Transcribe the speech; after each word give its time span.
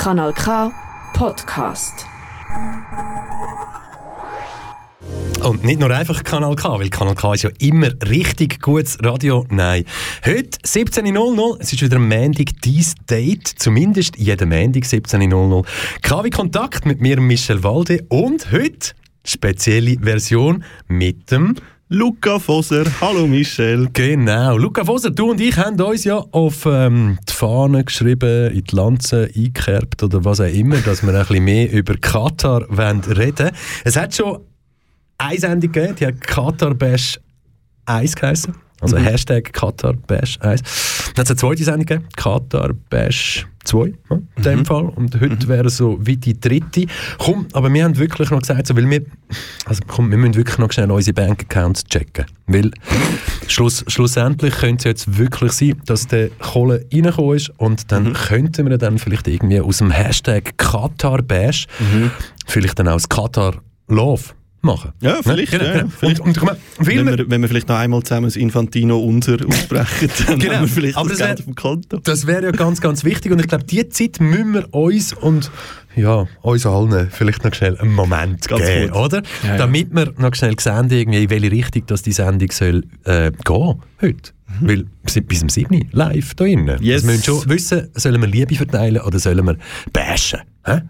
Kanal 0.00 0.32
K 0.32 0.72
Podcast. 1.12 2.06
Und 5.42 5.62
nicht 5.62 5.78
nur 5.78 5.90
einfach 5.90 6.24
Kanal 6.24 6.56
K, 6.56 6.80
weil 6.80 6.88
Kanal 6.88 7.14
K 7.14 7.34
ist 7.34 7.42
ja 7.42 7.50
immer 7.58 7.90
richtig 8.08 8.62
gutes 8.62 8.96
Radio. 9.04 9.44
Nein. 9.50 9.84
Heute 10.24 10.58
17.00, 10.60 11.60
es 11.60 11.74
ist 11.74 11.82
wieder 11.82 11.98
ein 11.98 12.08
Mendig 12.08 12.62
dies 12.62 12.94
Date, 13.10 13.46
zumindest 13.46 14.16
jeden 14.16 14.48
Mendig 14.48 14.86
17.00. 14.86 15.66
KW 16.00 16.30
Kontakt 16.30 16.86
mit 16.86 17.02
mir, 17.02 17.20
Michel 17.20 17.62
Walde 17.62 18.02
und 18.08 18.50
heute 18.52 18.92
spezielle 19.26 19.98
Version 20.00 20.64
mit 20.88 21.30
dem 21.30 21.56
Luca 21.92 22.38
Foser. 22.38 22.84
Hallo 23.00 23.26
Michel. 23.26 23.88
Genau. 23.92 24.56
Luca 24.56 24.84
Foser, 24.84 25.10
du 25.10 25.32
und 25.32 25.40
ich 25.40 25.56
haben 25.56 25.80
uns 25.80 26.04
ja 26.04 26.18
auf 26.30 26.64
ähm, 26.64 27.18
die 27.28 27.32
Fahne 27.32 27.82
geschrieben, 27.82 28.52
in 28.52 28.62
die 28.62 28.76
Lanze 28.76 29.28
eingekerbt 29.34 30.00
oder 30.04 30.24
was 30.24 30.38
auch 30.38 30.44
immer, 30.44 30.76
dass 30.76 31.02
wir 31.02 31.12
ein 31.12 31.18
bisschen 31.26 31.44
mehr 31.44 31.72
über 31.72 31.96
Katar 31.96 32.60
reden 32.70 33.08
wollen. 33.08 33.50
Es 33.82 33.96
hat 33.96 34.14
schon 34.14 34.38
eine 35.18 35.40
Sendung 35.40 35.72
gegeben, 35.72 35.96
die 35.96 36.06
hat 36.06 36.20
Katar 36.20 36.74
Bash 36.74 37.18
1 37.86 38.14
geheißen. 38.14 38.54
Also 38.80 38.96
mhm. 38.96 39.02
Hashtag 39.02 39.52
Katar 39.52 39.94
Bash 39.94 40.38
1. 40.40 40.62
Dann 41.16 41.22
hat 41.22 41.24
es 41.24 41.30
eine 41.30 41.36
zweite 41.38 41.64
Sendung 41.64 41.86
gegeben, 41.86 42.08
Katar 42.14 42.72
Bash 42.88 43.48
2, 43.64 43.86
ja, 44.10 44.16
in 44.36 44.42
dem 44.42 44.58
mhm. 44.60 44.64
Fall. 44.64 44.84
Und 44.84 45.20
heute 45.20 45.46
mhm. 45.46 45.48
wäre 45.48 45.70
so 45.70 45.98
wie 46.00 46.16
die 46.16 46.38
dritte. 46.38 46.86
Komm, 47.18 47.46
aber 47.52 47.72
wir 47.72 47.84
haben 47.84 47.98
wirklich 47.98 48.30
noch 48.30 48.40
gesagt, 48.40 48.66
so, 48.66 48.76
weil 48.76 48.88
wir, 48.88 49.02
also 49.66 49.82
komm, 49.86 50.10
wir 50.10 50.18
müssen 50.18 50.36
wirklich 50.36 50.58
noch 50.58 50.72
schnell 50.72 50.90
unsere 50.90 51.14
Bankaccounts 51.14 51.84
checken. 51.84 52.26
Weil 52.46 52.70
schluss, 53.46 53.84
schlussendlich 53.86 54.54
könnte 54.54 54.78
es 54.78 54.84
jetzt 54.84 55.18
wirklich 55.18 55.52
sein, 55.52 55.80
dass 55.86 56.06
der 56.06 56.30
Kohle 56.30 56.86
reingekommen 56.92 57.36
ist 57.36 57.50
und 57.58 57.92
dann 57.92 58.04
mhm. 58.04 58.12
könnten 58.14 58.68
wir 58.68 58.78
dann 58.78 58.98
vielleicht 58.98 59.28
irgendwie 59.28 59.60
aus 59.60 59.78
dem 59.78 59.90
Hashtag 59.90 60.56
Katar 60.56 61.22
Bash 61.22 61.66
mhm. 61.78 62.10
vielleicht 62.46 62.78
dann 62.78 62.88
auch 62.88 62.94
das 62.94 63.08
Katar 63.08 63.54
Love 63.88 64.34
machen. 64.62 64.92
Ja, 65.00 65.12
ne? 65.12 65.20
vielleicht. 65.22 65.52
Genau, 65.52 65.64
ja, 65.64 65.72
genau. 65.72 65.92
vielleicht. 65.98 66.20
Und, 66.20 66.42
und, 66.42 66.58
wenn, 66.78 67.06
wir, 67.06 67.30
wenn 67.30 67.40
wir 67.40 67.48
vielleicht 67.48 67.68
noch 67.68 67.76
einmal 67.76 68.02
zusammen 68.02 68.26
das 68.26 68.36
Infantino 68.36 68.98
unser 68.98 69.34
aussprechen, 69.46 70.10
dann 70.26 70.38
genau. 70.38 70.54
haben 70.54 70.60
wir 70.62 70.68
vielleicht 70.68 70.96
Aber 70.96 71.08
das, 71.08 71.18
das 71.18 71.26
Geld 71.26 71.38
wär, 71.38 71.40
auf 71.40 71.44
dem 71.44 71.54
Konto. 71.54 71.98
Das 71.98 72.26
wäre 72.26 72.44
ja 72.44 72.50
ganz, 72.50 72.80
ganz 72.80 73.04
wichtig. 73.04 73.32
Und 73.32 73.40
ich 73.40 73.48
glaube, 73.48 73.64
diese 73.64 73.88
Zeit 73.88 74.20
müssen 74.20 74.54
wir 74.54 74.74
uns 74.74 75.12
und 75.12 75.50
ja, 75.96 76.26
uns 76.42 76.66
allen 76.66 77.10
vielleicht 77.10 77.44
noch 77.44 77.52
schnell 77.52 77.76
einen 77.78 77.92
Moment 77.92 78.46
ganz 78.48 78.64
geben, 78.64 78.92
gut. 78.92 79.00
oder? 79.00 79.22
Ja, 79.42 79.56
Damit 79.56 79.92
wir 79.92 80.12
noch 80.18 80.34
schnell 80.34 80.58
sehen, 80.58 80.88
irgendwie, 80.90 81.24
in 81.24 81.30
welche 81.30 81.50
Richtung 81.50 81.86
dass 81.86 82.02
die 82.02 82.12
Sendung 82.12 82.50
soll 82.52 82.84
äh, 83.04 83.32
gehen 83.44 83.82
heute. 84.00 84.32
Mhm. 84.60 84.68
Weil 84.68 84.78
wir 85.02 85.10
sind 85.10 85.28
bis 85.28 85.40
zum 85.40 85.48
7. 85.48 85.88
live 85.92 86.34
da 86.34 86.44
drinnen. 86.44 86.78
Yes. 86.80 87.02
wir 87.02 87.12
müssen 87.12 87.24
schon 87.24 87.48
wissen, 87.48 87.88
sollen 87.94 88.20
wir 88.20 88.28
Liebe 88.28 88.54
verteilen 88.54 89.00
oder 89.02 89.18
sollen 89.18 89.44
wir 89.44 89.56
bashen? 89.92 90.40
Hä? 90.64 90.82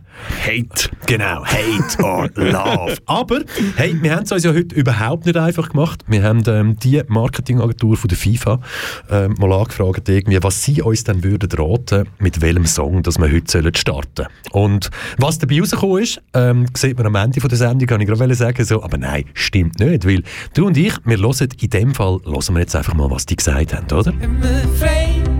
Hate. 0.45 0.91
Genau, 1.07 1.45
Hate 1.45 2.03
or 2.03 2.29
Love. 2.35 2.97
Aber, 3.07 3.41
hey, 3.77 3.97
wir 4.03 4.17
haben 4.17 4.25
es 4.25 4.33
uns 4.33 4.43
ja 4.43 4.53
heute 4.53 4.75
überhaupt 4.75 5.27
nicht 5.27 5.37
einfach 5.37 5.71
gemacht. 5.71 6.03
Wir 6.09 6.25
haben 6.25 6.43
ähm, 6.47 6.77
die 6.79 7.01
Marketingagentur 7.07 7.97
von 7.97 8.09
der 8.09 8.19
FIFA 8.19 8.61
ähm, 9.11 9.35
mal 9.39 9.53
angefragt, 9.53 10.09
irgendwie, 10.09 10.43
was 10.43 10.65
sie 10.65 10.83
uns 10.83 11.05
dann 11.05 11.23
würden 11.23 11.49
raten, 11.57 12.09
mit 12.19 12.41
welchem 12.41 12.67
Song 12.67 13.03
dass 13.03 13.19
wir 13.19 13.31
heute 13.31 13.51
sollen 13.51 13.75
starten 13.75 14.27
Und 14.51 14.91
was 15.19 15.39
dabei 15.39 15.61
rausgekommen 15.61 16.03
ist, 16.03 16.21
ähm, 16.35 16.67
sieht 16.77 16.99
man 16.99 17.07
am 17.07 17.15
Ende 17.15 17.41
von 17.41 17.49
der 17.49 17.59
Sendung, 17.59 17.87
kann 17.87 18.01
ich 18.01 18.09
gerade 18.09 18.35
sagen, 18.35 18.65
so, 18.65 18.83
aber 18.83 18.99
nein, 18.99 19.25
stimmt 19.35 19.79
nicht, 19.79 20.07
weil 20.07 20.23
du 20.55 20.67
und 20.67 20.77
ich, 20.77 20.95
wir 21.05 21.19
hören 21.19 21.49
in 21.61 21.71
dem 21.71 21.95
Fall, 21.95 22.19
hören 22.25 22.55
wir 22.55 22.61
jetzt 22.61 22.75
einfach 22.75 22.95
mal, 22.95 23.11
was 23.11 23.25
die 23.25 23.37
gesagt 23.37 23.75
haben, 23.75 23.87
oder? 23.97 24.13
nimmst 24.13 25.40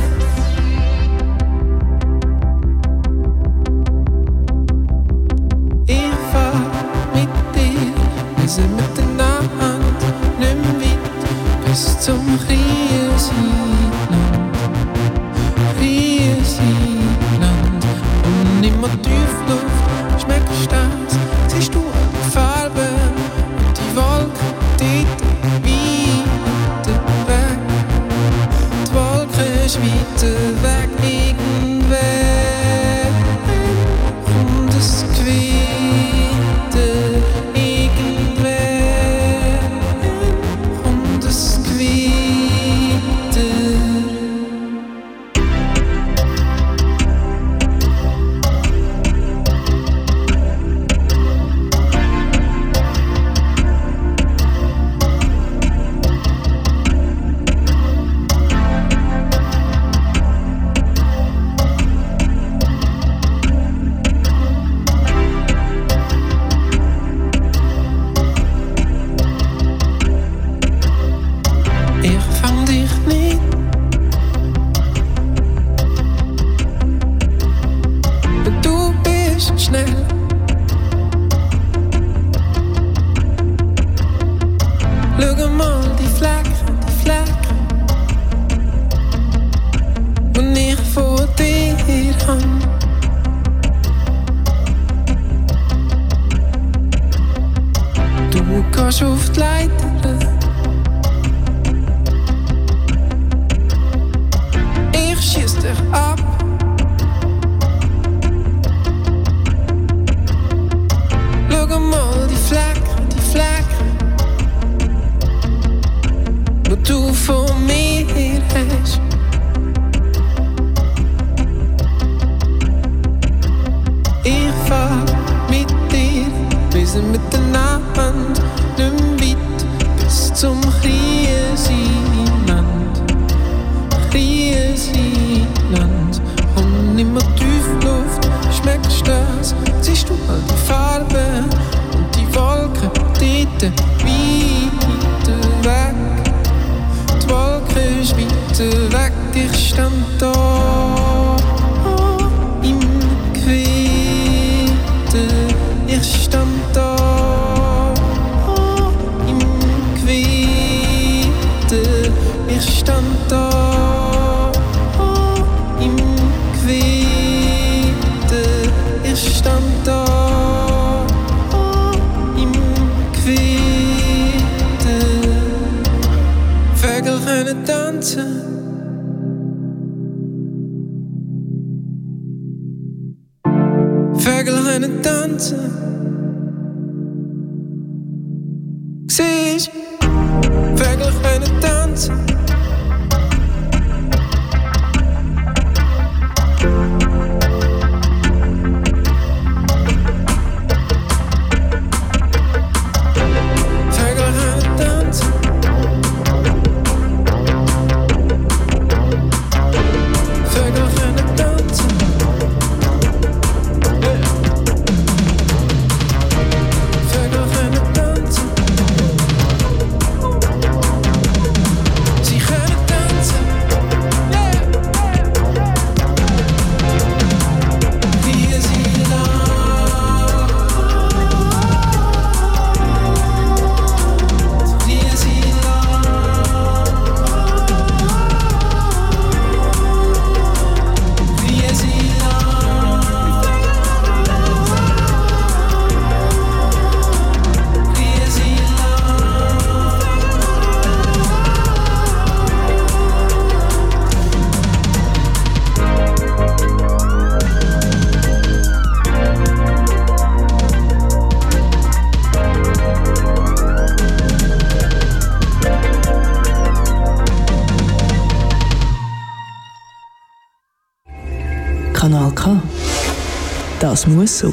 Das 274.03 274.07
muss 274.07 274.39
so. 274.39 274.51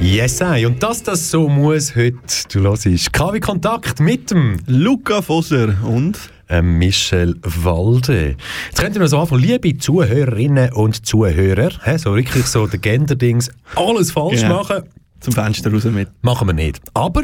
Yes, 0.00 0.40
I. 0.40 0.66
und 0.66 0.82
dass 0.82 1.04
das 1.04 1.30
so 1.30 1.48
muss 1.48 1.94
heute, 1.94 2.18
du 2.52 2.62
hörst 2.62 3.12
KW 3.12 3.38
Kontakt 3.38 4.00
mit 4.00 4.32
dem 4.32 4.56
Luca 4.66 5.22
Fosser 5.22 5.72
und 5.84 6.18
ähm, 6.48 6.78
Michel 6.78 7.36
Walde. 7.42 8.34
Jetzt 8.70 8.80
könnt 8.80 8.96
ihr 8.96 9.00
noch 9.00 9.06
so 9.06 9.20
anfangen, 9.20 9.42
liebe 9.42 9.78
Zuhörerinnen 9.78 10.72
und 10.72 11.06
Zuhörer, 11.06 11.70
hä, 11.84 11.96
so 11.96 12.16
wirklich 12.16 12.46
so 12.46 12.66
der 12.66 12.80
Gender-Dings, 12.80 13.52
alles 13.76 14.10
falsch 14.10 14.40
Genau. 14.40 14.56
machen, 14.64 14.82
zum 15.20 15.32
Fenster 15.32 15.72
raus 15.72 15.84
mit. 15.84 16.08
machen 16.22 16.48
wir 16.48 16.54
nicht. 16.54 16.80
Aber 16.94 17.22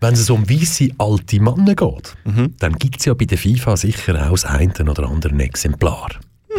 wenn 0.00 0.14
es 0.14 0.30
um 0.30 0.48
weisse 0.48 0.90
alte 0.98 1.40
Männer 1.40 1.74
geht, 1.74 2.14
Mhm. 2.26 2.54
dann 2.60 2.74
gibt 2.74 3.00
es 3.00 3.06
ja 3.06 3.14
bei 3.14 3.24
der 3.24 3.38
FIFA 3.38 3.76
sicher 3.76 4.24
auch 4.28 4.30
das 4.30 4.44
eine 4.44 4.72
oder 4.88 5.08
andere 5.08 5.34
Exemplar. 5.42 6.10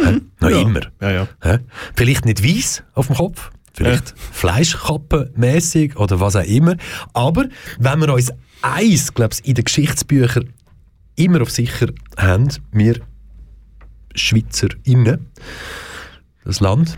Hä? 0.04 0.18
Noch 0.40 0.48
Mhm. 0.50 0.54
Ja. 0.54 0.60
immer. 0.60 0.80
Ja, 1.00 1.10
ja. 1.10 1.58
Vielleicht 1.96 2.26
nicht 2.26 2.44
weiß 2.44 2.82
auf 2.94 3.06
dem 3.06 3.16
Kopf, 3.16 3.50
vielleicht 3.80 4.14
Fleischkappenmäßig 4.32 5.96
oder 5.96 6.20
was 6.20 6.36
auch 6.36 6.44
immer. 6.44 6.76
Aber 7.14 7.46
wenn 7.78 8.00
wir 8.00 8.12
uns 8.12 8.32
eins, 8.62 9.14
glaube 9.14 9.34
ich, 9.34 9.48
in 9.48 9.54
den 9.54 9.64
Geschichtsbüchern 9.64 10.52
immer 11.16 11.42
auf 11.42 11.50
sicher 11.50 11.88
haben, 12.16 12.48
wir 12.72 13.00
SchweizerInnen, 14.14 15.26
das 16.44 16.60
Land 16.60 16.96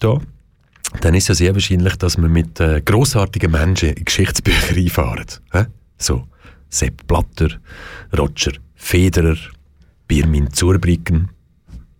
da, 0.00 0.20
dann 1.00 1.14
ist 1.14 1.24
es 1.24 1.28
ja 1.28 1.34
sehr 1.34 1.54
wahrscheinlich, 1.54 1.96
dass 1.96 2.16
wir 2.16 2.28
mit 2.28 2.60
äh, 2.60 2.80
grossartigen 2.80 3.50
Menschen 3.50 3.90
in 3.90 4.04
Geschichtsbücher 4.04 4.76
einfahren. 4.76 5.26
Hä? 5.52 5.66
So, 5.98 6.26
Sepp 6.68 7.06
Blatter, 7.06 7.58
Roger 8.16 8.52
Federer, 8.74 9.36
Birmin 10.06 10.52
Zurbriggen, 10.52 11.30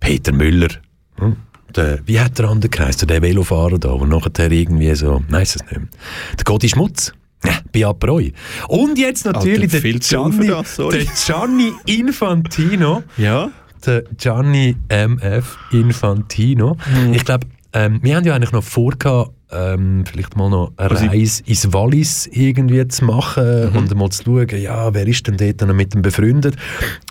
Peter 0.01 0.33
Müller. 0.33 0.69
Hm? 1.17 1.37
Der, 1.77 1.99
wie 2.07 2.19
hat 2.19 2.39
der 2.39 2.49
andere 2.49 2.69
geheißen, 2.71 3.07
der 3.07 3.21
Velofahrer 3.23 3.79
da, 3.79 3.95
der 3.95 4.07
nachher 4.07 4.51
irgendwie 4.51 4.95
so, 4.95 5.23
weiss 5.29 5.57
es 5.57 5.63
nicht 5.63 5.73
mehr. 5.77 5.89
Der 6.37 6.45
Godi 6.45 6.69
Schmutz. 6.69 7.13
Ja, 7.45 7.53
bei 7.73 7.87
Abreu. 7.87 8.31
Und 8.67 8.99
jetzt 8.99 9.25
natürlich 9.25 9.73
Alter, 9.73 9.81
der, 9.89 10.01
Gianni, 10.01 10.49
das, 10.49 10.77
der 10.77 11.05
Gianni 11.25 11.73
Infantino 11.87 13.05
Ja. 13.17 13.51
der 13.87 14.03
Gianni 14.17 14.75
MF 14.89 15.57
Infantino. 15.71 16.77
Mhm. 17.07 17.15
Ich 17.15 17.25
glaube, 17.25 17.47
ähm, 17.73 18.01
wir 18.03 18.17
haben 18.17 18.25
ja 18.25 18.35
eigentlich 18.35 18.51
noch 18.51 18.65
vor, 18.65 18.91
gehabt, 18.99 19.31
ähm, 19.51 20.05
vielleicht 20.07 20.37
mal 20.37 20.51
noch 20.51 20.73
eine 20.77 20.91
Also 20.91 21.07
Reise 21.07 21.43
ins 21.47 21.73
Wallis 21.73 22.29
irgendwie 22.33 22.87
zu 22.89 23.05
machen 23.05 23.71
Mhm. 23.71 23.77
und 23.77 23.95
mal 23.97 24.11
zu 24.11 24.23
schauen, 24.25 24.49
ja, 24.61 24.93
wer 24.93 25.07
ist 25.07 25.27
denn 25.27 25.37
dort 25.37 25.61
noch 25.67 25.75
mit 25.75 25.95
dem 25.95 26.03
befreundet. 26.03 26.57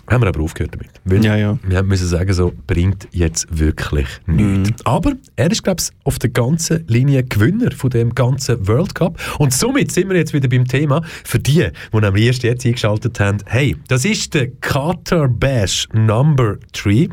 Haben 0.08 0.22
wir 0.22 0.28
aber 0.28 0.40
aufgehört 0.40 0.74
damit. 0.74 0.88
Weil 1.04 1.24
Ja, 1.24 1.36
ja. 1.36 1.58
Wir 1.66 1.82
müssen 1.82 2.06
sagen, 2.08 2.32
so, 2.32 2.52
bringt 2.66 3.08
jetzt 3.12 3.46
wirklich 3.50 4.06
nichts. 4.26 4.70
Mhm. 4.70 4.76
Aber 4.84 5.12
er 5.36 5.50
ist, 5.50 5.62
glaube 5.64 5.80
ich, 5.82 5.90
auf 6.04 6.18
der 6.18 6.30
ganzen 6.30 6.84
Linie 6.86 7.24
Gewinner 7.24 7.72
von 7.72 7.90
dem 7.90 8.14
ganzen 8.14 8.66
World 8.66 8.94
Cup. 8.94 9.18
Und 9.38 9.52
somit 9.52 9.92
sind 9.92 10.08
wir 10.08 10.16
jetzt 10.16 10.32
wieder 10.32 10.48
beim 10.48 10.66
Thema 10.66 11.02
für 11.24 11.38
die, 11.38 11.68
die 11.92 11.96
am 12.04 12.16
erst 12.16 12.42
jetzt 12.42 12.64
eingeschaltet 12.64 13.20
haben. 13.20 13.38
Hey, 13.46 13.76
das 13.88 14.04
ist 14.04 14.32
der 14.34 14.48
Qatar 14.60 15.28
Bash 15.28 15.86
Number 15.92 16.56
3 16.72 17.08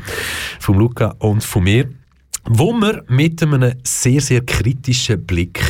von 0.60 0.78
Luca 0.78 1.14
und 1.18 1.42
von 1.44 1.64
mir 1.64 1.86
wo 2.48 2.72
wir 2.72 3.04
mit 3.08 3.42
einem 3.42 3.74
sehr, 3.82 4.20
sehr 4.20 4.40
kritischen 4.44 5.24
Blick 5.26 5.60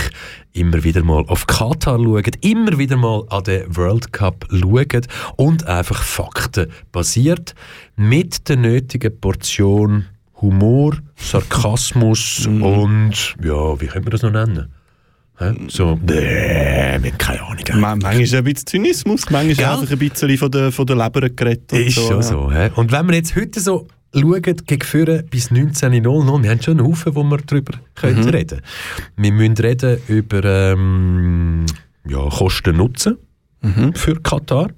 immer 0.52 0.82
wieder 0.84 1.02
mal 1.02 1.24
auf 1.26 1.46
Katar 1.46 1.98
schauen, 1.98 2.22
immer 2.40 2.78
wieder 2.78 2.96
mal 2.96 3.24
an 3.28 3.44
den 3.44 3.76
World 3.76 4.12
Cup 4.12 4.46
schauen 4.50 5.06
und 5.36 5.66
einfach 5.66 6.02
faktenbasiert 6.02 7.54
mit 7.96 8.48
der 8.48 8.56
nötigen 8.56 9.18
Portion 9.20 10.06
Humor, 10.40 10.96
Sarkasmus 11.16 12.46
und, 12.46 13.36
ja, 13.42 13.80
wie 13.80 13.86
können 13.86 14.04
wir 14.04 14.10
das 14.10 14.22
noch 14.22 14.32
nennen? 14.32 14.68
So, 15.68 15.98
nee, 16.02 16.14
wir 16.14 16.94
haben 16.94 17.18
keine 17.18 17.42
Ahnung. 17.42 17.62
Man, 17.74 17.98
manchmal 17.98 18.20
ist 18.22 18.34
ein 18.34 18.44
bisschen 18.44 18.66
Zynismus, 18.66 19.28
manchmal 19.28 19.54
Gell? 19.54 19.64
einfach 19.66 19.90
ein 19.90 19.98
bisschen 19.98 20.38
von 20.38 20.50
der, 20.50 20.72
von 20.72 20.86
der 20.86 20.96
Leber 20.96 21.28
geredet. 21.28 21.70
und 21.72 21.78
Ist 21.78 21.94
so, 21.96 22.06
schon 22.06 22.16
ja. 22.16 22.22
so. 22.22 22.50
Hä? 22.50 22.70
Und 22.74 22.90
wenn 22.90 23.06
wir 23.06 23.16
jetzt 23.16 23.36
heute 23.36 23.60
so 23.60 23.86
schauen, 24.20 24.42
gegen 24.42 24.82
Führen 24.84 25.26
bis 25.26 25.50
19.00, 25.50 26.42
wir 26.42 26.50
haben 26.50 26.62
schon 26.62 26.78
einen 26.78 26.86
Haufen, 26.88 27.14
wo 27.14 27.22
wir 27.24 27.38
darüber 27.38 27.78
können 27.94 28.22
Mhm. 28.22 28.28
reden 28.30 28.60
Wir 29.16 29.32
müssen 29.32 29.54
reden 29.58 29.98
über 30.08 30.44
ähm, 30.44 31.66
ja, 32.08 32.28
Kosten-Nutzen 32.28 33.16
Mhm. 33.62 33.94
für 33.94 34.20
Katar. 34.20 34.70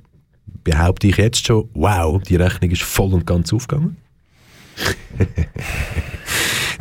Behaupte 0.65 1.09
ich 1.09 1.17
jetzt 1.17 1.47
schon, 1.47 1.69
wow, 1.75 2.21
die 2.23 2.37
Rechnung 2.37 2.71
ist 2.71 2.83
voll 2.83 3.13
und 3.15 3.27
ganz 3.27 3.53
aufgegangen. 3.53 3.97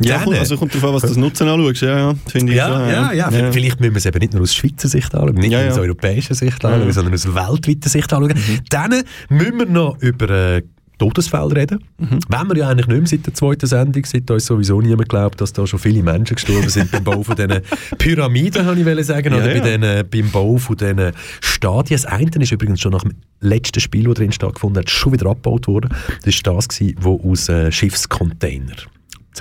Ja, 0.00 0.18
kommt, 0.22 0.38
also 0.38 0.56
kommt 0.56 0.72
darauf 0.74 0.88
an, 0.90 0.94
was 0.94 1.02
du 1.02 1.08
das 1.08 1.16
Nutzen 1.16 1.48
anschaust. 1.48 1.80
Ja, 1.82 1.98
ja, 1.98 2.14
finde 2.28 2.52
ich. 2.52 2.58
Ja, 2.58 2.88
ja, 2.88 3.12
ja, 3.12 3.30
ja. 3.32 3.50
Vielleicht 3.50 3.80
müssen 3.80 3.94
wir 3.94 3.98
es 3.98 4.06
eben 4.06 4.18
nicht 4.20 4.32
nur 4.32 4.42
aus 4.42 4.54
Schweizer 4.54 4.86
Sicht 4.86 5.12
anschauen, 5.12 5.34
nicht 5.34 5.50
nur 5.50 5.66
aus 5.66 5.76
europäischer 5.78 6.34
Sicht 6.36 6.64
anschauen, 6.64 6.92
sondern 6.92 7.14
aus 7.14 7.26
weltweiter 7.26 7.88
Sicht 7.88 8.12
anschauen. 8.12 8.38
Dann 8.70 9.02
müssen 9.28 9.58
wir 9.58 9.66
noch 9.66 10.00
über 10.00 10.60
äh, 10.98 11.04
Todesfälle 11.04 11.54
reden. 11.54 11.84
Mhm. 11.98 12.18
Wenn 12.28 12.48
wir 12.48 12.56
ja 12.56 12.68
eigentlich 12.68 12.86
nicht 12.86 12.98
mehr 12.98 13.06
seit 13.06 13.26
der 13.26 13.34
zweiten 13.34 13.66
Sendung, 13.66 14.04
seit 14.04 14.30
uns 14.30 14.46
sowieso 14.46 14.80
niemand 14.80 15.08
glaubt, 15.08 15.40
dass 15.40 15.52
da 15.52 15.66
schon 15.66 15.78
viele 15.78 16.02
Menschen 16.02 16.34
gestorben 16.34 16.68
sind 16.68 16.90
beim 16.90 17.04
Bau 17.04 17.22
von 17.22 17.36
diesen 17.36 17.62
Pyramiden, 17.98 18.66
habe 18.66 18.80
ich 18.80 19.06
sagen, 19.06 19.32
ja, 19.32 19.38
oder 19.38 19.54
ja. 19.54 19.62
Bei 19.62 19.76
den, 19.76 20.08
beim 20.08 20.30
Bau 20.30 20.56
von 20.58 20.76
diesen 20.76 21.12
Stadien. 21.40 22.00
Das 22.00 22.06
eine 22.06 22.30
ist 22.40 22.52
übrigens 22.52 22.80
schon 22.80 22.92
nach 22.92 23.02
dem 23.02 23.12
letzten 23.40 23.80
Spiel, 23.80 24.04
das 24.04 24.14
drin 24.14 24.32
stattgefunden 24.32 24.80
hat, 24.80 24.90
schon 24.90 25.12
wieder 25.12 25.26
abgebaut 25.26 25.66
worden. 25.68 25.94
Das 26.24 26.34
war 26.44 26.54
das, 26.54 26.68
was 26.78 27.20
aus 27.24 27.48
äh, 27.48 27.72
Schiffscontainer 27.72 28.74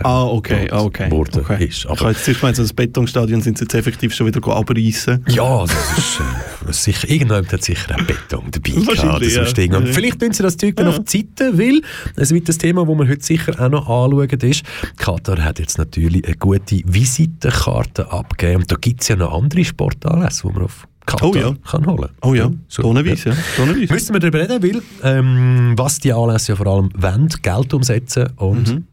Ah, 0.04 0.26
okay, 0.26 0.68
ah, 0.72 0.82
okay. 0.82 1.10
Worden 1.12 1.42
okay. 1.42 1.66
ist. 1.66 1.86
Aber 1.86 1.96
ich 1.96 2.02
habe 2.02 2.12
jetzt 2.14 2.40
gemeint, 2.40 2.58
das 2.58 2.74
Betonstadion 2.74 3.42
sind 3.42 3.58
sie 3.58 3.64
jetzt 3.64 3.74
effektiv 3.74 4.14
schon 4.14 4.28
wieder 4.28 4.46
abreißen. 4.46 5.26
Ja, 5.30 5.62
das 5.62 5.98
ist 5.98 6.20
äh, 6.68 6.72
sicher, 6.74 7.10
irgendjemand 7.10 7.52
hat 7.52 7.64
sicher 7.64 7.96
ein 7.96 8.06
Beton 8.06 8.46
dabei 8.52 8.94
gehabt. 8.94 9.24
Ja. 9.24 9.82
Vielleicht 9.94 10.20
tun 10.20 10.32
sie 10.34 10.44
das 10.44 10.58
Zeug 10.58 10.76
dann 10.76 10.88
ja. 10.88 10.92
auf 10.92 11.04
die 11.04 11.18
Seite, 11.18 11.58
weil 11.58 11.82
ein 12.16 12.36
weiteres 12.36 12.58
Thema, 12.58 12.86
das 12.86 12.98
wir 12.98 13.08
heute 13.08 13.24
sicher 13.24 13.54
auch 13.60 13.70
noch 13.70 13.88
anschauen, 13.88 14.40
ist, 14.42 14.64
Katar 14.98 15.44
hat 15.44 15.60
jetzt 15.60 15.78
natürlich 15.78 16.26
eine 16.26 16.36
gute 16.36 16.82
Visitenkarte 16.86 18.12
abgegeben 18.12 18.62
und 18.62 18.72
da 18.72 18.76
gibt 18.76 19.02
es 19.02 19.08
ja 19.08 19.16
noch 19.16 19.34
andere 19.34 19.64
Sportanlässe, 19.64 20.48
die 20.48 20.54
man 20.54 20.64
auf 20.64 20.88
Katar 21.06 21.30
oh 21.30 21.36
ja. 21.36 21.56
kann 21.66 21.86
holen 21.86 22.10
Oh 22.22 22.34
ja, 22.34 22.52
so, 22.68 22.82
tonnenweise. 22.82 23.30
Ja. 23.30 23.36
Tonnenweise. 23.56 23.94
Müssen 23.94 24.14
wir 24.14 24.20
darüber 24.20 24.40
reden, 24.40 24.62
weil 24.62 24.82
ähm, 25.04 25.74
was 25.78 26.00
die 26.00 26.12
Anlässe 26.12 26.52
ja 26.52 26.56
vor 26.58 26.68
allem 26.68 26.90
wollen, 26.96 27.30
Geld 27.42 27.74
umsetzen 27.74 28.30
und 28.36 28.68
mhm 28.68 28.88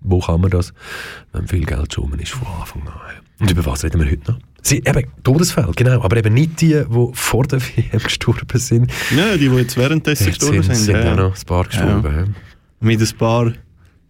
wo 0.00 0.20
kann 0.20 0.40
man 0.40 0.50
das, 0.50 0.72
wenn 1.32 1.46
viel 1.48 1.64
Geld 1.64 1.92
schon 1.92 2.12
ist 2.18 2.32
von 2.32 2.46
Anfang 2.60 2.82
an. 2.88 2.92
Und 3.40 3.50
über 3.50 3.66
was 3.66 3.84
reden 3.84 4.00
wir 4.00 4.10
heute 4.10 4.32
noch? 4.32 4.38
Sie, 4.62 4.78
eben, 4.78 5.04
Todesfälle, 5.22 5.72
genau, 5.74 6.02
aber 6.02 6.16
eben 6.16 6.34
nicht 6.34 6.60
die, 6.60 6.84
die 6.88 7.08
vor 7.12 7.44
der 7.44 7.60
WM 7.60 8.00
gestorben 8.02 8.58
sind. 8.58 8.90
Nein, 9.14 9.38
die, 9.38 9.48
die 9.48 9.56
jetzt 9.56 9.76
währenddessen 9.76 10.26
gestorben 10.26 10.62
sind. 10.62 10.74
sind 10.74 10.96
ja. 10.96 11.12
auch 11.12 11.16
noch 11.16 11.36
ein 11.36 11.46
paar 11.46 11.64
gestorben. 11.64 12.14
Ja. 12.14 12.24
Mit 12.80 13.00
ein 13.00 13.16
paar 13.16 13.52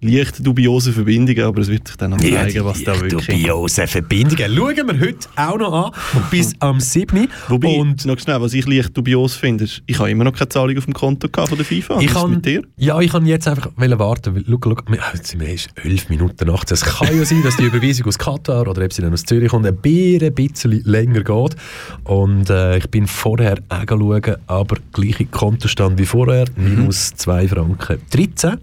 leicht 0.01 0.47
dubiose 0.47 0.93
Verbindungen, 0.93 1.43
aber 1.43 1.61
es 1.61 1.69
wird 1.69 1.89
sich 1.89 1.97
dann 1.97 2.13
noch 2.13 2.21
ja, 2.21 2.43
zeigen, 2.43 2.65
was 2.65 2.85
da 2.85 3.01
wirklich 3.01 3.27
dubiose 3.27 3.87
Verbindungen. 3.87 4.57
Schauen 4.57 4.89
wir 4.89 5.01
heute 5.01 5.29
auch 5.37 5.59
noch 5.59 5.73
an, 5.73 5.93
bis 6.31 6.55
am 6.61 6.79
7. 6.79 7.29
Wobei, 7.49 7.69
und 7.69 8.05
noch 8.05 8.19
schnell, 8.19 8.41
was 8.41 8.55
ich 8.55 8.67
leicht 8.67 8.97
dubios 8.97 9.35
finde, 9.35 9.65
ist, 9.65 9.83
ich 9.87 9.99
habe 9.99 10.11
immer 10.11 10.25
noch 10.25 10.33
keine 10.33 10.49
Zahlung 10.49 10.79
auf 10.79 10.85
dem 10.85 10.95
Konto 10.95 11.29
von 11.33 11.57
der 11.57 11.65
FIFA. 11.67 12.01
Ich 12.01 12.13
kann, 12.13 12.31
mit 12.31 12.47
dir? 12.47 12.63
Ja, 12.77 13.01
ich 13.01 13.11
kann 13.11 13.27
jetzt 13.27 13.49
einfach 13.49 13.71
warten, 13.77 14.37
weil, 14.37 14.45
schau, 14.47 14.59
schau, 14.63 14.95
jetzt 15.15 15.27
sind 15.27 15.41
wir 15.41 15.49
erst 15.49 15.71
11 15.83 16.09
Minuten 16.11 16.47
nachts. 16.47 16.71
Es 16.71 16.83
kann 16.83 17.17
ja 17.17 17.25
sein, 17.25 17.43
dass 17.43 17.57
die 17.57 17.65
Überweisung 17.65 18.07
aus 18.07 18.19
Katar 18.19 18.69
oder 18.69 18.85
ob 18.85 18.93
sie 18.93 19.03
dann 19.03 19.13
aus 19.13 19.25
Zürich 19.25 19.51
kommt, 19.51 19.67
ein 19.67 19.77
bisschen 19.77 20.83
länger 20.85 21.23
geht. 21.23 21.57
Und 22.05 22.51
äh, 22.51 22.79
ich 22.79 22.89
bin 22.89 23.07
vorher 23.07 23.59
auch 23.69 23.85
schauen, 23.89 24.37
aber 24.47 24.77
gleiche 24.93 25.27
Kontostand 25.27 25.99
wie 25.99 26.07
vorher, 26.07 26.47
minus 26.57 27.15
2 27.17 27.49
Franken 27.49 27.99
13. 28.11 28.59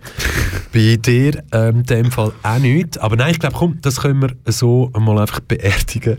Bei 0.74 0.98
dir 0.98 1.25
dir 1.32 1.44
ähm, 1.51 1.77
in 1.77 1.84
dem 1.84 2.12
Fall 2.12 2.32
auch 2.44 2.60
nicht. 2.60 3.00
Aber 3.00 3.15
nein, 3.15 3.32
ich 3.32 3.39
glaube, 3.39 3.55
komm, 3.55 3.79
das 3.82 4.01
können 4.01 4.22
wir 4.22 4.51
so 4.51 4.91
mal 4.98 5.20
einfach 5.20 5.39
beerdigen. 5.39 6.17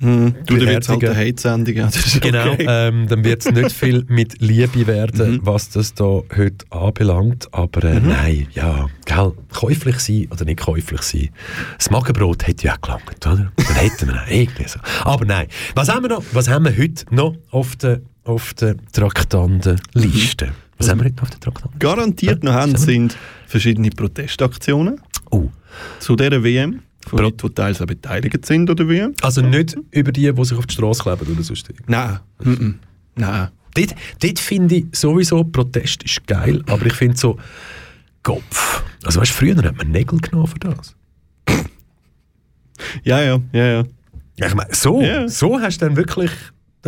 Hm, 0.00 0.36
du, 0.46 0.56
dann 0.56 0.68
wird 0.68 0.82
es 0.84 0.88
halt 0.88 1.04
eine 1.04 1.16
Hate-Sendung. 1.16 1.74
Ja, 1.74 1.88
genau, 2.20 2.52
okay. 2.52 2.66
ähm, 2.68 3.08
dann 3.08 3.24
wird 3.24 3.44
es 3.44 3.52
nicht 3.52 3.72
viel 3.72 4.04
mit 4.08 4.40
Liebe 4.40 4.86
werden, 4.86 5.32
mhm. 5.32 5.40
was 5.42 5.70
das 5.70 5.92
da 5.94 6.04
heute 6.36 6.64
anbelangt. 6.70 7.48
Aber 7.52 7.82
äh, 7.82 7.98
mhm. 7.98 8.08
nein, 8.08 8.46
ja, 8.52 8.86
gell, 9.06 9.32
käuflich 9.52 9.98
sein 9.98 10.28
oder 10.30 10.44
nicht 10.44 10.60
käuflich 10.60 11.02
sein. 11.02 11.30
Das 11.78 11.90
Magenbrot 11.90 12.46
hätte 12.46 12.66
ja 12.66 12.74
auch 12.74 12.80
gelangt, 12.80 13.26
oder? 13.26 13.50
Dann 13.56 13.74
hätten 13.74 14.06
wir 14.06 14.22
auch 14.22 14.30
irgendwie 14.30 14.68
so. 14.68 14.78
Aber 15.02 15.24
nein, 15.24 15.48
was 15.74 15.88
haben 15.88 16.04
wir 16.04 16.10
noch? 16.10 16.22
Was 16.32 16.48
haben 16.48 16.64
wir 16.64 16.76
heute 16.76 17.04
noch 17.10 17.34
auf 17.50 17.74
der, 17.74 18.00
auf 18.22 18.54
der 18.54 18.76
Traktandenliste? 18.92 20.46
Mhm. 20.46 20.50
Was 20.78 20.88
haben 20.88 21.00
wir 21.00 21.06
heute 21.06 21.22
auf 21.22 21.30
der 21.30 21.40
Traktandenliste? 21.40 21.78
Garantiert 21.84 22.44
noch 22.44 22.52
haben 22.52 22.76
sind 22.76 23.16
verschiedene 23.48 23.90
Protestaktionen 23.90 25.00
oh. 25.30 25.48
zu 25.98 26.14
dieser 26.14 26.42
WM. 26.44 26.82
Von 27.06 27.20
Leuten, 27.20 27.48
die 27.48 27.54
teils 27.54 27.80
auch 27.80 27.86
beteiligt 27.86 28.44
sind 28.44 28.68
oder 28.68 28.86
wie. 28.88 29.06
Also 29.22 29.40
nicht 29.40 29.76
über 29.92 30.12
die, 30.12 30.30
die 30.30 30.44
sich 30.44 30.58
auf 30.58 30.66
die 30.66 30.74
Straße 30.74 31.02
kleben 31.02 31.32
oder 31.32 31.42
sonst 31.42 31.68
Nein. 31.86 32.20
Nein. 33.14 33.48
Dort, 33.74 33.94
dort 34.22 34.38
finde 34.38 34.74
ich 34.76 34.86
sowieso, 34.92 35.42
Protest 35.44 36.02
ist 36.02 36.26
geil, 36.26 36.62
aber 36.66 36.84
ich 36.86 36.92
finde 36.92 37.16
so, 37.16 37.38
Kopf. 38.22 38.82
Also 39.04 39.20
weißt 39.20 39.30
du, 39.30 39.36
früher 39.36 39.56
hat 39.56 39.76
man 39.76 39.90
Nägel 39.90 40.18
genommen 40.18 40.48
für 40.48 40.58
das. 40.58 40.96
ja, 43.04 43.22
ja, 43.22 43.40
ja, 43.52 43.66
ja. 43.66 43.84
Ich 44.36 44.54
meine, 44.54 44.74
so, 44.74 45.00
yeah. 45.00 45.28
so 45.28 45.58
hast 45.60 45.80
du 45.80 45.86
dann 45.86 45.96
wirklich 45.96 46.30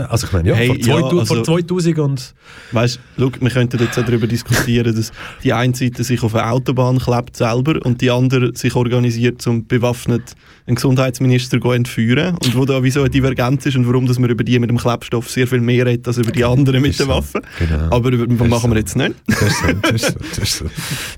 also 0.08 0.26
ich 0.26 0.32
meine, 0.32 0.50
ja, 0.50 0.54
hey, 0.54 0.68
vor, 0.68 0.76
2000, 0.76 1.12
ja, 1.12 1.18
also, 1.18 1.34
vor 1.34 1.44
2000 1.44 1.98
und... 1.98 2.34
Weißt 2.72 3.00
du, 3.16 3.30
wir 3.40 3.50
könnten 3.50 3.78
jetzt 3.80 3.98
auch 3.98 4.04
darüber 4.04 4.26
diskutieren, 4.26 4.94
dass 4.94 5.12
die 5.42 5.52
eine 5.52 5.74
Seite 5.74 6.04
sich 6.04 6.22
auf 6.22 6.34
eine 6.34 6.50
Autobahn 6.50 6.98
klebt 6.98 7.36
selber 7.36 7.84
und 7.84 8.00
die 8.00 8.10
andere 8.10 8.52
sich 8.54 8.74
organisiert, 8.74 9.46
um 9.46 9.66
bewaffnet 9.66 10.34
einen 10.66 10.76
Gesundheitsminister 10.76 11.60
zu 11.60 11.70
entführen 11.72 12.36
und 12.36 12.56
wo 12.56 12.64
da 12.64 12.82
wie 12.82 12.90
so 12.90 13.00
eine 13.00 13.10
Divergenz 13.10 13.66
ist 13.66 13.76
und 13.76 13.86
warum 13.86 14.06
dass 14.06 14.18
man 14.18 14.30
über 14.30 14.44
die 14.44 14.58
mit 14.58 14.70
dem 14.70 14.78
Klebstoff 14.78 15.28
sehr 15.28 15.46
viel 15.46 15.60
mehr 15.60 15.86
redet 15.86 16.06
als 16.06 16.18
über 16.18 16.32
die 16.32 16.44
anderen 16.44 16.82
mit 16.82 16.98
den 16.98 17.08
Waffen. 17.08 17.42
Genau. 17.58 17.94
Aber 17.94 18.12
was 18.12 18.48
machen 18.48 18.70
wir 18.70 18.78
jetzt 18.78 18.96
nicht? 18.96 19.14
Das 19.26 19.42
ist 19.42 19.60
so. 19.60 19.72
Das 19.82 19.92
ist 19.92 20.06
so, 20.06 20.18
das 20.28 20.38
ist 20.38 20.58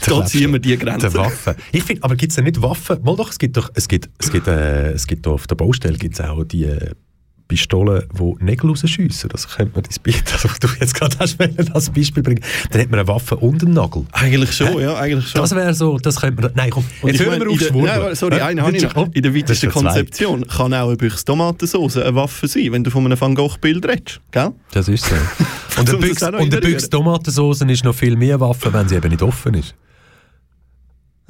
so. 0.04 0.20
da 0.20 0.26
ziehen 0.26 0.52
wir 0.52 0.58
die 0.58 0.76
Grenze. 0.76 1.12
Waffen. 1.14 1.54
Ich 1.72 1.82
finde, 1.82 2.02
aber 2.02 2.16
gibt 2.16 2.30
es 2.30 2.36
denn 2.36 2.44
nicht 2.44 2.62
Waffen? 2.62 3.02
Mal 3.02 3.16
doch, 3.16 3.30
es 3.30 3.38
gibt 3.38 3.56
doch, 3.56 3.70
es 3.74 3.88
gibt, 3.88 4.08
es 4.18 4.30
gibt, 4.30 4.46
äh, 4.46 4.92
es 4.92 5.06
gibt 5.06 5.26
auf 5.26 5.46
der 5.46 5.56
Baustelle 5.56 5.98
gibt's 5.98 6.20
auch 6.20 6.44
die... 6.44 6.64
Äh, 6.64 6.92
Pistolen, 7.52 8.04
die 8.18 8.44
Nägel 8.44 8.70
rausschiessen. 8.70 9.28
Das 9.28 9.46
könnte 9.46 9.72
man 9.74 9.82
das 9.88 9.98
Bild, 9.98 10.24
also 10.32 10.48
du 10.58 10.68
jetzt 10.80 10.94
gerade 10.94 11.18
hast, 11.18 11.36
als 11.74 11.90
Beispiel 11.90 12.22
bringen. 12.22 12.42
Dann 12.70 12.80
hat 12.80 12.90
man 12.90 13.00
eine 13.00 13.08
Waffe 13.08 13.36
und 13.36 13.62
einen 13.62 13.74
Nagel. 13.74 14.06
Eigentlich 14.12 14.52
schon, 14.52 14.80
ja, 14.80 14.94
eigentlich 14.96 15.28
schon. 15.28 15.42
Das 15.42 15.54
wäre 15.54 15.74
so, 15.74 15.98
das 15.98 16.18
könnte 16.20 16.40
man, 16.40 16.52
nein 16.54 16.70
komm, 16.70 16.84
und 17.02 17.10
jetzt 17.10 17.22
hören 17.22 17.40
wir 17.40 17.50
auf 17.50 17.60
Schwurbel. 17.60 18.16
sorry, 18.16 18.36
äh, 18.36 18.40
eine 18.40 18.62
habe 18.62 18.74
ich 18.74 18.82
noch. 18.82 19.08
In 19.12 19.22
der 19.22 19.34
weitesten 19.34 19.70
Konzeption 19.70 20.46
kann 20.46 20.72
auch 20.72 20.88
eine 20.88 20.96
Büchse 20.96 21.24
Tomatensauce 21.26 21.98
eine 21.98 22.14
Waffe 22.14 22.48
sein, 22.48 22.72
wenn 22.72 22.84
du 22.84 22.90
von 22.90 23.04
einem 23.04 23.20
Van 23.20 23.34
Gogh-Bild 23.34 23.86
redest, 23.86 24.20
gell? 24.30 24.52
Das 24.72 24.88
ist 24.88 25.04
so. 25.04 25.14
und 25.80 25.90
eine 25.90 26.60
Büchse 26.60 26.88
Tomatensauce 26.88 27.60
ist 27.62 27.84
noch 27.84 27.94
viel 27.94 28.16
mehr 28.16 28.40
Waffe, 28.40 28.72
wenn 28.72 28.88
sie 28.88 28.96
eben 28.96 29.10
nicht 29.10 29.22
offen 29.22 29.54
ist. 29.54 29.74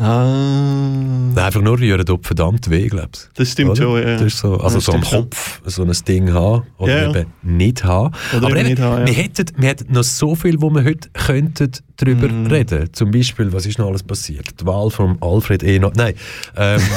Ah. 0.03 1.47
Einfach 1.47 1.63
nur 1.63 1.79
rühren 1.79 2.05
tut 2.05 2.27
verdammt 2.27 2.69
weh, 2.69 2.89
glaubst? 2.89 3.31
Das 3.35 3.53
stimmt 3.53 3.71
oder? 3.71 3.83
schon, 3.83 4.03
ja. 4.03 4.15
Das 4.15 4.23
ist 4.23 4.39
so, 4.39 4.57
also 4.57 4.81
so 4.81 4.93
am 4.93 5.03
Kopf 5.03 5.61
so 5.65 5.85
ein 5.85 5.93
Ding 6.07 6.33
haben 6.33 6.65
oder 6.79 7.03
ja, 7.03 7.11
eben 7.11 7.33
nicht 7.43 7.85
haben. 7.85 8.15
Oder 8.37 8.47
Aber 8.47 8.57
eben, 8.57 8.69
nicht 8.69 8.81
haben, 8.81 9.01
ja. 9.01 9.07
wir, 9.07 9.15
hätten, 9.15 9.47
wir 9.57 9.69
hätten 9.69 9.93
noch 9.93 10.03
so 10.03 10.35
viel, 10.35 10.61
wo 10.61 10.71
wir 10.71 10.85
heute 10.85 11.09
könnten 11.13 11.71
darüber 11.97 12.29
mm. 12.29 12.47
reden. 12.47 12.93
Zum 12.93 13.11
Beispiel, 13.13 13.53
was 13.53 13.65
ist 13.67 13.79
noch 13.79 13.87
alles 13.87 14.03
passiert? 14.03 14.61
Die 14.61 14.67
Wahl 14.67 14.91
von 14.91 15.19
Alfred 15.21 15.63
E. 15.63 15.79
No 15.79 15.93
Nein. 15.95 16.15
Ähm, 16.57 16.81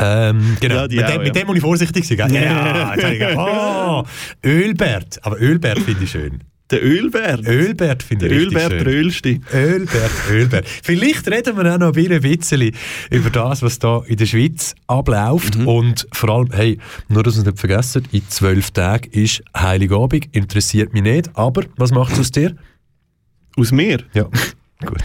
Ähm, 0.00 0.56
genau, 0.60 0.76
ja, 0.76 0.82
mit, 0.82 0.92
dem, 0.92 1.04
auch, 1.04 1.22
mit, 1.22 1.36
dem, 1.36 1.46
muss 1.46 1.56
ich 1.56 1.62
vorsichtig 1.62 2.06
sein. 2.06 2.16
Ja, 2.32 2.94
ja, 2.96 3.10
ja. 3.10 3.36
Oh, 3.36 4.04
Ölbert, 4.44 5.18
aber 5.22 5.40
Ölbert 5.40 5.80
finde 5.80 6.04
ich 6.04 6.10
schön. 6.10 6.42
Der 6.70 6.84
Ölbert. 6.84 7.46
Ölbert 7.46 8.02
finde 8.02 8.26
ich 8.26 8.32
Ölbert, 8.32 8.72
schön. 8.72 8.84
der 8.84 8.86
Ölste. 8.86 9.40
Ölbert, 9.54 10.10
Ölbert. 10.30 10.68
Vielleicht 10.82 11.26
reden 11.30 11.56
wir 11.56 11.74
auch 11.74 11.78
noch 11.78 11.96
ein 11.96 12.20
bisschen 12.22 12.72
über 13.10 13.30
das, 13.30 13.62
was 13.62 13.78
da 13.78 14.02
in 14.06 14.16
der 14.16 14.26
Schweiz 14.26 14.74
abläuft. 14.86 15.56
Mhm. 15.56 15.66
Und 15.66 16.06
vor 16.12 16.28
allem, 16.28 16.50
hey, 16.52 16.78
nur 17.08 17.22
dass 17.22 17.36
wir 17.36 17.40
es 17.40 17.46
nicht 17.46 17.58
vergessen, 17.58 18.04
in 18.12 18.22
zwölf 18.28 18.70
Tagen 18.70 19.10
ist 19.12 19.42
Heiligabend. 19.56 20.28
Interessiert 20.32 20.92
mich 20.92 21.02
nicht. 21.02 21.30
Aber 21.34 21.64
was 21.76 21.90
macht 21.90 22.12
es 22.12 22.20
aus 22.20 22.30
dir? 22.32 22.54
Aus 23.56 23.72
mir? 23.72 24.02
Ja. 24.12 24.24
Gut. 24.84 25.02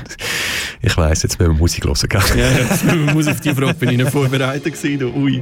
Ich 0.82 0.98
weiss, 0.98 1.24
jetzt 1.24 1.40
müssen 1.40 1.54
wir 1.54 1.58
Musik 1.58 1.86
hören, 1.86 2.10
gell? 2.10 2.22
Ja, 2.38 2.52
jetzt 2.52 2.84
müssen 2.84 3.06
wir 3.06 3.14
Musik 3.14 3.34
auf 3.34 3.40
die 3.40 3.54
Frage 3.54 3.74
bin 3.76 3.90
ich 3.92 3.98
nicht 3.98 4.12
vorbereitet 4.12 4.74
gewesen. 4.74 5.14
Ui. 5.16 5.42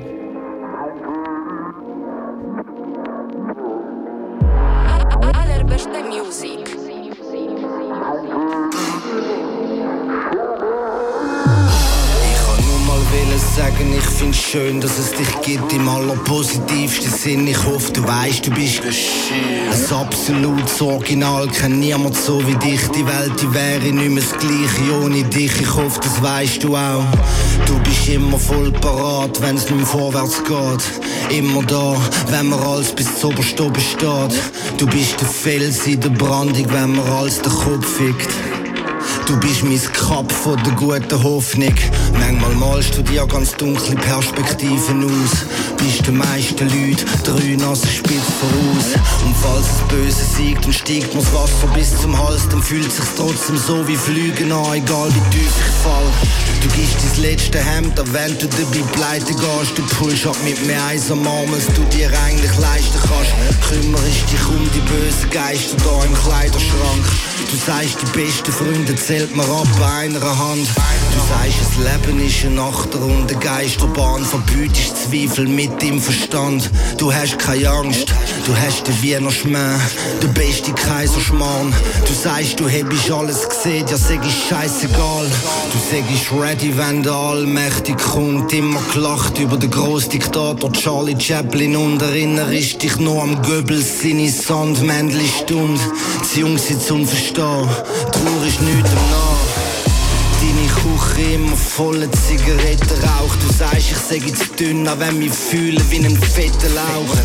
Schön, 14.52 14.82
dass 14.82 15.00
es 15.00 15.12
dich 15.14 15.42
gibt 15.44 15.72
im 15.72 15.88
allerpositivsten 15.88 17.10
Sinn. 17.10 17.48
Ich 17.48 17.64
hoffe, 17.64 17.94
du 17.94 18.06
weißt, 18.06 18.46
du 18.46 18.52
bist 18.52 18.82
ein 18.84 19.96
absolutes 19.96 20.82
Original. 20.82 21.48
Kennt 21.48 21.80
niemand 21.80 22.18
so 22.18 22.46
wie 22.46 22.56
dich. 22.56 22.82
Die 22.90 23.06
Welt, 23.08 23.32
die 23.42 23.54
wäre 23.54 23.80
nicht 23.80 24.10
mehr 24.10 24.22
das 24.22 24.38
Gleiche 24.38 25.02
ohne 25.02 25.24
dich. 25.24 25.54
Ich 25.62 25.74
hoffe, 25.74 26.02
das 26.04 26.22
weißt 26.22 26.64
du 26.64 26.76
auch. 26.76 27.06
Du 27.66 27.80
bist 27.80 28.10
immer 28.10 28.38
voll 28.38 28.72
parat, 28.74 29.42
wenn's 29.42 29.70
nicht 29.70 29.78
mehr 29.78 29.86
vorwärts 29.86 30.44
geht. 30.44 31.38
Immer 31.38 31.64
da, 31.64 31.96
wenn 32.28 32.50
man 32.50 32.60
alles 32.60 32.92
bis 32.92 33.20
zu 33.20 33.30
oberst 33.30 33.60
oben 33.62 33.80
steht. 33.80 34.42
Du 34.78 34.86
bist 34.88 35.22
der 35.22 35.30
Fels 35.30 35.88
in 35.88 36.02
der 36.02 36.10
Brandung, 36.10 36.66
wenn 36.72 36.96
man 36.98 37.08
alles 37.08 37.42
den 37.42 37.54
Kopf 37.54 37.88
fickt. 37.88 38.61
Du 39.26 39.38
bist 39.38 39.64
mein 39.64 39.80
Kap 39.94 40.32
von 40.32 40.62
der 40.64 40.74
guten 40.74 41.24
Hoffnung. 41.24 41.74
Manchmal 42.20 42.56
malst 42.56 42.98
du 42.98 43.02
dir 43.02 43.26
ganz 43.28 43.52
dunkle 43.54 43.96
Perspektiven 43.96 45.06
aus. 45.06 45.46
bist 45.78 46.06
den 46.06 46.18
meisten 46.18 46.68
Leuten 46.70 47.06
drei 47.24 47.56
nasse 47.56 47.88
Spitz 47.88 48.28
voraus. 48.40 48.94
Und 49.26 49.36
falls 49.42 49.68
das 49.68 49.88
Böse 49.88 50.26
siegt, 50.38 50.66
dann 50.66 50.74
steigt 50.74 51.14
mir's 51.14 51.32
Wasser 51.34 51.68
bis 51.74 51.96
zum 52.02 52.18
Hals, 52.18 52.48
dann 52.50 52.62
fühlt 52.62 52.92
sich's 52.92 53.16
trotzdem 53.16 53.58
so 53.58 53.88
wie 53.88 53.96
Flügen 53.96 54.52
an, 54.52 54.74
egal 54.74 55.10
wie 55.10 55.38
tief 55.38 55.52
ich 55.58 55.84
fall. 55.84 56.12
Du 56.62 56.68
gibst 56.76 56.98
dein 57.02 57.24
letzte 57.24 57.60
Hemd, 57.60 58.00
an 58.00 58.14
wenn 58.14 58.38
du 58.38 58.48
dabei 58.48 58.84
pleite 58.92 59.34
gehst, 59.34 59.78
du 59.78 59.82
pullst 59.96 60.28
ab 60.28 60.38
mit 60.44 60.66
mehr 60.68 60.84
Eis 60.86 61.10
am 61.10 61.26
Arm, 61.28 61.54
als 61.54 61.68
du 61.68 61.82
dir 61.96 62.12
eigentlich 62.26 62.58
leisten 62.60 63.00
kannst. 63.08 63.34
Kümmerst 63.68 64.32
dich 64.32 64.48
um 64.50 64.70
die 64.76 64.82
bösen 64.82 65.30
Geister 65.32 65.78
da 65.78 66.06
im 66.06 66.14
Kleiderschrank. 66.14 67.06
Du 67.50 67.58
sagst, 67.58 67.98
die 68.02 68.20
besten 68.20 68.52
Freunde 68.52 68.96
zählt 69.12 69.36
man 69.36 69.46
ab 69.50 69.68
bei 69.78 70.06
einer 70.06 70.22
Hand. 70.22 70.70
Du 70.70 71.20
sagst, 71.28 71.60
das 71.60 72.08
Leben 72.08 72.26
ist 72.26 72.46
eine 72.46 72.62
Achterrunde 72.62 73.36
Geisterbahn, 73.36 74.24
verbütest 74.24 74.96
Zweifel 75.04 75.50
mit 75.50 75.82
dem 75.82 76.00
Verstand. 76.00 76.70
Du 76.98 77.14
hast 77.14 77.38
keine 77.38 77.70
Angst, 77.70 78.08
du 78.46 78.56
hast 78.56 78.88
den 78.88 79.02
Wiener 79.02 79.30
Schmäh, 79.30 79.78
der 80.22 80.28
beste 80.30 80.72
Kaiserschmarrn. 80.72 81.74
Du 82.08 82.14
sagst, 82.14 82.58
du 82.62 82.70
hättest 82.70 83.12
alles 83.12 83.50
gesehen, 83.50 83.86
ja 83.90 83.98
sag 83.98 84.26
ich 84.26 84.48
scheißegal. 84.48 85.26
Du 85.74 85.78
sagst 85.78 86.32
ready, 86.32 86.78
wenn 86.78 87.04
der 87.04 87.12
Allmächtig 87.12 87.98
kommt, 87.98 88.54
immer 88.54 88.80
gelacht 88.94 89.38
über 89.40 89.58
den 89.58 89.72
Großdiktator 89.72 90.72
Charlie 90.72 91.20
Chaplin 91.20 91.76
und 91.76 92.02
erinnerst 92.02 92.82
dich 92.82 92.98
nur 92.98 93.24
am 93.24 93.42
Goebbels 93.42 94.02
seine 94.02 94.30
Sandmännchen-Stund. 94.30 95.82
Die 96.34 96.40
Jungs 96.40 96.68
sind 96.68 96.82
zum 96.82 97.06
Verstehen, 97.06 97.68
Trauer 98.12 98.46
ist 98.48 98.62
nichts 98.62 99.01
Immer 101.22 101.56
voller 101.56 102.12
Zigarettenrauch. 102.12 103.36
Du 103.36 103.54
sagst, 103.54 103.92
ich 103.92 103.98
sage 103.98 104.34
zu 104.34 104.46
dünn, 104.56 104.88
auch 104.88 104.98
wenn 104.98 105.20
mich 105.20 105.32
fühle 105.32 105.80
wie 105.92 105.98
ein 105.98 106.18
fetter 106.18 106.70
Lauch. 106.70 107.16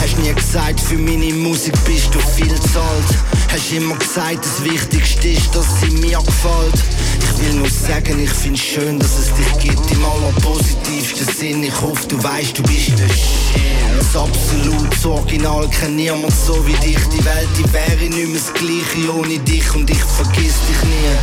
Hast 0.00 0.18
nie 0.18 0.34
gesagt, 0.34 0.80
für 0.80 0.98
meine 0.98 1.32
Musik 1.32 1.72
bist 1.84 2.12
du 2.12 2.18
viel 2.18 2.60
zahlt. 2.60 3.43
Hast 3.54 3.70
immer 3.70 3.94
gesagt, 3.94 4.44
das 4.44 4.64
Wichtigste 4.64 5.28
ist, 5.28 5.54
dass 5.54 5.64
sie 5.80 5.90
mir 5.92 6.18
gefällt. 6.18 6.74
Ich 7.20 7.38
will 7.40 7.54
nur 7.60 7.68
sagen, 7.68 8.18
ich 8.18 8.30
find's 8.30 8.60
schön, 8.60 8.98
dass 8.98 9.16
es 9.16 9.32
dich 9.32 9.70
gibt 9.70 9.92
im 9.92 10.04
allerpositivsten 10.04 11.28
Sinn. 11.32 11.62
Ich 11.62 11.80
hoffe, 11.80 12.04
du 12.08 12.20
weißt, 12.20 12.58
du 12.58 12.62
bist 12.64 12.98
der 12.98 13.08
Shit. 13.08 13.62
Das 13.96 14.16
absolutes 14.16 15.06
Original 15.06 15.68
kennt 15.68 15.94
niemand 15.94 16.32
so 16.34 16.66
wie 16.66 16.72
dich. 16.84 16.98
Die 17.16 17.24
Welt, 17.24 17.48
die 17.56 17.72
wäre 17.72 18.10
nicht 18.10 18.28
mehr 18.28 18.40
das 18.40 18.52
Gleiche 18.54 19.14
ohne 19.16 19.38
dich 19.38 19.72
und 19.76 19.88
ich 19.88 20.02
vergiss 20.02 20.56
dich 20.66 20.82
nie. 20.90 21.14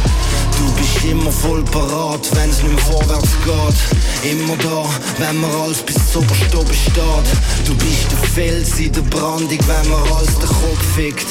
Du 0.58 0.72
bist 0.80 1.04
immer 1.04 1.32
voll 1.34 1.64
parat, 1.64 2.26
wenn's 2.36 2.64
nicht 2.64 2.74
mehr 2.74 2.86
vorwärts 2.86 3.32
geht. 3.44 4.32
Immer 4.32 4.56
da, 4.56 4.86
wenn 5.18 5.36
man 5.42 5.52
alles 5.52 5.82
bis 5.82 6.16
oberst 6.16 6.56
oben 6.56 6.74
steht. 6.74 7.68
Du 7.68 7.76
bist 7.76 8.10
der 8.10 8.30
Fels 8.30 8.80
in 8.80 8.94
der 8.94 9.02
Brandung, 9.02 9.50
wenn 9.50 9.90
man 9.90 10.02
alles 10.14 10.40
den 10.40 10.48
Kopf 10.48 10.96
fickt. 10.96 11.28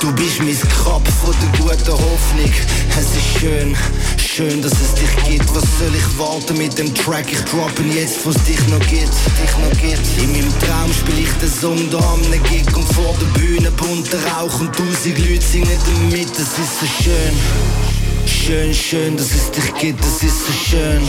Du 0.00 0.12
bist 0.12 0.38
mein 0.40 0.58
Kap 0.84 1.08
von 1.08 1.34
der 1.40 1.58
guten 1.58 1.92
Hoffnung. 1.92 2.52
Es 2.90 3.16
ist 3.16 3.40
schön, 3.40 3.76
schön, 4.18 4.60
dass 4.60 4.72
es 4.72 4.94
dich 4.94 5.24
gibt. 5.24 5.54
Was 5.54 5.64
soll 5.78 5.94
ich 5.94 6.18
warten 6.18 6.58
mit 6.58 6.76
dem 6.78 6.94
Track? 6.94 7.32
Ich 7.32 7.40
droppen 7.40 7.90
jetzt, 7.92 8.26
was 8.26 8.34
dich 8.44 8.60
noch 8.68 8.80
gibt, 8.80 9.12
dich 9.12 9.56
noch 9.58 9.80
gibt. 9.80 10.22
In 10.22 10.32
meinem 10.32 10.58
Traum 10.60 10.92
spiel 10.92 11.20
ich 11.20 11.32
den 11.40 11.50
Song 11.50 11.90
da 11.90 11.98
am 11.98 12.22
Gig 12.50 12.76
und 12.76 12.92
vor 12.92 13.14
der 13.20 13.40
Bühne 13.40 13.70
bunter 13.70 14.18
Rauch 14.32 14.60
und 14.60 14.74
tausend 14.76 15.18
Leute 15.18 15.44
singen 15.44 15.78
damit. 15.86 16.30
Es 16.32 16.58
ist 16.58 16.80
so 16.80 16.86
schön. 17.02 17.95
Schön, 18.26 18.74
schön, 18.74 19.16
dass 19.16 19.32
es 19.32 19.50
dich 19.50 19.74
gibt, 19.80 20.00
das 20.00 20.22
ist 20.22 20.46
so 20.46 20.52
schön. 20.52 21.02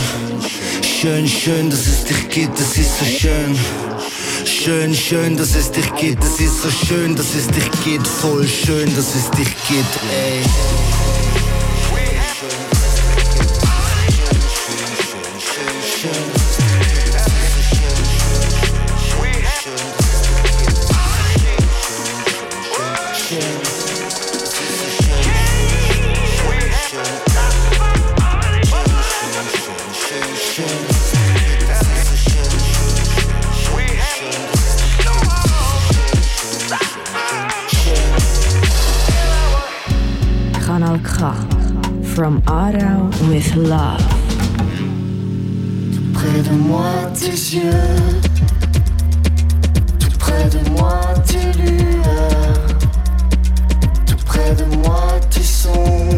Schön, 0.82 1.28
schön, 1.28 1.70
dass 1.70 1.86
es 1.88 2.04
dich 2.06 2.30
gibt, 2.30 2.60
das 2.60 2.78
ist 2.78 3.00
so 3.00 3.06
schön. 3.06 3.58
Schön, 4.46 4.94
schön, 4.94 5.38
dass 5.38 5.56
es 5.56 5.72
dich 5.72 5.94
gibt, 5.96 6.24
das 6.24 6.40
ist 6.40 6.62
so 6.62 6.70
schön, 6.70 7.16
dass 7.16 7.34
es 7.36 7.48
dich 7.48 7.70
gibt, 7.84 8.08
voll 8.08 8.48
schön, 8.48 8.94
dass 8.96 9.16
es 9.16 9.30
dich 9.32 9.50
gibt, 9.68 10.00
ey. 10.12 11.07
From 42.28 42.42
Aarau 42.42 43.08
with 43.30 43.56
love. 43.56 44.04
Tout 45.94 46.12
près 46.14 46.42
de 46.42 46.56
moi 46.58 46.92
tes 47.14 47.38
yeux, 47.56 47.72
tout 49.98 50.18
près 50.20 50.50
de 50.50 50.70
moi 50.72 51.00
tes 51.26 51.54
lueurs, 51.58 52.68
tout 54.08 54.26
près 54.26 54.54
de 54.56 54.66
moi 54.76 55.08
tes 55.30 55.42
songes, 55.42 56.17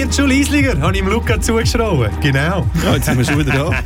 wird 0.00 0.14
schon 0.14 0.30
leislicher, 0.30 0.80
habe 0.80 0.96
ich 0.96 1.04
Luca 1.04 1.38
zugeschraubt. 1.38 2.22
Genau. 2.22 2.66
Ja, 2.82 2.94
jetzt 2.94 3.04
sind 3.04 3.18
wir 3.18 3.24
schon 3.24 3.38
wieder 3.38 3.52
da. 3.52 3.70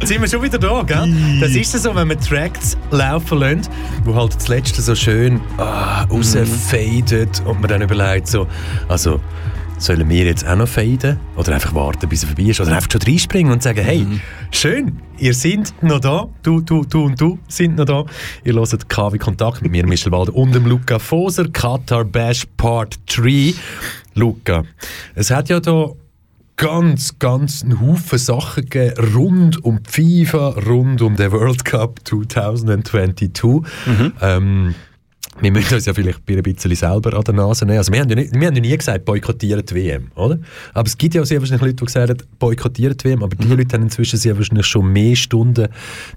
Jetzt 0.00 0.08
sind 0.08 0.20
wir 0.20 0.28
schon 0.28 0.42
wieder 0.42 0.58
da, 0.58 0.82
gell? 0.82 1.40
Das 1.40 1.50
ist 1.52 1.72
so, 1.72 1.94
wenn 1.94 2.08
man 2.08 2.20
Tracks 2.20 2.76
laufen 2.90 3.38
lässt, 3.38 3.70
wo 4.04 4.14
halt 4.14 4.34
das 4.36 4.48
Letzte 4.48 4.82
so 4.82 4.94
schön 4.94 5.40
ah, 5.56 6.04
rausfadet 6.04 7.42
und 7.46 7.60
man 7.60 7.68
dann 7.68 7.82
überlegt 7.82 8.28
so, 8.28 8.46
also 8.88 9.20
sollen 9.78 10.08
wir 10.08 10.24
jetzt 10.24 10.46
auch 10.46 10.56
noch 10.56 10.68
faden? 10.68 11.18
Oder 11.36 11.54
einfach 11.54 11.74
warten, 11.74 12.08
bis 12.08 12.22
er 12.22 12.28
vorbei 12.28 12.50
ist? 12.50 12.60
Oder 12.60 12.76
einfach 12.76 12.90
schon 12.90 13.02
reinspringen 13.02 13.52
und 13.52 13.62
sagen, 13.62 13.82
hey, 13.82 14.06
schön, 14.50 15.00
ihr 15.18 15.34
seid 15.34 15.72
noch 15.80 16.00
da, 16.00 16.28
du, 16.42 16.60
du, 16.60 16.84
du 16.84 17.04
und 17.04 17.20
du 17.20 17.38
sind 17.48 17.76
noch 17.76 17.86
da. 17.86 18.04
Ihr 18.44 18.54
hört 18.54 18.88
KW 18.88 19.18
Kontakt 19.18 19.62
mit 19.62 19.72
mir, 19.72 19.86
Michel 19.86 20.12
Walder 20.12 20.34
und 20.34 20.54
dem 20.54 20.66
Luca 20.66 20.98
Foser, 20.98 21.48
Qatar 21.48 22.04
Bash 22.04 22.44
Part 22.56 22.98
3. 23.06 23.54
Luca, 24.16 24.62
es 25.14 25.30
hat 25.30 25.48
ja 25.48 25.60
da 25.60 25.90
ganz, 26.56 27.18
ganz 27.18 27.62
einen 27.62 27.80
Haufen 27.80 28.18
Sachen 28.18 28.68
gegeben, 28.68 29.14
rund 29.14 29.64
um 29.64 29.80
die 29.82 30.24
FIFA, 30.24 30.50
rund 30.66 31.02
um 31.02 31.16
den 31.16 31.32
World 31.32 31.64
Cup 31.64 32.00
2022. 32.04 33.32
Ähm, 34.20 34.74
wir 35.44 35.52
müssen 35.52 35.74
uns 35.74 35.84
ja 35.84 35.92
vielleicht 35.92 36.20
ein 36.28 36.42
bisschen 36.42 36.74
selber 36.74 37.14
an 37.16 37.22
der 37.22 37.34
Nase 37.34 37.66
nehmen. 37.66 37.78
Also 37.78 37.92
wir, 37.92 38.00
haben 38.00 38.08
ja 38.08 38.16
nicht, 38.16 38.34
wir 38.34 38.46
haben 38.46 38.54
ja 38.54 38.60
nie 38.60 38.76
gesagt, 38.76 39.04
boykottieren 39.04 39.64
die 39.64 39.74
WM, 39.74 40.10
oder? 40.14 40.38
Aber 40.72 40.86
es 40.86 40.96
gibt 40.96 41.14
ja 41.14 41.22
auch 41.22 41.26
sehr 41.26 41.40
wahrscheinlich 41.40 41.62
Leute, 41.62 41.74
die 41.74 41.84
gesagt 41.84 42.10
haben, 42.10 42.22
boykottieren 42.38 42.96
die 42.96 43.04
WM, 43.04 43.22
aber 43.22 43.36
die 43.36 43.46
Leute 43.46 43.74
haben 43.74 43.82
inzwischen 43.82 44.18
sehr 44.18 44.36
wahrscheinlich 44.36 44.66
schon 44.66 44.92
mehr 44.92 45.14
Stunden 45.16 45.68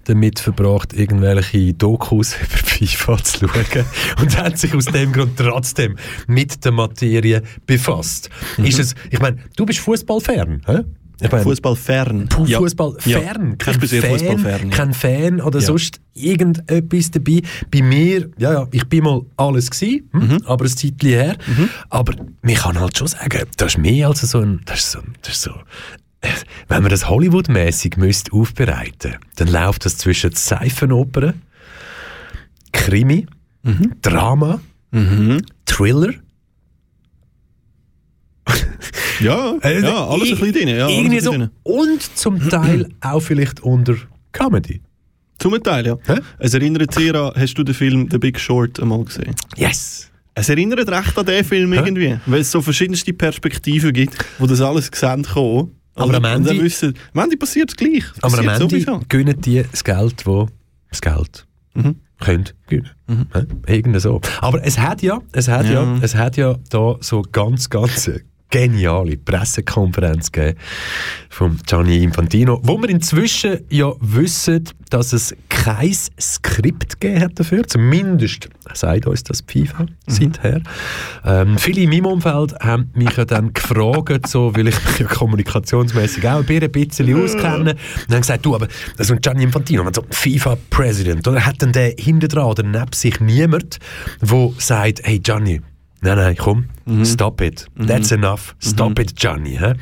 damit 0.06 0.40
verbracht, 0.40 0.94
irgendwelche 0.94 1.74
Dokus 1.74 2.36
über 2.42 2.58
FIFA 2.58 3.24
zu 3.24 3.48
schauen 3.48 3.86
und 4.22 4.38
haben 4.38 4.56
sich 4.56 4.74
aus 4.74 4.86
dem 4.86 5.12
Grund 5.12 5.38
trotzdem 5.38 5.98
mit 6.28 6.64
der 6.64 6.72
Materie 6.72 7.44
befasst. 7.66 8.30
Ist 8.58 8.80
es, 8.80 8.96
ich 9.12 9.20
meine, 9.20 9.38
du 9.56 9.66
bist 9.66 9.80
Fußballfern, 9.80 10.62
hä? 10.66 10.84
Ich 11.20 11.32
meine, 11.32 11.44
Fußball 11.44 11.76
fern. 11.76 12.30
Ja. 12.46 12.60
Fußball 12.60 12.96
Ja. 13.06 13.20
kein 13.22 13.58
Ich 13.58 13.80
bin 13.80 13.90
sehr 13.90 14.02
Fan, 14.04 14.70
kein 14.70 14.94
Fan 14.94 15.42
oder 15.42 15.60
Ja. 15.60 15.66
sonst 15.66 16.00
irgendetwas 16.14 17.10
dabei. 17.12 17.42
Bei 17.72 17.82
mir, 17.82 18.30
ja, 18.38 18.54
ja, 18.54 18.68
ich 18.72 18.86
bin 18.88 19.04
mal 19.04 19.22
alles 19.36 19.72
gsi, 19.72 20.04
hm, 20.12 20.28
Mhm. 20.28 20.42
aber 20.46 20.66
ein 20.66 20.70
Zeitchen 20.70 21.10
her. 21.10 21.36
Aber 21.90 22.14
man 22.44 22.54
kann 22.56 22.80
halt 22.80 22.98
schon 22.98 23.08
sagen, 23.08 23.42
das 23.58 23.74
ist 23.74 23.78
mehr 23.80 24.08
als 24.10 24.22
so 24.22 24.40
ein, 24.40 24.62
das 24.66 24.80
ist 24.80 24.92
so, 24.92 25.00
das 25.24 25.34
ist 25.34 25.42
so 25.42 25.52
äh, 26.22 26.30
wenn 26.68 26.82
man 26.82 26.90
das 26.90 27.08
Hollywood-mäßig 27.10 27.98
müsste 27.98 28.34
aufbereiten, 28.34 29.16
dann 29.36 29.48
läuft 29.50 29.86
das 29.86 29.98
zwischen 29.98 30.32
Seifenopern, 30.34 31.42
Krimi, 32.72 33.26
Mhm. 33.64 33.94
Drama, 34.02 34.60
Thriller. 35.66 36.14
Ja, 39.20 39.56
Äh, 39.64 39.82
ja, 39.82 40.08
alles 40.08 40.30
ein 40.32 40.38
bisschen 40.38 40.54
drin. 40.54 40.68
Ja, 40.68 40.88
irgendwie 40.88 41.20
so. 41.20 41.32
drin. 41.32 41.50
Und 41.64 42.02
zum 42.18 42.50
Teil 42.50 42.88
auch 43.02 43.20
vielleicht 43.20 43.62
unter 43.62 43.96
Comedy. 44.32 44.82
Zum 45.40 45.62
Teil, 45.64 45.86
ja. 45.88 45.98
Hä? 46.06 46.20
Es 46.40 46.54
erinnert 46.54 46.94
sehr 46.94 47.16
an, 47.16 47.32
hast 47.36 47.56
du 47.56 47.64
den 47.64 47.74
Film 47.76 48.08
The 48.12 48.18
Big 48.20 48.40
Short 48.40 48.80
einmal 48.80 49.04
gesehen? 49.04 49.36
Yes! 49.56 50.10
Es 50.36 50.50
erinnert 50.50 50.88
recht 50.88 51.18
an 51.18 51.26
den 51.26 51.44
Film 51.44 51.74
irgendwie, 51.74 52.16
weil 52.28 52.42
es 52.42 52.52
so 52.52 52.62
verschiedenste 52.62 53.12
Perspektiven 53.14 53.92
gibt, 53.92 54.16
wo 54.38 54.46
das 54.46 54.62
alles 54.62 54.92
gesehen 54.92 55.24
kommen. 55.24 55.72
Aber 55.96 56.14
am 56.14 56.24
Ende- 56.26 56.62
wissen, 56.62 56.94
am 57.16 57.24
Ende 57.24 57.38
passiert 57.38 57.72
es 57.72 57.76
gleich. 57.76 58.04
Aber 58.22 58.38
am 58.38 58.48
Ende 58.48 58.70
sowieso. 58.70 59.02
gönnen 59.10 59.42
die 59.42 59.64
das 59.72 59.84
Geld, 59.84 60.28
wo 60.28 60.48
das 60.92 61.02
Geld 61.02 61.48
Mhm. 61.74 61.96
könnt 62.20 62.54
gönnen. 62.68 62.92
Hä? 63.34 63.46
Irgendwie 63.68 64.00
so. 64.00 64.22
Aber 64.42 64.64
es 64.64 64.78
hat 64.78 65.02
ja, 65.02 65.22
es 65.32 65.48
hat 65.48 65.66
ja. 65.66 65.84
Ja. 65.84 65.98
es 66.02 66.14
hat 66.14 66.38
ja 66.38 66.56
da 66.70 66.98
so 67.00 67.24
ganz, 67.32 67.68
ganz 67.72 68.12
geniale 68.50 69.18
Pressekonferenz 69.18 70.32
gegeben 70.32 70.58
von 71.30 71.60
Gianni 71.66 72.04
Infantino, 72.04 72.60
wo 72.64 72.82
wir 72.82 72.90
inzwischen 72.90 73.60
ja 73.70 73.92
wissen, 74.00 74.64
dass 74.90 75.14
es 75.14 75.36
kein 75.50 75.94
Skript 76.20 77.00
gegeben 77.00 77.22
hat 77.22 77.40
dafür. 77.40 77.68
Zumindest 77.68 78.50
sagt 78.74 79.06
uns 79.06 79.24
das 79.24 79.44
FIFA 79.46 79.84
Mhm. 79.84 79.88
seither. 80.08 80.62
Ähm, 81.26 81.58
viele 81.58 81.82
in 81.82 81.90
meinem 81.90 82.06
Umfeld 82.06 82.56
haben 82.60 82.90
mich 82.94 83.16
ja 83.18 83.26
dann 83.26 83.54
gefragt, 83.54 84.28
so, 84.28 84.56
weil 84.56 84.70
ich 84.70 84.86
mich 84.86 85.00
ja 85.00 85.08
kommunikationsmäßig 85.08 86.28
auch 86.28 86.40
ein 86.50 86.72
bisschen 86.72 87.22
auskenne, 87.22 87.72
und 88.08 88.14
haben 88.14 88.22
gesagt, 88.22 88.46
du, 88.46 88.56
aber 88.56 88.68
so 88.98 89.14
ein 89.14 89.22
Gianni 89.22 89.44
Infantino, 89.44 89.86
wenn 89.86 89.94
so 89.94 90.02
ein 90.02 90.08
FIFA-President, 90.12 91.28
oder 91.28 91.46
hat 91.46 91.62
denn 91.62 91.74
der 91.74 91.94
hinten 92.00 92.30
dran 92.30 92.46
oder 92.46 92.64
neben 92.64 92.94
sich 92.94 93.20
niemand, 93.20 93.80
der 94.22 94.52
sagt, 94.58 95.02
hey 95.04 95.20
Gianni, 95.20 95.62
nein, 96.02 96.18
nein, 96.18 96.36
komm, 96.38 96.66
stop 97.04 97.42
it, 97.42 97.68
that's 97.88 98.12
enough, 98.12 98.56
stop 98.62 99.00
it, 99.00 99.16
Gianni. 99.16 99.58
hä? 99.58 99.74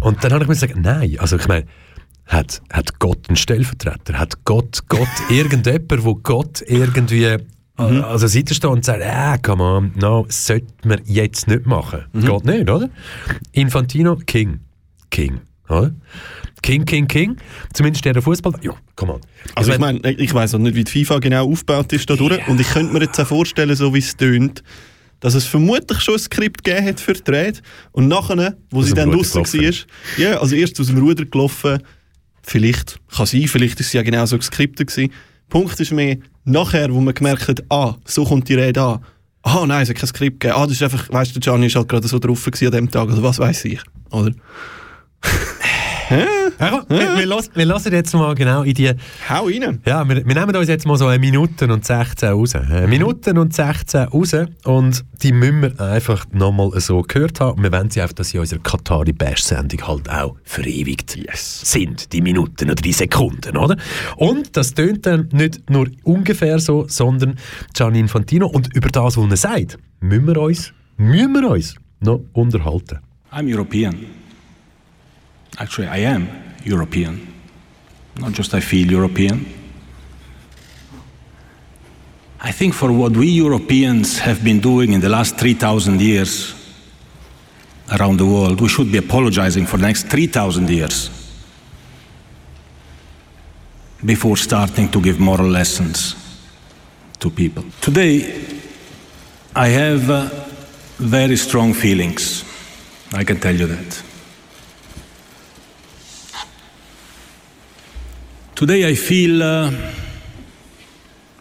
Und 0.00 0.22
dann 0.24 0.32
habe 0.32 0.44
ich 0.44 0.48
mir 0.48 0.54
gesagt, 0.54 0.76
nein, 0.76 1.16
also 1.18 1.36
ich 1.36 1.48
meine, 1.48 1.66
hat, 2.26 2.62
hat 2.72 2.98
Gott 2.98 3.28
einen 3.28 3.36
Stellvertreter? 3.36 4.18
Hat 4.18 4.44
Gott, 4.44 4.80
Gott 4.88 5.08
irgendjemand, 5.28 6.04
wo 6.04 6.14
Gott 6.16 6.62
irgendwie 6.66 7.36
also 7.76 8.26
seither 8.26 8.54
steht 8.54 8.70
und 8.70 8.84
sagt, 8.84 9.02
ah, 9.02 9.38
come 9.38 9.62
on, 9.62 9.92
no, 9.96 10.26
sollte 10.28 10.66
man 10.84 11.00
jetzt 11.04 11.48
nicht 11.48 11.66
machen. 11.66 12.04
Geht 12.12 12.44
nicht, 12.44 12.70
oder? 12.70 12.90
Infantino, 13.52 14.16
King. 14.16 14.60
King, 15.10 15.40
oder? 15.68 15.92
King, 16.62 16.84
King, 16.84 17.08
King. 17.08 17.36
Zumindest 17.72 18.04
der 18.04 18.22
Fußball. 18.22 18.52
Ja, 18.62 18.72
come 18.94 19.14
on. 19.14 19.20
Also 19.54 19.72
ich 19.72 19.78
meine, 19.78 19.98
ich 20.12 20.32
weiß 20.32 20.54
auch 20.54 20.58
nicht, 20.58 20.76
wie 20.76 20.84
die 20.84 21.04
FIFA 21.04 21.18
genau 21.18 21.50
aufgebaut 21.50 21.92
ist 21.92 22.08
da 22.08 22.14
durch. 22.14 22.46
Und 22.46 22.60
ich 22.60 22.68
könnte 22.68 22.92
mir 22.92 23.00
jetzt 23.00 23.18
auch 23.18 23.26
vorstellen, 23.26 23.74
so 23.74 23.92
wie 23.94 23.98
es 23.98 24.16
tönt, 24.16 24.62
dass 25.22 25.34
es 25.34 25.46
vermutlich 25.46 26.00
schon 26.00 26.16
ein 26.16 26.20
Skript 26.20 26.62
gegeben 26.62 26.86
hat 26.86 27.00
für 27.00 27.14
die 27.14 27.30
Rede. 27.30 27.60
Und 27.92 28.08
nachher, 28.08 28.56
wo 28.70 28.80
Aus 28.80 28.86
sie 28.86 28.92
dann 28.92 29.10
draussen 29.10 29.44
war, 29.44 29.72
ja, 30.18 30.38
also 30.38 30.54
erst 30.54 30.78
aus 30.80 30.88
dem 30.88 30.98
Ruder 30.98 31.24
gelaufen, 31.24 31.78
vielleicht, 32.42 32.98
kann 33.08 33.26
sein, 33.26 33.46
vielleicht 33.46 33.80
ist 33.80 33.86
es 33.86 33.92
ja 33.94 34.02
genau 34.02 34.26
so 34.26 34.36
geskriptet 34.36 34.88
gewesen. 34.88 35.12
Punkt 35.48 35.78
ist 35.78 35.92
mehr, 35.92 36.18
nachher, 36.44 36.92
wo 36.92 37.00
man 37.00 37.14
gemerkt 37.14 37.48
hat, 37.48 37.62
ah, 37.70 37.94
so 38.04 38.24
kommt 38.24 38.48
die 38.48 38.54
Rede 38.54 38.82
an. 38.82 39.04
Ah, 39.42 39.64
nein, 39.64 39.84
es 39.84 39.88
hat 39.90 39.96
kein 39.96 40.08
Skript 40.08 40.40
gegeben. 40.40 40.60
Ah, 40.60 40.66
das 40.66 40.74
ist 40.74 40.82
einfach, 40.82 41.08
weißt 41.10 41.36
du, 41.36 41.40
Gianni 41.40 41.66
ist 41.66 41.76
halt 41.76 41.88
gerade 41.88 42.08
so 42.08 42.18
drauf 42.18 42.44
an 42.46 42.70
dem 42.70 42.90
Tag, 42.90 43.08
oder 43.08 43.22
was 43.22 43.38
weiß 43.38 43.64
ich, 43.66 43.80
oder? 44.10 44.32
Wir, 46.58 47.16
wir, 47.18 47.26
lassen, 47.26 47.50
wir 47.54 47.66
lassen 47.66 47.92
jetzt 47.92 48.14
mal 48.14 48.34
genau 48.34 48.62
in 48.62 48.74
die. 48.74 48.90
Hau 49.28 49.46
rein! 49.46 49.80
Ja, 49.86 50.08
wir, 50.08 50.26
wir 50.26 50.34
nehmen 50.34 50.54
uns 50.54 50.68
jetzt 50.68 50.86
mal 50.86 50.96
so 50.96 51.06
eine 51.06 51.18
Minute 51.18 51.72
und 51.72 51.84
16 51.84 52.30
raus. 52.30 52.54
Eine 52.54 52.86
Minute 52.86 53.32
und 53.34 53.54
16 53.54 54.04
raus 54.04 54.34
und 54.64 55.04
die 55.22 55.32
müssen 55.32 55.62
wir 55.62 55.80
einfach 55.80 56.26
nochmal 56.32 56.70
so 56.80 57.02
gehört 57.02 57.40
haben. 57.40 57.58
Und 57.58 57.62
wir 57.62 57.72
wollen 57.72 57.90
sie 57.90 58.00
einfach, 58.00 58.14
dass 58.14 58.30
sie 58.30 58.36
in 58.36 58.42
unserer 58.42 58.60
Katari 58.60 59.12
Bash-Sendung 59.12 59.86
halt 59.86 60.10
auch 60.10 60.36
verewigt 60.44 61.16
sind, 61.34 62.12
die 62.12 62.20
Minuten 62.20 62.70
oder 62.70 62.82
die 62.82 62.92
Sekunden, 62.92 63.56
oder? 63.56 63.76
Und 64.16 64.56
das 64.56 64.74
tönt 64.74 65.06
dann 65.06 65.28
nicht 65.32 65.70
nur 65.70 65.88
ungefähr 66.04 66.58
so, 66.58 66.86
sondern 66.88 67.36
Gianni 67.74 68.00
Infantino 68.00 68.46
und 68.46 68.74
über 68.74 68.88
das, 68.88 69.16
was 69.16 69.30
er 69.30 69.36
sagt, 69.36 69.78
müssen 70.00 70.26
wir 70.26 70.36
uns, 70.40 70.72
müssen 70.96 71.32
wir 71.34 71.50
uns 71.50 71.76
noch 72.00 72.20
unterhalten. 72.32 72.98
I'm 73.32 73.48
European. 73.48 74.21
Actually, 75.58 75.88
I 75.88 75.98
am 75.98 76.28
European. 76.64 77.32
Not 78.16 78.32
just 78.32 78.54
I 78.54 78.60
feel 78.60 78.90
European. 78.90 79.46
I 82.40 82.50
think 82.50 82.74
for 82.74 82.90
what 82.90 83.16
we 83.16 83.28
Europeans 83.28 84.18
have 84.18 84.42
been 84.42 84.60
doing 84.60 84.92
in 84.92 85.00
the 85.00 85.08
last 85.08 85.38
3,000 85.38 86.00
years 86.00 86.54
around 87.92 88.18
the 88.18 88.26
world, 88.26 88.60
we 88.60 88.68
should 88.68 88.90
be 88.90 88.98
apologizing 88.98 89.66
for 89.66 89.76
the 89.76 89.86
next 89.86 90.08
3,000 90.08 90.68
years 90.68 91.10
before 94.04 94.36
starting 94.36 94.88
to 94.90 95.00
give 95.00 95.20
moral 95.20 95.48
lessons 95.48 96.16
to 97.20 97.30
people. 97.30 97.64
Today, 97.80 98.44
I 99.54 99.68
have 99.68 100.10
uh, 100.10 100.28
very 100.98 101.36
strong 101.36 101.74
feelings. 101.74 102.44
I 103.12 103.22
can 103.22 103.38
tell 103.38 103.54
you 103.54 103.66
that. 103.66 104.02
Today 108.62 108.88
I 108.88 108.94
feel 108.94 109.42
uh, 109.42 109.72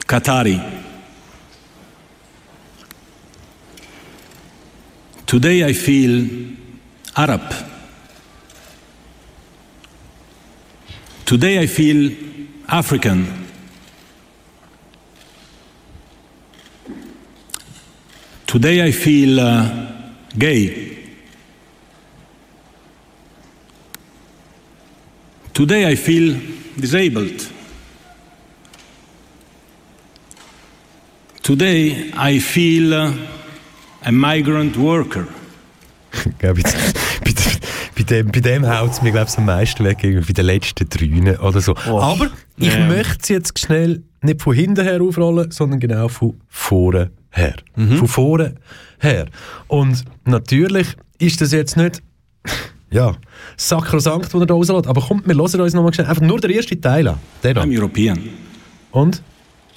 Qatari. 0.07 0.57
Today 5.27 5.63
I 5.63 5.73
feel 5.73 6.27
Arab. 7.15 7.43
Today 11.23 11.59
I 11.59 11.67
feel 11.67 12.11
African. 12.67 13.47
Today 18.47 18.83
I 18.83 18.89
feel 18.91 19.39
uh, 19.39 19.69
gay. 20.39 20.97
Today 25.53 25.87
I 25.87 25.93
feel 25.93 26.60
disabled. 26.81 27.47
Today 31.43 32.11
I 32.15 32.39
feel 32.39 32.93
a 32.93 34.11
migrant 34.11 34.77
worker. 34.77 35.27
bei, 36.41 36.53
bei, 36.53 36.63
bei 37.95 38.03
dem, 38.03 38.31
bei 38.31 38.39
dem 38.41 38.67
haut 38.67 38.91
es 38.91 39.01
mir 39.01 39.11
glaube 39.11 39.29
ich 39.31 39.37
am 39.37 39.45
meisten 39.45 39.83
weg, 39.83 39.99
bei 40.01 40.33
den 40.33 40.45
letzten 40.45 40.87
drei 40.89 41.39
oder 41.39 41.61
so. 41.61 41.73
Oh. 41.89 41.99
Aber 41.99 42.29
ich 42.57 42.73
Ja. 42.73 42.85
möchte 42.87 43.17
es 43.21 43.29
jetzt 43.29 43.59
schnell 43.59 44.03
nicht 44.21 44.41
von 44.41 44.53
hinten 44.53 44.83
her 44.83 45.01
aufrollen, 45.01 45.51
sondern 45.51 45.79
genau 45.79 46.07
von 46.07 46.39
vorne 46.47 47.11
her. 47.31 47.55
Von 47.75 48.07
vorne 48.07 48.55
her. 48.99 49.25
Und 49.67 50.03
natürlich 50.25 50.95
ist 51.17 51.41
das 51.41 51.51
jetzt 51.53 51.75
nicht 51.77 52.01
ja, 52.91 53.15
sakrosankt, 53.57 54.33
was 54.33 54.41
er 54.41 54.45
da 54.45 54.53
rauslässt. 54.53 54.87
Aber 54.87 55.01
kommt, 55.01 55.27
wir 55.27 55.35
hören 55.35 55.61
uns 55.61 55.73
nochmal 55.73 55.93
schnell 55.93 56.07
einfach 56.07 56.21
nur 56.21 56.39
den 56.39 56.51
ersten 56.51 56.81
Teil 56.81 57.07
an. 57.07 57.17
Den 57.43 57.55
da. 57.55 57.63
I'm 57.63 57.75
European. 57.77 58.19
Und 58.91 59.21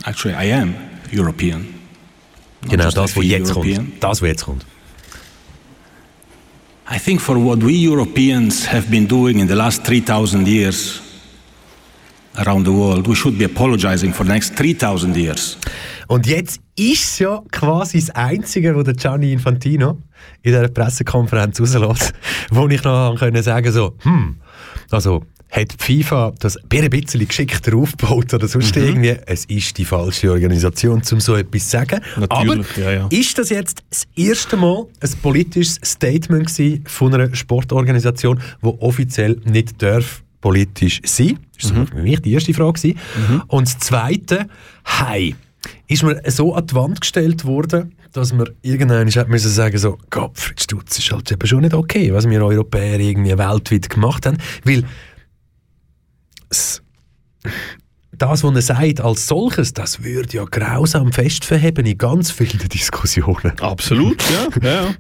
Actually, 0.05 0.35
I 0.35 0.53
am 0.53 0.75
European. 1.13 1.67
Not 2.63 2.71
genau 2.71 2.91
das, 2.91 3.17
was 3.17 3.25
jetzt 3.25 3.51
European. 3.51 3.77
kommt. 3.77 4.03
Das, 4.03 4.21
was 4.21 4.29
jetzt 4.29 4.45
kommt. 4.45 4.67
I 6.91 6.99
think 6.99 7.21
for 7.21 7.37
what 7.43 7.63
we 7.63 7.73
Europeans 7.73 8.71
have 8.71 8.91
been 8.91 9.09
doing 9.09 9.39
in 9.39 9.49
the 9.49 9.55
last 9.55 9.85
3,000 9.87 10.47
years 10.47 11.01
around 12.37 12.67
the 12.67 12.73
world, 12.73 13.07
we 13.07 13.15
should 13.15 13.39
be 13.39 13.45
apologizing 13.45 14.13
for 14.13 14.25
the 14.25 14.33
next 14.33 14.55
3,000 14.57 15.17
years. 15.17 15.57
Und 16.07 16.27
jetzt 16.27 16.61
ist 16.77 17.05
es 17.05 17.19
ja 17.19 17.43
quasi 17.51 18.01
das 18.01 18.11
Einzige, 18.11 18.77
was 18.77 18.85
der 18.85 18.95
Gianni 18.95 19.33
Infantino 19.33 20.03
in 20.43 20.53
dieser 20.53 20.69
Pressekonferenz 20.69 21.61
rauslässt, 21.61 22.13
wo 22.51 22.69
ich 22.69 22.83
noch 22.85 23.17
können 23.19 23.43
sagen 23.43 23.73
so, 23.73 23.97
hm, 24.03 24.37
also 24.91 25.23
hat 25.55 25.73
die 25.73 26.03
FIFA 26.03 26.33
das 26.41 26.57
ein 26.57 26.91
bisschen 26.91 27.27
geschickter 27.27 27.77
aufgebaut 27.77 28.35
oder 28.35 28.49
sonst 28.49 28.77
irgendwie, 28.77 29.17
es 29.27 29.45
ist 29.45 29.79
die 29.79 29.85
falsche 29.85 30.33
Organisation, 30.33 31.01
um 31.13 31.21
so 31.21 31.37
etwas 31.37 31.65
zu 31.65 31.71
sagen. 31.71 32.01
Natürlich, 32.17 32.67
Aber 32.77 32.81
ja, 32.81 32.93
ja. 32.93 33.07
ist 33.09 33.39
das 33.39 33.51
jetzt 33.51 33.85
das 33.89 34.05
erste 34.17 34.57
Mal 34.57 34.87
ein 35.01 35.11
politisches 35.23 35.79
Statement 35.85 36.51
von 36.87 37.15
einer 37.15 37.35
Sportorganisation, 37.35 38.41
die 38.63 38.67
offiziell 38.67 39.41
nicht 39.45 39.81
darf 39.81 40.24
politisch 40.45 41.01
sein? 41.07 41.39
Das 41.59 41.75
war 41.75 41.87
für 41.87 42.03
mich 42.03 42.21
die 42.21 42.35
erste 42.35 42.53
Frage. 42.53 42.75
gewesen. 42.75 42.99
Und 43.47 43.67
das 43.67 43.79
Zweite, 43.79 44.47
hey, 44.85 45.35
ist 45.89 46.03
mir 46.03 46.21
so 46.27 46.55
an 46.55 46.67
die 46.67 46.75
Wand 46.75 47.01
gestellt 47.01 47.47
worden, 47.47 47.95
dass 48.13 48.35
man 48.35 48.51
irgendwann 48.61 49.11
hat 49.11 49.29
müssen 49.31 49.49
sagen 49.49 49.79
so, 49.79 49.97
Gottfried 50.11 50.61
Stutz 50.61 50.99
ist 50.99 51.11
halt 51.11 51.33
eben 51.33 51.47
schon 51.49 51.63
nicht 51.63 51.73
okay, 51.73 52.13
was 52.13 52.29
wir 52.29 52.45
Europäer 52.45 53.01
irgendwie 53.01 53.39
weltweit 53.39 53.89
gemacht 53.89 54.27
haben, 54.27 54.37
weil 54.65 54.85
das, 56.51 56.83
was 58.13 58.45
er 58.45 58.61
sagt 58.61 59.01
als 59.01 59.27
solches, 59.27 59.73
das 59.73 60.05
würde 60.05 60.37
ja 60.37 60.45
grausam 60.45 61.11
festverheben 61.11 61.87
in 61.87 61.97
ganz 61.97 62.31
vielen 62.31 62.69
Diskussionen. 62.69 63.59
Absolut, 63.61 64.23
ja. 64.31 64.49
ja, 64.63 64.85
ja. 64.85 64.95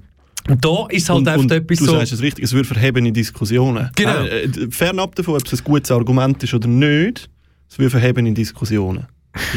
Und 0.48 0.64
da 0.64 0.86
ist 0.90 1.08
halt 1.08 1.20
und, 1.20 1.28
einfach 1.28 1.42
und 1.42 1.50
etwas 1.52 1.78
du 1.78 1.84
so... 1.86 1.92
sagst 1.92 2.12
es 2.12 2.20
richtig, 2.20 2.44
es 2.44 2.52
würde 2.52 2.68
verheben 2.68 3.06
in 3.06 3.14
Diskussionen. 3.14 3.90
Genau. 3.96 4.24
Äh, 4.24 4.44
äh, 4.44 4.70
fernab 4.70 5.14
davon, 5.14 5.36
ob 5.36 5.46
es 5.46 5.60
ein 5.60 5.64
gutes 5.64 5.90
Argument 5.90 6.42
ist 6.42 6.52
oder 6.52 6.68
nicht, 6.68 7.30
es 7.70 7.78
würde 7.78 7.90
verheben 7.90 8.26
in 8.26 8.34
Diskussionen. 8.34 9.06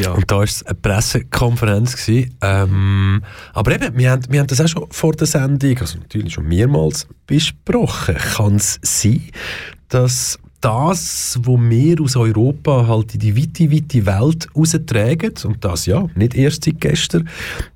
Ja. 0.02 0.12
Und 0.12 0.30
da 0.32 0.38
war 0.38 0.44
es 0.44 0.66
eine 0.66 0.76
Pressekonferenz. 0.76 1.96
Gewesen. 1.96 2.36
Ähm, 2.42 3.22
aber 3.54 3.76
eben, 3.76 3.98
wir 3.98 4.12
haben, 4.12 4.24
wir 4.30 4.40
haben 4.40 4.48
das 4.48 4.62
auch 4.62 4.68
schon 4.68 4.88
vor 4.90 5.12
der 5.14 5.28
Sendung, 5.28 5.78
also 5.78 6.00
natürlich 6.00 6.34
schon 6.34 6.48
mehrmals 6.48 7.08
besprochen. 7.28 8.16
Kann 8.16 8.56
es 8.56 8.80
sein, 8.82 9.22
dass 9.90 10.40
das, 10.62 11.40
was 11.44 11.60
wir 11.70 12.02
aus 12.02 12.16
Europa 12.16 12.88
halt 12.88 13.14
in 13.14 13.20
die 13.20 13.38
weite, 13.38 13.72
weite 13.72 14.04
Welt 14.06 14.48
raustragen, 14.56 15.34
und 15.44 15.64
das 15.64 15.86
ja, 15.86 16.08
nicht 16.16 16.34
erst 16.36 16.64
seit 16.66 16.82
gestern, 16.82 17.30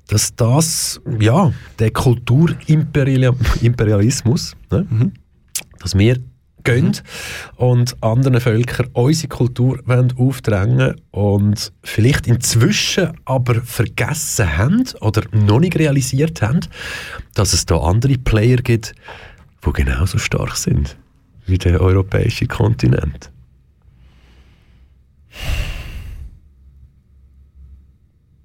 dass 0.08 0.34
das, 0.34 1.00
ja, 1.20 1.52
der 1.78 1.90
Kulturimperialismus, 1.90 4.56
ne, 4.70 5.12
dass 5.78 5.96
wir 5.96 6.16
gehen 6.64 6.96
und 7.56 7.96
anderen 8.02 8.40
Völkern 8.40 8.88
unsere 8.92 9.28
Kultur 9.28 9.80
wollen 9.84 10.12
aufdrängen 10.16 10.94
und 11.10 11.72
vielleicht 11.82 12.26
inzwischen 12.28 13.10
aber 13.24 13.56
vergessen 13.62 14.56
haben 14.56 14.84
oder 15.00 15.22
noch 15.32 15.58
nicht 15.60 15.76
realisiert 15.76 16.40
haben, 16.40 16.60
dass 17.34 17.52
es 17.52 17.66
da 17.66 17.78
andere 17.78 18.16
Player 18.18 18.58
gibt, 18.58 18.94
die 19.66 19.72
genauso 19.72 20.18
stark 20.18 20.54
sind 20.56 20.96
wie 21.46 21.58
der 21.58 21.80
europäische 21.80 22.46
Kontinent. 22.46 23.30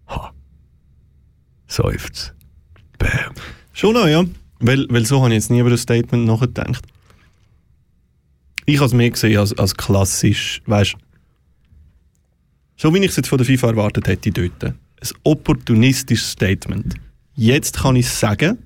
Ha. 0.07 0.33
Seufzt. 1.67 2.33
Bam. 2.97 3.33
Schon 3.73 3.93
noch, 3.93 4.07
ja. 4.07 4.23
Weil, 4.59 4.87
weil 4.89 5.05
so 5.05 5.21
habe 5.21 5.29
ich 5.29 5.35
jetzt 5.35 5.51
nie 5.51 5.59
über 5.59 5.69
das 5.69 5.81
Statement 5.81 6.25
nachgedacht. 6.25 6.85
Ich 8.65 8.77
habe 8.77 8.87
es 8.87 8.93
mehr 8.93 9.09
gesehen 9.09 9.37
als, 9.37 9.57
als 9.57 9.75
klassisch, 9.75 10.61
weißt 10.65 10.95
so 12.79 12.93
wie 12.93 12.99
ich 12.99 13.09
es 13.09 13.15
jetzt 13.15 13.29
von 13.29 13.39
der 13.39 13.47
FIFA 13.47 13.69
erwartet 13.69 14.07
hätte 14.07 14.31
dort. 14.31 14.63
Ein 14.63 14.75
opportunistisches 15.23 16.31
Statement. 16.31 16.93
Jetzt 17.35 17.79
kann 17.79 17.95
ich 17.95 18.05
es 18.05 18.19
sagen, 18.19 18.59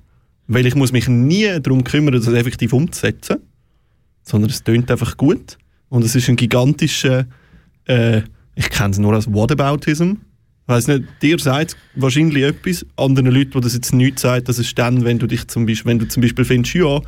weil 0.48 0.66
ich 0.66 0.74
muss 0.74 0.92
mich 0.92 1.08
nie 1.08 1.60
darum 1.60 1.82
kümmern, 1.82 2.14
das 2.14 2.26
effektiv 2.28 2.74
umzusetzen, 2.74 3.38
sondern 4.22 4.50
es 4.50 4.62
tönt 4.62 4.90
einfach 4.90 5.16
gut 5.16 5.58
und 5.88 6.04
es 6.04 6.14
ist 6.14 6.28
ein 6.28 6.36
gigantischer, 6.36 7.26
äh, 7.86 8.22
ich 8.54 8.70
kenne 8.70 8.90
es 8.90 8.98
nur 8.98 9.14
als 9.14 9.32
Whataboutism. 9.32 10.14
Weiß 10.66 10.86
nicht, 10.86 11.04
dir 11.20 11.38
sagt 11.38 11.76
wahrscheinlich 11.96 12.44
etwas, 12.44 12.86
anderen 12.96 13.32
Leuten, 13.32 13.50
die 13.52 13.60
das 13.60 13.74
jetzt 13.74 13.92
nicht 13.92 14.18
sagt, 14.18 14.48
das 14.48 14.58
ist 14.58 14.78
dann, 14.78 15.04
wenn 15.04 15.18
du 15.18 15.26
dich 15.26 15.48
zum 15.48 15.66
Beispiel, 15.66 15.90
wenn 15.90 15.98
du 15.98 16.08
zum 16.08 16.22
Beispiel 16.22 16.44
findest, 16.44 16.74
ja, 16.74 17.00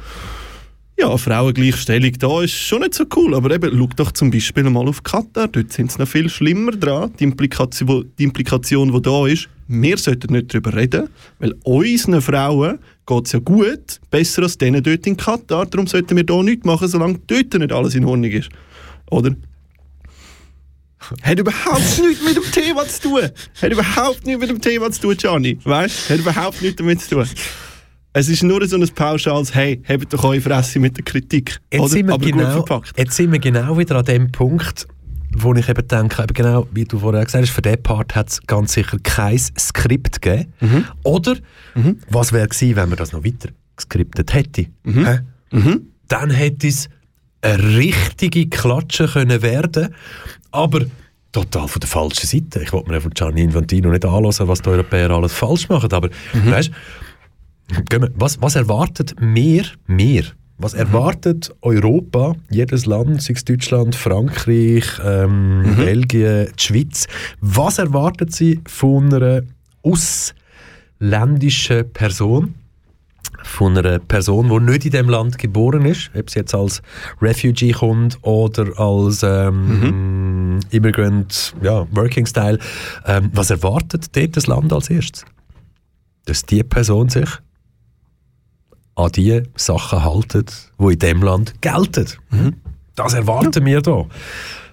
ja, 0.98 1.16
Frauengleichstellung 1.16 2.12
da 2.18 2.42
ist 2.42 2.52
schon 2.52 2.82
nicht 2.82 2.94
so 2.94 3.04
cool, 3.16 3.34
aber 3.34 3.50
eben, 3.52 3.76
schau 3.76 3.88
doch 3.96 4.12
zum 4.12 4.30
Beispiel 4.30 4.64
mal 4.64 4.88
auf 4.88 5.02
Katar, 5.02 5.48
dort 5.48 5.72
sind 5.72 5.90
sie 5.90 5.98
noch 5.98 6.08
viel 6.08 6.28
schlimmer 6.28 6.72
dran, 6.72 7.12
die 7.18 7.24
Implikation, 7.24 8.10
die 8.18 8.24
Implikation, 8.24 8.92
die 8.92 9.02
da 9.02 9.26
ist, 9.26 9.48
wir 9.68 9.98
sollten 9.98 10.32
nicht 10.32 10.52
darüber 10.52 10.74
reden, 10.74 11.08
weil 11.38 11.54
unseren 11.64 12.20
Frauen 12.20 12.78
geht 13.06 13.26
es 13.26 13.32
ja 13.32 13.38
gut, 13.38 14.00
besser 14.10 14.42
als 14.42 14.58
denen 14.58 14.82
dort 14.82 15.06
in 15.06 15.16
Katar, 15.16 15.66
darum 15.66 15.86
sollten 15.86 16.16
wir 16.16 16.24
da 16.24 16.42
nichts 16.42 16.64
machen, 16.64 16.88
solange 16.88 17.18
dort 17.26 17.54
nicht 17.54 17.72
alles 17.72 17.94
in 17.94 18.04
Ordnung 18.04 18.30
ist. 18.30 18.48
Oder? 19.10 19.34
Hat 21.22 21.38
überhaupt 21.38 22.00
nichts 22.00 22.24
mit 22.24 22.36
dem 22.36 22.50
Thema 22.50 22.86
zu 22.88 23.02
tun. 23.02 23.22
Hat 23.60 23.72
überhaupt 23.72 24.26
nichts 24.26 24.40
mit 24.40 24.50
dem 24.50 24.60
Thema 24.60 24.90
zu 24.90 25.02
tun, 25.02 25.16
Gianni. 25.16 25.58
Weißt 25.62 26.08
du? 26.08 26.14
Hat 26.14 26.20
überhaupt 26.20 26.62
nichts 26.62 26.76
damit 26.76 27.00
zu 27.02 27.16
tun. 27.16 27.28
Es 28.16 28.28
ist 28.28 28.44
nur 28.44 28.64
so 28.66 28.76
ein 28.76 28.88
pauschales 28.94 29.54
Hey, 29.54 29.82
habt 29.88 30.12
doch 30.14 30.22
eure 30.22 30.40
Fresse 30.40 30.78
mit 30.78 30.96
der 30.96 31.04
Kritik. 31.04 31.58
Jetzt, 31.70 31.80
Oder? 31.80 31.88
sind 31.90 32.06
wir 32.06 32.14
Aber 32.14 32.24
gut 32.24 32.32
genau, 32.32 32.50
verpackt. 32.52 32.92
jetzt 32.96 33.16
sind 33.16 33.32
wir 33.32 33.40
genau 33.40 33.76
wieder 33.76 33.96
an 33.96 34.04
dem 34.04 34.30
Punkt, 34.30 34.86
wo 35.36 35.54
ich 35.54 35.68
eben 35.68 35.86
denke, 35.88 36.22
eben 36.22 36.34
genau, 36.34 36.66
wie 36.72 36.84
du 36.84 36.98
vorher 36.98 37.24
gesagt 37.24 37.44
hast, 37.46 37.52
für 37.54 37.62
diesen 37.62 37.82
Part 37.82 38.14
hat 38.14 38.30
es 38.30 38.42
ganz 38.46 38.72
sicher 38.74 38.98
kein 39.02 39.38
Skript 39.38 40.20
gegeben. 40.22 40.52
Mhm. 40.60 40.84
Oder, 41.02 41.36
was 42.08 42.32
wäre 42.32 42.48
gewesen, 42.48 42.76
wenn 42.76 42.88
man 42.88 42.98
das 42.98 43.12
noch 43.12 43.24
weiter 43.24 43.50
geskriptet 43.76 44.32
hätte? 44.34 44.66
Mhm. 44.84 45.06
Hä? 45.06 45.20
Dann 46.08 46.30
hätte 46.30 46.68
es 46.68 46.88
eine 47.42 47.76
richtige 47.76 48.48
Klatsche 48.48 49.06
können 49.06 49.42
werden 49.42 49.94
aber 50.50 50.86
total 51.32 51.66
von 51.66 51.80
der 51.80 51.88
falschen 51.88 52.26
Seite. 52.26 52.62
Ich 52.62 52.72
wollte 52.72 52.90
mir 52.90 53.00
von 53.00 53.10
Gianni 53.10 53.42
Infantino 53.42 53.90
nicht 53.90 54.04
anhören, 54.04 54.48
was 54.48 54.62
die 54.62 54.68
Europäer 54.68 55.10
alles 55.10 55.32
falsch 55.32 55.68
machen, 55.68 55.92
aber 55.92 56.08
Mhm. 56.32 56.50
weißt, 56.50 56.70
was, 58.14 58.40
was 58.40 58.54
erwartet 58.56 59.14
mehr, 59.20 59.64
mehr? 59.86 60.22
Was 60.56 60.72
erwartet 60.72 61.52
Europa, 61.62 62.36
jedes 62.48 62.86
Land, 62.86 63.22
sei 63.22 63.34
es 63.34 63.44
Deutschland, 63.44 63.96
Frankreich, 63.96 64.84
ähm, 65.04 65.74
Belgien, 65.76 66.46
die 66.56 66.62
Schweiz, 66.62 67.08
was 67.40 67.78
erwartet 67.78 68.32
sie 68.32 68.60
von 68.68 69.12
einer 69.12 69.42
ausländischen 69.82 71.92
Person, 71.92 72.54
von 73.42 73.76
einer 73.76 73.98
Person, 73.98 74.48
die 74.48 74.60
nicht 74.60 74.84
in 74.84 74.92
dem 74.92 75.08
Land 75.08 75.38
geboren 75.38 75.86
ist, 75.86 76.12
ob 76.16 76.30
sie 76.30 76.38
jetzt 76.38 76.54
als 76.54 76.82
Refugee 77.20 77.72
kommt 77.72 78.16
oder 78.22 78.78
als 78.78 79.24
ähm, 79.24 80.60
Immigrant, 80.70 81.52
ja, 81.62 81.84
Working 81.90 82.26
Style, 82.26 82.60
ähm, 83.06 83.28
was 83.32 83.50
erwartet 83.50 84.16
dort 84.16 84.36
das 84.36 84.46
Land 84.46 84.72
als 84.72 84.88
erstes? 84.88 85.24
Dass 86.26 86.46
die 86.46 86.62
Person 86.62 87.08
sich 87.08 87.28
an 88.96 89.12
die 89.12 89.42
Sachen 89.56 90.04
haltet, 90.04 90.70
die 90.78 90.92
in 90.92 90.98
dem 90.98 91.22
Land 91.22 91.60
gelten. 91.60 92.06
Das 92.94 93.14
erwarten 93.14 93.64
wir 93.64 93.80
da. 93.82 93.92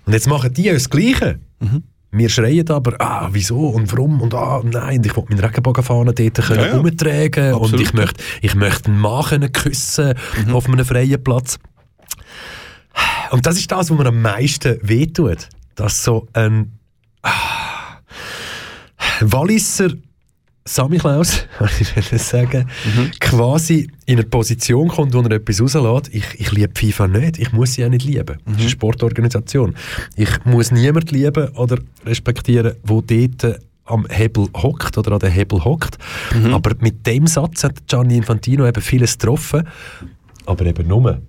Und 0.05 0.13
jetzt 0.13 0.27
machen 0.27 0.53
die 0.53 0.63
ja 0.63 0.73
das 0.73 0.89
Gleiche. 0.89 1.39
Wir 2.11 2.29
schreien 2.29 2.69
aber, 2.69 2.95
ah, 2.99 3.29
wieso 3.31 3.69
und 3.69 3.89
warum 3.91 4.21
und 4.21 4.33
ah, 4.33 4.61
nein, 4.63 5.01
ich 5.05 5.15
will 5.15 5.23
meinen 5.29 5.39
Regenbogenfahnen 5.39 6.13
dort 6.13 6.35
können 6.35 6.59
Ja, 6.59 6.67
ja. 6.67 6.77
umtragen 6.77 7.53
und 7.53 7.61
Absolut, 7.63 7.81
ich 7.81 7.93
möchte, 7.93 8.23
ich 8.41 8.55
möchte 8.55 8.91
einen 8.91 8.99
Mann 8.99 9.51
küssen 9.53 10.13
auf 10.51 10.67
einem 10.67 10.85
freien 10.85 11.23
Platz. 11.23 11.57
Und 13.31 13.45
das 13.45 13.57
ist 13.57 13.71
das, 13.71 13.89
was 13.89 13.97
mir 13.97 14.07
am 14.07 14.21
meisten 14.21 14.77
wehtut. 14.81 15.47
Dass 15.75 16.03
so 16.03 16.27
ein 16.33 16.77
ah, 17.23 18.01
Walliser 19.21 19.91
Sammy 20.71 20.99
Klaus, 20.99 21.45
ich 21.81 22.11
will 22.11 22.17
sagen, 22.17 22.69
quasi 23.19 23.89
in 24.05 24.19
eine 24.19 24.23
Position 24.23 24.87
kommt, 24.87 25.13
wo 25.13 25.19
er 25.19 25.31
etwas 25.31 25.61
rauslässt. 25.61 26.15
Ich, 26.15 26.39
ich 26.39 26.51
liebe 26.53 26.71
FIFA 26.73 27.09
nicht. 27.09 27.39
Ich 27.39 27.51
muss 27.51 27.73
sie 27.73 27.83
auch 27.83 27.89
nicht 27.89 28.05
lieben. 28.05 28.37
Das 28.45 28.55
ist 28.55 28.61
eine 28.61 28.69
Sportorganisation. 28.69 29.75
Ich 30.15 30.29
muss 30.45 30.71
niemand 30.71 31.11
lieben 31.11 31.49
oder 31.57 31.77
respektieren, 32.05 32.75
wo 32.83 33.01
dort 33.01 33.59
am 33.83 34.07
Hebel 34.09 34.47
hockt 34.55 34.97
oder 34.97 35.11
an 35.11 35.19
den 35.19 35.31
Hebel 35.31 35.61
hockt. 35.61 35.97
Aber 36.53 36.71
mit 36.79 37.05
dem 37.05 37.27
Satz 37.27 37.65
hat 37.65 37.85
Gianni 37.87 38.15
Infantino 38.15 38.65
eben 38.65 38.81
vieles 38.81 39.17
getroffen. 39.17 39.67
Aber 40.45 40.65
eben 40.65 40.87
nur, 40.87 41.21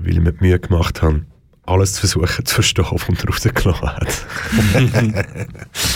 weil 0.00 0.12
ich 0.12 0.20
mir 0.20 0.32
die 0.32 0.44
Mühe 0.44 0.58
gemacht 0.58 1.00
habe, 1.00 1.24
alles 1.66 1.94
zu 1.94 2.00
versuchen 2.00 2.44
zu 2.44 2.54
verstehen, 2.54 2.84
was 2.90 3.08
er 3.08 3.28
rausgelassen 3.28 3.92
hat. 3.92 4.26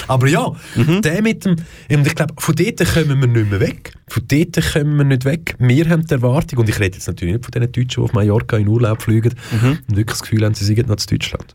Aber 0.09 0.27
ja, 0.27 0.53
der 0.77 1.23
mit 1.23 1.45
dem, 1.45 1.57
und 1.91 2.07
ich 2.07 2.15
glaube, 2.15 2.35
von 2.39 2.55
dort 2.55 2.95
kommen 2.95 3.21
wir 3.21 3.27
nicht 3.27 3.51
mehr 3.51 3.61
weg. 3.61 3.93
Von 4.09 4.23
dort 4.27 4.73
kommen 4.73 4.97
wir 4.97 5.05
nicht 5.05 5.25
weg. 5.25 5.55
Wir 5.59 5.89
haben 5.91 6.07
die 6.07 6.15
Erwartung, 6.15 6.61
und 6.61 6.69
ich 6.69 6.79
rede 6.81 6.97
jetzt 6.97 7.07
natürlich 7.07 7.35
nicht 7.35 7.45
von 7.45 7.53
den 7.53 7.71
Deutschen, 7.71 7.89
die 7.89 8.01
auf 8.01 8.13
Mallorca 8.13 8.57
in 8.57 8.69
Urlaub 8.69 9.03
fliegen 9.03 9.35
und 9.63 9.97
wirklich 9.97 10.19
das 10.19 10.23
Gefühl 10.23 10.45
haben, 10.45 10.55
sie 10.55 10.65
seien 10.65 10.87
noch 10.87 10.97
zu 10.97 11.09
Deutschland. 11.09 11.55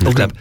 Und 0.00 0.08
ich 0.08 0.14
glaube, 0.14 0.34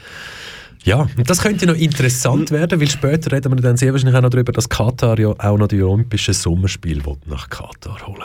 ja, 0.86 1.08
und 1.18 1.30
das 1.30 1.42
könnte 1.42 1.66
noch 1.66 1.76
interessant 1.76 2.52
werden, 2.52 2.80
weil 2.80 2.90
später 2.90 3.32
reden 3.32 3.52
wir 3.52 3.62
dann 3.62 3.76
sehr 3.76 3.92
wahrscheinlich 3.92 4.16
auch 4.16 4.22
noch 4.22 4.30
darüber, 4.30 4.52
dass 4.52 4.70
Katar 4.70 5.20
ja 5.20 5.30
auch 5.30 5.58
noch 5.58 5.68
die 5.68 5.82
Olympischen 5.82 6.36
Sommerspiele 6.36 7.02
nach 7.26 7.50
Katar 7.50 8.06
holen 8.06 8.22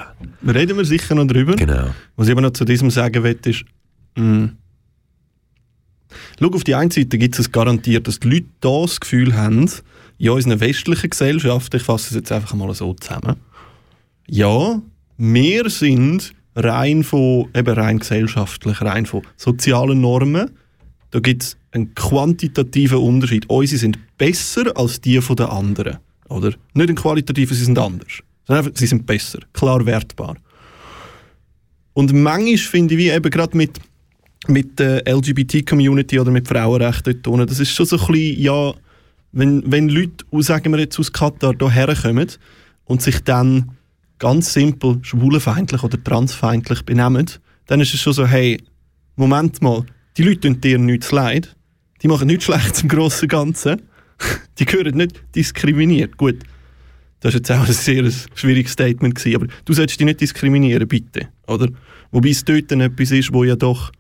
Reden 0.46 0.76
wir 0.76 0.84
sicher 0.84 1.14
noch 1.14 1.26
drüber. 1.26 1.56
Genau. 1.56 1.88
Was 2.16 2.28
ich 2.28 2.32
aber 2.32 2.42
noch 2.42 2.52
zu 2.52 2.66
diesem 2.66 2.90
sagen 2.90 3.24
will, 3.24 3.38
ist, 3.46 3.64
mh, 4.16 4.50
schau, 6.38 6.48
auf 6.48 6.64
die 6.64 6.74
einen 6.74 6.90
Seite 6.90 7.16
gibt 7.16 7.38
es 7.38 7.50
garantiert, 7.50 8.06
dass 8.06 8.20
die 8.20 8.28
Leute 8.28 8.46
da 8.60 8.82
das 8.82 9.00
Gefühl 9.00 9.34
haben, 9.34 9.70
in 10.18 10.28
unserer 10.28 10.60
westlichen 10.60 11.08
Gesellschaft, 11.08 11.72
ich 11.74 11.82
fasse 11.82 12.08
es 12.10 12.14
jetzt 12.14 12.30
einfach 12.30 12.54
mal 12.54 12.74
so 12.74 12.92
zusammen, 12.92 13.36
ja, 14.28 14.82
wir 15.16 15.70
sind 15.70 16.34
rein 16.54 17.04
von, 17.04 17.48
eben 17.54 17.74
rein 17.74 17.98
gesellschaftlich, 18.00 18.82
rein 18.82 19.06
von 19.06 19.22
sozialen 19.36 20.02
Normen, 20.02 20.50
da 21.10 21.20
gibt 21.20 21.42
es 21.42 21.56
einen 21.72 21.94
quantitativen 21.94 22.98
Unterschied. 22.98 23.48
Unsere 23.48 23.78
sind 23.78 23.98
besser 24.18 24.76
als 24.76 25.00
die 25.00 25.20
von 25.20 25.36
den 25.36 25.46
anderen. 25.46 25.98
Oder? 26.28 26.52
Nicht 26.74 26.90
ein 26.90 26.96
qualitativen, 26.96 27.56
sie 27.56 27.64
sind 27.64 27.78
anders. 27.78 28.22
Sie 28.74 28.86
sind 28.86 29.06
besser, 29.06 29.40
klar 29.52 29.84
wertbar. 29.86 30.36
Und 31.92 32.12
manchmal 32.12 32.56
finde 32.56 32.94
ich, 32.94 32.98
wie 32.98 33.10
eben 33.10 33.30
gerade 33.30 33.56
mit, 33.56 33.78
mit 34.48 34.78
der 34.78 35.06
LGBT-Community 35.06 36.18
oder 36.18 36.30
mit 36.30 36.48
Frauenrechten 36.48 37.20
dort 37.22 37.50
das 37.50 37.60
ist 37.60 37.70
schon 37.70 37.86
so 37.86 37.96
ein 37.96 38.06
bisschen, 38.06 38.40
ja, 38.40 38.74
wenn, 39.32 39.62
wenn 39.70 39.88
Leute, 39.88 40.24
sagen 40.42 40.72
wir 40.72 40.80
jetzt 40.80 40.98
aus 40.98 41.12
Katar, 41.12 41.54
hierher 41.58 41.94
kommen 41.94 42.30
und 42.84 43.02
sich 43.02 43.20
dann 43.20 43.72
ganz 44.18 44.52
simpel 44.52 44.98
schwulenfeindlich 45.02 45.82
oder 45.82 46.02
transfeindlich 46.02 46.82
benehmen, 46.82 47.26
dann 47.66 47.80
ist 47.80 47.94
es 47.94 48.00
schon 48.00 48.12
so, 48.12 48.26
hey, 48.26 48.60
Moment 49.16 49.62
mal, 49.62 49.84
die 50.16 50.22
Leute 50.22 50.40
tun 50.40 50.60
dir 50.60 50.78
nichts 50.78 51.12
leid, 51.12 51.56
die 52.02 52.08
machen 52.08 52.26
nichts 52.26 52.44
schlecht 52.44 52.82
im 52.82 52.88
grossen 52.88 53.28
Ganzen, 53.28 53.82
die 54.58 54.64
gehören 54.64 54.96
nicht 54.96 55.22
diskriminiert. 55.34 56.16
Gut, 56.16 56.38
das 57.20 57.34
war 57.34 57.38
jetzt 57.38 57.52
auch 57.52 57.66
ein 57.66 57.72
sehr 57.72 58.10
schwieriges 58.34 58.72
Statement, 58.72 59.14
gewesen, 59.14 59.36
aber 59.36 59.46
du 59.64 59.72
solltest 59.72 60.00
dich 60.00 60.06
nicht 60.06 60.20
diskriminieren, 60.20 60.88
bitte. 60.88 61.28
Oder? 61.46 61.68
Wobei 62.10 62.30
es 62.30 62.44
dort 62.44 62.70
dann 62.70 62.80
etwas 62.80 63.10
ist, 63.10 63.32
wo 63.32 63.44
ja 63.44 63.56
doch, 63.56 63.92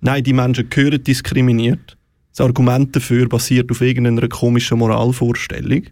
nein, 0.00 0.24
die 0.24 0.32
Menschen 0.32 0.68
gehören 0.68 1.02
diskriminiert. 1.02 1.96
Das 2.32 2.40
Argument 2.40 2.94
dafür 2.94 3.28
basiert 3.28 3.70
auf 3.70 3.80
irgendeiner 3.80 4.28
komischen 4.28 4.78
Moralvorstellung. 4.78 5.82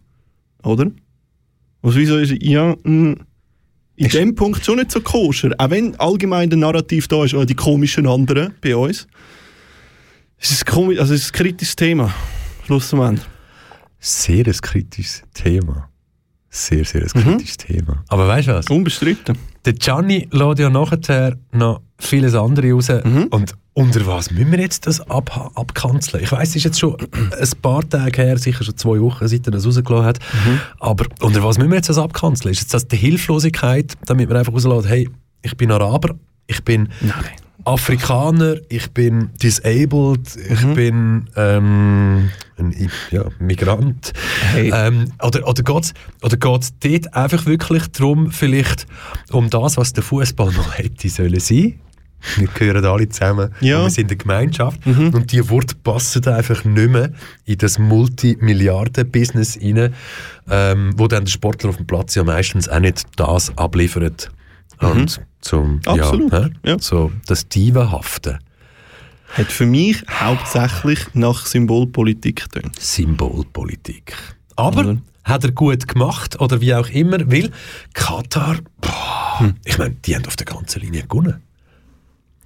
Oder? 0.62 0.90
Was 1.82 1.94
wieso 1.94 2.16
ist, 2.16 2.34
ja, 2.42 2.76
mh, 2.82 3.16
in 3.98 4.08
dem 4.10 4.34
Punkt 4.34 4.64
schon 4.64 4.76
nicht 4.76 4.92
so 4.92 5.00
koscher. 5.00 5.50
Auch 5.58 5.70
wenn 5.70 5.98
allgemein 5.98 6.48
der 6.48 6.58
Narrativ 6.58 7.08
da 7.08 7.24
ist, 7.24 7.34
oh, 7.34 7.44
die 7.44 7.54
komischen 7.54 8.06
anderen 8.06 8.54
bei 8.60 8.76
uns. 8.76 9.08
Es 10.38 10.52
ist, 10.52 10.66
komisch, 10.66 11.00
also 11.00 11.14
es 11.14 11.22
ist 11.22 11.34
ein 11.34 11.38
kritisches 11.38 11.74
Thema. 11.74 12.14
Schlussendlich. 12.64 13.26
Sehr 13.98 14.46
ein 14.46 14.52
kritisches 14.52 15.24
Thema. 15.34 15.88
Sehr, 16.48 16.84
sehr 16.84 17.02
ein 17.02 17.08
kritisches 17.08 17.56
Thema. 17.56 18.04
Aber 18.08 18.28
weißt 18.28 18.48
du 18.48 18.52
was? 18.52 18.68
Unbestritten. 18.68 19.36
Der 19.68 19.74
Gianni 19.74 20.26
lädt 20.32 20.60
ja 20.60 20.70
nachher 20.70 21.36
noch 21.52 21.82
vieles 21.98 22.34
andere 22.34 22.72
raus. 22.72 22.88
Und 22.88 23.52
unter 23.74 24.06
was 24.06 24.30
müssen 24.30 24.50
wir 24.50 24.60
jetzt 24.60 24.86
das 24.86 24.98
ab 25.10 25.52
abkanzeln? 25.56 26.24
Ich 26.24 26.32
weiß, 26.32 26.48
es 26.48 26.56
ist 26.56 26.64
jetzt 26.64 26.80
schon 26.80 26.96
ein 26.96 27.50
paar 27.60 27.86
Tage 27.86 28.22
her, 28.22 28.38
sicher 28.38 28.64
schon 28.64 28.78
zwei 28.78 28.98
Wochen, 28.98 29.28
seit 29.28 29.46
er 29.46 29.50
das 29.50 29.66
rausgelassen 29.66 30.06
hat. 30.06 30.20
Aber 30.80 31.04
unter 31.20 31.44
was 31.44 31.58
müssen 31.58 31.68
wir 31.70 31.76
jetzt 31.76 31.90
das 31.90 31.98
abkanzeln? 31.98 32.52
Ist 32.52 32.62
jetzt 32.62 32.72
das 32.72 32.88
die 32.88 32.96
Hilflosigkeit, 32.96 33.92
damit 34.06 34.30
man 34.30 34.38
einfach 34.38 34.54
rauslässt, 34.54 34.88
hey, 34.88 35.10
ich 35.42 35.54
bin 35.54 35.70
Araber, 35.70 36.14
ich 36.46 36.64
bin 36.64 36.88
Afrikaner, 37.66 38.56
ich 38.70 38.90
bin 38.92 39.32
disabled, 39.42 40.34
ich 40.48 40.66
bin 40.74 41.28
ähm, 41.36 42.30
ein 42.58 42.90
ja, 43.10 43.24
Migrant. 43.38 44.12
Hey. 44.52 44.70
Ähm, 44.74 45.12
oder 45.22 45.46
oder 45.46 45.62
geht 45.62 45.84
es 45.84 45.94
oder 46.22 46.36
geht's 46.36 46.72
dort 46.80 47.14
einfach 47.14 47.46
wirklich 47.46 47.86
darum, 47.88 48.30
vielleicht 48.32 48.86
um 49.30 49.48
das, 49.50 49.76
was 49.76 49.92
der 49.92 50.02
Fußball 50.02 50.50
mal 50.52 50.70
hätte 50.72 51.08
sollen 51.08 51.40
sein? 51.40 51.78
Wir 52.36 52.48
gehören 52.48 52.84
alle 52.84 53.08
zusammen 53.08 53.52
Ja. 53.60 53.82
wir 53.84 53.90
sind 53.90 54.10
eine 54.10 54.16
Gemeinschaft 54.16 54.84
und 54.84 55.30
die 55.30 55.48
Worte 55.50 55.76
passen 55.76 56.26
einfach 56.26 56.64
nicht 56.64 56.90
mehr 56.90 57.12
in 57.44 57.58
das 57.58 57.78
Multimilliarden-Business 57.78 59.58
rein, 59.62 59.94
ähm, 60.50 60.94
wo 60.96 61.06
dann 61.06 61.24
der 61.26 61.30
Sportler 61.30 61.70
auf 61.70 61.76
dem 61.76 61.86
Platz 61.86 62.16
ja 62.16 62.24
meistens 62.24 62.68
auch 62.68 62.80
nicht 62.80 63.04
das 63.16 63.56
abliefert 63.56 64.30
und 64.80 65.20
zum 65.40 65.80
Absolut, 65.86 66.32
Ja, 66.32 66.48
ja. 66.64 66.76
so 66.80 67.12
das 67.26 67.48
Divenhafte. 67.48 68.40
Hat 69.34 69.52
für 69.52 69.66
mich 69.66 70.02
hauptsächlich 70.10 71.00
nach 71.14 71.46
Symbolpolitik 71.46 72.50
getan. 72.50 72.72
Symbolpolitik. 72.78 74.14
Aber 74.56 74.80
Oder? 74.80 74.98
hat 75.24 75.44
er 75.44 75.52
gut 75.52 75.86
gemacht 75.86 76.40
oder 76.40 76.60
wie 76.60 76.74
auch 76.74 76.88
immer, 76.88 77.30
weil 77.30 77.50
Katar, 77.92 78.56
boah, 78.80 79.54
ich 79.64 79.78
meine, 79.78 79.94
die 80.04 80.16
haben 80.16 80.26
auf 80.26 80.36
der 80.36 80.46
ganzen 80.46 80.80
Linie 80.80 81.02
gewonnen. 81.02 81.42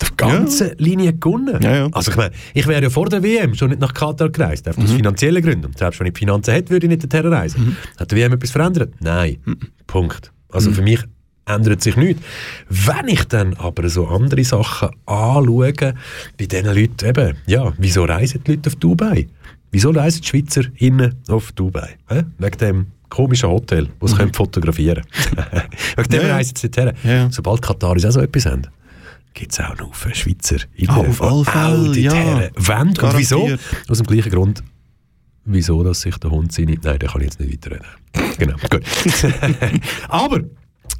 Auf 0.03 0.11
der 0.11 0.17
ganzen 0.17 0.77
Linie 0.79 1.15
gewonnen. 1.15 1.63
Ja, 1.63 1.77
ja. 1.77 1.89
Also 1.93 2.11
ich 2.11 2.17
meine, 2.17 2.35
ich 2.55 2.67
wäre 2.67 2.83
ja 2.83 2.91
vor 2.91 3.09
der 3.09 3.23
WM 3.23 3.55
schon 3.55 3.71
nicht 3.71 3.81
nach 3.81 3.95
Katar 3.95 4.31
gereist, 4.31 4.67
einfach 4.67 4.83
aus 4.83 4.91
finanziellen 4.91 5.43
Gründen. 5.43 5.67
Und 5.67 5.79
selbst 5.79 6.01
wenn 6.01 6.09
ich 6.09 6.15
die 6.15 6.19
Finanzen 6.19 6.53
hätte, 6.53 6.71
würde 6.71 6.87
ich 6.87 6.91
nicht 6.91 7.05
dorthin 7.05 7.33
reisen. 7.33 7.77
Hat 7.97 8.11
die 8.11 8.17
WM 8.17 8.33
etwas 8.33 8.51
verändert? 8.51 8.95
Nein. 9.01 9.39
Punkt. 9.87 10.33
Also 10.51 10.73
für 10.73 10.83
mich 10.83 11.01
ändert 11.47 11.83
sich 11.83 11.97
nichts. 11.97 12.23
Wenn 12.69 13.09
ich 13.09 13.25
dann 13.25 13.55
aber 13.55 13.89
so 13.89 14.07
andere 14.07 14.45
Sachen 14.45 14.91
anschaue, 15.07 15.73
bei 16.39 16.47
diesen 16.47 16.67
Leuten 16.67 17.07
eben, 17.09 17.37
ja, 17.47 17.73
wieso 17.79 18.05
reisen 18.05 18.43
die 18.45 18.53
Leute 18.53 18.71
auf 18.71 18.77
Dubai? 18.77 19.27
Wieso 19.71 19.91
reisen 19.91 20.21
die 20.23 20.29
Schweizer 20.29 20.63
innen 20.77 21.15
auf 21.29 21.53
Dubai? 21.53 21.97
Hä? 22.09 22.23
Wegen 22.39 22.59
dem 22.59 22.87
komischen 23.09 23.51
Hotel, 23.51 23.89
wo 24.01 24.07
sie 24.07 24.17
können 24.17 24.33
fotografieren 24.33 25.03
können. 25.35 25.47
Wegen 25.97 26.09
dem 26.11 26.23
Ja, 26.23 26.35
reisen 26.37 26.57
sie 26.57 26.71
dorthin. 26.71 26.97
Ja. 27.05 27.31
Sobald 27.31 27.61
Kataris 27.63 28.05
auch 28.07 28.11
so 28.13 28.21
etwas 28.21 28.47
haben, 28.47 28.67
gibt 29.35 29.53
es 29.53 29.61
auch 29.61 29.77
noch 29.79 29.95
viele 29.95 30.15
Schweizer 30.15 30.57
innen, 30.75 30.91
Ah, 30.91 30.99
auf 30.99 31.21
alle 31.23 31.45
Fälle, 31.45 31.99
ja. 31.99 32.13
Wollen. 32.55 32.89
Und 32.89 33.19
wieso? 33.19 33.49
Aus 33.89 33.99
dem 33.99 34.07
gleichen 34.07 34.31
Grund, 34.31 34.63
wieso 35.45 35.83
dass 35.83 36.03
sich 36.03 36.17
der 36.19 36.31
Hund 36.31 36.53
seine... 36.53 36.75
Nein, 36.83 36.99
da 36.99 37.07
kann 37.07 37.21
ich 37.23 37.29
jetzt 37.29 37.41
nicht 37.41 37.53
weiterreden. 37.53 37.87
genau, 38.39 38.57
gut. 38.71 38.83
Aber, 40.09 40.41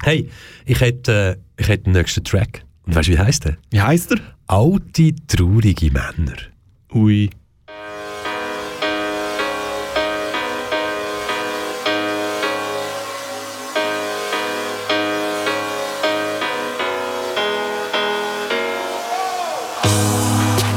hey, 0.03 0.29
ich 0.65 0.81
hätte, 0.81 1.37
äh, 1.57 1.61
ich 1.61 1.67
hätte 1.67 1.85
den 1.85 1.93
nächsten 1.93 2.23
Track. 2.23 2.63
Und 2.85 2.95
weißt 2.95 3.07
du, 3.07 3.13
wie 3.13 3.19
heißt 3.19 3.45
der? 3.45 3.57
Wie 3.71 3.81
heisst 3.81 4.11
er? 4.11 4.19
Alte, 4.47 5.13
traurige 5.27 5.91
Männer. 5.91 6.35
Ui. 6.93 7.29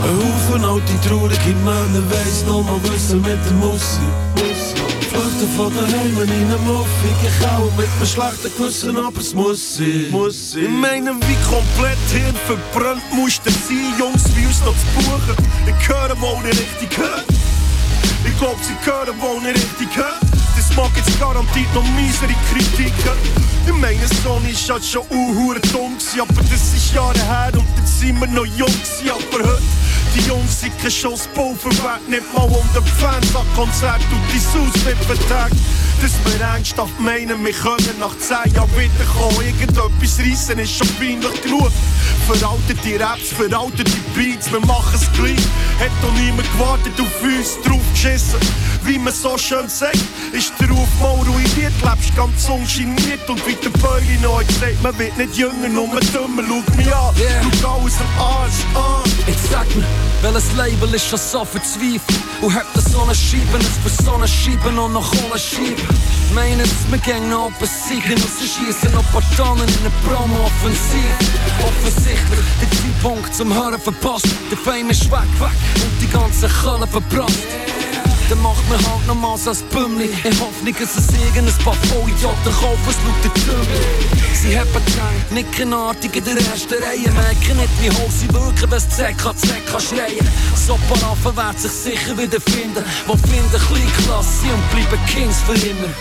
Ein 0.02 0.16
Haufen 0.16 0.64
alte, 0.64 1.08
traurige 1.08 1.54
Männer 1.64 2.10
weiss 2.10 2.44
noch 2.46 2.62
mal 2.62 2.80
wissen 2.84 3.20
mit 3.22 3.38
der 3.44 3.52
Mussi. 3.54 4.85
Flüchten 5.36 5.56
von 5.56 5.74
daheim 5.74 6.22
in 6.22 6.30
einem 6.30 6.86
ich 7.22 7.46
auch 7.46 7.70
mit 7.76 7.88
einem 7.96 8.06
schlechten 8.06 8.50
Gewissen, 8.56 8.96
aber 8.96 9.20
es 9.20 9.34
muss 9.34 9.76
sein. 9.76 10.10
Muss 10.10 10.52
sein. 10.52 10.62
Ich 10.64 10.70
meine, 10.70 11.10
wie 11.14 11.36
komplett 11.48 11.98
Hirn 12.10 12.34
verbrannt 12.46 13.02
muss 13.12 13.40
der 13.42 13.52
sein, 13.52 13.94
Jungs 13.98 14.24
wie 14.34 14.46
uns 14.46 14.60
noch 14.60 14.74
zu 14.74 14.86
buchen. 14.94 15.36
Ich 15.66 15.88
höre, 15.88 16.16
wo 16.20 16.40
nicht 16.40 16.58
richtig 16.58 16.98
hört. 16.98 17.24
Ich 18.24 18.38
glaub, 18.38 18.56
sie 18.62 18.74
hören, 18.88 19.14
wo 19.20 19.40
nicht 19.40 19.56
richtig 19.56 19.96
hört. 19.96 20.22
Das 20.56 20.74
mag 20.74 20.90
jetzt 20.96 21.18
garantiert 21.20 21.72
noch 21.74 21.84
miesere 21.94 22.34
Kritiken. 22.50 23.18
Ich 23.66 23.74
meine, 23.74 24.08
Sony 24.24 24.50
ist 24.52 24.70
halt 24.70 24.84
schon 24.84 25.02
unhure 25.10 25.60
dumm 25.72 25.96
aber 26.18 26.42
das 26.42 26.74
ist 26.74 26.94
Jahre 26.94 27.18
her 27.18 27.52
und 27.52 27.66
dann 27.76 27.86
sind 27.86 28.18
wir 28.20 28.28
noch 28.28 28.46
jung. 28.46 28.68
Aber 29.10 29.44
heute, 29.44 29.62
Die 30.16 30.28
Jungs 30.28 30.60
sind 30.60 30.72
Schuss 30.90 31.28
Pulver 31.34 31.70
weg, 31.70 32.08
nicht 32.08 32.32
mal 32.32 32.48
den 32.48 32.84
Fans 32.84 33.36
an 33.36 33.46
Konzert 33.54 34.00
und 34.10 34.22
die 34.32 34.38
Saus 34.38 34.84
mit 34.86 34.96
Vertrag. 35.04 35.50
Dass 36.00 36.12
wir 36.24 36.40
ernsthaft 36.40 36.98
meinen, 37.00 37.44
wir 37.44 37.52
können 37.52 37.98
nach 38.00 38.16
10 38.18 38.54
Jahren 38.54 38.70
wiederkommen. 38.76 39.44
Irgendetwas 39.44 40.18
reissen 40.18 40.58
ist 40.58 40.76
schon 40.76 40.88
peinlich 40.98 41.42
genug. 41.42 41.70
Veraltete 42.26 43.02
Raps, 43.02 43.28
veraltete 43.28 43.92
Beats, 44.14 44.50
wir 44.50 44.60
machen 44.60 44.94
es 44.94 45.10
gleich. 45.12 45.44
Hat 45.80 45.92
doch 46.02 46.12
niemand 46.20 46.50
gewartet 46.52 46.98
auf 46.98 47.22
uns, 47.22 47.60
drauf 47.64 47.82
geschissen. 47.92 48.40
Wie 48.84 48.98
man 48.98 49.12
so 49.12 49.36
schön 49.36 49.68
sagt, 49.68 49.98
ist 50.32 50.52
der 50.60 50.68
Ruf 50.70 50.88
mal 51.00 51.14
ruiniert, 51.14 51.74
lebst 51.82 52.16
ganz 52.16 52.48
ungeniert. 52.48 53.28
Und 53.28 53.46
wie 53.46 53.54
der 53.54 53.70
Bäuerli 53.70 54.18
neu 54.22 54.44
sagt, 54.60 54.82
man 54.82 54.98
wird 54.98 55.16
nicht 55.18 55.36
jünger, 55.36 55.68
nur 55.68 55.88
dümmer. 55.88 56.42
Schau 56.46 56.76
mich 56.76 56.94
an, 56.94 57.14
Yeah. 57.16 57.42
schau 57.60 57.80
alles 57.80 57.94
am 58.00 58.22
Arsch 58.22 58.64
an. 58.74 59.10
Jetzt 59.26 59.50
sag 59.50 59.66
mir, 59.74 59.84
welches 60.22 60.52
Label 60.54 60.94
ist 60.94 61.08
schon 61.08 61.18
so 61.18 61.44
verzweifelt? 61.44 62.20
Und 62.40 62.54
hat 62.54 62.66
das 62.74 62.84
so 62.92 63.02
eine 63.02 63.14
Scheibe, 63.14 63.58
es 63.58 63.78
für 63.82 64.02
so 64.02 64.14
eine 64.14 64.28
Scheibe 64.28 64.68
und 64.68 64.92
noch 64.92 65.12
ohne 65.24 65.38
Scheibe? 65.38 65.82
Meinen 66.34 66.60
es, 66.60 66.90
wir 66.90 66.98
gehen 66.98 67.28
noch 67.30 67.50
besiegen 67.58 68.14
und 68.14 68.30
sie 68.38 68.46
schießen 68.46 68.92
noch 68.92 69.04
paar 69.12 69.22
Tonnen 69.36 69.68
in 69.68 69.80
eine 69.80 69.90
Promo-Offensiv. 70.06 71.16
Offensichtlich, 71.62 72.46
der 72.60 72.70
Zeitpunkt 72.70 73.34
zum 73.34 73.54
Hören 73.54 73.80
verpasst. 73.80 74.28
Der 74.50 74.58
Fame 74.58 74.90
ist 74.90 75.10
weg, 75.10 75.28
weg 75.38 75.56
und 75.74 76.02
die 76.02 76.10
ganze 76.10 76.48
Kölle 76.48 76.86
verbrannt. 76.86 77.75
Dann 78.28 78.42
macht 78.42 78.68
man 78.68 78.78
halt 78.78 79.06
nochmals 79.06 79.46
als 79.46 79.62
Bümmli. 79.62 80.06
In 80.24 80.40
Hoffnung, 80.40 80.74
dass 80.78 80.96
es 80.96 81.06
irgendein 81.12 81.58
paar 81.64 81.74
Vollidioten 81.74 82.52
kaufen, 82.60 82.88
es 82.88 82.96
laut 83.06 83.24
der 83.24 84.34
Sie 84.34 84.58
haben 84.58 84.68
gedacht, 84.72 85.30
nickenartig 85.30 86.16
in 86.16 86.24
der 86.24 86.36
ersten 86.36 86.74
Reihe. 86.74 87.10
Merken 87.12 87.56
nicht, 87.56 87.80
wie 87.80 87.90
hoch 87.90 88.10
sie 88.10 88.28
wirken, 88.34 88.70
wenn 88.70 88.78
es 88.78 88.88
ZK, 88.88 89.32
ZK 89.36 89.80
schreien. 89.80 90.28
So 90.54 90.76
Paraffen 90.88 91.36
werden 91.36 91.58
sich 91.58 91.70
sicher 91.70 92.18
wieder 92.18 92.40
finden. 92.40 92.84
Die 93.06 93.28
finden 93.28 93.60
Kleinklasse 93.68 94.46
und 94.52 94.70
bleiben 94.70 95.06
Kings 95.06 95.40
für 95.46 95.54
immer. 95.54 95.92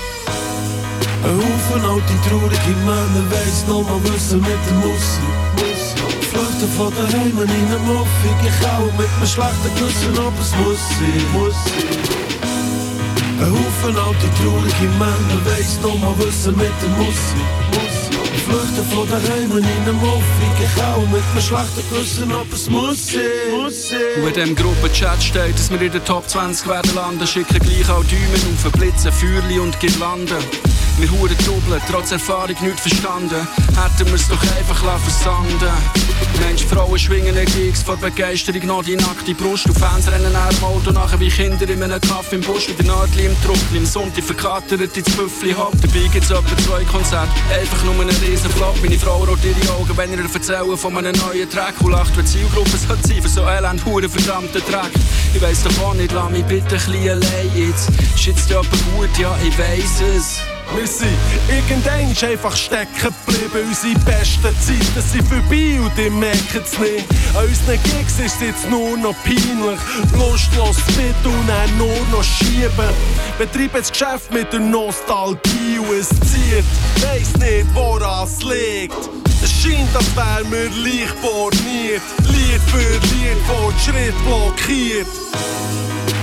Ein 1.23 1.37
Haufen 1.37 1.85
alte, 1.85 2.29
traurige 2.29 2.75
Männer 2.85 3.25
weiss 3.29 3.65
noch 3.67 3.83
mal 3.83 4.03
wissen 4.03 4.41
mit 4.41 4.49
der 4.49 4.73
Musik. 4.73 6.24
Flüchten 6.35 6.67
von 6.75 6.91
daheim 6.93 7.31
in 7.31 7.49
eine 7.49 7.79
Muffi, 7.79 8.29
ich 8.43 8.97
mit 8.97 9.07
einem 9.07 9.25
schlechten 9.25 9.71
Gewissen, 9.75 10.19
aber 10.19 10.41
es 10.41 10.51
muss 10.57 10.83
sein, 10.89 11.23
muss 11.31 11.55
sein. 11.63 12.25
Ein 13.39 13.51
Haufen 13.51 13.97
alte, 13.97 14.27
traurige 14.35 14.89
Männer 14.99 15.39
weiss 15.45 15.79
noch 15.81 15.97
mal 15.97 16.13
wissen 16.19 16.57
mit 16.57 16.73
der 16.81 16.89
Musik. 16.97 17.55
Flüchten 18.43 18.85
von 18.91 19.07
daheim 19.07 19.57
in 19.57 19.65
eine 19.65 19.93
Muffi, 19.93 20.47
ich 20.59 21.09
mit 21.09 21.23
einem 21.23 21.41
schlechten 21.41 21.89
Gewissen, 21.89 22.29
aber 22.29 22.53
es 22.53 22.69
muss 22.69 23.07
sein, 23.07 23.21
muss 23.51 23.89
sein. 23.89 23.99
Und 24.21 24.27
in 24.27 24.33
dem 24.33 24.55
Gruppenchat 24.57 25.23
steht, 25.23 25.55
dass 25.55 25.71
wir 25.71 25.81
in 25.81 25.91
der 25.93 26.03
Top 26.03 26.27
20 26.29 26.67
werden 26.67 26.95
landen, 26.95 27.25
schicken 27.25 27.59
gleich 27.59 27.89
auch 27.89 28.03
Däumen 28.03 28.41
auf, 28.65 28.71
Blitze, 28.73 29.09
Feuerli 29.09 29.59
und 29.59 29.79
Girlanden. 29.79 30.43
Wir 30.97 31.11
huren 31.11 31.35
doppelt, 31.45 31.83
trotz 31.91 32.11
Erfahrung 32.13 32.55
nicht 32.61 32.79
verstanden. 32.79 33.45
Hätten 33.75 34.11
wir's 34.11 34.29
doch 34.29 34.41
einfach 34.57 34.99
versanden. 34.99 35.69
Mensch, 36.39 36.63
Frauen 36.63 36.97
schwingen 36.97 37.35
Gigs 37.53 37.83
vor 37.83 37.97
Begeisterung 37.97 38.65
noch 38.65 38.83
die 38.83 38.95
nackte 38.95 39.33
Brust. 39.35 39.65
Und 39.65 39.77
Fans 39.77 40.09
rennen 40.09 40.31
nach 40.31 40.47
dem 40.49 40.63
Auto 40.63 40.91
nachher 40.91 41.19
wie 41.19 41.27
Kinder 41.27 41.67
in 41.67 41.83
einem 41.83 41.99
Kaffee 41.99 42.35
im 42.35 42.41
Busch. 42.41 42.69
Mit 42.69 42.79
der 42.79 42.85
Nadel 42.85 43.25
im 43.25 43.41
Truppel, 43.43 43.75
im 43.75 43.85
Sonntag 43.85 44.23
verkatert 44.23 44.95
ins 44.95 45.15
Büffli 45.17 45.53
hopp. 45.53 45.73
Dabei 45.81 46.07
gibt's 46.13 46.29
etwa 46.29 46.57
zwei 46.65 46.83
Konzerte, 46.85 47.29
einfach 47.53 47.83
nur 47.83 47.95
einen 47.95 48.15
riesen 48.15 48.49
Flop. 48.51 48.75
Meine 48.81 48.97
Frau 48.97 49.17
rollt 49.25 49.43
ihre 49.43 49.73
Augen, 49.73 49.97
wenn 49.97 50.13
ihr 50.13 50.19
erzählen 50.19 50.77
von 50.77 50.97
einem 50.97 51.15
neuen 51.27 51.49
Track. 51.49 51.75
Und 51.81 51.91
lacht, 51.91 52.15
wenn 52.15 52.25
Zielgruppe 52.25 52.77
sollte 52.77 53.05
sein 53.05 53.21
für 53.21 53.27
so 53.27 53.41
elend, 53.41 53.83
huren 53.83 54.09
verdammten 54.09 54.61
Dreck. 54.71 54.91
Ich 55.33 55.41
weiss 55.41 55.61
doch 55.63 55.77
auch 55.83 55.93
nicht, 55.93 56.13
lass 56.13 56.31
mich 56.31 56.45
bitte 56.45 56.75
ein 56.75 56.91
bisschen 56.91 57.09
allein 57.09 57.51
jetzt. 57.53 57.89
Ist 58.15 58.25
jetzt 58.25 58.49
jemand 58.49 58.69
gut? 58.95 59.09
Ja, 59.19 59.37
ich 59.43 59.57
weiss 59.57 60.01
es. 60.15 60.54
Wir 60.73 60.87
sind 60.87 61.17
irgendwann 61.47 62.29
einfach 62.29 62.55
stecken 62.55 63.13
geblieben. 63.25 63.67
Unsere 63.69 63.99
besten 63.99 64.55
Zeiten 64.59 65.01
sind 65.01 65.27
vorbei 65.27 65.79
und 65.79 65.97
ihr 65.97 66.11
merkt 66.11 66.55
es 66.55 66.77
nicht. 66.79 67.05
An 67.35 67.45
unseren 67.45 67.79
Gigs 67.83 68.19
ist 68.19 68.41
jetzt 68.41 68.69
nur 68.69 68.97
noch 68.97 69.15
peinlich. 69.23 69.79
Lustlos 70.13 70.77
mit 70.97 71.15
und 71.25 71.47
dann 71.47 71.77
nur 71.77 71.99
noch 72.11 72.23
schieben. 72.23 72.89
Betreiben 73.37 73.69
das 73.73 73.91
Geschäft 73.91 74.33
mit 74.33 74.51
der 74.51 74.59
Nostalgie 74.59 75.79
und 75.79 75.99
es 75.99 76.09
zieht. 76.09 76.65
Weiss 77.01 77.33
nicht, 77.37 77.67
woran 77.73 78.27
es 78.27 78.41
liegt. 78.43 79.09
Es 79.43 79.51
scheint, 79.51 79.95
als 79.95 80.15
wären 80.15 80.51
wir 80.51 80.69
leicht 80.83 81.21
borniert. 81.21 82.01
Lied 82.29 82.61
für 82.67 82.79
Lied, 82.79 83.37
Fortschritt 83.47 84.15
blockiert. 84.25 85.07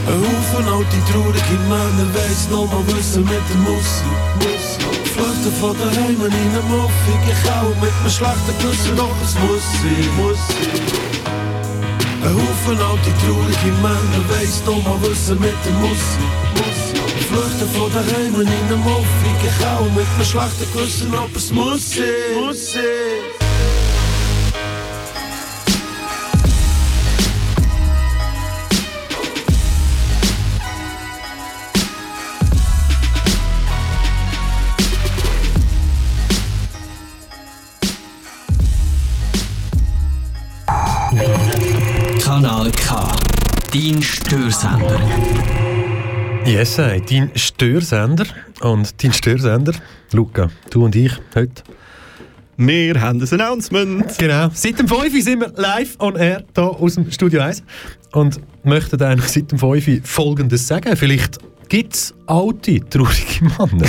Ein 0.04 0.18
Haufen 0.18 0.68
alte, 0.68 0.98
traurige 1.12 1.58
Männer 1.68 2.08
weiss 2.14 2.48
noch 2.50 2.66
mal 2.66 2.84
wissen 2.88 3.22
mit 3.22 3.44
der 3.48 3.56
Musik. 3.62 4.18
Flüchten 5.14 5.52
von 5.60 5.76
daheim 5.78 6.20
in 6.26 6.32
eine 6.32 6.62
Muffi, 6.68 7.14
ich 7.30 7.50
auch 7.50 7.74
mit 7.80 7.92
einem 8.00 8.10
schlechten 8.10 8.54
Gewissen, 8.58 8.96
doch 8.96 9.14
es 9.22 9.34
muss 9.38 9.66
sein, 9.78 10.10
muss 10.18 10.42
sein. 10.48 11.12
Ein 12.24 12.34
Haufen 12.34 12.80
alte, 12.80 13.12
traurige 13.22 13.72
Männer 13.80 14.22
weiss 14.30 14.62
noch 14.66 14.82
mal 14.82 14.98
wissen 15.08 15.38
mit 15.38 15.54
der 15.64 15.72
Musik. 15.74 16.32
Flüchten 17.28 17.68
von 17.74 17.92
daheim 17.92 18.40
in 18.40 18.48
eine 18.48 18.76
Muffi, 18.76 19.30
ich 19.46 19.66
auch 19.66 19.90
mit 19.94 20.06
einem 20.16 20.24
schlechten 20.24 20.66
Gewissen, 20.72 21.14
aber 21.14 21.36
es 21.36 21.52
muss 21.52 21.90
sein, 21.90 22.82
Kanal 42.32 42.70
K. 42.70 43.12
Dein 43.74 44.00
Störsender. 44.00 44.98
Yes, 46.46 46.78
ey, 46.78 47.02
dein 47.02 47.30
Störsender. 47.34 48.24
Und 48.62 49.04
dein 49.04 49.12
Störsender, 49.12 49.74
Luca, 50.12 50.48
du 50.70 50.86
und 50.86 50.96
ich 50.96 51.12
heute. 51.34 51.62
Wir 52.56 52.98
haben 52.98 53.20
ein 53.20 53.40
Announcement. 53.40 54.16
Genau. 54.16 54.48
Seit 54.54 54.78
dem 54.78 54.88
5 54.88 55.12
Uhr 55.14 55.20
sind 55.20 55.40
wir 55.40 55.52
live 55.56 55.94
on 55.98 56.16
air 56.16 56.42
hier 56.54 56.64
aus 56.64 56.94
dem 56.94 57.10
Studio 57.10 57.42
1 57.42 57.62
und 58.12 58.40
möchten 58.64 59.02
eigentlich 59.02 59.30
seit 59.30 59.52
dem 59.52 59.58
5 59.58 59.86
Uhr 59.86 60.00
Folgendes 60.02 60.66
sagen. 60.66 60.96
Vielleicht 60.96 61.38
gibt 61.72 61.94
es 61.94 62.14
alte, 62.26 62.80
traurige 62.90 63.44
Männer, 63.44 63.88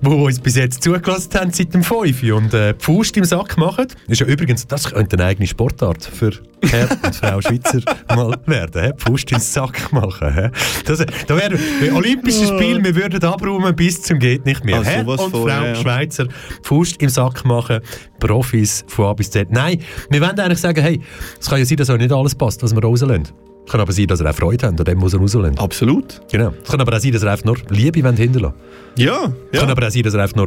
die 0.00 0.06
uns 0.06 0.38
bis 0.38 0.54
jetzt 0.54 0.84
zugelassen 0.84 1.34
haben 1.34 1.50
seit 1.50 1.74
dem 1.74 1.82
5 1.82 2.22
Uhr 2.22 2.36
und 2.36 2.54
äh, 2.54 2.74
die 2.74 2.84
Faust 2.84 3.16
im 3.16 3.24
Sack 3.24 3.58
machen. 3.58 3.88
Ist 4.06 4.20
ja 4.20 4.26
übrigens, 4.28 4.68
das 4.68 4.92
könnte 4.92 5.16
eine 5.16 5.24
eigene 5.24 5.48
Sportart 5.48 6.04
für 6.04 6.30
Herr 6.62 6.88
und 7.02 7.12
Frau 7.12 7.40
Schweizer 7.40 7.80
mal 8.14 8.36
werden. 8.46 8.84
He? 8.84 8.92
Faust 8.98 9.32
im 9.32 9.40
Sack 9.40 9.92
machen. 9.92 10.32
He? 10.32 10.48
Das, 10.84 11.04
da 11.26 11.36
wäre 11.36 11.58
Olympische 11.92 12.46
Spiele, 12.46 12.84
wir 12.84 12.94
würden 12.94 13.24
abräumen 13.24 13.74
bis 13.74 14.00
zum 14.02 14.20
geht 14.20 14.46
nicht 14.46 14.64
mehr. 14.64 14.78
Ah, 14.78 14.84
Herr 14.84 15.08
und 15.08 15.18
Frau 15.18 15.48
ja. 15.48 15.74
Schweizer 15.74 16.28
Faust 16.62 17.02
im 17.02 17.08
Sack 17.08 17.44
machen, 17.44 17.80
Profis 18.20 18.84
von 18.86 19.06
A 19.06 19.12
bis 19.12 19.32
Z. 19.32 19.50
Nein, 19.50 19.82
wir 20.08 20.20
wollen 20.20 20.38
eigentlich 20.38 20.60
sagen, 20.60 20.80
hey, 20.80 21.00
es 21.40 21.50
kann 21.50 21.58
ja 21.58 21.64
sein, 21.64 21.78
dass 21.78 21.90
euch 21.90 21.98
nicht 21.98 22.12
alles 22.12 22.36
passt, 22.36 22.62
was 22.62 22.72
wir 22.72 22.80
rauslassen. 22.80 23.47
Es 23.68 23.72
kann 23.72 23.82
aber 23.82 23.92
sein, 23.92 24.06
dass 24.06 24.18
ihr 24.22 24.30
auch 24.30 24.34
Freude 24.34 24.66
habt 24.66 24.80
an 24.80 24.84
dem, 24.86 25.02
was 25.02 25.12
ihr 25.12 25.20
rauslassen. 25.20 25.58
Absolut. 25.58 26.22
Genau. 26.32 26.54
Es 26.64 26.70
kann 26.70 26.80
aber 26.80 26.96
auch 26.96 27.00
sein, 27.00 27.12
dass 27.12 27.22
ihr 27.22 27.30
einfach 27.30 27.44
nur 27.44 27.58
Liebe 27.68 27.98
hinterlassen 28.00 28.54
Ja, 28.96 29.30
Es 29.52 29.58
kann 29.60 29.68
ja. 29.68 29.72
aber 29.76 29.86
auch 29.86 29.90
sein, 29.90 30.02
dass 30.04 30.14
ihr 30.14 30.20
einfach 30.22 30.36
nur... 30.36 30.46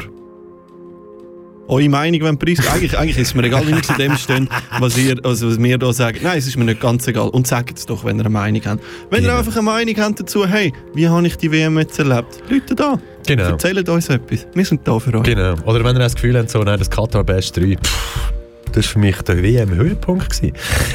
Eure 1.67 1.87
Meinung, 1.87 2.21
wenn 2.23 2.39
Preis. 2.39 2.57
Eigentlich, 2.67 2.97
eigentlich 2.97 3.19
ist 3.19 3.27
es 3.27 3.35
mir 3.35 3.43
egal, 3.43 3.65
wie 3.67 3.71
ihr 3.73 3.81
zu 3.83 3.93
dem 3.93 4.17
steht, 4.17 4.49
was, 4.79 4.97
ihr, 4.97 5.15
also 5.23 5.49
was 5.51 5.59
wir 5.59 5.77
hier 5.77 5.93
sagen. 5.93 6.17
Nein, 6.23 6.39
es 6.39 6.47
ist 6.47 6.57
mir 6.57 6.65
nicht 6.65 6.81
ganz 6.81 7.07
egal. 7.07 7.29
Und 7.29 7.45
sagt 7.45 7.77
es 7.77 7.85
doch, 7.85 8.03
wenn 8.03 8.17
ihr 8.17 8.21
eine 8.21 8.29
Meinung 8.31 8.61
habt. 8.65 8.81
Wenn 9.11 9.21
Genau. 9.21 9.35
ihr 9.35 9.37
einfach 9.37 9.53
eine 9.53 9.61
Meinung 9.61 9.95
habt 9.97 10.19
dazu, 10.19 10.47
hey, 10.47 10.73
wie 10.95 11.07
habe 11.07 11.27
ich 11.27 11.37
die 11.37 11.51
WM 11.51 11.77
jetzt 11.77 11.99
erlebt? 11.99 12.41
Leute 12.49 12.73
da. 12.73 12.99
Genau. 13.27 13.43
Erzählt 13.43 13.87
uns 13.87 14.09
etwas. 14.09 14.47
Wir 14.55 14.65
sind 14.65 14.81
da 14.85 14.97
für 14.97 15.13
euch. 15.13 15.23
Genau. 15.23 15.53
Oder 15.65 15.83
wenn 15.85 15.95
ihr 15.95 15.99
das 15.99 16.15
Gefühl 16.15 16.35
habt, 16.39 16.49
so, 16.49 16.63
nein, 16.63 16.79
das 16.79 16.89
Katar 16.89 17.23
Best 17.23 17.55
3, 17.55 17.77
pff, 17.77 18.33
das 18.73 18.85
war 18.85 18.91
für 18.93 18.99
mich 18.99 19.21
der 19.21 19.41
WM-Höhepunkt. 19.43 20.41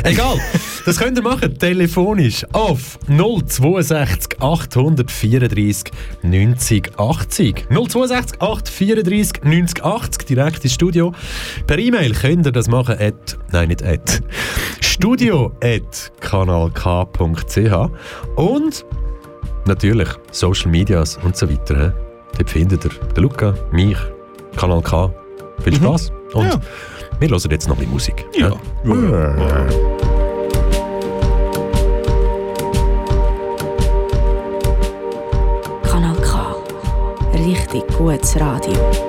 Egal, 0.03 0.39
das 0.85 0.99
könnt 0.99 1.18
ihr 1.18 1.22
machen, 1.22 1.59
telefonisch 1.59 2.45
auf 2.53 2.99
062 3.09 4.41
834 4.41 5.93
90 6.22 6.99
80. 6.99 7.66
062 7.70 8.41
834 8.41 9.45
90 9.45 9.85
80, 9.85 10.27
direkt 10.27 10.64
ins 10.64 10.74
Studio. 10.74 11.12
Per 11.66 11.79
E-Mail 11.79 12.14
könnt 12.14 12.47
ihr 12.47 12.53
das 12.53 12.68
machen, 12.68 12.97
at, 12.99 13.39
nein, 13.53 13.68
nicht 13.68 13.83
at, 13.83 14.22
studio 14.81 15.53
at 15.62 16.12
kanalk.ch 16.20 17.91
und 18.37 18.85
natürlich 19.66 20.09
Social 20.31 20.70
Medias 20.70 21.18
und 21.22 21.37
so 21.37 21.51
weiter. 21.51 21.95
Dort 22.37 22.51
findet 22.51 22.85
ihr 22.85 22.91
den 23.14 23.22
Luca, 23.22 23.55
mich, 23.72 23.99
Kanal 24.57 24.83
K. 24.83 25.12
Viel 25.62 25.77
Spaß 25.77 26.12
und 26.35 26.45
Ja. 26.45 26.61
Wir 27.19 27.31
hören 27.31 27.51
jetzt 27.51 27.67
noch 27.69 27.77
ein 27.77 27.79
bisschen 27.79 27.93
Musik. 27.93 28.27
Ja. 28.35 28.49
ja. 28.49 29.67
Kanal 35.83 36.17
K. 36.17 36.57
Richtig 37.33 37.85
gutes 37.97 38.39
Radio. 38.39 39.06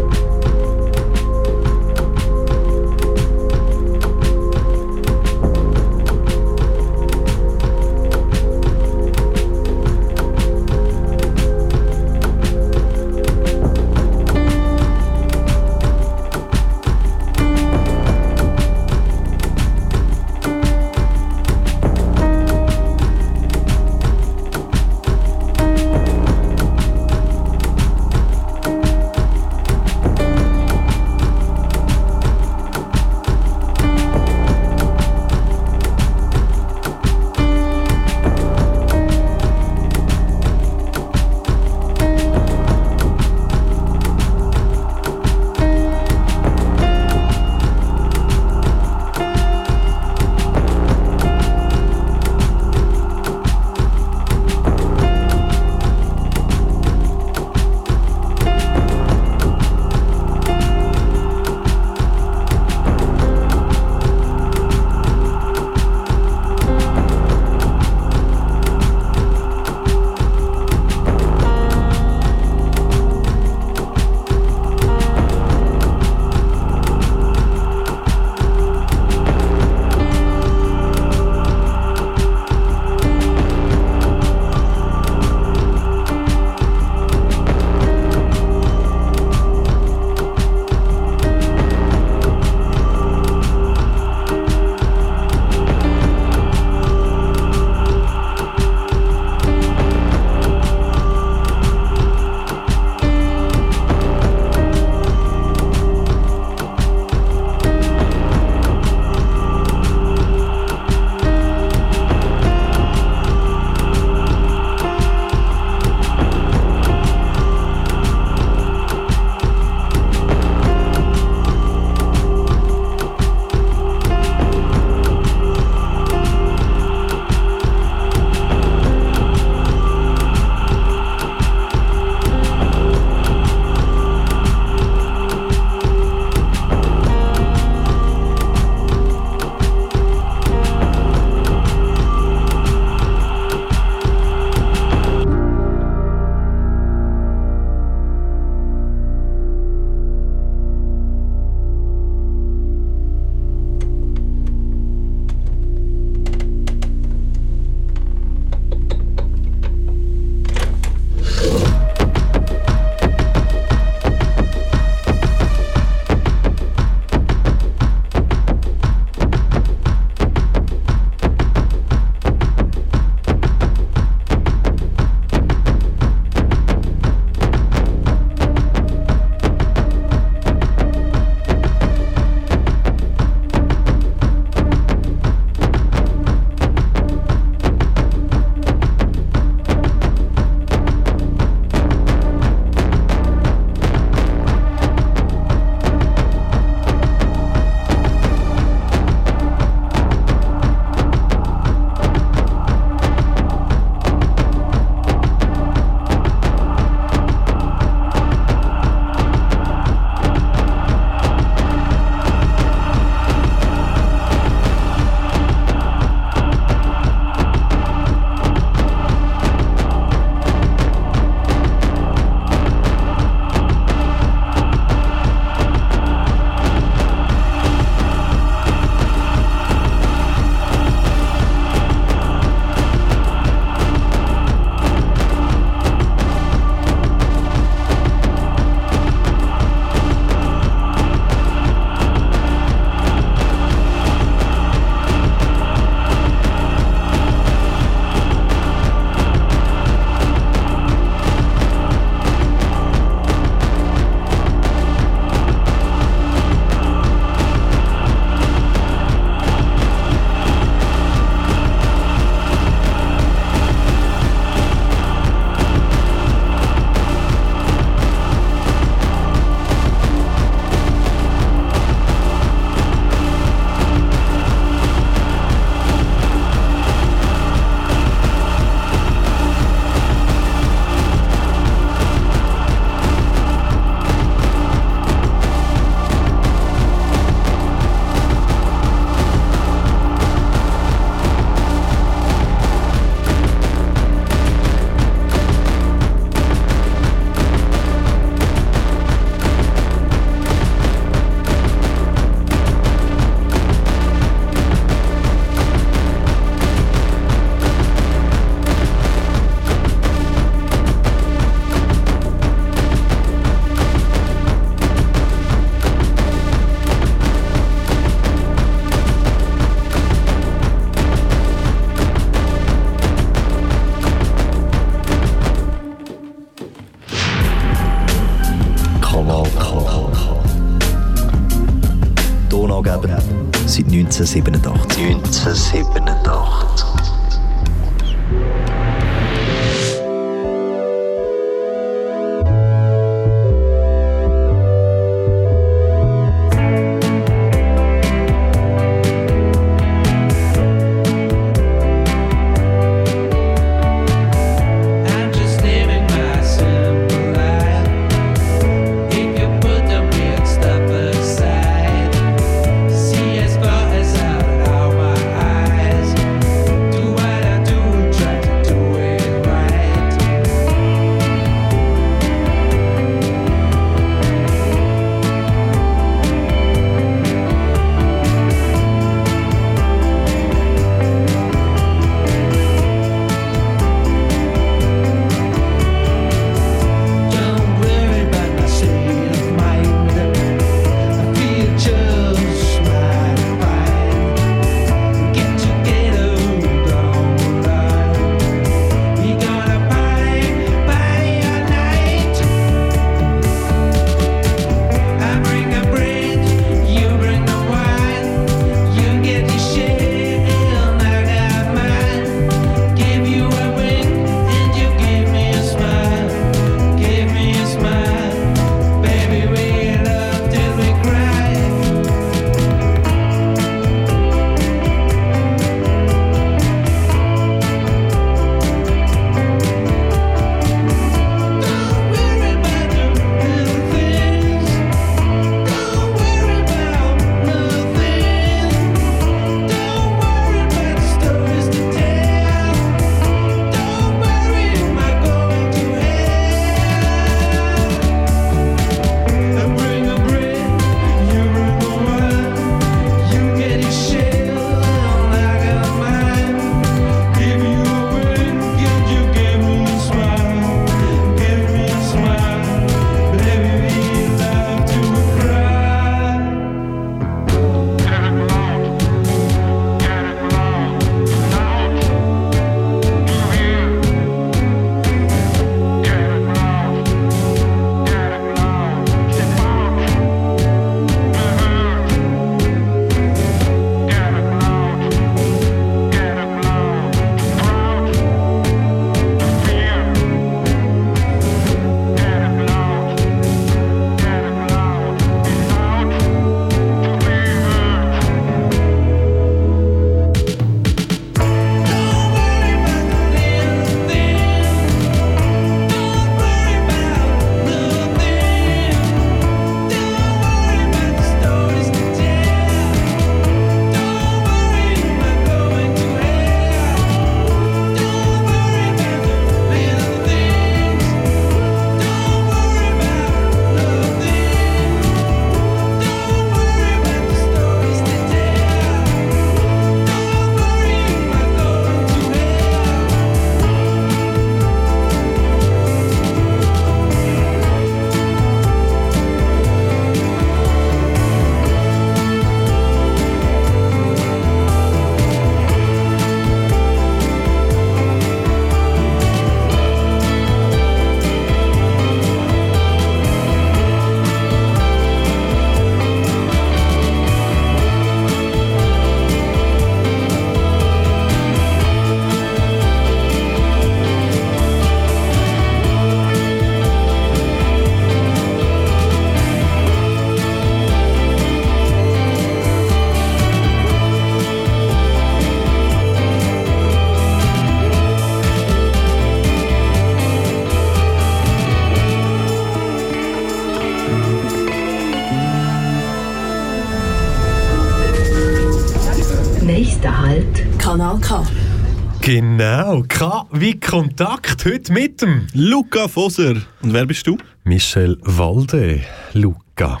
Kontakt 593.84 594.64
heute 594.64 594.92
mit 594.92 595.22
dem 595.22 595.46
Luca 595.52 596.08
Fosser. 596.08 596.54
Und 596.82 596.92
wer 596.92 597.06
bist 597.06 597.26
du? 597.26 597.36
Michel 597.64 598.18
Walde. 598.22 599.02
Luca. 599.34 600.00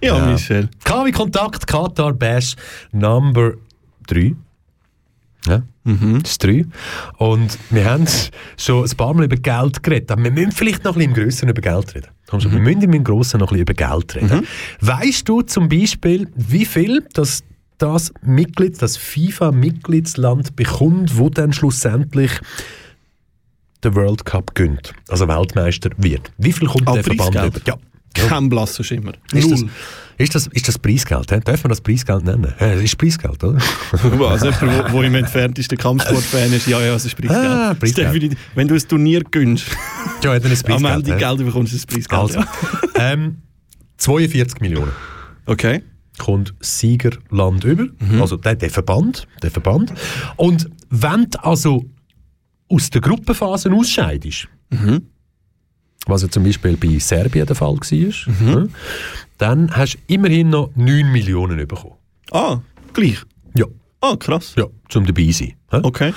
Ja, 0.00 0.18
ja. 0.18 0.26
Michel. 0.26 0.68
KW 0.84 1.10
Kontakt, 1.10 1.66
Katar 1.66 2.12
Bash 2.12 2.54
Number 2.92 3.54
3. 4.06 4.36
Ja, 5.46 5.62
mhm. 5.82 6.22
das 6.22 6.38
3. 6.38 6.66
Und 7.16 7.58
wir 7.70 7.84
haben 7.86 8.06
schon 8.56 8.84
ein 8.84 8.96
paar 8.96 9.14
Mal 9.14 9.24
über 9.24 9.36
Geld 9.36 9.82
geredet. 9.82 10.12
Aber 10.12 10.22
wir 10.22 10.30
müssen 10.30 10.52
vielleicht 10.52 10.84
noch 10.84 10.94
ein 10.94 10.98
bisschen 10.98 11.10
im 11.10 11.22
Größeren 11.24 11.48
über 11.48 11.62
Geld 11.62 11.94
reden. 11.94 12.08
Mhm. 12.30 12.52
Wir 12.52 12.60
müssen 12.60 12.92
im 12.92 13.04
Grossen 13.04 13.40
noch 13.40 13.50
ein 13.50 13.64
bisschen 13.64 13.74
über 13.74 13.74
Geld 13.74 14.14
reden. 14.14 14.36
Mhm. 14.40 14.46
Weißt 14.86 15.28
du 15.28 15.42
zum 15.42 15.68
Beispiel, 15.68 16.28
wie 16.36 16.64
viel 16.64 17.04
das 17.14 17.42
das 17.78 18.12
Mitglied, 18.22 18.80
das 18.80 18.96
FIFA-Mitgliedsland 18.96 20.54
bekommt, 20.54 21.18
wo 21.18 21.28
dann 21.28 21.52
schlussendlich 21.52 22.30
den 23.84 23.94
World 23.94 24.24
Cup 24.24 24.54
gönnt, 24.54 24.92
also 25.08 25.26
Weltmeister 25.28 25.90
wird. 25.96 26.30
Wie 26.38 26.52
viel 26.52 26.68
kommt 26.68 26.88
ah, 26.88 26.94
der 26.94 27.04
Verband 27.04 27.34
über? 27.34 27.60
Ja. 27.66 27.76
Kein 28.14 28.48
blasser 28.48 28.84
Schimmer. 28.84 29.12
Ist 29.32 29.50
das, 29.50 29.64
ist, 30.18 30.34
das, 30.34 30.46
ist 30.48 30.68
das 30.68 30.78
Preisgeld? 30.78 31.30
He? 31.30 31.40
Darf 31.40 31.64
man 31.64 31.70
das 31.70 31.80
Preisgeld 31.80 32.24
nennen? 32.24 32.52
Ja, 32.60 32.74
das 32.74 32.82
ist 32.82 32.98
Preisgeld, 32.98 33.42
oder? 33.42 33.58
also 34.28 34.50
jemand, 34.50 34.92
wo, 34.92 34.98
wo 34.98 35.02
im 35.02 35.14
entferntesten 35.14 35.78
Kampfsportfan 35.78 36.52
ist, 36.52 36.66
ja, 36.66 36.80
ja, 36.80 36.94
es 36.94 37.06
ist 37.06 37.16
Preisgeld. 37.16 37.46
Ah, 37.46 37.74
Preisgeld. 37.74 38.36
wenn 38.54 38.68
du 38.68 38.74
ein 38.74 38.80
Turnier 38.80 39.22
gönnst, 39.30 39.66
ja, 40.22 40.38
dann 40.38 40.52
ist 40.52 40.64
Preisgeld, 40.64 40.92
am 40.92 41.00
Ende 41.00 41.16
Geld 41.16 41.38
bekommst 41.38 41.72
du 41.72 41.76
ein 41.78 41.86
Preisgeld. 41.86 42.20
Also, 42.20 42.40
ja. 42.40 42.48
ähm, 43.12 43.38
42 43.96 44.60
Millionen. 44.60 44.92
Okay. 45.46 45.82
Kommt 46.18 46.54
Siegerland 46.60 47.64
über, 47.64 47.84
mhm. 47.98 48.20
also 48.20 48.36
der, 48.36 48.56
der 48.56 48.70
Verband, 48.70 49.26
der 49.42 49.50
Verband. 49.50 49.94
Und 50.36 50.68
wenn 50.90 51.28
also 51.36 51.86
aus 52.72 52.90
der 52.90 53.00
Gruppenphase 53.00 53.72
ausscheidest, 53.72 54.48
was 56.06 56.22
ja 56.22 56.28
zum 56.28 56.44
Beispiel 56.44 56.76
bei 56.76 56.98
Serbien 56.98 57.46
der 57.46 57.56
Fall 57.56 57.76
war, 57.76 58.54
ja, 58.54 58.66
dann 59.38 59.70
hast 59.76 59.94
du 59.94 59.98
immerhin 60.14 60.50
noch 60.50 60.70
9 60.74 61.10
Millionen 61.10 61.66
bekommen. 61.66 61.94
Ah, 62.30 62.60
gleich. 62.92 63.18
Ja. 63.56 63.66
Ah, 64.00 64.16
krass. 64.16 64.54
Ja, 64.56 64.66
zum 64.88 65.06
dabei 65.06 65.30
sein. 65.30 65.54
Okay. 65.70 66.12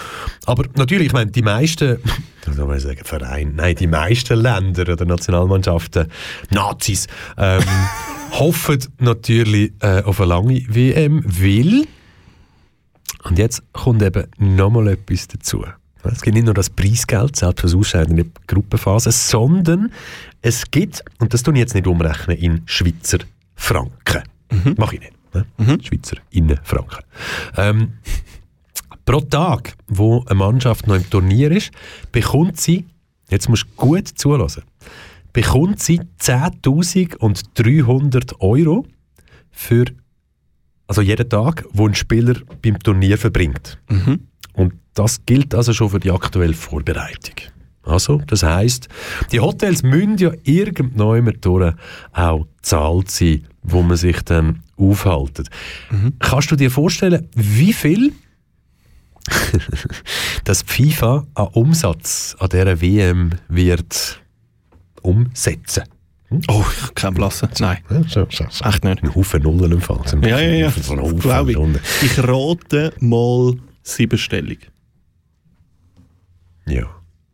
Aber 0.45 0.65
natürlich, 0.75 1.07
ich 1.07 1.13
meine, 1.13 1.31
die 1.31 1.41
meisten, 1.41 1.99
soll 2.51 2.65
man 2.65 2.79
sagen, 2.79 3.01
Vereine, 3.03 3.51
nein, 3.53 3.75
die 3.75 3.87
meisten 3.87 4.39
Länder 4.39 4.91
oder 4.91 5.05
Nationalmannschaften, 5.05 6.07
Nazis, 6.49 7.07
ähm, 7.37 7.63
hoffen 8.31 8.79
natürlich 8.99 9.71
äh, 9.81 10.01
auf 10.03 10.19
eine 10.19 10.29
lange 10.29 10.61
WM, 10.67 11.23
weil, 11.25 11.85
und 13.23 13.37
jetzt 13.37 13.61
kommt 13.71 14.01
eben 14.01 14.25
nochmal 14.37 14.87
etwas 14.87 15.27
dazu. 15.27 15.63
Es 16.11 16.21
gibt 16.21 16.35
nicht 16.35 16.45
nur 16.45 16.53
das 16.53 16.69
Preisgeld, 16.69 17.35
selbst 17.35 17.61
fürs 17.61 17.75
Ausscheiden 17.75 18.17
in 18.17 18.23
der 18.23 18.31
Gruppenphase, 18.47 19.11
sondern 19.11 19.91
es 20.41 20.71
gibt, 20.71 21.03
und 21.19 21.33
das 21.33 21.43
tun 21.43 21.55
ich 21.55 21.61
jetzt 21.61 21.73
nicht 21.73 21.87
umrechnen, 21.87 22.37
in 22.37 22.61
Schweizer 22.65 23.19
Franken. 23.55 24.23
Mache 24.77 24.95
ich 24.95 25.01
nicht. 25.01 25.13
Ne? 25.33 25.45
Schweizer 25.81 26.17
Innenfranken. 26.31 27.03
Ähm, 27.57 27.93
pro 29.05 29.21
Tag, 29.21 29.75
wo 29.87 30.25
eine 30.25 30.35
Mannschaft 30.35 30.87
noch 30.87 30.95
im 30.95 31.09
Turnier 31.09 31.51
ist, 31.51 31.71
bekommt 32.11 32.59
sie, 32.59 32.85
jetzt 33.29 33.47
musst 33.49 33.63
du 33.63 33.67
gut 33.75 34.07
zulassen, 34.07 34.63
bekommt 35.33 35.81
sie 35.81 36.01
10.300 36.19 38.39
Euro 38.39 38.85
für 39.51 39.85
also 40.87 41.01
jeden 41.01 41.27
Tag, 41.29 41.65
wo 41.71 41.87
ein 41.87 41.95
Spieler 41.95 42.35
beim 42.61 42.77
Turnier 42.79 43.17
verbringt. 43.17 43.79
Und 44.55 44.73
das 44.93 45.25
gilt 45.25 45.53
also 45.53 45.73
schon 45.73 45.89
für 45.89 45.99
die 45.99 46.11
aktuelle 46.11 46.53
Vorbereitung. 46.53 47.35
Also, 47.83 48.21
das 48.25 48.41
heißt, 48.41 48.87
die 49.31 49.39
Hotels 49.39 49.83
müssen 49.83 50.17
ja 50.17 50.31
irgendwann 50.43 51.31
durch 51.41 51.73
auch 52.13 52.47
zahlt 52.61 53.11
sein, 53.11 53.47
wo 53.61 53.83
man 53.83 53.97
sich 53.97 54.21
dann 54.23 54.63
aufhaltet. 54.75 55.49
Kannst 56.19 56.51
du 56.51 56.55
dir 56.55 56.71
vorstellen, 56.71 57.27
wie 57.35 57.73
viel 57.73 58.13
die 60.47 60.53
FIFA 60.65 61.25
an 61.35 61.47
Umsatz 61.53 62.35
an 62.39 62.49
dieser 62.49 62.81
WM 62.81 63.31
wird 63.49 64.21
umsetzen? 65.01 65.83
Oh, 66.47 66.63
ich 66.83 66.95
keinen 66.95 67.13
blassen. 67.13 67.49
Nein. 67.59 67.77
Echt 67.89 68.83
nicht. 68.83 69.03
Ein 69.03 69.15
Haufen 69.15 69.43
Nullen 69.43 69.71
im 69.71 69.81
Fall. 69.81 70.01
Ja, 70.23 70.39
ja, 70.39 70.53
ja. 70.53 70.71
So 70.71 70.95
Glaube 70.95 71.51
ich. 71.51 71.57
Ich 72.01 72.17
rate 72.17 72.93
mal 72.99 73.53
siebenstellig. 73.85 74.71
Ja. 76.67 76.83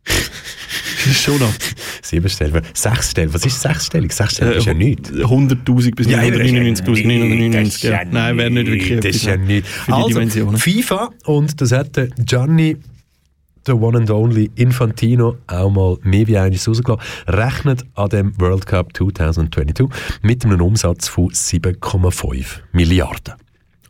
Schon 1.12 1.38
noch. 1.40 1.52
Siebenstellig. 2.02 2.62
Sechsstellig. 2.74 3.34
Was 3.34 3.44
ist 3.46 3.60
sechsstellig? 3.60 4.12
Sechsstellig 4.12 4.58
ist 4.58 4.66
ja 4.66 4.74
nichts. 4.74 5.10
100'000 5.10 5.94
bis 5.96 6.06
Ja, 6.06 6.18
aber 6.20 6.30
das 6.30 6.46
ist 6.46 6.52
ja 6.52 6.60
999'999. 6.60 7.52
Das 7.52 7.68
ist 7.74 7.82
ja 7.82 8.04
Nein, 8.04 8.36
wäre 8.36 8.50
nicht 8.50 8.66
wirklich 8.66 9.00
Das 9.00 9.16
ist 9.16 9.24
ja 9.24 9.32
etwas, 9.34 9.46
nicht. 9.48 9.66
Für 9.66 9.92
die 9.92 10.14
Also. 10.14 10.56
FIFA, 10.58 11.10
und 11.24 11.60
das 11.60 11.72
hat 11.72 11.96
der 11.96 12.08
Gianni, 12.08 12.76
der 13.66 13.80
One 13.80 13.98
and 13.98 14.10
Only 14.10 14.50
Infantino, 14.56 15.38
auch 15.46 15.70
mal 15.70 15.96
mehr 16.02 16.26
wie 16.26 16.36
eines 16.36 16.68
rausgelassen, 16.68 17.02
rechnet 17.26 17.84
an 17.94 18.08
dem 18.10 18.40
World 18.40 18.66
Cup 18.66 18.96
2022 18.96 19.88
mit 20.22 20.44
einem 20.44 20.60
Umsatz 20.60 21.08
von 21.08 21.30
7,5 21.30 22.60
Milliarden. 22.72 23.34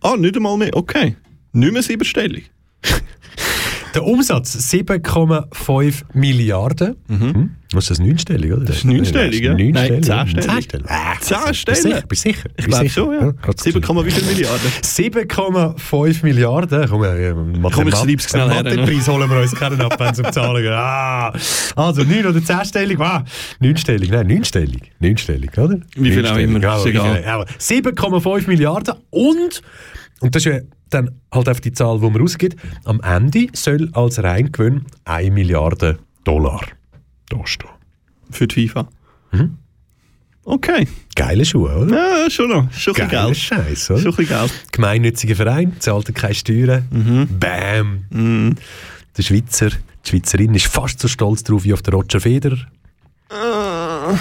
Ah, 0.03 0.17
nicht 0.17 0.37
einmal 0.37 0.57
mehr. 0.57 0.71
Okay. 0.75 1.17
Nicht 1.53 1.73
mehr 1.73 1.83
siebenstellig. 1.83 2.52
Der 3.95 4.05
Umsatz 4.07 4.57
7,5 4.73 6.03
Milliarden. 6.15 6.97
Mhm. 7.09 7.51
Was 7.75 7.85
ist 7.85 7.91
das 7.91 7.99
neunstellig, 8.01 8.51
oder? 8.53 8.65
Das 8.65 8.77
ist 8.79 8.85
neunstellig, 8.87 9.43
ja? 9.43 9.53
Nein, 9.53 9.71
Neunstellig. 9.73 10.05
zehnstellig. 10.07 10.47
Zehnstellig. 10.49 10.87
Ah, 10.89 11.15
Zehnstellig? 11.21 12.09
Bist 12.09 12.23
sicher? 12.23 12.49
Ich 12.57 12.67
glaube 12.67 12.89
schon, 12.89 13.13
ja. 13.13 13.31
gerade 13.33 13.59
so 13.59 13.71
7, 13.71 13.83
wie 14.07 14.11
viel 14.11 14.25
Milliarden? 14.25 14.71
7,5 14.83 16.23
Milliarden. 16.25 16.89
Komm, 16.89 17.05
äh, 17.05 17.35
Komm, 17.71 17.89
ich 17.89 17.95
schreib's 17.95 18.31
schnell 18.31 18.51
her, 18.51 18.63
Den 18.63 18.85
Preis 18.87 19.07
holen 19.09 19.29
wir 19.31 19.41
uns 19.43 19.55
keinen 19.55 19.81
ab, 19.83 19.95
wenn 19.99 20.09
es 20.13 20.19
um 20.21 20.33
Zahlen 20.33 20.63
geht. 20.63 20.73
Ah, 20.73 21.33
also 21.77 22.03
9 22.03 22.27
oder 22.27 22.39
10-stellig. 22.39 22.99
Ah, 22.99 23.25
9-stellig, 23.61 24.11
nein, 24.11 24.27
9-stellig. 24.43 24.91
9-stellig, 25.03 25.51
oder? 25.59 25.79
Wie 25.97 26.11
viel 26.13 26.27
auch 26.27 26.37
immer, 26.39 26.61
Ja, 26.61 26.79
ist 26.79 26.85
wie 26.87 26.91
egal. 26.91 27.17
viel- 27.17 27.25
ja, 27.25 27.45
7,5 27.59 28.47
Milliarden 28.47 28.95
und, 29.11 29.63
und 30.21 30.35
das 30.35 30.47
ist 30.47 30.53
ja 30.53 30.61
dann 30.95 31.11
halt 31.33 31.49
auf 31.49 31.61
die 31.61 31.73
Zahl, 31.73 31.99
die 32.01 32.11
man 32.11 32.21
rausgibt, 32.21 32.57
am 32.85 33.01
Ende 33.01 33.49
soll 33.53 33.91
als 33.93 34.23
Reingewinn 34.23 34.87
1 35.05 35.33
Milliarde 35.33 35.99
Dollar 36.25 36.63
da 37.29 37.47
stehen. 37.47 37.71
Für 38.31 38.47
die 38.47 38.69
FIFA. 38.69 38.89
Mhm. 39.33 39.59
Okay. 40.45 40.89
Geile 41.15 41.45
Schuhe, 41.45 41.75
oder? 41.77 41.95
Ja, 42.25 42.31
schon 42.31 42.49
noch. 42.49 42.73
Schon 42.73 42.95
Geiler 42.95 43.27
Geld. 43.27 43.37
Scheiß, 43.37 43.91
oder? 43.93 44.13
Schon 44.13 44.27
Geld. 44.27 44.53
Gemeinnütziger 44.73 45.37
Verein, 45.37 45.77
zahlt 45.79 46.13
keine 46.15 46.35
Steuern. 46.35 46.85
Mhm. 46.91 47.29
Bam! 47.39 48.57
Der 49.17 49.23
Schweizer, 49.23 49.71
die 49.71 50.11
Schweizerin 50.11 50.55
ist 50.55 50.67
fast 50.67 50.99
so 50.99 51.07
stolz 51.07 51.45
drauf 51.45 51.65
wie 51.65 51.73
auf 51.73 51.83
den 51.83 51.95
Roger 51.95 52.21
Federer. 52.21 52.59
Ah. 53.29 54.19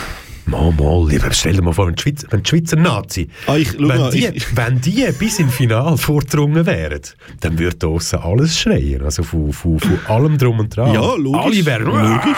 Mal, 0.52 0.72
mal, 0.74 1.32
stell 1.32 1.54
dir 1.54 1.62
mal 1.62 1.74
vor, 1.74 1.88
wenn 1.88 1.96
die 1.96 2.02
Schweizer, 2.02 2.28
wenn 2.30 2.44
die 2.44 2.50
Schweizer 2.50 2.76
Nazi, 2.76 3.30
Ah, 3.48 3.56
ich- 3.56 3.78
wenn, 3.80 3.88
mal, 3.88 4.12
die, 4.12 4.28
ich- 4.28 4.56
wenn 4.56 4.82
die 4.82 5.08
bis 5.18 5.40
im 5.40 5.50
Final 5.50 5.98
vordrungen 5.98 6.66
wären, 6.66 7.02
dann 7.40 7.58
würde 7.58 7.78
draussen 7.78 8.20
alles 8.20 8.60
schreien. 8.60 9.02
Also 9.04 9.24
von, 9.24 9.54
von, 9.54 9.80
von 9.80 10.00
allem 10.08 10.38
drum 10.38 10.60
und 10.60 10.76
dran. 10.76 10.94
Ja, 10.94 11.16
logisch. 11.16 11.42
Alle 11.42 11.66
wären, 11.66 11.86
Logisch. 11.86 12.36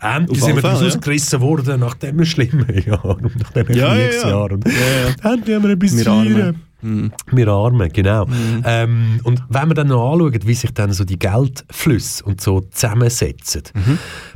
Ah, 0.00 0.16
endlich 0.16 0.40
sind 0.42 0.54
wir 0.56 0.62
daraus 0.62 0.78
Fälle, 0.78 0.90
ja. 0.90 0.94
rausgerissen 0.96 1.40
worden 1.40 1.80
nach 1.80 1.94
dem 1.94 2.24
schlimmen 2.24 2.82
Jahr, 2.86 3.18
nach 3.20 3.50
diesen 3.52 3.74
Ja, 3.74 3.94
ja, 3.96 4.10
ja. 4.10 4.28
Ja. 4.28 5.32
Endlich 5.32 5.56
haben 5.56 5.62
wir 5.64 5.70
etwas 5.70 5.96
Wir 5.96 6.04
zu 6.04 6.10
Armen. 6.10 6.32
feiern. 6.34 6.62
Mhm. 6.80 7.12
Wir 7.32 7.48
Armen, 7.48 7.92
genau. 7.92 8.26
Ähm, 8.64 9.18
und 9.24 9.42
wenn 9.48 9.68
wir 9.68 9.74
dann 9.74 9.88
noch 9.88 10.12
anschauen, 10.12 10.38
wie 10.44 10.54
sich 10.54 10.70
dann 10.72 10.92
so 10.92 11.04
die 11.04 11.18
Geldflüsse 11.18 12.22
und 12.24 12.40
so 12.40 12.60
zusammensetzen, 12.60 13.62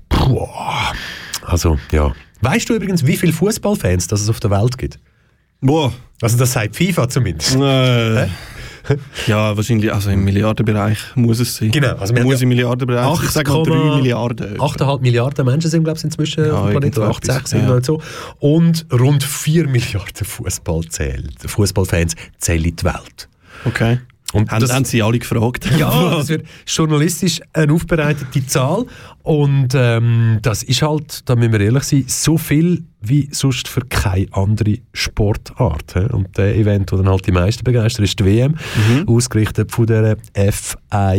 puh, 0.08 0.48
also 1.46 1.78
ja. 1.92 2.12
Weißt 2.42 2.68
du 2.68 2.74
übrigens, 2.74 3.06
wie 3.06 3.16
viele 3.16 3.32
Fußballfans 3.32 4.08
das 4.08 4.20
es 4.20 4.28
auf 4.28 4.40
der 4.40 4.50
Welt 4.50 4.76
gibt? 4.76 4.98
Boah. 5.60 5.92
Also 6.20 6.36
das 6.36 6.52
sagt 6.52 6.76
FIFA 6.76 7.08
zumindest. 7.08 7.56
Äh, 7.56 8.26
ja, 9.26 9.56
wahrscheinlich, 9.56 9.92
also 9.92 10.10
im 10.10 10.24
Milliardenbereich 10.24 10.98
muss 11.14 11.38
es 11.38 11.56
sein. 11.56 11.70
Genau, 11.70 11.94
also 11.96 12.12
muss 12.14 12.34
haben 12.34 12.42
im 12.42 12.48
Milliardenbereich. 12.48 13.22
Ich 13.22 13.30
sage 13.30 13.50
mal 13.50 13.62
3 13.62 13.70
8,8 13.72 13.96
Milliarden. 13.96 14.58
8,5 14.58 15.00
Milliarden 15.00 15.46
Menschen 15.46 15.70
sind, 15.70 15.84
glaube 15.84 15.98
ich, 15.98 16.04
inzwischen 16.04 16.44
Ja, 16.44 16.52
auf 16.52 16.62
dem 16.66 16.70
Planeten. 16.72 16.96
irgendwo 16.96 17.16
8, 17.16 17.24
6 17.24 17.36
etwas, 17.36 17.50
sind 17.50 17.62
ja. 17.62 17.74
und 17.74 17.86
so. 17.86 18.02
Und 18.40 18.86
rund 18.92 19.22
4 19.22 19.68
Milliarden 19.68 20.26
Fußballfans 21.46 22.16
zählen 22.38 22.74
die 22.76 22.84
Welt. 22.84 23.28
Okay. 23.64 23.98
Und 24.32 24.50
haben, 24.50 24.60
das- 24.60 24.72
haben 24.72 24.84
sie 24.84 25.02
alle 25.02 25.18
gefragt? 25.18 25.68
Ja, 25.78 26.10
das 26.16 26.28
wird 26.28 26.46
journalistisch 26.66 27.40
eine 27.52 27.72
aufbereitete 27.72 28.46
Zahl. 28.46 28.86
Und 29.22 29.68
ähm, 29.74 30.38
das 30.42 30.62
ist 30.62 30.82
halt, 30.82 31.28
da 31.28 31.36
müssen 31.36 31.52
wir 31.52 31.60
ehrlich 31.60 31.84
sein, 31.84 32.04
so 32.08 32.36
viel 32.38 32.84
wie 33.00 33.28
sonst 33.32 33.68
für 33.68 33.82
keine 33.82 34.26
andere 34.32 34.78
Sportart. 34.92 35.94
hä? 35.94 36.06
Und 36.12 36.36
der 36.38 36.56
Event, 36.56 36.90
der 36.90 36.98
dann 36.98 37.08
halt 37.08 37.26
die 37.26 37.32
meisten 37.32 37.64
begeistert, 37.64 38.04
ist 38.04 38.18
die 38.18 38.24
WM, 38.24 38.54
ausgerichtet 39.06 39.70
von 39.72 39.86
der 39.86 40.16
FIFA. 40.34 41.14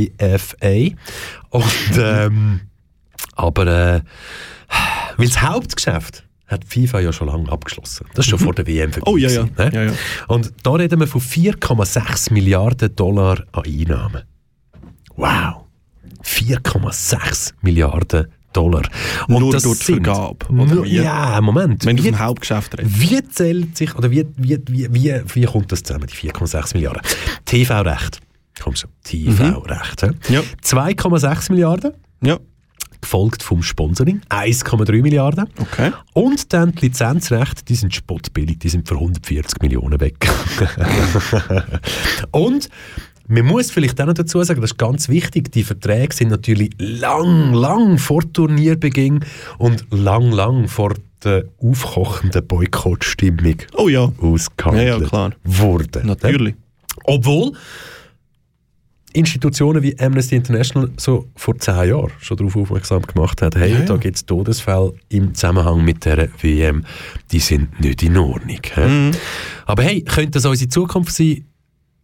Und, 1.50 1.66
ähm, 1.98 2.62
aber 3.36 3.68
äh, 3.96 4.02
weil 5.18 5.28
das 5.28 5.42
Hauptgeschäft 5.42 6.23
hat 6.48 6.66
FIFA 6.66 7.00
ja 7.00 7.14
schon 7.14 7.28
lange 7.28 7.52
abgeschlossen. 7.52 8.06
Das 8.14 8.26
ist 8.26 8.30
schon 8.30 8.40
vor 8.40 8.54
der 8.54 8.68
WM 8.68 8.92
vorbei. 8.92 9.12
Oh, 9.12 9.18
ja, 9.18 9.30
ja. 9.30 9.44
gewesen, 9.44 9.56
ne? 9.58 9.72
Ja, 9.74 9.84
ja. 9.86 9.94
Und 10.28 10.54
da 10.64 10.72
reden 10.74 11.00
wir 11.00 11.08
von 11.08 11.22
4,6 11.22 12.34
Milliarden 12.34 12.96
Dollar 12.96 13.44
an 13.52 13.64
Einnahmen. 13.66 14.24
Wow! 15.16 15.64
4,6 16.24 17.54
Milliarden 17.62 18.28
Dollar. 18.54 18.84
Nur 19.28 19.52
das 19.52 19.64
durch 19.64 19.80
die 19.80 19.94
Vergabe, 19.94 20.46
oder 20.50 20.84
wie? 20.84 20.96
Ja, 20.98 21.42
Moment. 21.42 21.86
Wenn 21.86 21.98
du 21.98 22.04
vom 22.04 22.20
Hauptgeschäft 22.20 22.78
redest. 22.78 23.02
wie 23.02 23.28
zählt 23.28 23.76
sich, 23.76 23.96
oder 23.96 24.12
wie, 24.12 24.26
wie, 24.38 24.60
wie, 24.68 24.94
wie, 24.94 25.22
wie 25.34 25.46
kommt 25.46 25.72
das 25.72 25.84
zusammen, 25.84 26.08
die 26.08 26.30
4,6 26.30 26.76
Milliarden? 26.76 27.02
TV-Recht. 27.46 28.20
Komm 28.62 28.76
schon, 28.76 28.92
TV-Recht. 29.04 30.04
hä? 30.04 30.12
Ja. 30.30 30.42
2,6 30.64 31.52
Milliarden. 31.52 31.94
Ja. 32.22 32.38
Gefolgt 33.04 33.44
vom 33.44 33.62
Sponsoring, 33.62 34.22
1,3 34.30 35.02
Milliarden. 35.02 35.46
Okay. 35.60 35.92
Und 36.14 36.52
dann 36.54 36.74
die 36.74 36.88
Lizenzrechte, 36.88 37.64
die 37.66 37.76
sind 37.76 37.94
spottbillig, 37.94 38.60
die 38.60 38.70
sind 38.70 38.88
für 38.88 38.96
140 38.96 39.62
Millionen 39.62 40.00
weg. 40.00 40.28
Und 42.32 42.70
man 43.28 43.46
muss 43.46 43.72
vielleicht 43.72 44.02
auch 44.02 44.06
noch 44.06 44.14
dazu 44.14 44.44
sagen, 44.44 44.62
das 44.62 44.72
ist 44.72 44.78
ganz 44.78 45.08
wichtig, 45.10 45.52
die 45.52 45.64
Verträge 45.64 46.14
sind 46.14 46.30
natürlich 46.30 46.72
lang, 46.78 47.54
lang 47.54 47.98
vor 47.98 48.22
Turnierbeginn 48.34 49.24
und 49.58 49.86
lang, 49.92 50.32
lang 50.32 50.68
vor 50.68 50.94
der 51.24 51.46
aufkochenden 51.62 52.46
Boykottstimmung 52.46 53.56
Oh 53.78 53.88
ja. 53.88 54.12
ausgehandelt 54.20 54.88
Ja, 54.88 54.98
ja, 55.00 55.08
klar. 55.08 55.32
worden. 55.46 56.06
Natürlich. 56.06 56.56
Obwohl 57.06 57.54
Institutionen 59.14 59.84
wie 59.84 59.98
Amnesty 60.00 60.36
International 60.36 60.90
so 60.98 61.28
vor 61.36 61.58
zehn 61.58 61.90
Jahren 61.90 62.12
schon 62.20 62.38
darauf 62.38 62.56
aufmerksam 62.56 63.04
gemacht 63.04 63.42
haben, 63.42 63.60
hey, 63.60 63.72
Ja, 63.72 63.80
ja. 63.80 63.86
da 63.86 63.98
gibt 63.98 64.16
es 64.16 64.26
Todesfälle 64.26 64.94
im 65.10 65.34
Zusammenhang 65.34 65.84
mit 65.86 66.04
der 66.06 66.30
WM, 66.42 66.84
die 67.32 67.40
sind 67.40 67.80
nicht 67.80 68.04
in 68.04 68.18
Ordnung. 68.18 68.60
Mhm. 68.76 69.12
Aber 69.66 69.84
hey, 69.84 70.02
könnte 70.02 70.32
das 70.32 70.46
unsere 70.46 70.70
Zukunft 70.70 71.14
sein, 71.14 71.46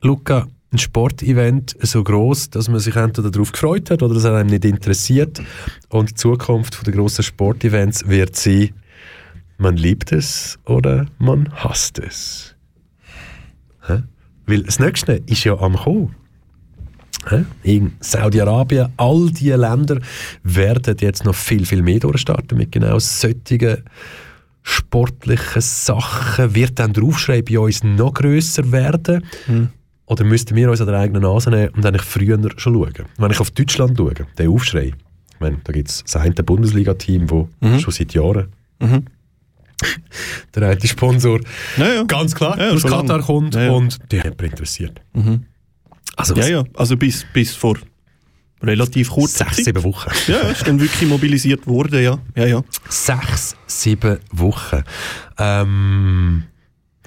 Luca? 0.01 0.47
Ein 0.71 0.77
Sportevent 0.77 1.75
so 1.81 2.03
groß, 2.03 2.51
dass 2.51 2.69
man 2.69 2.79
sich 2.79 2.95
entweder 2.95 3.31
darauf 3.31 3.51
gefreut 3.51 3.89
hat 3.89 4.03
oder 4.03 4.13
dass 4.13 4.23
er 4.23 4.35
einem 4.35 4.51
nicht 4.51 4.65
interessiert. 4.65 5.41
Und 5.89 6.11
die 6.11 6.13
Zukunft 6.13 6.85
der 6.85 6.93
grossen 6.93 7.23
Sportevents 7.23 8.07
wird 8.07 8.35
sein, 8.35 8.69
man 9.57 9.77
liebt 9.77 10.11
es 10.11 10.59
oder 10.65 11.07
man 11.17 11.51
hasst 11.55 11.97
es. 11.97 12.55
Hä? 13.87 14.03
Weil 14.45 14.61
das 14.61 14.77
Nächste 14.77 15.13
ist 15.25 15.43
ja 15.43 15.57
am 15.57 15.75
Kommen. 15.75 16.15
In 17.63 17.93
Saudi-Arabien, 17.99 18.89
all 18.97 19.29
diese 19.31 19.55
Länder 19.55 19.99
werden 20.43 20.95
jetzt 20.99 21.25
noch 21.25 21.35
viel, 21.35 21.65
viel 21.65 21.81
mehr 21.81 21.99
durchstarten 21.99 22.57
mit 22.57 22.71
genau 22.71 22.97
solchen 22.99 23.83
sportlichen 24.63 25.61
Sachen. 25.61 26.55
Wird 26.55 26.79
dann 26.79 26.93
der 26.93 27.03
Aufschrei 27.03 27.41
bei 27.41 27.59
uns 27.59 27.83
noch 27.83 28.13
grösser 28.13 28.71
werden? 28.71 29.23
Oder 30.05 30.23
müssten 30.23 30.55
wir 30.55 30.71
uns 30.71 30.81
an 30.81 30.87
der 30.87 30.97
eigenen 30.99 31.21
Nase 31.21 31.51
nehmen 31.51 31.69
und 31.75 31.85
eigentlich 31.85 32.03
früher 32.03 32.39
schon 32.57 32.73
schauen? 32.75 33.05
Wenn 33.17 33.31
ich 33.31 33.39
auf 33.39 33.51
Deutschland 33.51 33.97
schaue, 33.97 34.13
der 34.37 34.49
Aufschrei, 34.49 34.93
ich 35.33 35.39
meine, 35.39 35.57
da 35.63 35.71
gibt 35.73 35.89
es 35.89 36.03
das 36.03 36.15
eine 36.15 36.33
Bundesliga-Team, 36.33 37.27
das 37.59 37.81
schon 37.81 37.93
seit 37.93 38.13
Jahren 38.13 38.47
der 40.55 40.69
eine 40.69 40.87
Sponsor 40.87 41.39
Ja, 41.77 41.93
ja. 41.93 42.03
ganz 42.03 42.35
klar 42.35 42.59
Ja, 42.59 42.71
aus 42.71 42.83
Katar 42.83 43.21
kommt 43.21 43.55
Ja, 43.55 43.63
ja. 43.63 43.71
und 43.71 43.97
die 44.11 44.19
hat 44.21 44.41
mich 44.41 44.51
interessiert. 44.51 44.99
Also 46.19 46.35
Ja, 46.35 46.47
ja. 46.47 46.63
Also 46.75 46.97
bis, 46.97 47.25
bis 47.33 47.55
vor 47.55 47.77
relativ 48.61 49.09
kurzer 49.11 49.45
sechs, 49.45 49.55
Zeit. 49.57 49.65
sieben 49.65 49.83
Wochen. 49.83 50.09
Ja, 50.27 50.39
ist 50.49 50.67
dann 50.67 50.79
wirklich 50.79 51.09
mobilisiert 51.09 51.65
worden, 51.65 52.03
ja. 52.03 52.19
Ja, 52.35 52.45
ja. 52.45 52.63
Sechs, 52.89 53.55
sieben 53.67 54.19
Wochen. 54.31 54.83
Ähm, 55.37 56.43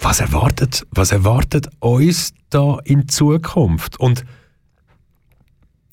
was 0.01 0.21
erwartet, 0.21 0.87
was 0.91 1.13
erwartet 1.13 1.69
uns 1.81 2.33
da 2.51 2.79
in 2.85 3.09
Zukunft? 3.09 4.01
Und 4.01 4.25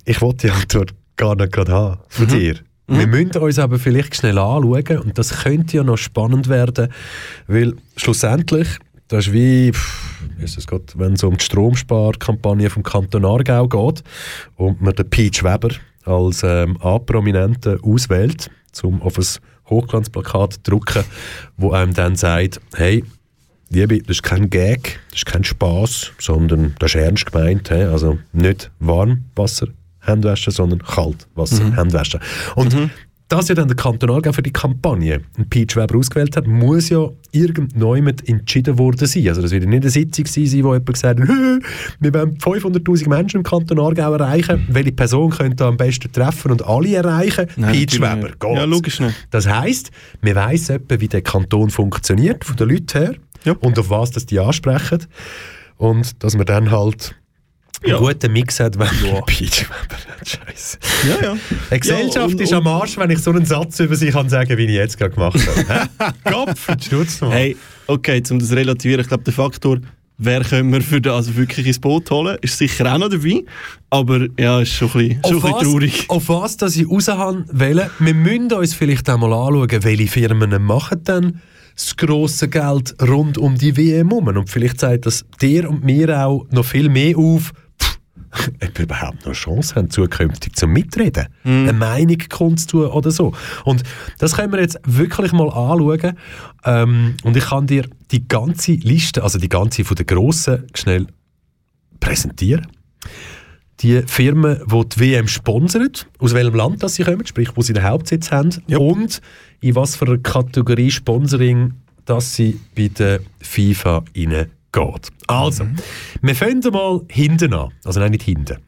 ich 0.05 0.21
wollte 0.21 0.47
die 0.47 0.53
Antwort 0.53 0.93
gar 1.17 1.35
nicht 1.35 1.51
gerade 1.51 1.71
haben 1.73 1.99
von 2.07 2.27
dir. 2.27 2.55
Wir 2.87 3.05
müssen 3.05 3.37
uns 3.37 3.59
aber 3.59 3.77
vielleicht 3.77 4.15
schnell 4.15 4.39
anschauen 4.39 4.97
und 4.97 5.17
das 5.19 5.43
könnte 5.43 5.77
ja 5.77 5.83
noch 5.83 5.97
spannend 5.97 6.47
werden, 6.47 6.91
weil 7.45 7.75
schlussendlich, 7.95 8.67
das 9.09 9.27
ist 9.27 9.33
wie, 9.33 9.71
pff, 9.73 10.23
ist 10.39 10.67
gerade, 10.67 10.85
wenn 10.95 11.13
es 11.13 11.23
um 11.23 11.35
die 11.35 11.43
Stromsparkampagne 11.43 12.69
vom 12.69 12.83
Kanton 12.83 13.25
Aargau 13.25 13.67
geht 13.67 14.03
und 14.55 14.81
man 14.81 14.95
den 14.95 15.09
Peach 15.09 15.43
Weber 15.43 15.69
als 16.05 16.43
ähm, 16.43 16.77
A-Prominenten 16.81 17.81
auswählt, 17.81 18.49
um 18.83 19.01
auf 19.01 19.17
ein 19.17 19.25
Hochglanzplakat 19.69 20.53
zu 20.53 20.59
drucken, 20.63 21.03
wo 21.57 21.71
einem 21.71 21.93
dann 21.93 22.15
sagt, 22.15 22.61
hey, 22.75 23.03
Liebe, 23.69 23.99
das 23.99 24.17
ist 24.17 24.23
kein 24.23 24.49
Gag, 24.49 24.99
das 25.09 25.19
ist 25.19 25.25
kein 25.25 25.43
Spaß, 25.43 26.11
sondern 26.19 26.75
das 26.79 26.95
ist 26.95 27.01
ernst 27.01 27.31
gemeint. 27.31 27.69
He? 27.69 27.83
Also 27.83 28.17
nicht 28.31 28.71
Warmwasser 28.79 29.67
Hände 30.01 30.33
sondern 30.37 30.79
Kaltwasser 30.79 31.75
Hände 31.75 32.01
Und 32.55 32.73
dass 33.29 33.47
ja 33.47 33.55
dann 33.55 33.67
der 33.67 33.77
Kanton 33.77 34.09
Aargau 34.09 34.33
für 34.33 34.41
die 34.41 34.51
Kampagne 34.51 35.21
einen 35.37 35.49
Peach 35.49 35.75
Weber 35.75 35.97
ausgewählt 35.97 36.35
hat, 36.35 36.47
muss 36.47 36.89
ja 36.89 37.07
irgendjemand 37.31 38.27
entschieden 38.27 38.77
worden 38.79 39.05
sein. 39.07 39.27
Also 39.27 39.41
das 39.41 39.51
wird 39.51 39.63
ja 39.63 39.69
nicht 39.69 39.83
eine 39.83 39.91
Sitzung 39.91 40.25
sein, 40.25 40.45
wo 40.63 40.73
jemand 40.73 40.85
gesagt 40.87 41.19
hat, 41.19 41.27
wir 41.99 42.13
wollen 42.13 42.37
500'000 42.37 43.07
Menschen 43.07 43.37
im 43.37 43.43
Kanton 43.43 43.79
Aargau 43.79 44.13
erreichen. 44.13 44.65
Welche 44.69 44.91
Person 44.91 45.29
könnte 45.29 45.65
am 45.65 45.77
besten 45.77 46.11
treffen 46.11 46.51
und 46.51 46.65
alle 46.65 46.95
erreichen? 46.95 47.47
Nein, 47.55 47.73
Peach 47.73 47.99
Weber, 48.01 48.29
geht's. 48.29 48.55
Ja, 48.57 48.63
logisch 48.65 48.99
nicht. 48.99 49.15
Das 49.29 49.47
heisst, 49.47 49.91
man 50.21 50.35
weiss 50.35 50.69
etwa, 50.69 50.99
wie 50.99 51.07
der 51.07 51.21
Kanton 51.21 51.69
funktioniert, 51.69 52.43
von 52.43 52.55
den 52.55 52.69
Leuten 52.69 52.97
her, 52.97 53.13
Ja. 53.45 53.53
und 53.59 53.77
auf 53.77 53.89
was 53.91 54.11
das 54.11 54.25
die 54.25 54.39
ansprechen. 54.39 55.05
Und 55.77 56.23
dass 56.23 56.35
man 56.35 56.45
dann 56.47 56.71
halt 56.71 57.15
Ja. 57.85 57.95
einen 57.97 58.05
guten 58.05 58.33
Mix 58.33 58.59
hat, 58.59 58.77
wenn 58.77 58.87
man 59.11 59.23
Peach. 59.25 59.65
Scheiße. 60.25 60.77
Ja, 61.07 61.23
ja. 61.23 61.37
Eine 61.69 61.79
Gesellschaft 61.79 62.15
Ja, 62.15 62.23
und- 62.25 62.41
ist 62.41 62.53
am 62.53 62.67
Arsch, 62.67 62.97
wenn 62.97 63.09
ich 63.09 63.19
so 63.19 63.31
einen 63.31 63.45
Satz 63.45 63.79
über 63.79 63.95
sie 63.95 64.09
kann 64.09 64.29
sagen, 64.29 64.57
wie 64.57 64.65
ich 64.65 64.71
jetzt 64.71 64.97
gerade 64.97 65.13
gemacht 65.15 65.39
habe. 65.67 66.13
Kopf, 66.25 66.67
stutz 66.81 67.21
mal. 67.21 67.31
Hey, 67.31 67.57
okay, 67.87 68.21
um 68.29 68.39
das 68.39 68.49
zu 68.49 68.55
relativieren, 68.55 69.01
ich 69.01 69.07
glaube, 69.07 69.23
der 69.23 69.33
Faktor, 69.33 69.79
wer 70.17 70.41
können 70.43 70.73
wir 70.73 70.81
für 70.81 70.99
das 70.99 71.13
also 71.13 71.37
wirklich 71.37 71.65
ins 71.67 71.79
Boot 71.79 72.11
holen, 72.11 72.37
ist 72.41 72.57
sicher 72.57 72.93
auch 72.93 72.97
noch 72.97 73.09
dabei. 73.09 73.43
Aber 73.89 74.27
ja, 74.37 74.59
ist 74.59 74.73
schon 74.73 74.89
ein 74.89 74.93
bisschen, 74.93 75.21
schon 75.23 75.35
ein 75.35 75.41
bisschen 75.53 75.71
traurig. 75.71 76.05
auf 76.09 76.27
was 76.29 76.57
dass 76.57 76.75
ich 76.75 76.89
raus 76.89 77.07
will, 77.07 77.89
wir 77.99 78.13
müssen 78.13 78.51
uns 78.51 78.73
vielleicht 78.73 79.09
einmal 79.09 79.31
anschauen, 79.31 79.83
welche 79.83 80.07
Firmen 80.07 80.61
machen 80.63 81.01
dann 81.05 81.41
das 81.75 81.95
grosse 81.95 82.49
Geld 82.49 82.93
rund 83.01 83.37
um 83.37 83.55
die 83.57 83.77
WM 83.77 84.09
herum. 84.09 84.27
Und 84.27 84.49
vielleicht 84.49 84.81
zeigt 84.81 85.05
das 85.05 85.23
dir 85.41 85.69
und 85.69 85.85
mir 85.85 86.25
auch 86.25 86.45
noch 86.51 86.65
viel 86.65 86.89
mehr 86.89 87.17
auf, 87.17 87.53
ob 88.63 88.77
wir 88.77 88.85
überhaupt 88.85 89.19
noch 89.19 89.27
eine 89.27 89.33
Chance 89.33 89.75
haben, 89.75 89.89
zukünftig 89.89 90.55
zum 90.55 90.71
Mitreden, 90.71 91.27
eine 91.43 91.73
Meinung 91.73 92.17
kundzutun 92.29 92.87
oder 92.87 93.11
so. 93.11 93.33
Und 93.65 93.83
das 94.19 94.35
können 94.35 94.51
wir 94.51 94.59
jetzt 94.59 94.79
wirklich 94.85 95.31
mal 95.31 95.49
anschauen. 95.49 96.17
Ähm, 96.65 97.15
und 97.23 97.37
ich 97.37 97.45
kann 97.45 97.67
dir 97.67 97.85
die 98.11 98.27
ganze 98.27 98.73
Liste, 98.73 99.23
also 99.23 99.39
die 99.39 99.49
ganze 99.49 99.83
von 99.83 99.95
den 99.95 100.05
Grossen, 100.05 100.67
schnell 100.73 101.07
präsentieren. 101.99 102.67
Die 103.81 104.01
Firmen, 104.05 104.59
die 104.65 104.89
die 104.89 104.99
WM 104.99 105.27
sponsern, 105.27 105.89
aus 106.19 106.33
welchem 106.33 106.55
Land 106.55 106.83
das 106.83 106.95
sie 106.95 107.03
kommen, 107.03 107.25
sprich, 107.25 107.49
wo 107.55 107.61
sie 107.61 107.73
den 107.73 107.83
Hauptsitz 107.83 108.31
haben. 108.31 108.51
Und 108.67 109.21
in 109.61 109.75
was 109.75 109.95
für 109.95 110.05
einer 110.05 110.17
Kategorie 110.17 110.91
Sponsoring 110.91 111.73
dass 112.09 112.35
sie 112.35 112.59
bei 112.75 112.87
der 112.87 113.19
FIFA 113.39 114.03
reingeht. 114.73 115.09
Also, 115.27 115.65
wir 116.21 116.35
fangen 116.35 116.61
mal 116.71 117.01
hinten 117.09 117.53
an. 117.53 117.69
Also 117.83 117.99
nein, 117.99 118.11
nicht 118.11 118.23
hinten. 118.23 118.57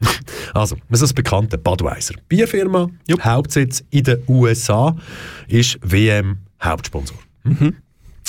Also, 0.54 0.76
wir 0.88 0.98
sind 0.98 1.04
das 1.04 1.14
bekannte 1.14 1.56
Budweiser. 1.56 2.14
Bierfirma, 2.28 2.90
Hauptsitz 3.22 3.82
in 3.90 4.04
den 4.04 4.22
USA, 4.28 4.94
ist 5.48 5.78
WM 5.82 6.38
Hauptsponsor. 6.62 7.16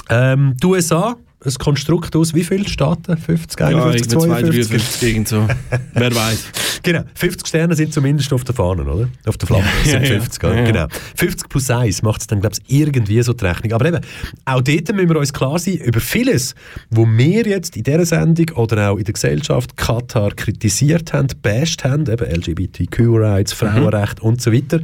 Ähm, 0.10 0.56
die 0.62 0.66
USA, 0.66 1.18
ein 1.46 1.54
Konstrukt 1.56 2.16
aus 2.16 2.34
wie 2.34 2.44
viele 2.44 2.68
Staaten? 2.68 3.18
50, 3.18 3.60
Ja, 3.60 3.68
51, 3.68 4.14
irgendwie 4.14 4.28
2, 4.28 4.28
52? 4.28 4.68
53, 4.68 5.10
irgend 5.10 5.28
so. 5.28 5.48
Wer 5.94 6.16
weiß. 6.16 6.44
Genau, 6.84 7.04
50 7.16 7.48
Sterne 7.48 7.76
sind 7.76 7.94
zumindest 7.94 8.34
auf 8.34 8.44
der 8.44 8.54
Fahne, 8.54 8.84
oder? 8.84 9.08
Auf 9.26 9.38
der 9.38 9.48
Flagge 9.48 9.64
Ja, 9.86 9.91
sind 9.91 10.04
ja, 10.04 10.10
50, 10.20 10.44
ja. 10.44 10.50
Ja, 10.50 10.56
ja. 10.60 10.66
Genau. 10.66 10.88
50 11.16 11.48
plus 11.48 11.70
1 11.70 12.02
macht 12.02 12.20
es 12.20 12.28
dann, 12.28 12.41
glaube 12.41 12.58
ich, 12.68 12.78
irgendwie 12.78 13.22
so 13.22 13.32
die 13.32 13.46
Rechnung. 13.46 13.72
Aber 13.72 13.86
eben, 13.86 14.02
auch 14.44 14.60
dort 14.60 14.94
müssen 14.94 15.08
wir 15.10 15.18
uns 15.18 15.32
klar 15.32 15.58
sein, 15.60 15.76
über 15.76 16.02
vieles, 16.02 16.56
wo 16.89 17.08
wir 17.08 17.44
jetzt 17.48 17.78
in 17.78 17.84
dieser 17.84 18.06
Sendung 18.06 18.50
oder 18.58 18.91
auch 18.91 18.98
in 18.98 19.06
der 19.06 19.14
Gesellschaft 19.14 19.78
Katar 19.78 20.32
kritisiert 20.32 21.14
haben, 21.14 21.28
basht 21.41 21.86
haben, 21.86 22.06
eben 22.12 22.26
LGBTQ-Rights, 22.30 23.54
Frauenrecht 23.54 24.20
und 24.20 24.41
so 24.41 24.52
weiter, 24.52 24.82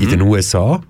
in 0.00 0.08
den 0.08 0.22
USA 0.22 0.80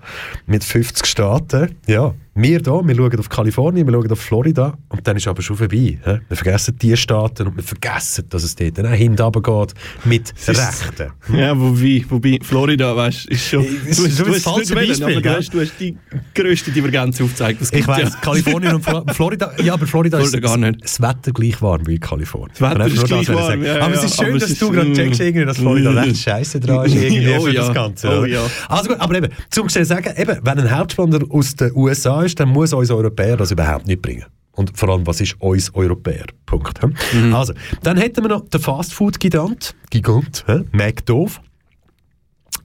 mit 0.45 0.63
50 0.63 1.05
Staaten, 1.05 1.75
ja, 1.85 2.13
wir 2.37 2.61
da, 2.61 2.81
wir 2.85 2.95
schauen 2.95 3.17
auf 3.19 3.29
Kalifornien, 3.29 3.87
wir 3.87 3.93
schauen 3.93 4.11
auf 4.11 4.19
Florida 4.19 4.77
und 4.89 5.07
dann 5.07 5.15
ist 5.15 5.25
aber 5.25 5.41
schon 5.41 5.55
vorbei. 5.55 5.97
hä? 6.03 6.19
Wir 6.27 6.35
vergessen 6.37 6.75
die 6.81 6.95
Staaten 6.97 7.47
und 7.47 7.55
wir 7.55 7.63
vergessen, 7.63 8.25
dass 8.29 8.43
es 8.43 8.55
dort 8.55 8.77
auch 8.85 8.89
hinten 8.91 9.31
geht 9.41 9.73
mit 10.03 10.33
Rechten. 10.45 11.13
Ja, 11.33 11.57
wobei, 11.57 12.03
wobei 12.09 12.37
Florida, 12.43 12.93
weißt 12.93 13.27
ist 13.29 13.47
schon. 13.47 13.63
Ist 13.63 13.99
du 13.99 14.05
hast- 14.05 14.17
schon 14.17 14.25
du 14.25 14.33
hast 14.33 14.45
nicht 14.59 14.75
wollen, 14.75 14.87
Beispiel, 14.87 15.05
aber 15.05 15.21
du 15.21 15.29
hast, 15.29 15.53
du 15.53 15.61
hast 15.61 15.73
die 15.79 15.97
grösste 16.33 16.71
Divergenz 16.71 17.21
aufgezeigt. 17.21 17.61
es 17.61 17.71
Ich 17.71 17.87
weiss, 17.87 18.13
ja. 18.13 18.19
Kalifornien 18.21 18.75
und 18.75 18.81
Flo- 18.83 19.05
Florida, 19.13 19.51
ja, 19.63 19.73
aber 19.73 19.87
Florida, 19.87 20.17
Florida 20.17 20.37
ist 20.37 20.43
gar 20.43 20.57
nicht. 20.57 20.83
das 20.83 21.01
Wetter 21.01 21.31
gleich 21.31 21.61
warm 21.61 21.87
wie 21.87 21.97
Kalifornien. 21.99 22.51
Das 22.59 22.69
Wetter 22.69 22.85
ist 22.87 23.05
gleich 23.05 23.27
das 23.27 23.35
warm, 23.35 23.63
ja, 23.63 23.77
ja, 23.77 23.85
Aber 23.85 23.93
es 23.95 24.03
ist 24.03 24.15
schön, 24.21 24.37
dass 24.37 24.49
ist, 24.49 24.61
du 24.61 24.71
gerade 24.71 24.91
checkst, 24.91 25.21
irgendwie, 25.21 25.45
dass 25.45 25.57
Florida 25.57 25.91
mm. 25.91 25.97
recht 25.99 26.17
scheiße 26.17 26.59
dran 26.59 26.85
ist 26.85 26.95
irgendwie 26.95 27.35
Oh 27.37 27.45
für 27.45 27.51
ja, 27.53 27.61
das 27.65 27.73
Ganze. 27.73 28.09
oh 28.19 28.25
ja. 28.25 28.41
Also 28.67 28.89
gut, 28.89 28.99
aber 28.99 29.15
eben, 29.15 29.29
zum 29.49 29.69
sagen, 29.69 30.13
eben, 30.17 30.37
wenn 30.43 30.59
ein 30.59 30.77
Hauptsponsor 30.77 31.21
aus 31.29 31.55
den 31.55 31.71
USA 31.75 32.24
ist, 32.25 32.39
dann 32.39 32.49
muss 32.49 32.73
uns 32.73 32.91
Europäer 32.91 33.37
das 33.37 33.51
überhaupt 33.51 33.87
nicht 33.87 34.01
bringen. 34.01 34.25
Und 34.55 34.77
vor 34.77 34.89
allem, 34.89 35.05
was 35.05 35.21
ist 35.21 35.35
uns 35.39 35.73
Europäer? 35.73 36.25
Punkt. 36.45 36.79
Mhm. 37.13 37.33
Also, 37.33 37.53
dann 37.83 37.97
hätten 37.97 38.23
wir 38.23 38.29
noch 38.29 38.47
den 38.47 38.61
Fastfood-Gigant, 38.61 39.75
Gigant, 39.89 40.45
hä? 40.47 40.63
McDoof. 40.71 41.41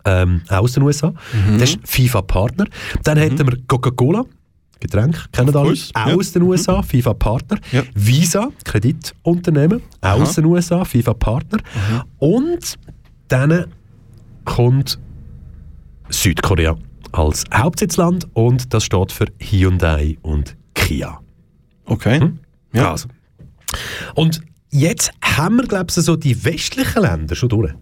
ähm, 0.05 0.41
aus 0.49 0.73
den 0.73 0.85
USA. 0.85 1.13
Das 1.59 1.71
ist 1.71 1.81
FIFA-Partner. 1.85 2.67
Dann 3.03 3.19
hätten 3.19 3.47
wir 3.47 3.59
Coca-Cola. 3.67 4.25
Getränk, 4.81 5.31
kennen 5.31 5.55
alle, 5.55 5.73
auch 5.73 6.07
ja. 6.09 6.15
aus 6.15 6.33
den 6.33 6.41
USA, 6.43 6.81
FIFA-Partner. 6.83 7.59
Ja. 7.71 7.83
Visa, 7.95 8.49
Kreditunternehmen, 8.65 9.83
aus 10.01 10.37
den 10.37 10.47
USA, 10.47 10.87
FIFA-Partner. 10.87 11.59
Und 12.19 12.79
dann 13.29 13.67
kommt 14.47 14.99
Südkorea 16.09 16.77
als 17.13 17.45
Hauptsitzland 17.53 18.29
und 18.35 18.73
das 18.73 18.85
steht 18.85 19.13
für 19.13 19.27
Hyundai 19.39 20.19
und 20.23 20.57
Kia. 20.75 21.21
Okay. 21.85 22.33
Ja. 22.73 22.93
Also. 22.93 23.09
Und 24.15 24.41
jetzt 24.71 25.11
haben 25.23 25.57
wir, 25.57 25.67
glaube 25.67 25.87
ich, 25.89 25.95
so 25.95 26.17
die 26.17 26.45
westlichen 26.45 27.03
Länder 27.03 27.35
schon 27.35 27.49
durch. 27.49 27.73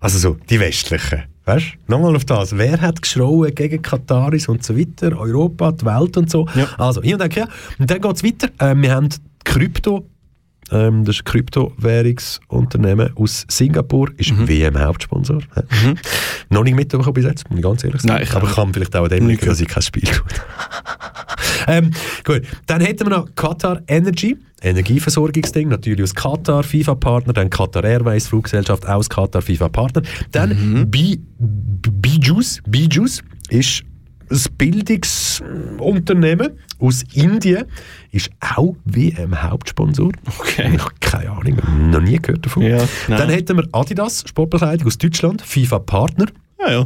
Also 0.00 0.18
so, 0.18 0.36
die 0.48 0.60
westlichen. 0.60 1.24
Weißt 1.46 1.66
du? 1.86 1.92
Nochmal 1.92 2.16
auf 2.16 2.24
das. 2.24 2.56
Wer 2.56 2.80
hat 2.80 3.02
geschrauen 3.02 3.54
gegen 3.54 3.82
Kataris 3.82 4.48
und 4.48 4.64
so 4.64 4.76
weiter? 4.76 5.18
Europa, 5.18 5.72
die 5.72 5.84
Welt 5.84 6.16
und 6.16 6.30
so. 6.30 6.46
Ja. 6.54 6.68
Also, 6.78 7.02
hier 7.02 7.14
und 7.14 7.20
da, 7.20 7.26
ja. 7.26 7.48
Und 7.78 7.90
dann 7.90 8.00
geht 8.00 8.16
es 8.16 8.24
weiter. 8.24 8.48
Ähm, 8.60 8.82
wir 8.82 8.94
haben 8.94 9.08
Krypto. 9.44 10.06
Ähm, 10.74 11.04
das 11.04 11.16
ist 11.16 11.20
ein 11.22 11.24
Kryptowährungsunternehmen 11.24 13.16
aus 13.16 13.46
Singapur, 13.48 14.10
ist 14.16 14.32
Mhm. 14.32 14.48
WM-Hauptsponsor. 14.48 15.36
Mhm. 15.36 15.94
Noch 16.50 16.64
nicht 16.64 16.74
mitbekommen 16.74 17.14
bis 17.14 17.24
jetzt, 17.24 17.48
muss 17.48 17.58
ich 17.58 17.64
ganz 17.64 17.84
ehrlich 17.84 18.02
sagen. 18.02 18.14
Nein, 18.14 18.22
ich 18.24 18.34
Aber 18.34 18.48
kann 18.48 18.72
vielleicht 18.74 18.94
auch 18.96 19.04
an 19.04 19.08
dem 19.10 19.28
liegen, 19.28 19.46
dass 19.46 19.60
ich 19.60 19.68
kein 19.68 19.82
Spiel 19.82 20.02
tue. 20.02 20.22
ähm, 21.68 21.90
gut, 22.24 22.42
dann 22.66 22.80
hätten 22.80 23.06
wir 23.08 23.16
noch 23.18 23.28
Qatar 23.34 23.80
Energy, 23.86 24.36
Energieversorgungsding, 24.62 25.68
natürlich 25.68 26.02
aus 26.02 26.14
Qatar, 26.14 26.62
FIFA-Partner, 26.62 27.32
dann 27.34 27.50
Qatar 27.50 27.84
Airways, 27.84 28.26
Fluggesellschaft 28.28 28.86
aus 28.86 29.08
Qatar, 29.08 29.42
FIFA-Partner. 29.42 30.02
Dann 30.32 30.90
B- 30.90 31.18
Bijus, 31.38 32.60
Bijus 32.66 33.22
ist 33.50 33.82
ein 34.30 34.40
Bildungsunternehmen 34.58 36.58
aus 36.78 37.02
Indien, 37.12 37.64
ist 38.10 38.30
auch 38.40 38.74
WM-Hauptsponsor. 38.84 40.12
Okay. 40.38 40.72
Ich 40.74 40.80
habe 40.82 40.92
keine 41.00 41.30
Ahnung, 41.30 41.90
noch 41.90 42.00
nie 42.00 42.18
gehört 42.18 42.44
davon. 42.46 42.62
Ja, 42.62 42.84
dann 43.08 43.28
hätten 43.30 43.56
wir 43.56 43.68
Adidas, 43.72 44.24
Sportbekleidung 44.26 44.86
aus 44.86 44.98
Deutschland, 44.98 45.42
FIFA-Partner. 45.42 46.26
Ja, 46.60 46.70
ja. 46.70 46.84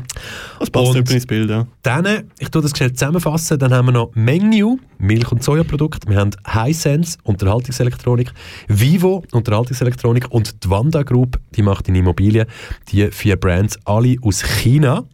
Das 0.58 0.70
passt 0.70 0.96
Und- 0.96 1.10
ins 1.10 1.26
Bild, 1.26 1.50
ja. 1.50 1.66
Dann, 1.82 2.30
ich 2.38 2.48
tue 2.48 2.62
das 2.62 2.72
schnell 2.76 2.92
zusammenfassen, 2.92 3.58
dann 3.58 3.72
haben 3.72 3.86
wir 3.86 3.92
noch 3.92 4.10
Mengniu, 4.14 4.78
Milch- 4.98 5.30
und 5.30 5.42
Sojaprodukte, 5.44 6.08
wir 6.08 6.16
haben 6.18 6.30
Hisense, 6.46 7.18
Unterhaltungselektronik, 7.22 8.32
Vivo, 8.66 9.24
Unterhaltungselektronik 9.32 10.30
und 10.30 10.64
die 10.64 10.70
Wanda 10.70 11.02
Group, 11.02 11.38
die 11.54 11.62
macht 11.62 11.88
in 11.88 11.94
Immobilien, 11.94 12.46
die 12.88 13.10
vier 13.10 13.36
Brands, 13.36 13.78
alle 13.84 14.16
aus 14.22 14.42
China. 14.42 15.04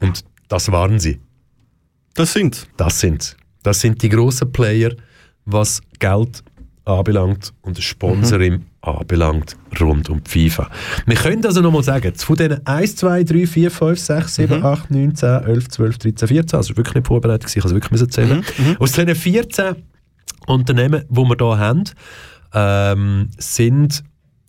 Und 0.00 0.24
das 0.48 0.70
waren 0.72 0.98
sie. 0.98 1.20
Das 2.14 2.32
sind 2.32 2.66
Das 2.76 3.00
sind 3.00 3.36
Das 3.62 3.80
sind 3.80 4.02
die 4.02 4.08
grossen 4.08 4.50
Player, 4.52 4.92
was 5.44 5.80
Geld 5.98 6.42
anbelangt 6.84 7.52
und 7.62 7.78
Sponsoring 7.78 8.64
anbelangt 8.80 9.56
rund 9.80 10.10
um 10.10 10.22
die 10.22 10.30
FIFA. 10.30 10.68
Wir 11.06 11.16
können 11.16 11.44
also 11.46 11.60
nochmal 11.60 11.84
sagen, 11.84 12.12
von 12.14 12.36
diesen 12.36 12.66
1, 12.66 12.96
2, 12.96 13.24
3, 13.24 13.46
4, 13.46 13.70
5, 13.70 13.98
6, 13.98 14.34
7, 14.34 14.64
8, 14.64 14.90
9, 14.90 15.14
10, 15.14 15.28
11, 15.44 15.68
12, 15.68 15.98
13, 15.98 16.28
14, 16.28 16.56
also 16.56 16.76
wirklich 16.76 16.94
nicht 16.96 17.06
vorbereitet, 17.06 17.54
ich 17.54 17.62
also 17.62 17.74
wirklich 17.76 17.92
müssen 17.92 18.10
zählen. 18.10 18.44
Aus 18.78 18.92
diesen 18.92 19.14
14 19.14 19.76
Unternehmen, 20.46 21.04
die 21.08 21.20
wir 21.20 21.36
hier 21.38 21.58
haben, 21.58 21.84
ähm, 22.52 23.30
sind 23.38 24.02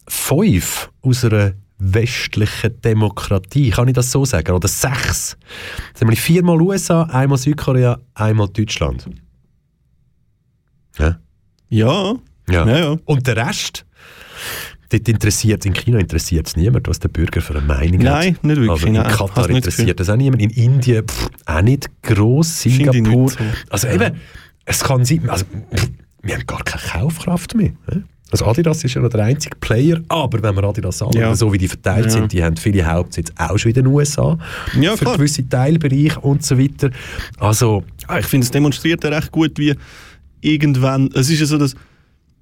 fünf 0.08 0.90
aus 1.02 1.24
einer 1.24 1.54
westlichen 1.86 2.80
Demokratie, 2.82 3.70
kann 3.72 3.88
ich 3.88 3.94
das 3.94 4.12
so 4.12 4.26
sagen? 4.26 4.52
Oder 4.54 4.68
sechs. 4.68 5.38
Das 5.92 6.00
sind 6.00 6.10
wir 6.10 6.18
viermal 6.18 6.62
USA, 6.62 7.04
einmal 7.04 7.38
Südkorea, 7.38 8.00
einmal 8.14 8.48
Deutschland. 8.50 9.10
Ja. 10.98 11.20
Ja. 11.70 12.14
Ja. 12.50 12.68
Ja, 12.68 12.78
ja. 12.78 12.98
Und 13.06 13.26
der 13.28 13.38
Rest, 13.38 13.86
dort 14.90 15.08
interessiert, 15.08 15.66
in 15.66 15.74
China 15.74 15.98
interessiert 16.00 16.48
es 16.48 16.56
niemand, 16.56 16.88
was 16.88 17.00
der 17.00 17.10
Bürger 17.10 17.42
für 17.42 17.56
eine 17.56 17.66
Meinung 17.66 18.00
hat. 18.06 18.14
Nein, 18.14 18.38
nicht 18.42 18.56
wirklich, 18.58 18.70
Also 18.70 18.88
in 18.88 18.94
nein. 18.94 19.12
Katar 19.12 19.50
interessiert 19.50 20.00
das 20.00 20.10
auch 20.10 20.16
niemand. 20.18 20.42
In 20.42 20.50
Indien 20.52 21.08
pff, 21.08 21.30
auch 21.46 21.62
nicht 21.62 21.90
gross. 22.02 22.62
Singapur. 22.62 23.02
nicht 23.02 23.38
so. 23.38 23.44
Also 23.70 23.88
eben, 23.88 24.16
es 24.66 24.84
kann 24.84 25.04
sein, 25.06 25.30
also, 25.30 25.46
wir 26.22 26.36
haben 26.36 26.46
gar 26.46 26.64
keine 26.64 26.84
Kaufkraft 26.84 27.56
mehr. 27.56 27.72
hä? 27.92 28.02
Also 28.34 28.46
Adidas 28.46 28.84
ist 28.84 28.94
ja 28.96 29.02
noch 29.02 29.10
der 29.10 29.24
einzige 29.26 29.56
Player, 29.58 30.02
aber 30.10 30.42
wenn 30.42 30.56
wir 30.56 30.64
Adidas 30.64 31.02
anschauen, 31.02 31.22
Ja. 31.22 31.36
so 31.36 31.54
wie 31.54 31.58
die 31.60 31.68
verteilt 31.68 32.06
Ja. 32.06 32.12
sind, 32.12 32.32
die 32.34 32.44
haben 32.44 32.58
viele 32.58 32.84
Hauptsitze 32.86 33.32
auch 33.38 33.58
schon 33.58 33.70
in 33.70 33.76
den 33.76 33.88
USA, 33.88 34.38
Ja, 34.80 34.98
für 34.98 35.06
klar. 35.06 35.18
gewisse 35.18 35.48
Teilbereiche 35.48 36.20
und 36.20 36.44
so 36.44 36.58
weiter. 36.58 36.90
Also, 37.40 37.84
Ah, 38.08 38.20
Ich 38.20 38.26
finde, 38.26 38.44
es 38.46 38.52
demonstriert 38.52 39.02
ja 39.04 39.12
recht 39.12 39.32
gut, 39.32 39.58
wie 39.58 39.74
irgendwann, 40.42 41.10
es 41.14 41.30
ist 41.30 41.40
ja 41.40 41.46
so 41.46 41.58
das, 41.58 41.74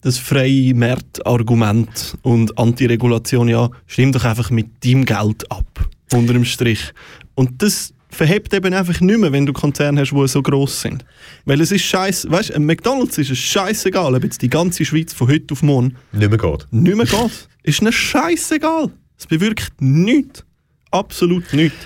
das 0.02 0.18
freie 0.18 0.74
Marktargument 0.74 2.18
und 2.24 2.58
Antiregulation, 2.58 3.48
ja, 3.48 3.70
stimm 3.86 4.12
doch 4.12 4.24
einfach 4.26 4.50
mit 4.50 4.68
deinem 4.84 5.06
Geld 5.06 5.50
ab, 5.52 5.88
unter 6.14 6.34
dem 6.34 6.46
Strich. 6.46 6.94
Und 7.36 7.62
das 7.62 7.94
verhebt 8.12 8.54
eben 8.54 8.74
einfach 8.74 9.00
nicht 9.00 9.20
mehr, 9.20 9.32
wenn 9.32 9.46
du 9.46 9.54
Konzerne 9.54 10.02
hast, 10.02 10.12
die 10.12 10.28
so 10.28 10.42
gross 10.42 10.82
sind. 10.82 11.04
Weil 11.46 11.62
es 11.62 11.72
ist 11.72 11.84
scheiße, 11.84 12.30
weißt 12.30 12.56
du, 12.56 12.60
McDonalds 12.60 13.18
ist 13.18 13.32
es 13.32 13.40
scheißegal, 13.40 14.14
ob 14.14 14.24
jetzt 14.24 14.42
die 14.42 14.50
ganze 14.50 14.86
Schweiz 14.86 15.14
von 15.14 15.28
heute 15.28 15.54
auf 15.54 15.64
morgen 15.64 15.96
nicht 16.12 16.30
mehr 16.30 16.38
geht. 16.38 16.68
nicht 16.72 16.96
mehr 16.96 17.06
geht. 17.06 17.48
ist 17.64 17.82
ihnen 17.82 17.92
scheißegal. 17.92 18.92
Es 19.18 19.28
bewirkt 19.28 19.74
nichts. 19.80 20.44
Absolut 20.92 21.54
nichts. 21.54 21.78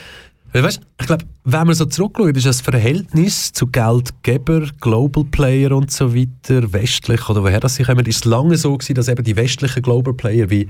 Weil, 0.56 0.64
weißt, 0.64 0.80
ich 1.02 1.08
glaube, 1.08 1.26
wenn 1.44 1.68
man 1.68 1.76
so 1.76 1.86
zurückschaut, 1.86 2.38
ist 2.38 2.46
das 2.46 2.62
Verhältnis 2.62 3.52
zu 3.52 3.68
Geldgeber, 3.68 4.70
Global 4.80 5.26
Player 5.26 5.74
und 5.74 5.92
so 5.92 6.16
weiter, 6.16 6.72
westlich 6.72 7.28
oder 7.28 7.44
woher 7.44 7.60
das 7.60 7.76
sie 7.76 7.84
kommen, 7.84 8.06
ist 8.06 8.16
es 8.16 8.26
lange 8.26 8.56
so 8.56 8.78
gewesen, 8.78 8.96
dass 8.96 9.10
eben 9.10 9.24
die 9.24 9.36
westlichen 9.36 9.84
Global 9.84 10.14
Player 10.14 10.50
wie 10.50 10.70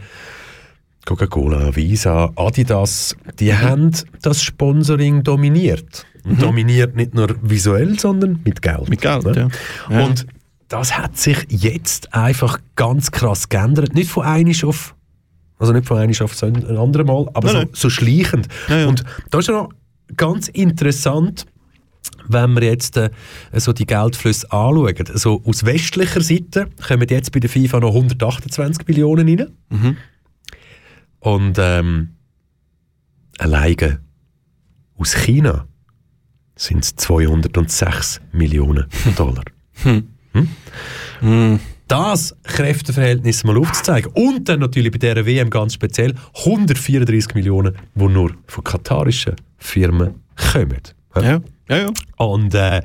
Coca-Cola, 1.06 1.76
Visa, 1.76 2.32
Adidas, 2.36 3.16
die 3.40 3.54
haben 3.54 3.92
das 4.22 4.42
Sponsoring 4.42 5.24
dominiert. 5.24 6.06
Und 6.24 6.42
dominiert 6.42 6.96
nicht 6.96 7.14
nur 7.14 7.36
visuell, 7.44 8.00
sondern 8.00 8.40
mit 8.44 8.62
Geld. 8.62 8.90
Mit 8.90 9.02
Geld, 9.02 9.26
ne? 9.26 9.50
ja. 9.90 9.96
Ja. 9.96 10.06
Und 10.06 10.26
das 10.68 10.98
hat 10.98 11.18
sich 11.18 11.46
jetzt 11.50 12.14
einfach 12.16 12.58
ganz 12.76 13.12
krass 13.12 13.50
geändert. 13.50 13.94
Nicht 13.94 14.10
von 14.10 14.24
einem 14.24 14.54
auf 14.64 14.96
also 15.58 15.72
nicht 15.72 15.88
von 15.88 15.98
einem 15.98 16.14
auf 16.20 16.36
so 16.36 16.48
ein 16.48 16.78
anderes 16.78 17.08
Mal, 17.08 17.30
aber 17.34 17.54
Nein, 17.54 17.68
so, 17.72 17.88
so 17.88 17.90
schleichend. 17.90 18.48
Ja, 18.68 18.80
ja. 18.80 18.88
Und 18.88 19.04
da 19.30 19.40
ist 19.40 19.48
ja 19.48 19.54
noch 19.54 19.70
ganz 20.18 20.50
interessant, 20.50 21.46
wenn 22.28 22.54
wir 22.56 22.64
jetzt 22.64 22.98
äh, 22.98 23.10
so 23.54 23.72
die 23.72 23.86
Geldflüsse 23.86 24.52
anschauen. 24.52 24.96
Also 25.14 25.42
aus 25.46 25.66
westlicher 25.66 26.22
Seite 26.22 26.68
kommen 26.86 27.08
jetzt 27.10 27.32
bei 27.32 27.40
der 27.40 27.50
FIFA 27.50 27.80
noch 27.80 27.94
128 27.94 28.88
Millionen 28.88 29.28
rein. 29.28 29.52
Mhm. 29.70 29.98
Und 31.26 31.58
ähm, 31.58 32.18
alleine 33.40 34.00
aus 34.96 35.16
China 35.16 35.68
sind 36.56 36.84
es 36.84 36.96
206 36.98 38.22
Millionen 38.32 38.86
Dollar. 39.18 39.44
Hm. 41.22 41.62
Das 41.88 42.36
Kräfteverhältnis 42.44 43.46
mal 43.46 43.58
aufzuzeigen. 43.58 44.12
Und 44.14 44.50
dann 44.50 44.60
natürlich 44.60 44.92
bei 44.92 44.98
dieser 44.98 45.26
WM 45.26 45.50
ganz 45.50 45.74
speziell 45.74 46.14
134 46.40 47.36
Millionen, 47.36 47.78
die 47.96 48.08
nur 48.10 48.34
von 48.48 48.64
katarischen 48.66 49.38
Firmen 49.58 50.16
kommen. 50.52 50.82
Ja, 51.16 51.40
ja, 51.70 51.78
ja. 51.78 51.90
Und 52.18 52.54
äh, 52.54 52.82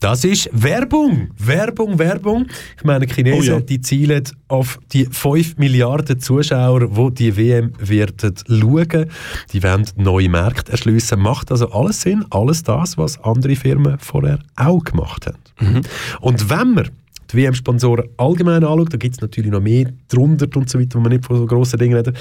das 0.00 0.24
ist 0.24 0.48
Werbung, 0.52 1.30
Werbung, 1.38 1.98
Werbung. 1.98 2.46
Ich 2.76 2.84
meine, 2.84 3.06
die 3.06 3.12
Chinesen, 3.12 3.54
Oh 3.54 3.56
ja. 3.58 3.60
die 3.60 3.80
zielen 3.80 4.24
auf 4.48 4.78
die 4.92 5.06
5 5.06 5.58
Milliarden 5.58 6.18
Zuschauer, 6.18 6.88
die 7.10 7.14
die 7.14 7.36
WM 7.36 7.72
werden 7.78 8.34
schauen. 8.48 9.10
Die 9.52 9.62
wollen 9.62 9.86
neue 9.96 10.28
Märkte 10.28 10.72
erschliessen. 10.72 11.20
Macht 11.20 11.50
also 11.50 11.70
alles 11.70 12.00
Sinn, 12.00 12.24
alles 12.30 12.62
das, 12.62 12.96
was 12.96 13.22
andere 13.22 13.56
Firmen 13.56 13.98
vorher 13.98 14.38
auch 14.56 14.82
gemacht 14.82 15.26
haben. 15.26 15.38
Mhm. 15.60 15.82
Und 16.20 16.48
wenn 16.48 16.74
man 16.74 16.90
die 17.30 17.36
WM-Sponsoren 17.36 18.08
allgemein 18.16 18.64
anschaut, 18.64 18.92
da 18.92 18.96
gibt 18.96 19.16
es 19.16 19.20
natürlich 19.20 19.50
noch 19.50 19.60
mehr 19.60 19.92
drunter 20.08 20.46
und 20.56 20.70
so 20.70 20.78
weiter, 20.78 20.96
wo 20.96 21.00
man 21.00 21.12
nicht 21.12 21.24
von 21.24 21.36
so 21.36 21.46
grossen 21.46 21.78
Dingen 21.78 21.96
reden. 21.96 22.16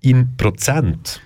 In 0.00 0.36
Prozent 0.36 1.20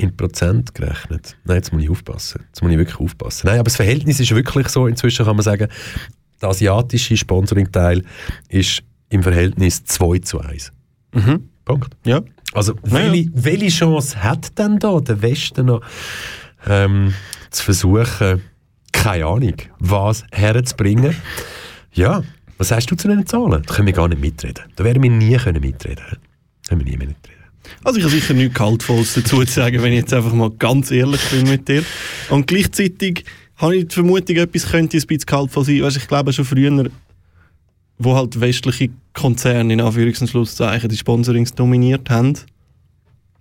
in 0.00 0.16
Prozent 0.16 0.74
gerechnet. 0.74 1.36
Nein, 1.44 1.56
jetzt 1.56 1.72
muss 1.72 1.82
ich 1.82 1.90
aufpassen. 1.90 2.42
Jetzt 2.46 2.62
muss 2.62 2.72
ich 2.72 2.78
wirklich 2.78 2.98
aufpassen. 3.00 3.46
Nein, 3.46 3.56
aber 3.56 3.64
das 3.64 3.76
Verhältnis 3.76 4.18
ist 4.18 4.34
wirklich 4.34 4.68
so, 4.68 4.86
inzwischen 4.86 5.26
kann 5.26 5.36
man 5.36 5.44
sagen, 5.44 5.68
der 6.40 6.48
asiatische 6.48 7.16
Sponsoring-Teil 7.16 8.02
ist 8.48 8.82
im 9.10 9.22
Verhältnis 9.22 9.84
2 9.84 10.18
zu 10.20 10.40
1. 10.40 10.72
Mhm. 11.12 11.48
Punkt. 11.64 11.94
Ja. 12.04 12.22
Also, 12.54 12.74
Ja, 12.84 12.92
welche, 12.92 13.30
welche 13.34 13.68
Chance 13.68 14.22
hat 14.22 14.58
denn 14.58 14.78
da 14.78 15.00
der 15.00 15.20
Westen 15.20 15.66
noch, 15.66 15.82
ähm, 16.66 17.12
zu 17.50 17.64
versuchen, 17.64 18.42
keine 18.92 19.26
Ahnung, 19.26 19.54
was 19.78 20.24
herzubringen? 20.32 21.14
Ja, 21.92 22.22
was 22.58 22.68
sagst 22.68 22.90
du 22.90 22.96
zu 22.96 23.08
diesen 23.08 23.26
Zahlen? 23.26 23.62
Da 23.66 23.74
können 23.74 23.86
wir 23.86 23.94
gar 23.94 24.08
nicht 24.08 24.20
mitreden. 24.20 24.64
Da 24.76 24.84
werden 24.84 25.02
wir 25.02 25.10
nie 25.10 25.36
können 25.36 25.60
mitreden. 25.60 26.04
Da 26.10 26.68
können 26.68 26.84
wir 26.84 26.90
nie 26.92 26.96
mitreden. 26.96 27.39
Also 27.84 27.98
ich 27.98 28.04
habe 28.04 28.14
sicher 28.14 28.34
nichts 28.34 28.54
Kaltvolles 28.54 29.14
dazu 29.14 29.44
zu 29.44 29.52
sagen, 29.52 29.82
wenn 29.82 29.92
ich 29.92 30.00
jetzt 30.00 30.14
einfach 30.14 30.32
mal 30.32 30.50
ganz 30.50 30.90
ehrlich 30.90 31.20
bin 31.30 31.48
mit 31.48 31.68
dir. 31.68 31.84
Und 32.28 32.46
gleichzeitig 32.46 33.24
habe 33.56 33.76
ich 33.76 33.88
die 33.88 33.94
Vermutung, 33.94 34.36
etwas 34.36 34.70
könnte 34.70 34.96
ein 34.96 35.06
bisschen 35.06 35.26
kaltvoll 35.26 35.64
sein. 35.64 35.82
Weißt, 35.82 35.96
ich 35.96 36.08
glaube 36.08 36.32
schon 36.32 36.44
früher, 36.44 36.90
wo 37.98 38.16
halt 38.16 38.40
westliche 38.40 38.90
Konzerne 39.12 39.72
in 39.72 39.80
Anführungs- 39.80 40.20
und 40.20 40.28
Schlusszeichen 40.28 40.88
die 40.88 40.96
Sponsorings 40.96 41.52
dominiert 41.52 42.08
haben. 42.08 42.34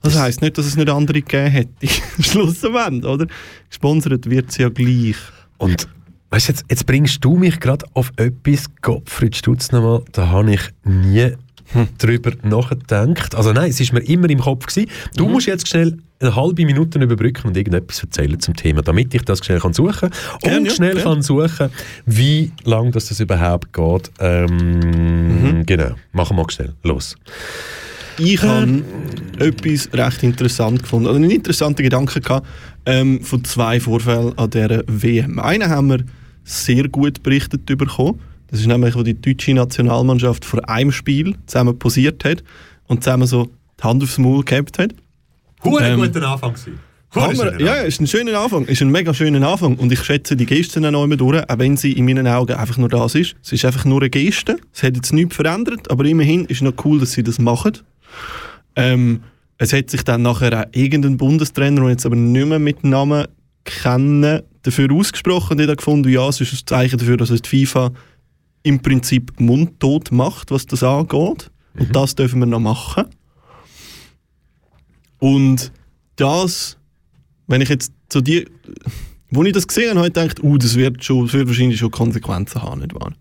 Das 0.01 0.17
heisst 0.17 0.41
nicht, 0.41 0.57
dass 0.57 0.65
es 0.65 0.77
nicht 0.77 0.89
andere 0.89 1.21
gegeben 1.21 1.47
hätte. 1.47 1.87
Schlussendlich, 2.19 3.05
oder? 3.05 3.27
Gesponsert 3.69 4.29
wird 4.29 4.49
es 4.49 4.57
ja 4.57 4.69
gleich. 4.69 5.17
Und 5.57 5.87
weißt, 6.29 6.47
jetzt, 6.47 6.65
jetzt 6.69 6.85
bringst 6.85 7.23
du 7.23 7.35
mich 7.35 7.59
gerade 7.59 7.85
auf 7.93 8.11
etwas, 8.15 8.65
Gottfried 8.81 9.35
Stutz 9.35 9.71
nochmal, 9.71 10.03
da 10.11 10.29
habe 10.29 10.53
ich 10.53 10.61
nie 10.83 11.33
drüber 11.97 12.31
nachgedacht. 12.43 13.35
Also 13.35 13.53
nein, 13.53 13.69
es 13.69 13.79
ist 13.79 13.93
mir 13.93 14.01
immer 14.01 14.29
im 14.29 14.39
Kopf 14.39 14.65
gewesen. 14.67 14.89
Du 15.15 15.27
musst 15.27 15.47
jetzt 15.47 15.67
schnell 15.67 15.97
eine 16.19 16.35
halbe 16.35 16.65
Minute 16.65 16.99
überbrücken 16.99 17.47
und 17.47 17.57
irgendetwas 17.57 18.03
erzählen 18.03 18.39
zum 18.39 18.55
Thema, 18.55 18.81
damit 18.81 19.13
ich 19.13 19.21
das 19.23 19.39
schnell 19.43 19.59
kann 19.59 19.73
suchen 19.73 20.09
kann. 20.41 20.57
Und 20.57 20.65
ja, 20.65 20.71
schnell 20.71 20.93
gern. 20.93 21.03
kann 21.03 21.21
suchen, 21.21 21.69
wie 22.05 22.51
lange 22.63 22.91
das, 22.91 23.07
das 23.07 23.19
überhaupt 23.19 23.71
geht. 23.71 24.11
Ähm, 24.19 25.63
Genau, 25.65 25.91
machen 26.11 26.37
wir 26.37 26.49
schnell. 26.49 26.73
Los. 26.83 27.15
Ich 28.17 28.41
habe 28.41 28.83
etwas 29.37 29.89
recht 29.93 30.23
interessant 30.23 30.83
gefunden, 30.83 31.07
oder 31.07 31.15
einen 31.15 31.31
interessanten 31.31 31.83
Gedanken 31.83 32.21
gehabt, 32.21 32.45
ähm, 32.85 33.21
von 33.21 33.43
zwei 33.45 33.79
Vorfällen 33.79 34.37
an 34.37 34.49
dieser 34.49 34.83
WM. 34.87 35.39
Einen 35.39 35.69
haben 35.69 35.89
wir 35.89 35.99
sehr 36.43 36.89
gut 36.89 37.23
berichtet 37.23 37.65
bekommen. 37.65 38.19
Das 38.51 38.59
ist 38.59 38.67
nämlich, 38.67 38.95
wo 38.95 39.03
die 39.03 39.19
deutsche 39.19 39.53
Nationalmannschaft 39.53 40.45
vor 40.45 40.67
einem 40.69 40.91
Spiel 40.91 41.35
zusammen 41.45 41.77
posiert 41.77 42.23
hat 42.26 42.43
und 42.88 43.03
zusammen 43.03 43.27
so 43.27 43.49
die 43.80 43.84
Hand 43.84 44.03
aufs 44.03 44.17
Maul 44.17 44.43
gehabt 44.43 44.80
hat. 44.80 44.93
Hure 45.63 45.84
Ähm, 45.84 45.99
guter 45.99 46.27
Anfang 46.27 46.53
gewesen. 46.53 46.80
Hammer. 47.15 47.59
Ja, 47.59 47.73
ist 47.76 47.99
ein 47.99 48.07
schöner 48.07 48.39
Anfang. 48.39 48.65
Ist 48.65 48.81
ein 48.81 48.91
mega 48.91 49.13
schöner 49.13 49.47
Anfang. 49.47 49.76
Und 49.77 49.91
ich 49.91 50.03
schätze 50.03 50.35
die 50.35 50.45
Gesten 50.45 50.85
auch 50.93 51.03
immer 51.03 51.17
durch, 51.17 51.49
auch 51.49 51.57
wenn 51.57 51.76
sie 51.76 51.93
in 51.93 52.05
meinen 52.05 52.27
Augen 52.27 52.53
einfach 52.53 52.77
nur 52.77 52.89
das 52.89 53.15
ist. 53.15 53.35
Es 53.43 53.51
ist 53.51 53.65
einfach 53.65 53.85
nur 53.85 54.01
eine 54.01 54.09
Geste. 54.11 54.57
Es 54.73 54.84
hat 54.84 54.95
jetzt 54.95 55.11
nichts 55.11 55.35
verändert, 55.35 55.89
aber 55.89 56.05
immerhin 56.05 56.45
ist 56.45 56.61
noch 56.61 56.73
cool, 56.85 56.99
dass 56.99 57.13
sie 57.13 57.23
das 57.23 57.39
machen. 57.39 57.80
Ähm, 58.76 59.21
es 59.57 59.73
hat 59.73 59.89
sich 59.89 60.03
dann 60.03 60.21
nachher 60.21 60.61
auch 60.61 60.65
irgendein 60.71 61.17
Bundestrainer, 61.17 61.81
den 61.81 61.85
ich 61.85 61.91
jetzt 61.93 62.05
aber 62.05 62.15
nicht 62.15 62.47
mehr 62.47 62.59
mit 62.59 62.84
Namen 62.84 63.26
kenne, 63.65 64.43
dafür 64.61 64.91
ausgesprochen 64.91 65.59
und 65.59 65.67
hat 65.67 65.77
gefunden, 65.77 66.09
ja, 66.09 66.27
es 66.30 66.41
ist 66.41 66.53
ein 66.53 66.67
Zeichen 66.67 66.99
dafür, 66.99 67.17
dass 67.17 67.30
es 67.30 67.41
die 67.41 67.65
FIFA 67.65 67.91
im 68.64 68.81
Prinzip 68.81 69.40
mundtot 69.40 70.11
macht, 70.11 70.52
was 70.52 70.65
das 70.65 70.84
angeht. 70.84 71.52
Und 71.77 71.95
das 71.95 72.15
dürfen 72.15 72.40
wir 72.40 72.45
noch 72.45 72.60
machen. 72.60 73.06
Und 75.19 75.72
das, 76.15 76.77
wenn 77.48 77.61
ich 77.61 77.69
jetzt 77.69 77.94
zu 78.10 78.22
dir, 78.22 78.45
wo 79.31 79.44
ich 79.44 79.53
das 79.53 79.68
gesehen 79.68 79.90
habe, 79.90 79.99
habe 79.99 80.07
ich 80.07 80.14
gedacht, 80.14 80.44
uh, 80.44 80.57
das 80.57 80.76
wird, 80.76 81.03
schon, 81.03 81.26
das 81.26 81.34
wird 81.34 81.48
wahrscheinlich 81.48 81.80
schon 81.80 81.91
Konsequenzen 81.91 82.61
haben, 82.61 82.81
nicht 82.81 82.95
wahr? 82.95 83.14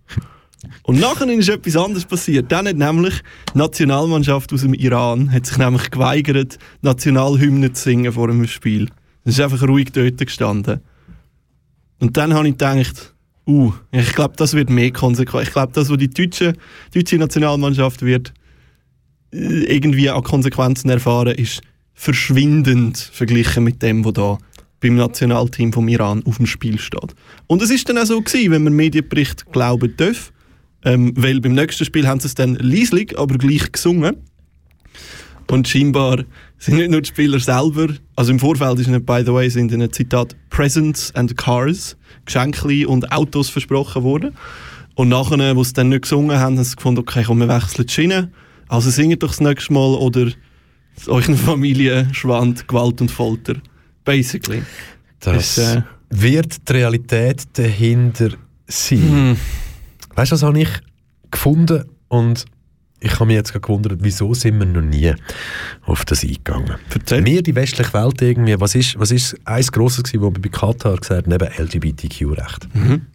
Und 0.82 0.98
nachher 0.98 1.28
ist 1.28 1.48
etwas 1.48 1.77
anderes 1.77 2.05
passiert. 2.05 2.51
Dann 2.51 2.66
hat 2.66 2.77
nämlich 2.77 3.23
die 3.55 3.59
Nationalmannschaft 3.59 4.52
aus 4.52 4.62
dem 4.62 4.74
Iran 4.74 5.31
hat 5.31 5.47
sich 5.47 5.59
nämlich 5.59 5.90
geweigert, 5.90 6.59
Nationalhymne 6.82 7.73
zu 7.73 7.82
singen 7.85 8.12
vor 8.12 8.28
einem 8.28 8.47
Spiel. 8.47 8.89
Es 9.24 9.35
ist 9.35 9.40
einfach 9.40 9.62
ruhig 9.69 9.93
dort 9.93 10.19
gestanden. 10.19 10.81
Und 12.01 12.16
dann 12.16 12.35
habe 12.35 12.48
ich 12.48 12.55
gedacht, 12.55 13.15
uh, 13.48 13.72
ich 13.90 14.12
glaube, 14.12 14.34
das 14.36 14.54
wird 14.54 14.70
mehr 14.70 14.92
konsequent. 14.92 15.48
Ich 15.48 15.52
glaube, 15.52 15.72
das, 15.72 15.90
was 15.90 15.98
die 15.98 16.10
deutsche, 16.10 16.52
deutsche 16.94 17.16
Nationalmannschaft 17.16 18.02
wird 18.02 18.32
äh, 19.32 19.64
irgendwie 19.74 20.10
an 20.10 20.22
Konsequenzen 20.22 20.90
erfahren, 20.90 21.34
ist 21.34 21.62
verschwindend 21.94 22.98
verglichen 22.98 23.64
mit 23.64 23.82
dem, 23.82 24.04
was 24.04 24.12
da 24.12 24.38
beim 24.80 24.94
Nationalteam 24.94 25.72
vom 25.72 25.88
Iran 25.88 26.22
auf 26.24 26.36
dem 26.36 26.46
Spiel 26.46 26.78
steht. 26.78 27.14
Und 27.48 27.62
es 27.62 27.70
ist 27.70 27.88
dann 27.88 27.98
auch 27.98 28.06
so 28.06 28.20
gewesen, 28.20 28.52
wenn 28.52 28.62
man 28.62 28.74
Medienbericht 28.74 29.50
glauben 29.50 29.94
darf, 29.96 30.32
ähm, 30.84 31.12
weil 31.16 31.40
beim 31.40 31.54
nächsten 31.54 31.84
Spiel 31.84 32.06
haben 32.06 32.20
sie 32.20 32.28
es 32.28 32.34
dann 32.34 32.54
leislich, 32.54 33.18
aber 33.18 33.36
gleich 33.38 33.72
gesungen. 33.72 34.16
Und 35.50 35.66
scheinbar 35.66 36.24
sind 36.58 36.76
nicht 36.76 36.90
nur 36.90 37.00
die 37.00 37.08
Spieler 37.08 37.40
selber, 37.40 37.88
also 38.16 38.30
im 38.30 38.38
Vorfeld 38.38 38.78
ist 38.80 38.86
ihnen, 38.86 39.04
by 39.04 39.22
the 39.24 39.32
way, 39.32 39.48
sind 39.48 39.72
ihnen 39.72 39.90
Zitat 39.90 40.36
Presents 40.50 41.14
and 41.14 41.36
Cars, 41.36 41.96
Geschenke 42.26 42.86
und 42.86 43.10
Autos 43.10 43.48
versprochen 43.48 44.02
worden. 44.02 44.36
Und 44.94 45.08
nachher, 45.08 45.56
wo 45.56 45.64
sie 45.64 45.72
dann 45.72 45.88
nicht 45.88 46.02
gesungen 46.02 46.38
haben, 46.38 46.58
haben 46.58 46.64
sie 46.64 46.76
gefunden, 46.76 47.00
okay, 47.00 47.22
komm, 47.24 47.38
wir 47.38 47.48
wechseln 47.48 47.86
die 47.86 47.92
Schiene. 47.92 48.30
Also 48.68 48.90
singt 48.90 49.22
doch 49.22 49.28
das 49.28 49.40
nächste 49.40 49.72
Mal 49.72 49.94
oder 49.94 50.30
euren 51.06 51.36
Familie 51.36 52.08
schwand 52.12 52.68
Gewalt 52.68 53.00
und 53.00 53.10
Folter. 53.10 53.54
Basically. 54.04 54.62
Das 55.20 55.56
Ist, 55.56 55.58
äh, 55.58 55.82
wird 56.10 56.68
die 56.68 56.72
Realität 56.72 57.44
dahinter 57.54 58.30
sein. 58.66 59.02
Hm. 59.02 59.36
Weißt 60.14 60.32
du, 60.32 60.34
was 60.34 60.42
habe 60.42 60.60
ich 60.60 60.68
gefunden? 61.30 61.84
Und 62.08 62.44
ich 63.00 63.14
habe 63.14 63.26
mich 63.26 63.36
jetzt 63.36 63.52
gewundert, 63.52 63.98
wieso 64.00 64.34
sind 64.34 64.58
wir 64.58 64.66
noch 64.66 64.82
nie 64.82 65.14
auf 65.84 66.04
das 66.04 66.24
eingegangen? 66.24 66.74
Erzähl. 66.92 67.24
Wir, 67.24 67.42
die 67.42 67.54
westliche 67.54 67.92
Welt 67.92 68.20
irgendwie, 68.22 68.60
was 68.60 68.74
ist, 68.74 68.98
was 68.98 69.10
ist 69.10 69.36
eins 69.44 69.70
Grosses 69.70 70.02
gewesen, 70.04 70.22
wo 70.22 70.34
wir 70.34 70.40
bei 70.40 70.48
Katar 70.48 70.96
gesagt 70.96 71.26
haben, 71.26 71.30
neben 71.30 71.48
LGBTQ-Recht? 71.48 72.68
Mhm. 72.74 73.06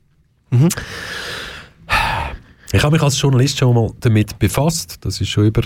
Ich 2.72 2.81
habe 2.81 2.93
mich 2.93 3.03
als 3.03 3.22
Journalist 3.22 3.60
schon 3.60 3.76
mal 3.76 3.91
damit 3.99 4.39
befasst. 4.39 4.97
Das 5.01 5.22
ist 5.22 5.30
schon 5.30 5.45
über 5.45 5.61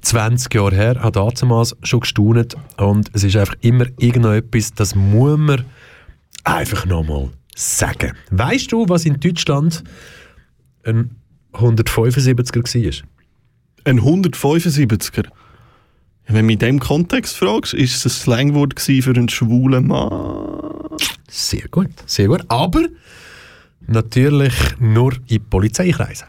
20 0.00 0.52
Jahre 0.52 0.74
her. 0.74 0.96
Habe 1.00 1.32
damals 1.38 1.76
schon 1.82 2.00
gestaunt. 2.00 2.56
Und 2.76 3.10
es 3.12 3.22
ist 3.22 3.36
einfach 3.36 3.54
immer 3.60 3.86
irgendetwas, 3.98 4.74
das 4.74 4.94
muss 4.94 5.38
man 5.38 5.64
einfach 6.42 6.86
nochmal 6.86 7.30
sagen. 7.54 8.14
Weißt 8.30 8.72
du, 8.72 8.88
was 8.88 9.04
in 9.04 9.20
Deutschland 9.20 9.84
ein 10.84 11.16
175er 11.52 13.02
war? 13.02 13.08
Ein 13.84 14.00
175er. 14.00 15.26
Wenn 16.26 16.46
du 16.46 16.52
in 16.52 16.58
diesem 16.58 16.78
Kontext 16.80 17.36
fragst, 17.36 17.74
ist 17.74 17.96
es 17.96 18.06
ein 18.06 18.10
Slangwort 18.10 18.80
für 18.80 19.10
einen 19.10 19.28
schwulen 19.28 19.88
Mann? 19.88 20.98
Sehr 21.28 21.66
gut, 21.68 21.90
sehr 22.06 22.28
gut. 22.28 22.44
Aber 22.48 22.82
natürlich 23.86 24.54
nur 24.78 25.14
in 25.26 25.44
Polizeikreisen. 25.44 26.28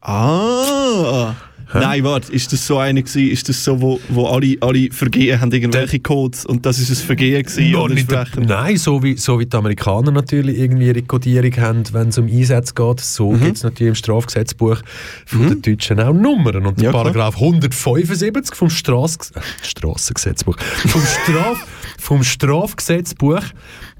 Ah! 0.00 1.34
Nein, 1.74 2.02
warte, 2.04 2.32
ist 2.32 2.52
das 2.52 2.66
so 2.66 2.78
eine 2.78 3.02
gewesen, 3.02 3.30
ist 3.30 3.48
das 3.48 3.62
so, 3.62 3.80
wo, 3.80 4.00
wo 4.08 4.26
alle, 4.26 4.56
alle 4.60 4.90
Vergehen 4.90 5.40
haben 5.40 5.52
irgendwelche 5.52 6.00
Codes 6.00 6.46
und 6.46 6.64
das 6.64 6.78
ist 6.78 6.88
ein 6.90 6.96
Vergehen 7.06 7.42
gewesen? 7.42 7.64
Nicht, 7.94 8.10
entsprechend? 8.10 8.48
nein, 8.48 8.76
so 8.78 9.02
wie, 9.02 9.16
so 9.16 9.38
wie 9.38 9.46
die 9.46 9.56
Amerikaner 9.56 10.10
natürlich 10.10 10.58
irgendwie 10.58 10.86
ihre 10.86 11.02
Kodierung 11.02 11.54
haben, 11.58 11.82
wenn 11.92 12.08
es 12.08 12.18
um 12.18 12.26
Einsätze 12.26 12.72
geht, 12.74 13.00
so 13.00 13.32
Mhm. 13.32 13.40
gibt 13.44 13.56
es 13.58 13.62
natürlich 13.64 13.88
im 13.90 13.94
Strafgesetzbuch 13.94 14.78
von 15.26 15.48
den 15.48 15.62
Deutschen 15.62 16.00
auch 16.00 16.12
Nummern. 16.14 16.64
Und 16.66 16.78
der 16.78 16.86
Ja. 16.86 16.92
Paragraph 16.92 17.36
175 17.36 18.54
vom 18.54 18.70
Straß 18.70 19.32
Strassengesetzbuch, 19.62 20.56
vom, 20.58 21.02
Straf 21.02 21.66
vom 21.98 22.22
Strafgesetzbuch, 22.24 23.42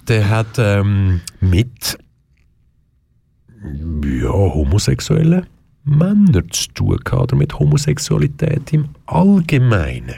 der 0.08 0.28
hat 0.30 0.56
ähm, 0.58 1.20
mit 1.40 1.98
ja, 4.22 4.28
homosexuellen 4.30 5.46
Männern 5.84 6.50
zu 6.50 6.68
tun 6.74 6.98
gehabt, 7.04 7.22
oder 7.32 7.36
mit 7.36 7.58
Homosexualität 7.58 8.72
im 8.72 8.88
Allgemeinen. 9.06 10.14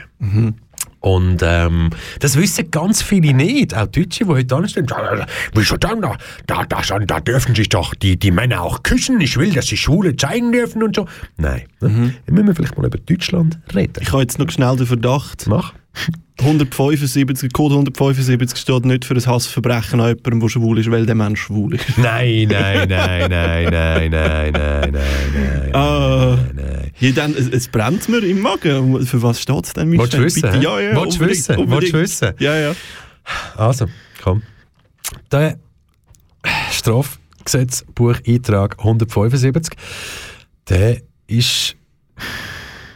Und 0.99 1.41
ähm, 1.43 1.89
das 2.19 2.35
wissen 2.37 2.69
ganz 2.69 3.01
viele 3.01 3.33
nicht, 3.33 3.75
auch 3.75 3.87
Deutsche, 3.87 4.23
die 4.23 4.29
heute 4.29 4.55
anstehen. 4.55 4.85
"Ja, 4.89 5.25
Wieso 5.53 5.77
dann? 5.77 6.01
Da, 6.01 6.15
da, 6.45 6.63
da, 6.65 6.99
da 6.99 7.19
dürfen 7.19 7.55
sich 7.55 7.69
doch 7.69 7.95
die, 7.95 8.17
die 8.19 8.29
Männer 8.31 8.61
auch 8.61 8.83
küssen. 8.83 9.19
Ich 9.19 9.37
will, 9.37 9.51
dass 9.51 9.65
sie 9.67 9.77
Schwule 9.77 10.15
zeigen 10.15 10.51
dürfen 10.51 10.83
und 10.83 10.95
so. 10.95 11.07
Nein, 11.37 11.63
ne? 11.79 12.13
Dann 12.25 12.35
müssen 12.35 12.47
wir 12.47 12.55
vielleicht 12.55 12.77
mal 12.77 12.85
über 12.85 12.99
Deutschland 12.99 13.59
reden. 13.73 13.93
Ich 13.99 14.11
habe 14.11 14.21
jetzt 14.21 14.37
noch 14.37 14.49
schnell 14.51 14.75
den 14.75 14.85
Verdacht. 14.85 15.47
Mach. 15.47 15.73
175, 16.41 17.53
Code 17.53 17.75
175 17.75 18.59
steht 18.59 18.85
nicht 18.85 19.05
für 19.05 19.13
ein 19.13 19.25
Hassverbrechen 19.25 19.99
an 19.99 20.09
jemandem, 20.09 20.39
der 20.41 20.49
schwul 20.49 20.79
ist, 20.79 20.91
weil 20.91 21.05
der 21.05 21.15
Mensch 21.15 21.41
schwul 21.41 21.75
ist. 21.75 21.97
Nein, 21.97 22.47
nein, 22.49 22.89
nein, 22.89 23.29
nein, 23.29 23.69
nein, 23.69 24.11
nein, 24.11 24.51
nein, 24.51 24.91
nein, 24.91 25.75
ah, 25.75 26.37
nein, 26.37 26.55
nein. 26.55 26.91
Ja, 26.99 27.11
dann, 27.11 27.33
es, 27.33 27.47
es, 27.47 27.67
brennt 27.67 28.09
mir 28.09 28.23
im 28.23 28.41
Magen. 28.41 29.05
Für 29.05 29.21
was 29.21 29.41
steht 29.41 29.65
es 29.65 29.73
denn? 29.73 29.97
Wolltest 29.97 30.17
du 30.17 30.23
wissen? 30.23 30.61
Ja, 30.61 30.79
ja, 30.79 31.01
Willst 31.01 31.19
du 31.19 31.27
wissen? 31.27 31.69
Willst 31.69 31.93
du 31.93 31.99
wissen? 31.99 32.33
Ja, 32.39 32.55
ja. 32.55 32.73
Also, 33.55 33.87
komm. 34.21 34.41
Der 35.31 35.57
Strafgesetzbuch-Eintrag 36.71 38.79
175, 38.79 39.77
der 40.69 41.01
ist 41.27 41.75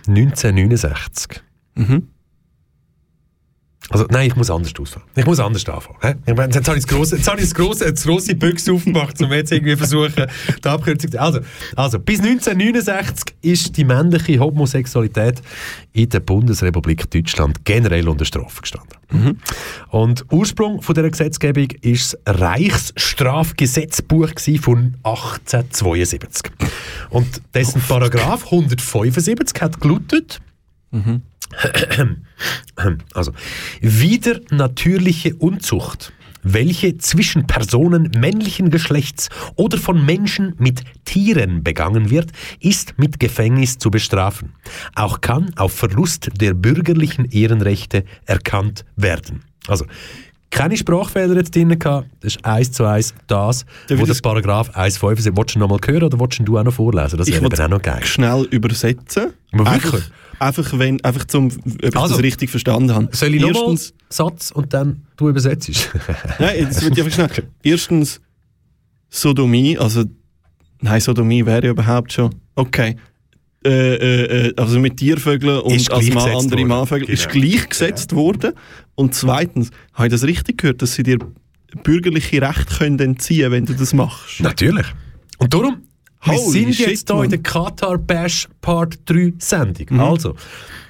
1969. 0.07 1.41
Mhm. 1.75 2.07
Also, 3.89 4.07
nein, 4.09 4.27
ich 4.27 4.35
muss 4.35 4.49
anders 4.49 4.73
ausfangen. 4.79 5.07
Ich 5.15 5.25
muss 5.25 5.39
anders 5.39 5.63
anfangen. 5.69 6.23
Ich 6.25 6.35
meine, 6.35 6.53
Jetzt 6.53 6.67
habe 6.67 6.77
ich 6.77 6.85
das 6.85 6.93
grosse, 6.93 7.17
jetzt 7.17 7.27
habe 7.27 7.39
ich 7.39 7.45
das 7.45 7.53
grosse, 7.53 7.91
das 7.91 8.03
grosse 8.03 8.35
Büchse 8.35 8.73
aufgemacht, 8.73 9.21
um 9.21 9.31
jetzt 9.31 9.51
irgendwie 9.51 9.75
versuchen, 9.75 10.25
die 10.63 10.67
Abkürzung 10.67 11.11
zu... 11.11 11.21
Also, 11.21 11.39
also, 11.75 11.99
bis 11.99 12.19
1969 12.19 13.35
ist 13.41 13.77
die 13.77 13.83
männliche 13.83 14.39
Homosexualität 14.39 15.41
in 15.93 16.09
der 16.09 16.19
Bundesrepublik 16.19 17.09
Deutschland 17.11 17.63
generell 17.63 18.09
unter 18.09 18.25
Strafe 18.25 18.61
gestanden. 18.61 18.97
Und 19.89 20.25
Ursprung 20.31 20.81
von 20.81 20.95
dieser 20.95 21.09
Gesetzgebung 21.09 21.67
ist 21.81 22.17
das 22.25 22.41
Reichsstrafgesetzbuch 22.41 24.31
von 24.61 24.95
1872. 25.03 26.51
Und 27.11 27.41
dessen 27.53 27.81
Paragraph 27.81 28.45
175 28.45 29.61
hat 29.61 29.79
gelautet, 29.79 30.41
also, 33.13 33.31
wieder 33.81 34.39
natürliche 34.51 35.35
Unzucht, 35.35 36.11
welche 36.43 36.97
zwischen 36.97 37.47
Personen 37.47 38.11
männlichen 38.17 38.69
Geschlechts 38.69 39.29
oder 39.55 39.77
von 39.77 40.05
Menschen 40.05 40.53
mit 40.59 40.83
Tieren 41.03 41.63
begangen 41.63 42.09
wird, 42.09 42.31
ist 42.59 42.99
mit 42.99 43.19
Gefängnis 43.19 43.79
zu 43.79 43.89
bestrafen. 43.89 44.53
Auch 44.93 45.21
kann 45.21 45.51
auf 45.55 45.73
Verlust 45.73 46.29
der 46.39 46.53
bürgerlichen 46.53 47.25
Ehrenrechte 47.25 48.05
erkannt 48.25 48.85
werden. 48.95 49.43
Also, 49.67 49.85
keine 50.51 50.77
Sprachfehler 50.77 51.35
jetzt 51.35 51.53
drin 51.55 51.77
gehabt. 51.77 52.07
Das 52.21 52.35
ist 52.35 52.45
eins 52.45 52.71
zu 52.71 52.85
eins 52.85 53.13
das, 53.27 53.65
Darf 53.65 53.89
wo 53.89 53.93
ich 53.93 53.99
der 53.99 54.07
das- 54.07 54.21
Paragraph 54.21 54.69
1,5 54.75 55.35
Wolltest 55.35 55.55
du 55.55 55.59
noch 55.59 55.67
mal 55.69 55.79
hören 55.85 56.03
oder 56.03 56.19
wolltest 56.19 56.41
du 56.47 56.57
auch 56.57 56.63
noch 56.63 56.73
vorlesen? 56.73 57.17
Das 57.17 57.27
Ich 57.27 57.33
wäre 57.41 57.45
eben 57.45 57.59
auch 57.61 57.67
noch 57.67 57.81
geil. 57.81 58.03
schnell 58.05 58.43
übersetzen. 58.51 59.33
Aber 59.51 59.67
Einfach, 59.69 60.01
einfach, 60.39 60.77
wenn, 60.79 61.03
einfach 61.03 61.25
zum, 61.25 61.47
ob 61.47 61.83
ich 61.83 61.95
Also, 61.97 62.15
das 62.15 62.23
richtig 62.23 62.49
verstanden 62.49 62.93
habe. 62.93 63.07
Soll 63.11 63.35
ich 63.35 63.41
nochmal 63.41 63.71
Erstens, 63.71 63.93
Satz 64.09 64.51
und 64.51 64.73
dann 64.73 65.05
du 65.17 65.29
übersetzt? 65.29 65.69
nein, 66.39 66.55
jetzt 66.59 66.81
wird 66.83 66.97
einfach 66.99 67.11
schnell. 67.13 67.29
Erstens, 67.63 68.21
Sodomie, 69.09 69.77
also, 69.77 70.03
nein, 70.81 70.99
Sodomie 71.01 71.45
wäre 71.45 71.65
ja 71.65 71.71
überhaupt 71.71 72.11
schon, 72.13 72.33
okay. 72.55 72.95
Äh, 73.65 73.95
äh, 73.95 74.47
äh, 74.49 74.53
also 74.57 74.79
mit 74.79 74.97
Tiervögeln 74.97 75.59
und 75.61 75.73
Ist 75.75 75.91
als 75.91 76.05
gleichgesetzt 76.05 76.35
andere 76.43 76.59
worden. 76.59 76.67
Mannvögel 76.67 77.09
ist 77.09 77.29
Genau. 77.29 77.47
gleichgesetzt 77.47 78.13
worden. 78.13 78.53
Und 78.93 79.15
zweitens, 79.15 79.71
habe 79.93 80.07
ich 80.07 80.11
das 80.11 80.23
richtig 80.23 80.59
gehört, 80.59 80.81
dass 80.83 80.93
sie 80.93 81.01
dir 81.03 81.17
bürgerliche 81.83 82.41
Rechte 82.41 82.75
können 82.77 82.99
entziehen 82.99 83.51
wenn 83.51 83.65
du 83.65 83.73
das 83.73 83.93
machst? 83.93 84.39
Natürlich. 84.39 84.85
Und 85.39 85.53
darum, 85.53 85.77
wir 86.23 86.33
Holy 86.33 86.51
sind 86.51 86.75
shit, 86.75 86.87
jetzt 86.87 87.11
hier 87.11 87.23
in 87.23 87.29
der 87.29 87.39
Qatar 87.41 87.97
Bash 87.97 88.47
Part 88.61 88.99
3 89.05 89.33
Sendung. 89.39 89.87
Mhm. 89.89 89.99
Also, 89.99 90.35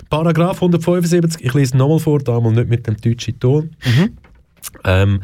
Paragraph 0.09 0.57
175, 0.57 1.43
ich 1.43 1.53
lese 1.53 1.77
nochmal 1.77 1.99
vor, 1.99 2.19
damals 2.19 2.55
nicht 2.55 2.69
mit 2.69 2.87
dem 2.87 2.97
deutschen 2.97 3.39
Ton. 3.39 3.71
Mhm. 3.85 4.17
Ähm, 4.83 5.21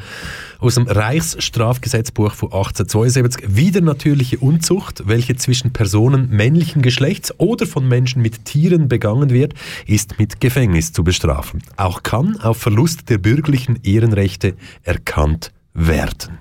aus 0.60 0.76
dem 0.76 0.88
Reichsstrafgesetzbuch 0.88 2.34
von 2.34 2.52
1872 2.52 3.56
wieder 3.56 3.82
natürliche 3.82 4.38
Unzucht, 4.38 5.04
welche 5.08 5.36
zwischen 5.36 5.74
Personen 5.74 6.30
männlichen 6.30 6.82
Geschlechts 6.82 7.34
oder 7.40 7.66
von 7.66 7.88
Menschen 7.88 8.22
mit 8.22 8.46
Tieren 8.46 8.88
begangen 8.88 9.30
wird, 9.30 9.54
ist 9.86 10.20
mit 10.20 10.40
Gefängnis 10.40 10.94
zu 10.94 11.04
bestrafen. 11.04 11.62
Auch 11.78 12.04
kann 12.04 12.38
auf 12.40 12.58
Verlust 12.58 13.10
der 13.10 13.18
bürgerlichen 13.18 13.80
Ehrenrechte 13.84 14.56
erkannt 14.84 15.52
werden. 15.74 16.40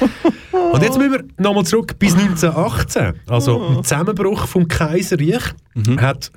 Und 0.72 0.82
jetzt 0.82 0.98
müssen 0.98 1.12
wir 1.12 1.24
nochmal 1.36 1.64
zurück 1.64 1.98
bis 1.98 2.14
1918. 2.14 3.20
Also 3.26 3.66
im 3.66 3.84
Zusammenbruch 3.84 4.46
vom 4.46 4.68
Kaiserreich 4.68 5.54
hat 5.98 6.30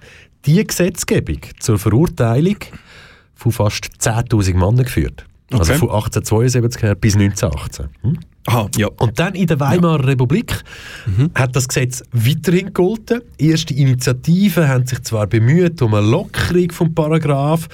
die 0.45 0.65
Gesetzgebung 0.65 1.39
zur 1.59 1.79
Verurteilung 1.79 2.57
von 3.35 3.51
fast 3.51 3.85
10.000 3.99 4.53
Männern 4.53 4.83
geführt. 4.83 5.25
Also 5.53 5.71
Okay. 5.73 5.79
von 5.79 5.89
1872 5.89 6.81
her 6.83 6.95
bis 6.95 7.15
1918. 7.15 7.89
Hm? 8.01 8.19
Aha, 8.45 8.67
ja. 8.75 8.87
Und 8.97 9.19
dann 9.19 9.35
in 9.35 9.47
der 9.47 9.59
Weimarer 9.61 10.05
Republik 10.05 10.63
hat 11.33 11.55
das 11.55 11.67
Gesetz 11.69 12.03
weiterhin 12.11 12.65
gegolten. 12.67 13.21
Erste 13.37 13.73
Initiativen 13.73 14.67
haben 14.67 14.85
sich 14.85 15.01
zwar 15.03 15.27
bemüht 15.27 15.81
um 15.81 15.93
eine 15.93 16.05
Lockerung 16.05 16.69
vom 16.71 16.93
Paragraph. 16.93 17.69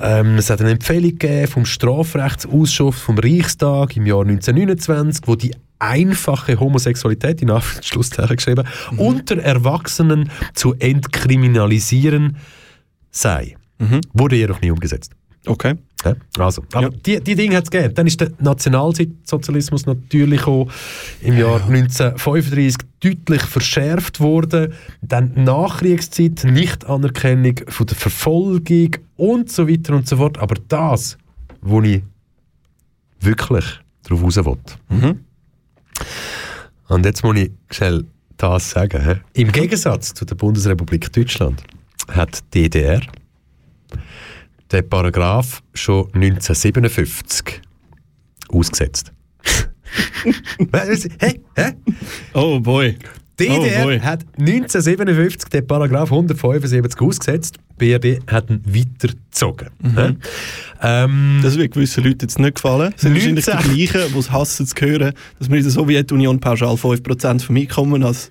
Ähm, 0.00 0.36
es 0.38 0.48
hat 0.48 0.60
eine 0.62 0.70
Empfehlung 0.70 1.10
gegeben 1.18 1.48
vom 1.48 1.66
Strafrechtsausschuss 1.66 2.98
vom 2.98 3.18
Reichstag 3.18 3.94
im 3.96 4.06
Jahr 4.06 4.22
1929, 4.22 5.24
wo 5.26 5.34
die 5.36 5.54
einfache 5.78 6.58
Homosexualität 6.58 7.42
in 7.42 7.50
Anführungszeichen 7.50 8.36
geschrieben 8.36 8.64
unter 8.96 9.36
Erwachsenen 9.36 10.30
zu 10.54 10.72
entkriminalisieren 10.78 12.36
sei. 13.10 13.56
Wurde 14.14 14.36
jedoch 14.36 14.62
nie 14.62 14.70
umgesetzt. 14.70 15.12
Okay. 15.46 15.74
Ja, 16.36 16.44
also, 16.44 16.62
aber 16.72 16.90
die, 16.90 17.20
die 17.20 17.34
Dinge 17.34 17.56
hat 17.56 17.64
es 17.64 17.70
gegeben. 17.70 17.94
Dann 17.94 18.06
ist 18.06 18.20
der 18.20 18.30
Nationalsozialismus 18.38 19.86
natürlich 19.86 20.46
auch 20.46 20.70
im 21.20 21.38
Jahr 21.38 21.56
1935 21.66 22.76
deutlich 23.00 23.42
verschärft 23.42 24.20
worden. 24.20 24.72
Dann 25.02 25.32
Nachkriegszeit, 25.34 26.44
Nichtanerkennung 26.44 27.56
von 27.68 27.86
der 27.86 27.96
Verfolgung 27.96 28.90
und 29.16 29.50
so 29.50 29.68
weiter 29.68 29.94
und 29.94 30.08
so 30.08 30.16
fort. 30.16 30.38
Aber 30.38 30.54
das, 30.68 31.18
wo 31.60 31.80
ich 31.82 32.02
wirklich 33.20 33.64
drauf 34.04 34.22
raus 34.22 34.36
will. 34.36 34.56
Und 36.88 37.04
jetzt 37.04 37.24
muss 37.24 37.36
ich 37.36 37.50
schnell 37.70 38.04
das 38.36 38.70
sagen. 38.70 39.02
hä? 39.02 39.16
Im 39.32 39.50
Gegensatz 39.50 40.14
zu 40.14 40.24
der 40.24 40.34
Bundesrepublik 40.34 41.12
Deutschland 41.12 41.62
hat 42.08 42.40
die 42.54 42.70
DDR 42.70 43.00
den 44.72 44.88
Paragraph 44.88 45.62
schon 45.74 46.06
1957 46.14 47.60
ausgesetzt. 48.48 49.12
Hä? 51.20 51.40
Hä? 51.56 51.72
Oh 52.34 52.60
boy. 52.60 52.96
Die 53.38 53.48
Oh 53.50 53.62
DDR 53.62 53.82
boy. 53.84 54.00
hat 54.00 54.24
1957 54.38 55.50
den 55.50 55.66
Paragraph 55.66 56.10
175 56.10 57.00
ausgesetzt, 57.00 57.56
die 57.80 57.96
BRD 57.98 58.20
hat 58.30 58.48
ihn 58.50 58.62
weitergezogen. 58.64 59.68
Hä? 59.94 60.14
Ähm, 60.82 61.40
Das 61.42 61.56
wird 61.58 61.74
gewissen 61.74 62.02
Leuten 62.04 62.20
jetzt 62.22 62.38
nicht 62.38 62.54
gefallen. 62.54 62.92
Das 62.92 63.02
sind 63.02 63.14
wahrscheinlich 63.14 63.44
die 63.44 63.50
19. 63.50 63.74
gleichen, 63.92 64.12
die 64.14 64.18
es 64.18 64.30
hassen 64.32 64.66
zu 64.66 64.74
hören, 64.80 65.12
dass 65.38 65.48
man 65.48 65.58
in 65.58 65.64
der 65.64 65.72
Sowjetunion 65.72 66.40
pauschal 66.40 66.74
5% 66.74 67.42
vom 67.44 67.56
Einkommen 67.56 68.02
als 68.04 68.30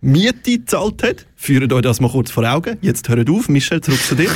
Miete 0.00 0.58
gezahlt 0.58 1.02
hat. 1.02 1.26
Führt 1.34 1.72
euch 1.72 1.82
das 1.82 2.00
mal 2.00 2.10
kurz 2.10 2.30
vor 2.30 2.44
Augen. 2.44 2.76
Jetzt 2.82 3.08
hört 3.08 3.28
auf. 3.28 3.48
Michel, 3.48 3.80
zurück 3.80 4.00
zu 4.00 4.14
dir. 4.14 4.30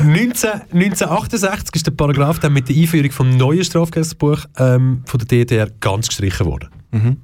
19, 0.00 0.50
1968 0.72 1.74
ist 1.74 1.86
der 1.86 1.92
Paragraph 1.92 2.38
dann 2.38 2.52
mit 2.52 2.68
der 2.68 2.76
Einführung 2.76 3.10
vom 3.10 3.36
neuen 3.36 3.64
Strafgesetzbuch 3.64 4.44
ähm, 4.58 5.02
von 5.06 5.18
der 5.18 5.26
DDR 5.26 5.70
ganz 5.80 6.08
gestrichen 6.08 6.46
worden. 6.46 6.68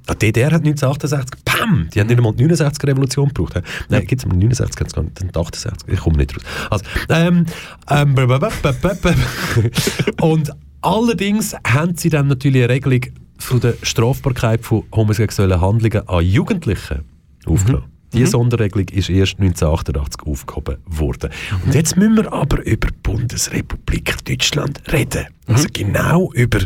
Die 0.09 0.19
DDR 0.19 0.51
hat 0.51 0.65
1968, 0.65 1.45
pam, 1.45 1.87
die 1.93 1.99
haben 1.99 2.07
nicht 2.07 2.17
einmal 2.17 2.33
die 2.33 2.45
69er-Revolution 2.45 3.29
gebraucht. 3.29 3.55
hä? 3.55 3.61
Nein, 3.89 4.05
gibt 4.05 4.21
es 4.21 4.27
69, 4.27 4.75
gibt's 4.75 4.93
gar 4.93 5.03
nicht, 5.03 5.19
dann 5.19 5.29
die 5.29 5.39
68, 5.39 5.87
ich 5.87 5.99
komme 5.99 6.17
nicht 6.17 6.35
raus. 6.35 6.43
Also, 6.69 6.85
ähm, 7.09 7.45
ähm, 7.89 8.15
und 10.21 10.51
allerdings 10.81 11.55
haben 11.65 11.95
sie 11.95 12.09
dann 12.09 12.27
natürlich 12.27 12.63
eine 12.63 12.73
Regelung 12.73 13.01
von 13.39 13.59
der 13.59 13.73
Strafbarkeit 13.81 14.61
von 14.61 14.83
homosexuellen 14.93 15.59
Handlungen 15.59 16.07
an 16.07 16.25
Jugendlichen 16.25 17.05
aufgenommen. 17.45 17.92
Diese 18.13 18.31
Sonderregelung 18.31 18.87
ist 18.89 19.09
erst 19.09 19.39
1988 19.39 20.21
aufgehoben 20.25 20.77
worden. 20.85 21.31
Und 21.65 21.73
jetzt 21.73 21.97
müssen 21.97 22.17
wir 22.17 22.31
aber 22.31 22.63
über 22.65 22.87
die 22.87 22.97
Bundesrepublik 23.01 24.23
Deutschland 24.25 24.81
reden. 24.91 25.27
Also 25.47 25.67
genau 25.73 26.31
über 26.33 26.59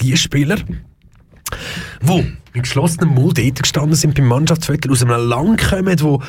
die 0.00 0.16
Spieler, 0.16 0.56
die 0.56 2.36
mit 2.54 2.62
geschlossenem 2.62 3.10
Mund 3.10 3.38
dort 3.38 3.62
gestanden 3.62 3.94
sind 3.94 4.14
beim 4.14 4.26
Mannschaftsfoto, 4.26 4.90
aus 4.90 5.02
einem 5.02 5.28
Land 5.28 5.68
kommen, 5.68 6.00
wo 6.00 6.22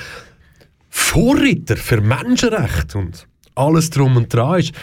Vorreiter 0.89 1.77
für 1.77 2.01
Menschenrechte 2.01 2.97
und 2.97 3.27
alles 3.55 3.89
drum 3.89 4.17
und 4.17 4.33
dran 4.33 4.59
ist. 4.59 4.73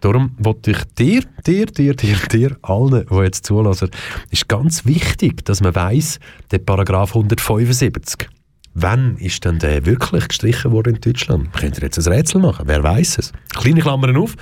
Darum 0.00 0.34
wollte 0.38 0.70
ich 0.70 0.82
dir, 0.98 1.22
dir, 1.46 1.66
dir, 1.66 1.94
dir, 1.94 2.16
dir, 2.32 2.56
allen, 2.62 3.06
die 3.10 3.14
jetzt 3.16 3.44
zulassen, 3.44 3.90
ist 4.30 4.48
ganz 4.48 4.86
wichtig, 4.86 5.44
dass 5.44 5.60
man 5.60 5.74
weiss, 5.74 6.18
der 6.50 6.58
Paragraph 6.58 7.10
175. 7.10 8.28
Wann 8.74 9.16
ist 9.16 9.44
denn 9.44 9.58
der 9.58 9.84
wirklich 9.84 10.28
gestrichen 10.28 10.70
worden 10.70 10.94
in 10.94 11.00
Deutschland? 11.00 11.52
Könnt 11.52 11.78
ihr 11.78 11.84
jetzt 11.84 11.98
ein 11.98 12.12
Rätsel 12.12 12.40
machen? 12.40 12.66
Wer 12.68 12.82
weiß 12.82 13.18
es? 13.18 13.32
Kleine 13.54 13.80
Klammern 13.80 14.16
auf. 14.16 14.36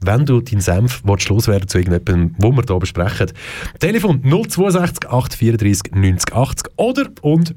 Wenn 0.00 0.24
du 0.24 0.40
deinen 0.40 0.62
Senf 0.62 1.02
willst 1.04 1.28
loswerden 1.28 1.68
zu 1.68 1.78
irgendetwas, 1.78 2.16
wo 2.38 2.52
wir 2.52 2.64
hier 2.66 2.78
besprechen, 2.78 3.32
Telefon 3.78 4.22
062 4.22 5.08
834 5.08 5.94
90 5.94 6.34
80 6.34 6.72
oder 6.76 7.06
und 7.20 7.54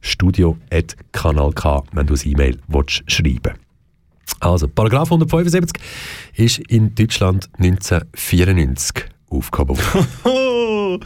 studio.kanal 0.00 1.52
K, 1.52 1.82
wenn 1.92 2.06
du 2.06 2.14
ein 2.14 2.20
E-Mail 2.24 2.58
willst 2.68 3.02
schreiben 3.10 3.54
Also, 4.38 4.68
Paragraph 4.68 5.08
175 5.08 5.82
ist 6.36 6.58
in 6.70 6.94
Deutschland 6.94 7.50
1994 7.58 9.06
aufgehoben 9.28 9.76
worden. 9.76 11.02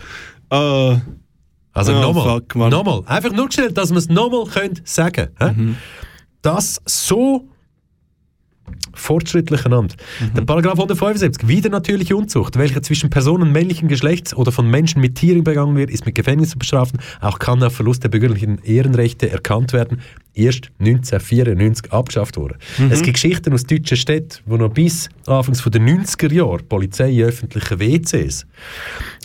Äh, 0.50 0.96
Also 1.72 1.92
Oh, 1.94 2.00
nochmal, 2.00 2.70
nochmal, 2.70 3.02
einfach 3.06 3.32
nur 3.32 3.50
schnell, 3.50 3.72
dass 3.72 3.90
wir 3.90 3.98
es 3.98 4.08
nochmal 4.08 4.46
sagen 4.84 5.28
können. 5.38 5.78
Das 6.42 6.80
so 6.84 7.48
fortschrittlichen 8.94 9.72
Amt. 9.72 9.96
Der 10.36 10.42
Paragraph 10.42 10.74
175, 10.74 11.48
wieder 11.48 11.70
natürliche 11.70 12.16
Unzucht, 12.16 12.58
welche 12.58 12.82
zwischen 12.82 13.10
Personen 13.10 13.52
männlichen 13.52 13.88
Geschlechts 13.88 14.34
oder 14.34 14.52
von 14.52 14.68
Menschen 14.68 15.00
mit 15.00 15.14
Tieren 15.14 15.44
begangen 15.44 15.76
wird, 15.76 15.90
ist 15.90 16.06
mit 16.06 16.14
Gefängnis 16.14 16.50
zu 16.50 16.58
bestrafen. 16.58 17.00
Auch 17.20 17.38
kann 17.38 17.62
auf 17.62 17.74
Verlust 17.74 18.04
der 18.04 18.08
bürgerlichen 18.08 18.58
Ehrenrechte 18.62 19.30
erkannt 19.30 19.72
werden. 19.72 20.00
Erst 20.34 20.70
1994 20.78 21.92
abgeschafft 21.92 22.36
worden. 22.36 22.56
Mhm. 22.78 22.90
Es 22.90 23.02
gibt 23.02 23.14
Geschichten 23.14 23.52
aus 23.52 23.64
deutschen 23.64 23.96
Städten, 23.98 24.38
wo 24.46 24.56
noch 24.56 24.70
bis 24.70 25.10
Anfangs 25.26 25.62
der 25.62 25.80
90er 25.80 26.32
Jahre 26.32 26.62
Polizei 26.62 27.10
in 27.10 27.24
öffentlichen 27.24 27.78
WCs 27.78 28.46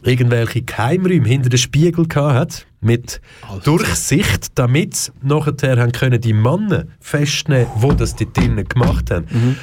irgendwelche 0.03 0.61
Geheimräume 0.61 1.27
hinter 1.27 1.49
den 1.49 1.57
Spiegel 1.57 2.05
hat, 2.15 2.66
mit 2.79 3.21
Durchsicht, 3.63 4.47
damit 4.55 4.95
sie 4.95 5.11
nachher 5.21 5.77
haben 5.77 5.91
können 5.91 6.21
die 6.21 6.33
Männer 6.33 6.85
festnehmen, 6.99 7.67
wo 7.75 7.91
das 7.91 8.15
die 8.15 8.31
drinnen 8.31 8.67
gemacht 8.67 9.11
haben. 9.11 9.57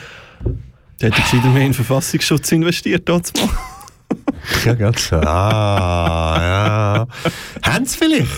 Der 1.01 1.11
hätte 1.11 1.23
gescheiter 1.23 1.49
mehr 1.49 1.63
in 1.63 1.69
den 1.69 1.75
Verfassungsschutz 1.75 2.53
investiert, 2.53 3.09
mal. 3.09 3.49
Ja, 4.65 4.75
ganz 4.75 5.09
so. 5.09 5.17
Ah, 5.17 6.37
ja. 6.41 7.07
Haben 7.73 7.87
sie 7.87 7.97
vielleicht. 7.99 8.29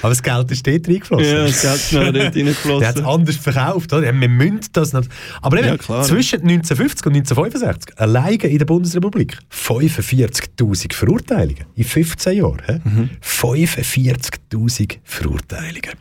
Aber 0.00 0.08
das 0.10 0.22
Geld 0.22 0.50
ist 0.50 0.66
dort 0.66 0.88
reingeflossen. 0.88 1.26
Ja, 1.26 1.44
das 1.46 1.62
Geld 1.62 1.74
ist 1.76 1.92
nachher 1.92 2.12
dort 2.12 2.36
reingeflossen. 2.36 2.80
Der 2.80 2.88
hat 2.88 2.96
es 2.98 3.04
anders 3.04 3.36
verkauft. 3.36 3.92
Oder? 3.92 4.18
Wir 4.18 4.28
müssen 4.28 4.60
das 4.72 4.92
noch. 4.92 5.04
Aber 5.42 5.58
eben, 5.58 5.68
Ja, 5.88 6.02
zwischen 6.02 6.40
1950 6.40 7.06
und 7.06 7.16
1965, 7.16 7.98
alleine 7.98 8.36
in 8.44 8.58
der 8.58 8.64
Bundesrepublik, 8.64 9.38
45.000 9.52 10.94
Verurteilungen. 10.94 11.64
In 11.74 11.84
15 11.84 12.36
Jahren. 12.38 12.80
Mhm. 12.84 13.10
45.000 13.22 14.98
Verurteilungen. 15.04 15.92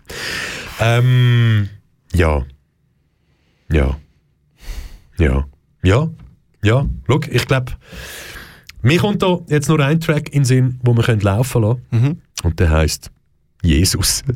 Ähm, 0.80 1.69
ja. 2.14 2.45
Ja. 3.72 3.97
Ja. 5.18 5.45
Ja. 5.84 6.10
Ja. 6.64 6.85
Schau, 7.07 7.19
ich 7.30 7.45
glaube, 7.47 7.72
mir 8.81 8.99
kommt 8.99 9.22
da 9.22 9.39
jetzt 9.47 9.68
nur 9.69 9.80
ein 9.80 9.99
Track 9.99 10.30
in 10.30 10.41
den 10.41 10.45
Sinn, 10.45 10.80
wo 10.84 10.93
wir 10.93 11.03
können 11.03 11.22
laufen 11.22 11.61
lassen 11.61 11.81
Mhm. 11.91 12.22
Und 12.43 12.60
der 12.60 12.69
heißt 12.69 13.11
Jesus. 13.61 14.23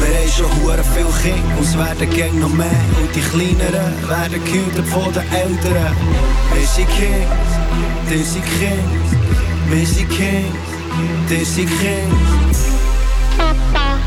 Wir 0.00 0.14
haben 0.18 0.30
schon 0.30 0.62
hure 0.62 0.82
viel 0.84 1.06
Kinder, 1.22 1.56
und 1.58 1.64
es 1.64 1.76
werden 1.78 2.10
gäng 2.10 2.38
noch 2.40 2.52
mehr. 2.52 2.66
Und 3.00 3.14
die 3.14 3.20
Kleineren 3.20 3.92
werden 4.08 4.44
gehütet 4.44 4.86
von 4.86 5.12
den 5.12 5.22
Älteren. 5.32 5.96
Wir 6.54 6.66
sind 6.66 6.88
Kings, 6.88 7.50
die 8.10 8.22
sind 8.22 8.44
Kings. 8.44 9.23
Kings, 9.70 10.54
die 11.28 11.44
sind 11.44 11.68
Kings. 11.80 12.58
Papa, 13.36 13.98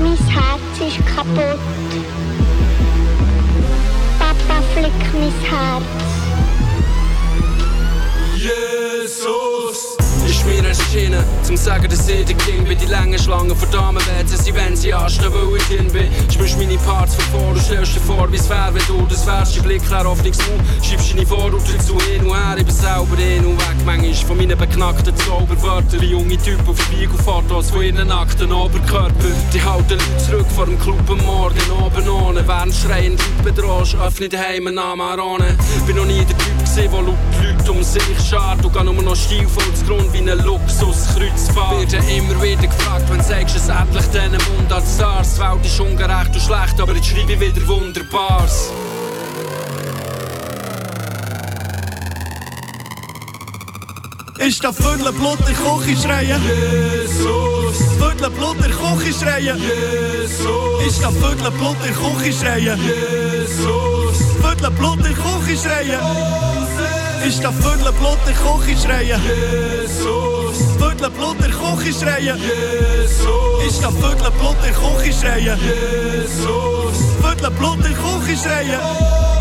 mein 0.00 0.16
Herz 0.28 0.60
ist 0.80 1.06
kaputt. 1.06 1.60
Papa, 4.18 4.62
flick 4.74 4.92
mein 5.12 5.32
Herz. 5.48 6.01
Jesus 9.12 9.96
ist 10.24 10.46
mir 10.46 10.66
erschienen, 10.66 11.22
zum 11.42 11.56
sagen, 11.56 11.86
dass 11.88 12.08
ich 12.08 12.24
der 12.24 12.34
King 12.36 12.64
bin. 12.64 12.78
Die 12.78 12.86
langen 12.86 13.18
Schlangen 13.18 13.54
vor 13.54 13.68
Damen 13.68 14.00
werden 14.06 14.26
sie, 14.26 14.54
wenn 14.54 14.74
sie 14.74 14.94
anstehen, 14.94 15.30
weil 15.32 15.56
ich 15.58 15.64
drin 15.64 15.92
bin. 15.92 16.08
Spürst 16.32 16.56
meine 16.56 16.78
Parts 16.78 17.16
von 17.16 17.24
vor, 17.40 17.54
du 17.54 17.60
stellst 17.60 17.96
dir 17.96 18.00
vor, 18.00 18.30
wie 18.32 18.36
es 18.36 18.48
wäre, 18.48 18.72
wenn 18.72 18.86
du 18.86 19.06
das 19.06 19.26
wärst. 19.26 19.56
Dein 19.56 19.64
Blick 19.64 19.84
klar 19.86 20.06
auf 20.06 20.22
nichts 20.22 20.38
Mund, 20.48 20.62
schiebst 20.82 21.12
deine 21.12 21.26
Vorurteile 21.26 21.78
zu 21.78 21.98
hin 22.00 22.24
und 22.24 22.34
her, 22.34 22.56
ich 22.56 22.64
bin 22.64 22.74
selber 22.74 23.16
hin 23.16 23.44
und 23.44 23.58
weg. 23.58 23.76
Manchmal 23.84 24.14
von 24.14 24.36
meinen 24.38 24.58
beknackten 24.58 25.14
Zauberwörtern, 25.16 26.02
junge 26.02 26.38
Typen 26.38 26.68
auf 26.68 26.80
Spiegelfotos 26.80 27.70
von 27.70 27.82
ihren 27.82 28.08
nackten 28.08 28.50
Oberkörper. 28.50 29.12
Die 29.52 29.62
halten 29.62 29.98
Leute 29.98 30.24
zurück 30.24 30.46
vor 30.54 30.66
dem 30.66 30.80
Club 30.80 31.10
am 31.10 31.18
Morgen 31.18 31.60
oben 31.84 32.08
ohne, 32.08 32.48
während 32.48 32.74
schreiend 32.74 33.20
Leute 33.20 33.52
bedrohst, 33.54 33.94
öffne 33.96 34.28
daheim 34.28 34.68
einen 34.68 34.76
Namen 34.76 35.02
Arone. 35.02 35.56
Bin 35.86 35.96
noch 35.96 36.06
nie 36.06 36.24
der 36.24 36.38
Typ 36.38 36.58
gewesen, 36.58 36.90
der 36.90 37.02
laut 37.02 37.16
Leute 37.42 37.72
um 37.72 37.82
sich 37.82 38.02
schart 38.28 38.64
und 38.64 38.72
geh 38.72 38.82
nur 38.82 39.01
noch 39.02 39.16
stilvoll 39.16 39.74
zu 39.74 39.84
Grund 39.84 40.12
wie 40.12 40.18
ein 40.18 40.38
Luxuskreuzfahrt. 40.44 41.92
Werde 41.92 42.06
immer 42.12 42.42
wieder 42.42 42.66
gefragt, 42.66 43.04
wenn 43.10 43.22
sagst 43.22 43.56
es 43.56 43.68
endlich 43.68 44.06
diesen 44.06 44.32
Mund 44.56 44.72
als 44.72 44.94
Stars. 44.94 45.34
Die 45.34 45.40
Welt 45.40 45.66
ist 45.66 45.80
ungerecht 45.80 46.34
und 46.34 46.40
schlecht, 46.40 46.80
aber 46.80 46.94
jetzt 46.94 47.06
schreibe 47.06 47.32
ich 47.32 47.40
wieder 47.40 47.66
Wunderbares. 47.68 48.70
Ist 54.38 54.64
das 54.64 54.76
Viertel 54.76 55.12
Blut 55.12 55.38
in 55.48 55.54
Küche 55.54 55.96
schreien? 56.02 56.42
Jesus. 56.42 57.76
Viertel 57.98 58.30
Blut 58.30 58.56
in 58.56 58.72
Küche 58.72 59.14
schreien? 59.14 59.58
Jesus. 59.58 60.86
Ist 60.86 61.02
das 61.02 61.14
Viertel 61.14 61.50
Blut 61.52 61.76
in 61.86 61.94
Küche 61.94 62.32
schreien? 62.32 62.80
Jesus. 62.82 64.16
Viertel 64.40 64.70
Blut 64.72 64.98
in 64.98 65.14
Küche 65.14 65.56
schreien? 65.56 66.91
Ist 67.26 67.44
das 67.44 67.54
Viertel 67.54 67.92
Blut 67.92 68.18
in 68.26 68.34
Küche 68.34 68.76
schreien? 68.76 69.20
Jesus. 69.22 70.56
Viertel 70.76 71.10
Blut 71.10 71.36
in 71.44 71.52
Küche 71.52 71.92
schreien? 71.92 72.36
Jesus. 72.38 73.64
Ist 73.66 73.82
das 73.82 73.94
Viertel 73.94 74.30
Blut 74.32 74.56
in 74.66 74.74
Küche 74.74 75.12
schreien? 75.12 75.58
Jesus. 75.60 76.96
Viertel 77.20 77.50
Blut 77.52 77.78
in 77.86 77.94
Küche 77.94 78.36
schreien? 78.36 79.31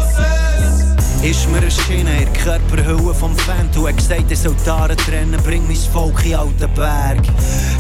Ist 1.24 1.48
mir 1.52 1.64
erschienen 1.64 2.08
in 2.18 2.34
der 2.34 2.44
Körperhülle 2.44 3.14
vom 3.14 3.38
Fan. 3.38 3.70
Du 3.76 3.88
hast 3.88 3.98
gesagt, 3.98 4.32
er 4.32 4.36
soll 4.36 4.56
Aare 4.68 4.96
trennen, 4.96 5.40
bring 5.44 5.64
mein 5.68 5.76
Volk 5.76 6.26
in 6.26 6.34
alten 6.34 6.74
Berg. 6.74 7.22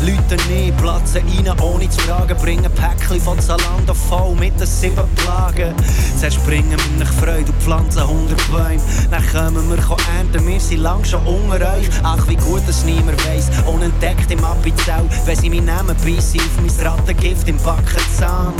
Leute 0.02 0.38
nie, 0.48 0.72
platzen 0.74 1.24
rein, 1.26 1.60
ohne 1.60 1.90
zu 1.90 2.00
fragen. 2.02 2.38
Bringen 2.38 2.72
Päckchen 2.72 3.20
von 3.20 3.40
Zalando 3.40 3.96
voll 3.96 4.36
mit 4.36 4.60
den 4.60 4.68
sieben 4.68 5.10
Plagen. 5.16 5.74
Zuerst 6.20 6.46
bringen 6.46 6.78
wir 6.78 7.00
nicht 7.00 7.14
Freude 7.16 7.52
und 7.52 7.64
pflanzen 7.64 8.02
100 8.02 8.52
Bäume. 8.52 8.82
Dann 9.10 9.28
kommen 9.32 9.70
wir 9.70 9.98
ernten, 10.18 10.48
wir 10.48 10.60
sind 10.60 10.82
lang 10.82 11.04
schon 11.04 11.26
unter 11.26 11.56
euch. 11.56 11.90
Ach, 12.04 12.28
wie 12.28 12.36
gut 12.36 12.62
es 12.70 12.84
niemand 12.86 13.26
weiss. 13.26 13.50
Unentdeckt 13.66 14.30
im 14.30 14.44
Appenzell, 14.44 15.06
wenn 15.26 15.36
sie 15.36 15.50
mich 15.50 15.62
nehmen, 15.62 15.96
beiß 16.06 16.36
ich 16.36 16.42
auf 16.42 16.62
mein 16.62 16.88
Rattengift 16.88 17.48
im 17.48 17.58
Backenzahn. 17.58 18.54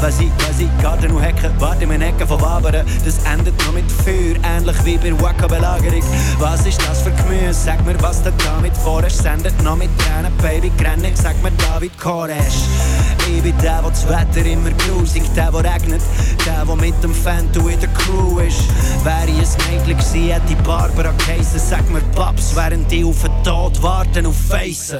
Was 0.00 0.20
ich, 0.20 0.30
was 0.48 0.60
ich, 0.60 0.68
Garten 0.80 1.10
und 1.10 1.22
Hecken, 1.22 1.50
warte 1.58 1.84
in 1.84 2.02
Ecken 2.02 2.28
von 2.28 2.40
Wabern. 2.40 2.86
Das 3.04 3.18
endet 3.32 3.58
noch 3.66 3.72
mit 3.72 3.90
Feuer, 4.12 4.36
ähnlich 4.44 4.84
wie 4.84 4.98
bei 4.98 5.20
Waka-Belagerung. 5.20 6.02
Was 6.38 6.66
ist 6.66 6.80
das 6.86 7.02
für 7.02 7.10
Gemüse? 7.10 7.52
Sag 7.52 7.84
mir, 7.86 8.00
was 8.02 8.22
du 8.22 8.30
damit 8.44 8.76
vorhast. 8.76 9.22
Sendet 9.22 9.60
noch 9.62 9.76
mit 9.76 9.90
Tränen, 9.98 10.32
Baby, 10.38 10.70
grenne, 10.76 11.10
sag 11.14 11.40
mir 11.42 11.52
David 11.52 11.98
Koresh. 11.98 12.64
Ich 13.28 13.42
bin 13.42 13.56
der, 13.58 13.80
der 13.80 13.90
das 13.90 14.08
Wetter 14.08 14.46
immer 14.46 14.70
grusig, 14.70 15.22
der, 15.34 15.50
der 15.50 15.64
regnet, 15.64 16.02
der, 16.44 16.64
der 16.64 16.76
mit 16.76 17.02
dem 17.02 17.14
Fento 17.14 17.68
in 17.68 17.80
der 17.80 17.88
Crew 17.90 18.40
ist. 18.40 18.62
Wäre 19.04 19.28
ich 19.28 19.48
ein 19.48 19.78
Mädchen 19.78 19.98
gewesen, 19.98 20.30
hätte 20.30 20.62
Barbara 20.62 21.12
geheissen. 21.18 21.60
Sag 21.60 21.88
mir 21.90 22.02
Paps, 22.14 22.54
während 22.54 22.90
die 22.90 23.04
auf 23.04 23.22
den 23.22 23.44
Tod 23.44 23.82
warten 23.82 24.26
auf 24.26 24.36
Facen. 24.36 24.98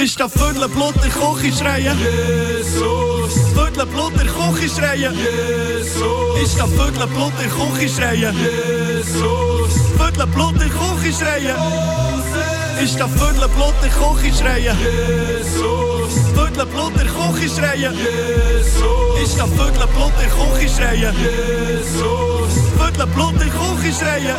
Ist 0.00 0.20
das 0.20 0.32
Viertel 0.32 0.68
Blut 0.68 0.94
in 1.04 1.10
Küche 1.10 1.52
schreien? 1.52 1.98
Jesus. 1.98 3.32
Viertel 3.52 3.84
Blut 3.86 4.12
in 4.12 4.28
Küche 4.28 4.68
schreien? 4.68 5.12
Jesus. 5.12 6.40
Ist 6.40 6.56
das 6.56 6.70
Viertel 6.70 7.06
Blut 7.08 7.32
in 7.42 7.50
Küche 7.50 7.88
schreien? 7.88 8.36
Jesus. 8.38 9.72
Viertel 9.96 10.26
Blut 10.28 10.54
in 10.62 10.70
Küche 10.70 11.12
schreien? 11.12 11.56
Ist 12.80 13.00
das 13.00 13.10
Viertel 13.10 13.48
Blut 13.48 13.74
in 13.82 13.90
Küche 13.90 14.38
schreien? 14.38 14.76
Jesus. 14.78 16.12
Viertel 16.32 16.66
Blut 16.66 16.92
in 16.94 17.08
Küche 17.08 17.48
schreien? 17.48 17.94
Jesus. 17.98 19.20
Ist 19.20 19.36
das 19.36 19.48
Viertel 19.50 19.88
Blut 19.88 20.12
in 20.22 20.30
Küche 20.30 20.68
schreien? 20.76 21.14
Jesus. 21.18 22.52
Viertel 22.78 23.06
Blut 23.08 23.34
in 23.42 23.50
Küche 23.50 23.92
schreien? 23.92 24.36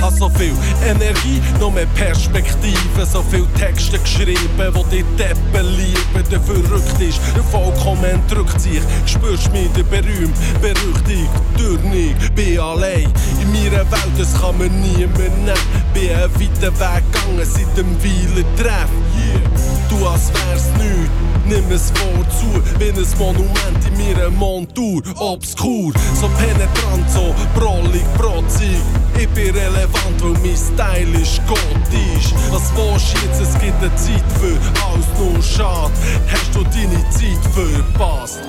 Hab 0.00 0.12
so 0.12 0.28
viel 0.30 0.52
Energie, 0.86 1.40
noch 1.60 1.72
mehr 1.72 1.86
Perspektive, 1.94 3.06
so 3.10 3.22
viel 3.22 3.46
Texte 3.58 3.98
geschrieben, 3.98 4.38
wo 4.72 4.84
die 4.84 5.04
Deppen 5.16 5.66
lieben. 5.76 6.30
Der 6.30 6.40
verrückt 6.40 7.00
ist, 7.00 7.20
der 7.34 7.42
vollkommen 7.42 8.04
entrückt 8.04 8.60
sich. 8.60 8.80
Spürst 9.06 9.52
mich, 9.52 9.68
der 9.76 9.82
berühmt, 9.84 10.36
berüchtigt, 10.60 11.30
dürnig, 11.58 12.14
bin 12.34 12.58
allein 12.60 13.12
in 13.40 13.52
meiner 13.52 13.90
Welt, 13.90 14.12
das 14.16 14.40
kann 14.40 14.56
mir 14.58 14.70
niemand 14.70 15.18
nehmen. 15.18 15.58
Bin 15.94 16.10
einen 16.10 16.34
weiten 16.34 16.80
Weg 16.80 17.12
gegangen 17.12 17.44
seit 17.44 17.76
dem 17.76 17.96
Weiler-Treff. 18.02 18.90
Yeah. 19.16 19.78
Du 19.88 20.06
als 20.06 20.28
wär's 20.28 20.68
nichts, 20.76 21.10
nimm 21.48 21.70
es 21.72 21.90
vorzu, 21.90 22.62
bin 22.78 22.94
ein 22.94 23.18
Monument 23.18 23.80
in 23.86 23.96
meiner 23.96 24.30
Montur, 24.30 25.02
obskur, 25.16 25.92
so 26.20 26.28
penetrant, 26.38 27.10
so 27.10 27.34
brollig, 27.54 28.04
protzig. 28.16 28.78
Ich 29.18 29.28
bin 29.30 29.54
relevant, 29.54 30.22
weil 30.22 30.32
mein 30.32 30.56
Style 30.56 31.20
ist 31.20 31.40
gotisch. 31.46 32.32
Was 32.50 32.70
willst 32.76 33.14
du 33.14 33.26
jetzt? 33.26 33.40
Es 33.40 33.58
gibt 33.60 33.82
eine 33.82 33.94
Zeit 33.96 34.24
für 34.38 34.58
alles 34.84 35.06
nur 35.18 35.42
schade. 35.42 35.92
Hast 36.30 36.54
du 36.54 36.62
deine 36.64 37.02
Zeit 37.10 37.42
verpasst? 37.52 38.40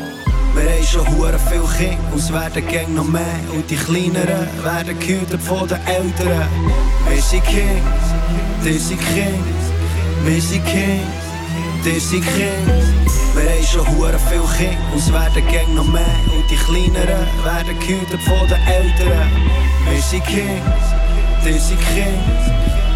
Wir 0.55 0.63
haben 0.63 0.85
schon 0.85 1.07
hure 1.17 1.39
viel 1.39 1.61
Kinder, 1.77 2.15
es 2.15 2.31
werden 2.33 2.67
gang 2.67 2.95
noch 2.95 3.07
mehr. 3.07 3.23
Und 3.53 3.69
die 3.69 3.75
Kleineren 3.75 4.47
werden 4.63 4.99
gehütet 4.99 5.41
von 5.41 5.67
den 5.67 5.79
Älteren. 5.85 6.47
Wir 7.09 7.21
sind 7.21 7.43
Kings, 7.45 8.05
die 8.63 8.77
sind 8.77 8.99
Kings, 8.99 9.63
wir 10.25 10.41
sind 10.41 10.65
Kings, 10.65 11.28
die 11.85 11.99
sind 11.99 12.23
Kings. 12.23 13.13
Wir 13.35 13.49
haben 13.49 13.65
schon 13.65 13.87
hure 13.97 14.19
viel 14.29 14.41
Kinder, 14.57 14.95
es 14.95 15.11
werden 15.11 15.43
gang 15.51 15.75
noch 15.75 15.87
mehr. 15.87 16.01
Und 16.35 16.49
die 16.49 16.55
Kleineren 16.55 17.27
werden 17.43 17.79
gehütet 17.79 18.21
von 18.23 18.47
den 18.47 18.61
Älteren. 18.67 19.29
Wir 19.89 20.01
sind 20.01 20.25
Kings, 20.25 20.85
die 21.45 21.53
sind 21.53 21.79
Kings, 21.79 22.45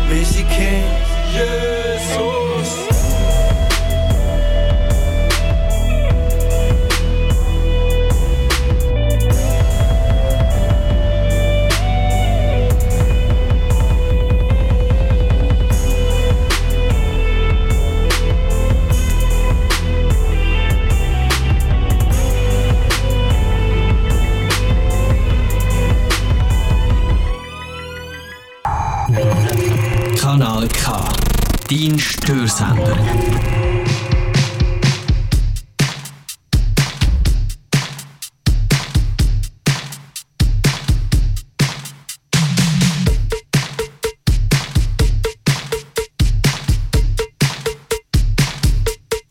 wir 0.09 0.25
sind 0.25 0.49
Kings. 0.49 2.42
Dein 31.73 31.97
Störsender. 31.97 32.95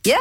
Ja. 0.05 0.17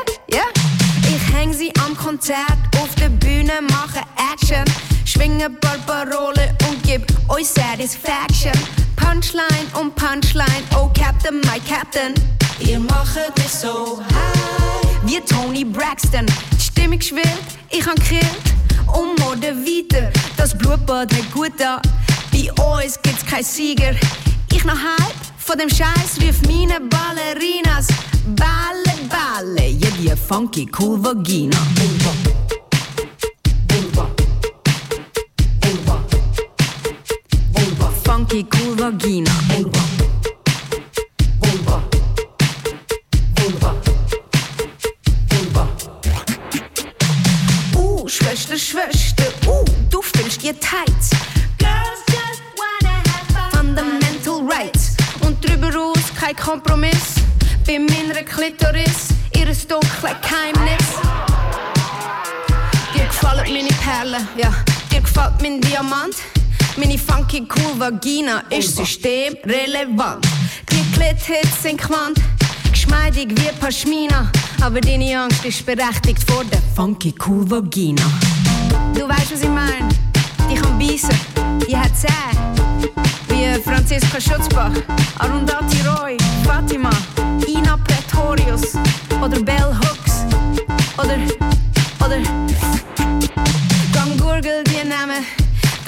Ich 1.03 1.33
häng 1.33 1.53
sie 1.53 1.73
am 1.83 1.97
Konzert 1.97 2.37
auf 2.79 2.93
der 2.99 3.09
Bühne, 3.09 3.53
mache 3.63 4.01
Action. 4.31 4.63
Schwinge 5.05 5.49
paar 5.49 5.79
Parolen 5.87 6.55
und 6.69 6.83
gib 6.83 7.03
euch 7.29 7.47
Satisfaction. 7.47 8.80
Punchline 9.11 9.67
um 9.77 9.91
Punchline, 9.91 10.63
oh 10.73 10.89
Captain, 10.93 11.41
my 11.41 11.59
Captain. 11.67 12.13
Ihr 12.59 12.79
macht 12.79 13.17
mich 13.37 13.49
so 13.49 13.99
high. 13.99 14.87
Wie 15.03 15.19
Tony 15.19 15.65
Braxton. 15.65 16.25
Die 16.55 16.61
Stimmung 16.61 17.01
schwillt, 17.01 17.27
ich 17.71 17.85
han 17.85 17.95
gekillt. 17.95 18.23
Und 18.87 19.19
Morde 19.19 19.53
weiter, 19.53 20.11
das 20.37 20.57
Blutbad 20.57 21.13
hat 21.13 21.31
gut 21.33 21.51
da. 21.57 21.81
Bei 22.31 22.49
uns 22.63 22.97
gibt's 23.01 23.25
kein 23.25 23.43
Sieger. 23.43 23.93
Ich 24.49 24.63
noch 24.63 24.75
halb 24.75 25.15
von 25.37 25.57
dem 25.57 25.69
Scheiß 25.69 26.21
rief 26.21 26.41
meine 26.43 26.79
Ballerinas. 26.79 27.87
Balle, 28.27 28.95
Balle, 29.09 29.67
ja 29.71 29.89
die 29.99 30.13
funky 30.15 30.71
cool 30.79 31.03
Vagina. 31.03 31.57
Funky 38.11 38.43
cool 38.43 38.75
Vagina. 38.75 39.31
Uh, 47.73 48.05
Schwester, 48.09 48.57
Schwester, 48.57 49.23
uh, 49.47 49.63
du 49.89 50.01
fühlst 50.01 50.43
dir 50.43 50.59
tight. 50.59 50.89
Girls 51.57 52.03
just 52.07 52.41
wanna 52.57 52.97
have 53.07 53.27
fun. 53.31 53.49
Fundamental 53.53 54.45
rights. 54.45 54.97
Und 55.21 55.41
drüber 55.41 55.73
raus 55.73 56.11
kein 56.19 56.35
Kompromiss. 56.35 57.15
Bei 57.65 57.79
meiner 57.79 58.23
Klitoris, 58.23 59.07
ihres 59.37 59.65
dunklen 59.65 60.17
Geheimnis. 60.21 60.85
Dir 62.93 63.05
gefallen 63.05 63.53
meine 63.53 63.69
Perlen, 63.69 64.27
ja. 64.35 64.53
Dir 64.91 64.99
gefällt 64.99 65.41
mein 65.41 65.61
Diamant. 65.61 66.15
Meine 66.77 66.97
funky 66.97 67.45
cool 67.55 67.79
Vagina 67.79 68.43
ist 68.49 68.77
systemrelevant. 68.77 70.25
Die 70.71 70.83
Klit-Hits 70.93 71.63
sind 71.63 71.79
Quant, 71.79 72.17
geschmeidig 72.71 73.29
wie 73.31 73.51
Pashmina. 73.59 74.31
Aber 74.61 74.79
deine 74.79 75.19
Angst 75.21 75.43
ist 75.43 75.65
berechtigt 75.65 76.23
vor 76.29 76.43
der 76.45 76.61
funky 76.75 77.13
cool 77.27 77.49
Vagina. 77.49 78.03
Du 78.93 79.07
weißt, 79.07 79.33
was 79.33 79.41
ich 79.41 79.49
mein? 79.49 79.89
Die 80.49 80.55
kann 80.55 80.79
beißen, 80.79 81.15
die 81.67 81.75
hat 81.75 81.91
Zähne. 81.95 82.91
Wie 83.27 83.61
Franziska 83.61 84.19
Schutzbach, 84.21 84.71
Arundhati 85.19 85.77
Roy, 85.81 86.17
Fatima, 86.43 86.91
Ina 87.47 87.77
Pretorius 87.77 88.75
oder 89.21 89.39
Bell 89.41 89.75
Hooks 89.81 90.25
oder, 90.97 91.17
oder 92.05 92.21
Gang 93.93 94.17
Gurgel 94.17 94.63
die 94.65 94.87
Namen, 94.87 95.25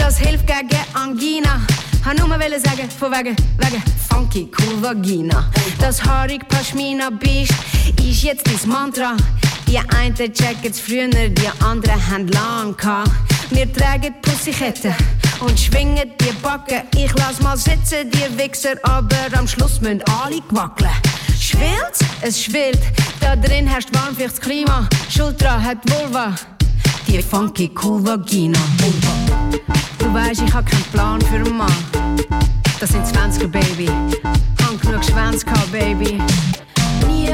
das 0.03 0.17
hilft 0.17 0.45
gegen 0.45 0.84
Angina. 0.93 1.61
Han 2.05 2.17
nur 2.17 2.27
mal 2.27 2.41
sagen, 2.59 2.89
von 2.99 3.11
wegen, 3.11 3.35
wegen 3.57 3.84
funky 4.09 4.51
cool 4.59 4.81
Vagina. 4.81 5.49
Das 5.80 6.03
haarig 6.03 6.45
Pashmina 6.49 7.09
Biest 7.09 7.53
ist 8.05 8.23
jetzt 8.23 8.45
dein 8.45 8.69
Mantra. 8.69 9.15
Die 9.65 9.80
einen 9.80 10.15
checken's 10.15 10.81
früher, 10.81 11.07
die 11.07 11.49
anderen 11.63 12.11
haben 12.11 12.27
lang 12.27 12.75
gehabt. 12.75 13.11
Wir 13.51 13.71
tragen 13.71 14.13
Pussyketten 14.21 14.93
und 15.39 15.57
schwingen 15.57 16.11
die 16.19 16.34
Backen. 16.41 16.81
Ich 16.95 17.13
lass 17.15 17.39
mal 17.41 17.55
sitzen, 17.55 18.11
die 18.11 18.38
Wichser, 18.38 18.75
aber 18.84 19.38
am 19.38 19.47
Schluss 19.47 19.80
müssen 19.80 20.01
alle 20.21 20.41
wackeln. 20.49 20.91
Schwillt? 21.39 21.97
Es 22.21 22.43
schwillt. 22.43 22.81
Da 23.21 23.38
drin 23.38 23.67
herrscht 23.67 23.89
warmfeuchtes 23.93 24.41
Klima. 24.41 24.88
Schultra 25.09 25.61
hat 25.61 25.77
Vulva. 25.89 26.35
Die 27.07 27.21
funky 27.21 27.71
cool 27.81 28.05
Vagina. 28.05 28.59
Du 30.14 30.19
weißt, 30.19 30.44
ich 30.44 30.53
hab 30.53 30.64
keinen 30.64 30.84
Plan 30.91 31.19
für 31.22 31.38
einen 31.38 31.57
Mann. 31.57 31.73
Das 32.80 32.91
sind 32.91 33.03
20er, 33.03 33.48
Baby. 33.48 33.90
Hab 34.61 34.80
genug 34.80 35.03
Schwänze 35.03 35.44
gehabt, 35.44 35.72
Baby. 35.72 36.22
Nie 37.07 37.31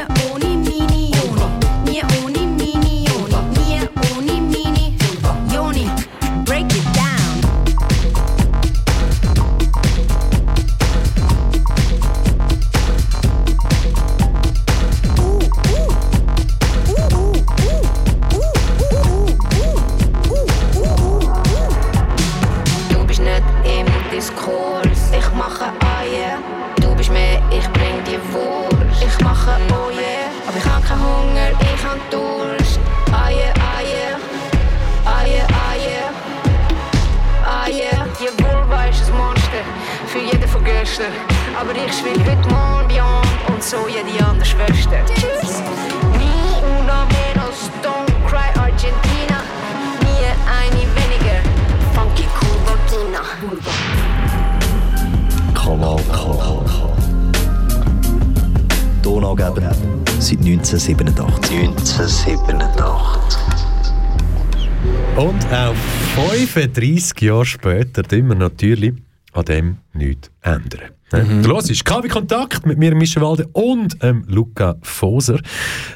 35 66.50 67.20
Jahre 67.22 67.46
später 67.46 68.02
tun 68.02 68.28
wir 68.28 68.34
natürlich 68.34 68.94
an 69.32 69.44
dem 69.44 69.76
nichts 69.92 70.30
ändern. 70.42 70.90
Mhm. 71.12 71.42
Du 71.42 71.50
hörst 71.50 71.84
KW 71.84 72.08
Kontakt 72.08 72.66
mit 72.66 72.78
mir, 72.78 72.94
Michel 72.94 73.22
Walde 73.22 73.48
und 73.52 73.96
ähm, 74.02 74.24
Luca 74.26 74.76
Foser. 74.82 75.40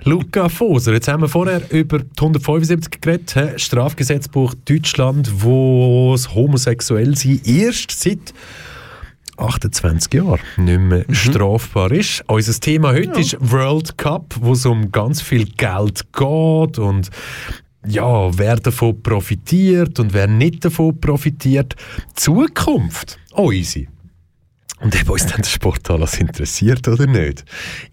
Luca 0.05 0.49
Foser, 0.49 0.93
jetzt 0.93 1.09
haben 1.09 1.23
wir 1.23 1.29
vorher 1.29 1.63
über 1.71 1.99
die 1.99 2.07
175 2.17 3.01
geredet? 3.01 3.61
Strafgesetzbuch 3.61 4.55
Deutschland, 4.65 5.31
wo 5.43 6.13
das 6.13 6.35
Homosexuellsein 6.35 7.41
erst 7.45 7.91
seit 7.91 8.33
28 9.37 10.15
Jahren 10.15 10.41
nicht 10.57 10.81
mehr 10.81 11.05
strafbar 11.11 11.91
ist. 11.91 12.23
Unser 12.29 12.61
Thema 12.61 12.93
heute 12.93 13.21
ist 13.21 13.37
World 13.41 13.99
Cup, 13.99 14.37
wo 14.41 14.53
es 14.53 14.65
um 14.67 14.93
ganz 14.93 15.21
viel 15.21 15.47
Geld 15.47 16.13
geht 16.13 16.79
und 16.79 17.11
ja, 17.87 18.39
wer 18.39 18.57
davon 18.57 19.03
profitiert 19.03 19.99
und 20.01 20.13
wer 20.13 20.27
nicht 20.27 20.65
davon 20.65 20.99
profitiert. 21.01 21.75
Zukunft, 22.15 23.19
unsere. 23.33 23.87
Und 24.81 25.01
ob 25.01 25.11
uns 25.11 25.27
dann 25.27 25.41
der 25.41 25.49
Sport 25.49 25.89
alles 25.91 26.19
interessiert 26.19 26.87
oder 26.89 27.07
nicht, 27.07 27.45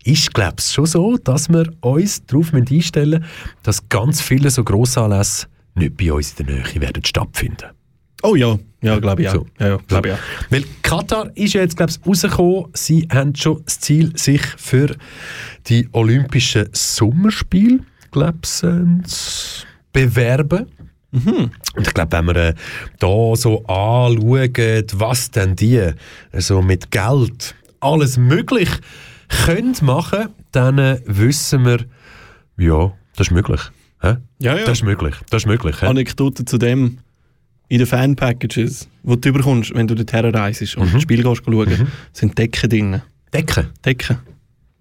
ist, 0.04 0.34
glaube 0.34 0.56
ich, 0.60 0.66
schon 0.66 0.86
so, 0.86 1.18
dass 1.18 1.48
wir 1.48 1.72
uns 1.82 2.26
darauf 2.26 2.54
einstellen 2.54 3.22
müssen, 3.22 3.26
dass 3.64 3.88
ganz 3.88 4.22
viele 4.22 4.50
so 4.50 4.64
Grossanlässe 4.64 5.48
nicht 5.76 5.96
bei 5.96 6.12
uns 6.12 6.38
in 6.40 6.48
der 6.48 6.56
Nähe 6.58 6.82
werden 6.82 7.06
stattfinden. 7.06 7.70
Oh 8.24 8.36
ja, 8.36 8.58
ja, 8.82 9.00
glaube 9.00 9.22
ich 9.22 9.30
auch. 9.30 9.34
So. 9.34 9.46
Ja, 9.60 9.68
ja, 9.68 9.78
glaube 9.88 10.08
ich 10.10 10.14
auch. 10.14 10.20
Weil 10.50 10.66
Katar 10.82 11.32
ist 11.36 11.54
ja 11.54 11.62
jetzt, 11.62 11.78
glaube 11.78 11.92
ich, 11.92 12.06
rausgekommen. 12.06 12.66
Sie 12.74 13.08
haben 13.12 13.36
schon 13.36 13.62
das 13.64 13.80
Ziel, 13.80 14.16
sich 14.18 14.42
für 14.58 14.96
die 15.68 15.88
Olympischen 15.94 16.70
Sommerspiele, 16.74 17.80
glaube 18.12 18.40
ich, 18.44 19.66
bewerben. 19.94 20.68
Und 21.12 21.52
ich 21.88 21.94
glaube, 21.94 22.12
wenn 22.14 22.26
wir 22.28 22.36
äh, 22.38 22.54
da 23.00 23.36
so 23.36 23.66
anschauen, 23.66 24.86
was 24.94 25.32
denn 25.32 25.56
die 25.58 25.92
also 26.32 26.62
mit 26.62 26.90
Geld 26.90 27.54
alles 27.82 28.18
möglich 28.18 28.70
können 29.46 29.76
machen, 29.82 30.30
dann 30.52 30.78
äh, 30.78 31.02
wissen 31.06 31.66
wir, 31.66 31.80
ja, 32.58 32.94
das 33.16 33.28
ist 33.28 33.32
möglich. 33.32 33.60
Hä? 34.02 34.18
Ja, 34.40 34.58
ja. 34.58 34.64
Das 34.66 34.80
ist 34.80 34.84
möglich. 34.84 35.16
Das 35.30 35.44
ist 35.44 35.48
möglich. 35.48 35.82
hä? 35.82 35.88
Anekdote 35.88 36.46
zu 36.46 36.58
dem. 36.58 37.00
In 37.68 37.78
den 37.78 37.88
Fan-Packages, 37.88 38.90
die 39.04 39.22
du 39.22 39.32
bekommst, 39.34 39.74
wenn 39.74 39.88
du 39.88 39.96
dorthin 39.96 40.26
reist 40.36 40.76
und 40.76 40.94
das 40.94 41.02
Spiel 41.02 41.24
gehst 41.24 41.44
schauen, 41.46 41.88
sind 42.12 42.38
Decken 42.38 42.70
drin. 42.70 43.02
Decken? 43.34 43.68
Decken. 43.86 44.18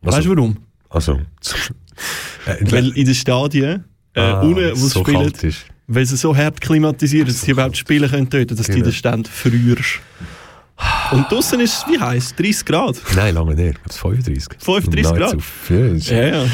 Also- 0.02 0.16
weißt 0.16 0.26
du 0.26 0.30
warum? 0.36 0.56
Also, 0.88 1.12
äh, 2.46 2.56
Weil 2.72 2.88
in 2.96 3.04
den 3.04 3.14
Stadien, 3.14 3.84
äh, 4.14 4.20
Ah, 4.20 4.40
unten, 4.40 4.70
wo 4.72 4.86
so 4.86 5.00
spielen, 5.04 5.32
weil 5.86 6.06
sie 6.06 6.16
so 6.16 6.36
hart 6.36 6.60
klimatisiert 6.60 7.28
dass 7.28 7.40
sie 7.42 7.50
überhaupt 7.52 7.76
spielen 7.76 8.08
können 8.10 8.28
dort, 8.30 8.50
dass 8.52 8.66
du 8.66 8.72
Genau. 8.72 8.84
den 8.84 8.92
Stand 8.92 9.28
frierst. 9.28 10.00
Und 11.12 11.30
draußen 11.30 11.60
ist 11.60 11.74
es, 11.78 11.84
wie 11.92 11.98
heiß 11.98 12.34
30 12.36 12.64
Grad. 12.64 12.96
Nein, 13.14 13.34
lange 13.34 13.54
nicht. 13.54 13.78
Ich 13.90 13.98
glaube, 14.00 14.16
35. 14.22 14.62
35 14.62 15.16
Grad? 15.16 16.08
Ja, 16.08 16.32
Ja, 16.32 16.46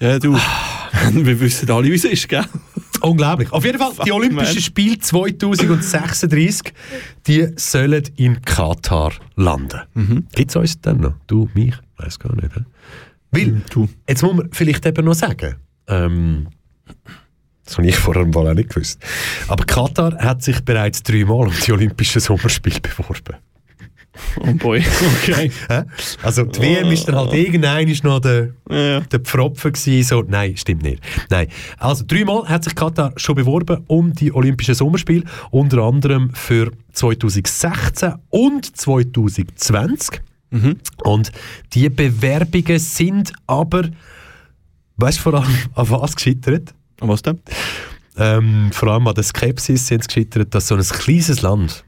ja. 0.00 0.18
Du. 0.18 0.36
Wir 1.12 1.40
wissen 1.40 1.70
alle, 1.70 1.88
wie 1.88 1.94
es 1.94 2.04
ist, 2.04 2.28
gell? 2.28 2.44
Unglaublich. 3.00 3.52
Auf 3.52 3.64
jeden 3.64 3.78
Fall, 3.78 3.92
die 4.06 4.12
Olympischen. 4.12 4.62
Spiele 4.62 4.98
2036, 4.98 6.72
die 7.26 7.48
sollen 7.56 8.02
in 8.16 8.40
Katar 8.42 9.12
landen. 9.34 9.80
Mhm. 9.94 10.26
Gibt 10.34 10.50
es 10.50 10.56
uns 10.56 10.80
dann 10.80 11.00
noch? 11.00 11.14
Du, 11.26 11.48
mich? 11.54 11.74
Weiß 11.98 12.18
gar 12.18 12.34
nicht. 12.36 12.54
hä? 12.54 12.60
Weil, 13.32 13.62
du. 13.70 13.88
jetzt 14.08 14.22
muss 14.22 14.34
man 14.34 14.48
vielleicht 14.52 14.86
eben 14.86 15.04
noch 15.04 15.14
sagen, 15.14 15.56
ähm, 15.88 16.48
das 17.64 17.78
habe 17.78 17.88
ich 17.88 17.96
vorher 17.96 18.24
mal 18.26 18.48
auch 18.48 18.54
nicht 18.54 18.68
gewusst, 18.70 19.00
aber 19.48 19.64
Katar 19.64 20.16
hat 20.18 20.42
sich 20.42 20.60
bereits 20.64 21.02
dreimal 21.02 21.48
um 21.48 21.54
die 21.66 21.72
Olympischen 21.72 22.20
Sommerspiele 22.20 22.80
beworben. 22.80 23.36
Oh 24.40 24.52
boy, 24.54 24.82
okay. 25.22 25.50
Also 26.22 26.44
die 26.44 26.60
WM 26.60 26.90
ist 26.90 27.06
dann 27.06 27.16
halt 27.16 27.34
irgendein 27.34 27.86
ist 27.88 28.02
noch 28.02 28.20
der, 28.20 28.54
Ja. 28.70 29.00
der 29.00 29.20
Pfropfen 29.20 29.72
gewesen, 29.74 30.08
so, 30.08 30.24
nein, 30.26 30.56
stimmt 30.56 30.84
nicht. 30.84 31.02
Nein. 31.28 31.48
Also 31.76 32.04
dreimal 32.06 32.48
hat 32.48 32.64
sich 32.64 32.74
Katar 32.74 33.12
schon 33.16 33.34
beworben 33.34 33.84
um 33.88 34.14
die 34.14 34.32
Olympischen 34.32 34.74
Sommerspiele, 34.74 35.24
unter 35.50 35.82
anderem 35.82 36.30
für 36.32 36.70
2016 36.92 38.14
und 38.30 38.74
2020. 38.76 40.22
Und 41.04 41.32
die 41.74 41.90
Bewerbungen 41.90 42.78
sind 42.78 43.32
aber, 43.46 43.90
weißt 44.96 45.18
du 45.18 45.22
vor 45.22 45.34
allem 45.34 45.54
an 45.74 45.90
was 45.90 46.14
gescheitert? 46.16 46.74
An 47.00 47.08
was 47.08 47.22
denn? 47.22 47.40
Ähm, 48.18 48.70
vor 48.72 48.88
allem 48.90 49.06
an 49.06 49.14
der 49.14 49.24
Skepsis 49.24 49.86
sind 49.86 50.02
sie 50.02 50.06
gescheitert, 50.08 50.54
dass 50.54 50.68
so 50.68 50.74
ein 50.74 50.82
kleines 50.82 51.42
Land 51.42 51.84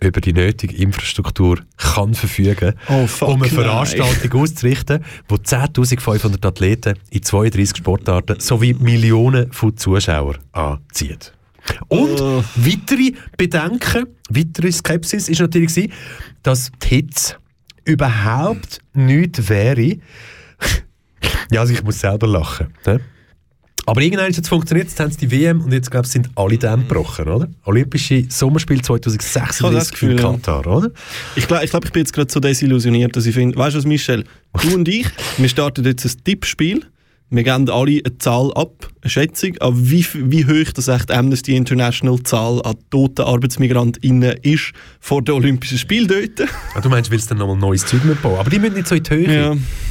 über 0.00 0.20
die 0.20 0.32
nötige 0.32 0.76
Infrastruktur 0.76 1.58
kann 1.76 2.14
verfügen, 2.14 2.74
Oh, 2.88 3.08
um 3.22 3.30
eine 3.32 3.40
nein. 3.40 3.50
Veranstaltung 3.50 4.40
auszurichten, 4.42 5.04
wo 5.28 5.34
10.500 5.34 6.46
Athleten 6.46 6.94
in 7.10 7.22
32 7.24 7.78
Sportarten 7.78 8.38
sowie 8.38 8.74
Millionen 8.74 9.50
von 9.52 9.76
Zuschauern 9.76 10.38
anzieht. 10.52 11.32
Und 11.88 12.20
Oh. 12.20 12.44
weitere 12.54 13.12
Bedenken, 13.36 14.06
weitere 14.30 14.70
Skepsis 14.70 15.28
ist 15.28 15.40
natürlich 15.40 15.74
gewesen, 15.74 15.92
dass 16.44 16.70
die 16.84 16.88
Hitze 16.88 17.34
überhaupt 17.84 18.78
nichts 18.94 19.48
wäre. 19.48 19.96
Ja, 21.50 21.60
also 21.60 21.72
ich 21.72 21.82
muss 21.82 22.00
selber 22.00 22.26
lachen. 22.26 22.68
Ne? 22.86 23.00
Aber 23.88 24.02
irgendwann 24.02 24.30
es 24.30 24.36
jetzt 24.36 24.50
funktioniert, 24.50 24.88
jetzt 24.88 25.00
haben 25.00 25.10
sie 25.10 25.26
die 25.26 25.30
WM 25.30 25.62
und 25.62 25.72
jetzt 25.72 25.90
glaube 25.90 26.04
ich, 26.04 26.12
sind 26.12 26.28
alle 26.34 26.58
Dämme 26.58 26.84
gebrochen, 26.84 27.26
oder? 27.26 27.48
Olympische 27.64 28.26
das 28.28 28.82
2036 28.82 29.92
Gefühl, 29.92 30.10
in. 30.10 30.16
Katar, 30.18 30.66
oder? 30.66 30.90
Ich 31.36 31.46
glaube, 31.46 31.64
ich, 31.64 31.70
glaub, 31.70 31.86
ich 31.86 31.92
bin 31.92 32.00
jetzt 32.00 32.12
gerade 32.12 32.30
so 32.30 32.38
desillusioniert, 32.38 33.16
dass 33.16 33.24
ich 33.24 33.34
finde, 33.34 33.56
weißt 33.56 33.74
du 33.74 33.78
was, 33.78 33.86
Michel? 33.86 34.24
Du 34.62 34.74
und 34.74 34.88
ich, 34.88 35.06
wir 35.38 35.48
starten 35.48 35.84
jetzt 35.84 36.04
ein 36.04 36.24
Tippspiel. 36.24 36.84
Wir 37.30 37.42
geben 37.42 37.68
alle 37.68 38.00
eine 38.04 38.16
Zahl 38.18 38.50
ab, 38.54 38.88
eine 39.02 39.10
Schätzung, 39.10 39.52
aber 39.60 39.76
wie, 39.76 40.02
wie 40.14 40.46
hoch 40.46 40.72
das 40.72 40.88
echt 40.88 41.10
Amnesty 41.10 41.56
International 41.56 42.22
Zahl 42.22 42.62
an 42.64 42.76
toten 42.90 43.20
ArbeitsmigrantInnen 43.20 44.38
ist 44.42 44.72
vor 44.98 45.20
den 45.20 45.34
Olympischen 45.34 45.76
Spielen 45.76 46.08
dort. 46.08 46.48
Ah, 46.74 46.80
du 46.80 46.88
meinst, 46.88 47.10
willst 47.10 47.26
du 47.26 47.34
dann 47.34 47.38
nochmal 47.46 47.56
neues 47.58 47.84
Zeug 47.84 48.00
bauen? 48.22 48.38
Aber 48.38 48.48
die 48.48 48.58
müssen 48.58 48.76
nicht 48.76 48.88
so 48.88 48.94
in 48.94 49.02
die 49.02 49.10
Höhe, 49.10 49.34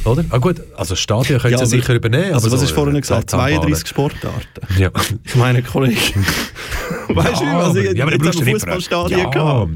Ja. 0.04 0.10
oder? 0.10 0.24
Ah 0.30 0.38
gut, 0.38 0.60
also 0.76 0.96
Stadien 0.96 1.38
können 1.38 1.52
Ja, 1.52 1.58
sie 1.64 1.76
sicher 1.76 1.94
übernehmen. 1.94 2.34
Also 2.34 2.48
aber 2.48 2.54
was 2.54 2.60
so, 2.60 2.66
ist 2.66 2.72
vorhin 2.72 2.96
äh, 2.96 3.00
gesagt? 3.02 3.30
Talbahnen. 3.30 3.56
32 3.60 3.88
Sportarten. 3.88 4.40
Ja. 4.76 4.90
Ich 5.24 5.36
meine, 5.36 5.62
Kollege. 5.62 5.96
weißt 7.08 7.40
du, 7.40 7.44
Ja, 7.44 7.58
was 7.68 7.76
ich 7.76 7.86
aber- 7.88 7.96
ja, 7.96 8.04
aber 8.04 8.12
jetzt 8.14 8.40
am 8.40 8.46
ja 8.46 8.52
Fußballstadion 8.52 9.20
ja. 9.20 9.30
gehabt 9.30 9.70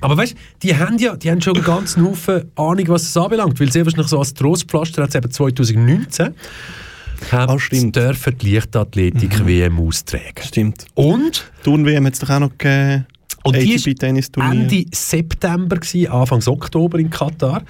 Aber 0.00 0.16
weißt 0.16 0.34
du, 0.34 0.36
die 0.62 0.76
haben 0.76 0.98
ja 0.98 1.16
die 1.16 1.32
haben 1.32 1.40
schon 1.40 1.56
einen 1.56 1.64
ganzen 1.64 2.04
Haufen 2.06 2.44
Ahnung, 2.54 2.86
was 2.86 3.02
es 3.02 3.16
anbelangt. 3.16 3.58
Weil 3.58 3.72
sehr 3.72 3.84
wahrscheinlich 3.84 4.06
so 4.08 4.20
als 4.20 4.34
Trostpflaster 4.34 5.02
hat 5.02 5.08
es 5.08 5.14
eben 5.16 5.30
2019 5.32 6.34
haben 7.30 7.58
stimmt. 7.58 7.96
dürfen 7.96 8.38
die 8.38 8.54
Leichtathletik-WM 8.54 9.78
austragen. 9.78 10.42
Stimmt. 10.42 10.86
Und? 10.94 11.50
Turn-WM 11.62 12.06
hat 12.06 12.14
es 12.14 12.18
doch 12.18 12.30
auch 12.30 12.40
noch 12.40 12.58
gegeben. 12.58 13.06
Und 13.44 13.56
die 13.56 13.74
ATP-Tennisturnier. 13.74 14.62
Ende 14.62 14.84
September, 14.92 15.76
gewesen, 15.76 16.10
Anfang 16.10 16.42
Oktober 16.46 16.98
in 16.98 17.10
Katar. 17.10 17.62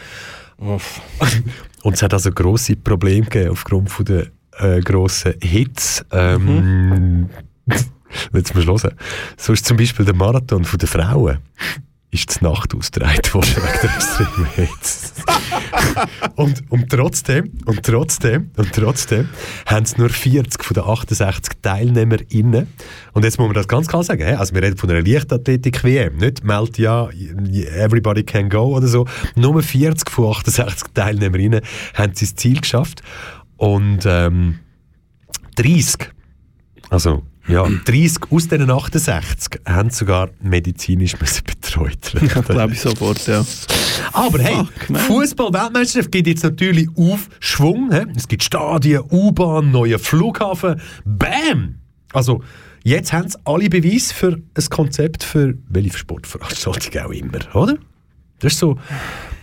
Und 1.83 1.95
es 1.95 2.03
hat 2.03 2.13
also 2.13 2.31
grosse 2.31 2.77
Probleme 2.77 3.27
gegeben 3.27 3.51
aufgrund 3.51 3.91
von 3.91 4.05
der 4.05 4.27
äh, 4.59 4.81
grossen 4.81 5.35
Hits. 5.43 6.05
Ähm, 6.13 7.29
Jetzt 8.33 8.55
musst 8.55 8.69
du 8.69 8.73
hören. 8.73 8.97
So 9.37 9.53
ist 9.53 9.65
zum 9.65 9.77
Beispiel 9.77 10.05
der 10.05 10.15
Marathon 10.15 10.67
der 10.79 10.89
Frauen 10.89 11.39
ist 12.13 12.41
die 12.41 12.45
Nacht 12.45 12.75
ausgetragen 12.75 13.23
worden 13.33 13.57
wegen 13.57 13.79
der 13.83 13.95
extremen 13.97 14.47
Hitze. 14.55 15.13
und, 16.37 16.63
und 16.71 16.91
trotzdem, 16.91 17.51
und 17.65 17.83
trotzdem, 17.83 18.51
und 18.57 18.73
trotzdem 18.73 19.29
haben 19.67 19.83
es 19.83 19.97
nur 19.97 20.11
40 20.11 20.63
von 20.63 20.75
den 20.75 20.85
68 20.85 21.55
TeilnehmerInnen. 21.63 22.69
Und 23.13 23.25
jetzt 23.25 23.39
muss 23.39 23.49
man 23.49 23.55
das 23.55 23.67
ganz 23.67 23.89
klar 23.89 24.05
sagen, 24.05 24.37
also 24.37 24.55
wir 24.55 24.63
reden 24.63 24.77
von 24.77 24.91
einer 24.91 25.03
Leichtathletik-WM, 25.03 26.19
nicht 26.19 26.45
meldet 26.45 26.79
ja, 26.79 27.09
everybody 27.09 28.23
can 28.23 28.51
go 28.51 28.77
oder 28.77 28.87
so. 28.87 29.07
Nur 29.35 29.63
40 29.63 30.11
von 30.11 30.33
68 30.33 30.93
TeilnehmerInnen 30.93 31.63
haben 31.95 32.15
sie 32.15 32.27
das 32.27 32.37
Ziel 32.37 32.61
geschafft. 32.61 33.03
Und 33.57 34.01
ähm, 34.05 34.59
30 35.57 36.13
also, 36.93 37.23
ja, 37.49 37.65
30 37.65 38.31
aus 38.31 38.49
diesen 38.49 38.71
68 38.71 39.61
haben 39.67 39.91
sogar 39.91 40.31
medizinisch 40.41 41.17
betreut 41.17 42.15
werden. 42.15 42.31
Ja, 42.35 42.41
glaube 42.41 42.73
ich 42.75 42.81
sofort, 42.81 43.27
ja. 43.27 43.45
Aber 44.13 44.39
hey. 44.39 44.65
Fußball-Weltmeisterschaft 44.93 46.13
gibt 46.13 46.29
jetzt 46.29 46.45
natürlich 46.45 46.89
Aufschwung. 46.97 47.93
He? 47.93 48.07
Es 48.17 48.29
gibt 48.29 48.45
Stadien, 48.45 49.03
U-Bahn, 49.11 49.71
neue 49.71 49.99
Flughafen. 49.99 50.81
Bam! 51.05 51.77
Also, 52.13 52.43
jetzt 52.85 53.13
haben 53.13 53.29
sie 53.29 53.39
alle 53.45 53.69
Beweise 53.69 54.15
für 54.15 54.35
ein 54.35 54.65
Konzept 54.71 55.25
für 55.25 55.55
welche 55.69 55.99
Sportveranstaltung 55.99 57.03
auch 57.03 57.11
immer, 57.11 57.39
oder? 57.55 57.77
Das 58.39 58.53
ist 58.53 58.59
so, 58.59 58.79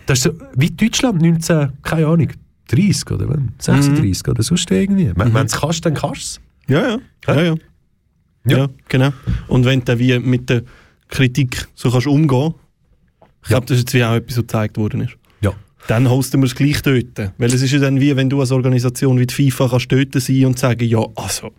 das 0.06 0.20
ist 0.20 0.24
so 0.24 0.32
wie 0.56 0.72
Deutschland 0.72 1.22
19, 1.22 1.74
keine 1.84 2.08
Ahnung, 2.08 2.30
30 2.70 3.12
oder 3.12 3.30
wann? 3.30 3.54
36 3.58 4.28
oder 4.28 4.44
sonst 4.44 4.70
irgendwie. 4.72 5.12
Wenn 5.16 5.34
du 5.34 5.40
es 5.40 5.60
kannst, 5.60 5.86
dann 5.86 5.96
kannst 5.96 6.16
du 6.16 6.22
es. 6.22 6.42
Ja, 6.68 6.90
ja. 6.90 7.00
Ja, 7.28 7.42
ja. 7.42 7.56
Ja, 8.46 8.70
genau. 8.88 9.12
Und 9.48 9.66
wenn 9.66 9.84
du 9.84 10.00
wie 10.00 10.18
mit 10.20 10.50
der 10.50 10.64
Kritik 11.08 11.68
so 11.76 11.92
kannst 11.92 12.08
umgehen 12.08 12.54
ich 13.42 13.50
glaube, 13.50 13.66
das 13.66 13.78
ist 13.78 13.84
jetzt 13.84 13.94
wie 13.94 14.04
auch 14.04 14.16
etwas, 14.16 14.38
was 14.38 14.44
gezeigt 14.44 14.78
worden 14.78 15.02
ist. 15.02 15.18
Ja. 15.42 15.54
Dann 15.88 16.10
hosten 16.10 16.42
wir 16.42 16.46
es 16.46 16.56
gleich 16.56 16.82
dort. 16.82 17.32
Weil 17.38 17.54
es 17.54 17.62
ist 17.62 17.72
ja 17.72 17.80
dann 17.80 18.00
wie, 18.00 18.16
wenn 18.16 18.30
du 18.30 18.40
als 18.40 18.52
Organisation 18.52 19.18
wie 19.18 19.26
die 19.26 19.34
FIFA 19.34 19.70
kannst 19.70 19.92
dort 19.92 20.14
sein 20.14 20.46
und 20.46 20.60
sagen, 20.60 20.86
ja, 20.86 21.04
also, 21.16 21.52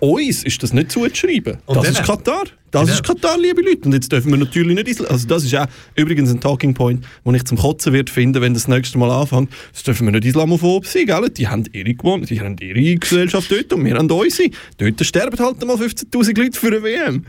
Uns 0.00 0.44
ist 0.44 0.62
das 0.62 0.72
nicht 0.72 0.92
zuzuschreiben. 0.92 1.58
Und 1.66 1.76
das 1.76 1.84
dann- 1.84 1.92
ist 1.94 2.02
Katar. 2.04 2.44
Das 2.70 2.82
Genau. 2.82 2.92
ist 2.94 3.02
Katar, 3.02 3.38
liebe 3.38 3.62
Leute. 3.62 3.80
Und 3.86 3.94
jetzt 3.94 4.12
dürfen 4.12 4.30
wir 4.30 4.36
natürlich 4.36 4.74
nicht... 4.74 4.88
Isl- 4.88 5.06
Also 5.06 5.26
das 5.26 5.42
ist 5.44 5.54
auch 5.56 5.66
übrigens 5.96 6.30
ein 6.30 6.38
Talking 6.40 6.74
Point, 6.74 7.02
den 7.24 7.34
ich 7.34 7.44
zum 7.44 7.56
Kotzen 7.56 7.94
wird 7.94 8.10
finden, 8.10 8.42
wenn 8.42 8.52
das 8.52 8.68
nächste 8.68 8.98
Mal 8.98 9.10
anfängt. 9.10 9.50
Das 9.72 9.84
dürfen 9.84 10.06
wir 10.06 10.12
nicht 10.12 10.26
islamophob 10.26 10.84
sein, 10.86 11.06
gell? 11.06 11.30
Die 11.30 11.48
haben 11.48 11.64
ihre 11.72 11.94
gewohnt, 11.94 12.28
die 12.28 12.40
haben 12.42 12.56
ihre 12.60 12.96
Gesellschaft 12.96 13.50
dort 13.50 13.72
und 13.72 13.86
wir 13.86 13.94
haben 13.96 14.10
unsere. 14.10 14.50
Dort 14.76 15.02
sterben 15.06 15.38
halt 15.38 15.64
mal 15.66 15.76
15'000 15.76 16.38
Leute 16.38 16.60
für 16.60 16.66
eine 16.66 16.82
WM. 16.82 17.24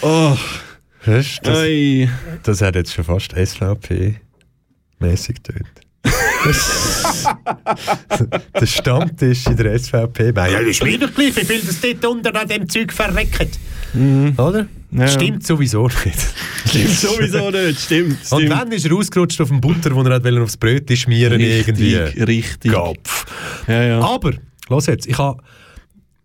Oh, 0.00 0.34
das, 1.04 1.38
ey. 1.42 2.08
das 2.42 2.62
hat 2.62 2.74
jetzt 2.76 2.94
schon 2.94 3.04
fast 3.04 3.34
SVP-mäßig 3.36 5.42
getönt. 5.42 5.68
Der 8.60 8.66
Stammtisch 8.66 9.46
in 9.46 9.56
der 9.56 9.78
SVP. 9.78 10.32
Ja, 10.34 10.60
das 10.60 10.62
ist 10.62 10.82
mir 10.84 10.98
doch 10.98 11.14
gleich, 11.14 11.36
wie 11.36 11.44
viel 11.44 11.60
das 11.60 11.80
dort 11.80 12.04
unter 12.04 12.34
an 12.40 12.48
dem 12.48 12.68
Zeug 12.68 12.92
verreckt. 12.92 13.58
Oder? 14.36 14.66
Ja. 14.90 15.08
Stimmt 15.08 15.46
sowieso 15.46 15.88
nicht. 15.88 16.18
Stimmt 16.66 16.90
sowieso 16.90 17.50
nicht, 17.50 17.80
stimmt. 17.80 18.18
Und 18.30 18.42
stimmt. 18.42 18.50
wann 18.50 18.72
ist 18.72 18.86
er 18.86 18.94
ausgerutscht 18.94 19.40
auf 19.40 19.48
dem 19.48 19.60
Butter, 19.60 19.94
wo 19.94 20.02
er 20.02 20.14
hat 20.14 20.26
aufs 20.26 20.56
Brötchen 20.56 20.96
schmieren 20.96 21.40
irgendwie? 21.40 21.96
Richtig, 21.96 22.28
richtig. 22.28 22.72
Gapf. 22.72 23.26
Ja, 23.66 23.82
ja. 23.82 24.00
Aber, 24.00 24.32
los 24.68 24.86
jetzt, 24.86 25.06
ich 25.06 25.18
habe 25.18 25.42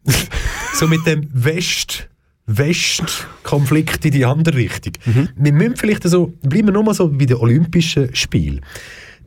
so 0.73 0.87
mit 0.87 1.05
dem 1.05 1.29
West 1.33 2.09
West-Konflikt 2.51 4.05
in 4.05 4.11
die 4.11 4.25
andere 4.25 4.57
Richtung. 4.57 4.93
Mhm. 5.05 5.29
Wir 5.35 5.53
müssen 5.53 5.75
vielleicht 5.75 6.03
so, 6.03 6.33
bleiben 6.41 6.67
wir 6.67 6.73
nochmal 6.73 6.95
so 6.95 7.07
bei 7.07 7.25
den 7.25 7.37
Olympischen 7.37 8.13
Spielen. 8.15 8.61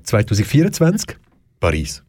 2024, 0.03 1.17
Paris. 1.61 2.03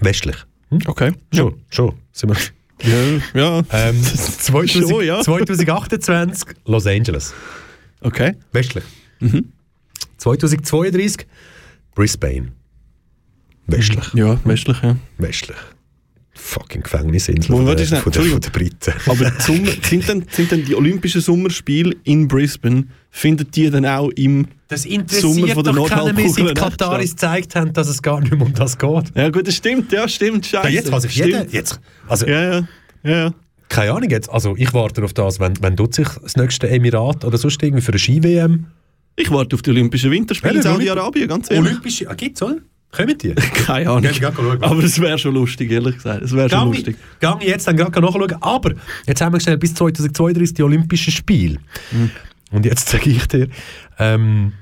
Westlich. 0.00 0.36
Hm? 0.70 0.78
Mhm. 0.78 0.82
Okay. 0.86 1.12
Schon, 1.34 1.60
schon. 1.70 1.94
Sind 2.12 2.30
wir. 2.30 2.36
Ja, 2.82 3.20
ja. 3.34 3.62
Ähm, 3.70 4.02
2000, 4.02 4.88
Schon, 4.88 5.04
ja. 5.04 5.20
2028, 5.20 6.56
Los 6.66 6.86
Angeles. 6.86 7.32
Okay. 8.00 8.34
Westlich. 8.52 8.84
Mhm. 9.20 9.52
2032, 10.18 11.26
Brisbane. 11.94 12.52
Westlich. 13.66 14.12
Ja, 14.14 14.38
westlich, 14.44 14.82
ja. 14.82 14.96
Westlich. 15.18 15.56
Fucking 16.36 16.82
Gefängnisinsel 16.82 17.54
von, 17.54 17.64
der, 17.64 17.78
von, 17.86 18.12
der, 18.12 18.22
von 18.22 18.40
der 18.40 18.50
Briten. 18.50 18.92
Aber 19.06 19.30
die 19.30 19.42
Sommer, 19.42 19.70
sind, 19.82 20.08
dann, 20.08 20.24
sind 20.30 20.50
dann 20.50 20.64
die 20.64 20.74
Olympischen 20.74 21.20
Sommerspiele 21.20 21.94
in 22.02 22.26
Brisbane, 22.26 22.88
finden 23.10 23.48
die 23.52 23.70
dann 23.70 23.86
auch 23.86 24.10
im 24.10 24.48
Das 24.68 24.82
Sommer 24.82 25.48
von 25.48 25.64
der 25.64 25.72
doch 25.72 25.88
keinen 25.88 26.14
mehr, 26.14 26.24
Nordhalbkugel 26.24 26.48
seit 26.48 26.58
Kataris 26.58 27.10
gezeigt 27.12 27.54
haben, 27.54 27.72
dass 27.72 27.88
es 27.88 28.02
gar 28.02 28.20
nicht 28.20 28.32
mehr 28.32 28.44
um 28.44 28.52
das 28.52 28.76
geht. 28.76 29.12
Ja 29.14 29.30
gut, 29.30 29.46
das 29.46 29.54
stimmt, 29.54 29.92
ja, 29.92 30.08
stimmt, 30.08 30.46
scheiße. 30.46 30.68
Ja, 30.68 30.74
jetzt 30.74 31.02
sich 31.02 31.12
stimmt. 31.12 31.26
jeder... 31.28 31.46
Jetzt, 31.50 31.80
also, 32.08 32.26
Ja, 32.26 32.42
ja, 32.42 32.68
ja, 33.04 33.10
ja. 33.10 33.34
keine 33.68 33.92
Ahnung 33.92 34.10
jetzt. 34.10 34.28
Also 34.28 34.56
ich 34.58 34.74
warte 34.74 35.04
auf 35.04 35.12
das, 35.12 35.38
wenn, 35.38 35.54
wenn 35.62 35.76
tut 35.76 35.94
sich 35.94 36.08
das 36.20 36.36
nächste 36.36 36.68
Emirat 36.68 37.24
oder 37.24 37.38
sonst 37.38 37.62
irgendwie 37.62 37.82
für 37.82 37.92
eine 37.92 37.98
Ski-WM. 38.00 38.66
Ich 39.16 39.30
warte 39.30 39.54
auf 39.54 39.62
die 39.62 39.70
Olympischen 39.70 40.10
Winterspiele 40.10 40.54
in 40.54 40.62
Ja, 40.62 40.62
Saudi-Arabien, 40.62 41.28
ganz 41.28 41.48
ehrlich. 41.48 41.70
Olympische... 41.70 42.10
Ah, 42.10 42.14
gibt's, 42.14 42.42
oder? 42.42 42.56
Kommen 42.96 43.18
die? 43.18 43.34
Keine 43.66 43.90
Ahnung. 43.90 44.10
Aber 44.60 44.82
es 44.84 45.00
wäre 45.00 45.18
schon 45.18 45.34
lustig, 45.34 45.70
ehrlich 45.70 45.96
gesagt. 45.96 46.22
Es 46.22 46.32
wäre 46.34 46.48
schon 46.48 46.68
lustig. 46.68 46.96
gang 47.20 47.42
jetzt 47.42 47.66
dann 47.66 47.76
gerade 47.76 48.00
nachschauen. 48.00 48.34
Aber 48.42 48.74
jetzt 49.06 49.20
haben 49.20 49.32
wir 49.32 49.40
schnell 49.40 49.58
bis 49.58 49.74
2032 49.74 50.54
die 50.54 50.62
Olympischen 50.62 51.12
Spiele. 51.12 51.58
Mhm. 51.90 52.10
Und 52.50 52.64
jetzt 52.66 52.88
sage 52.88 53.10
ich 53.10 53.26
dir, 53.26 53.48
ähm, 53.98 54.52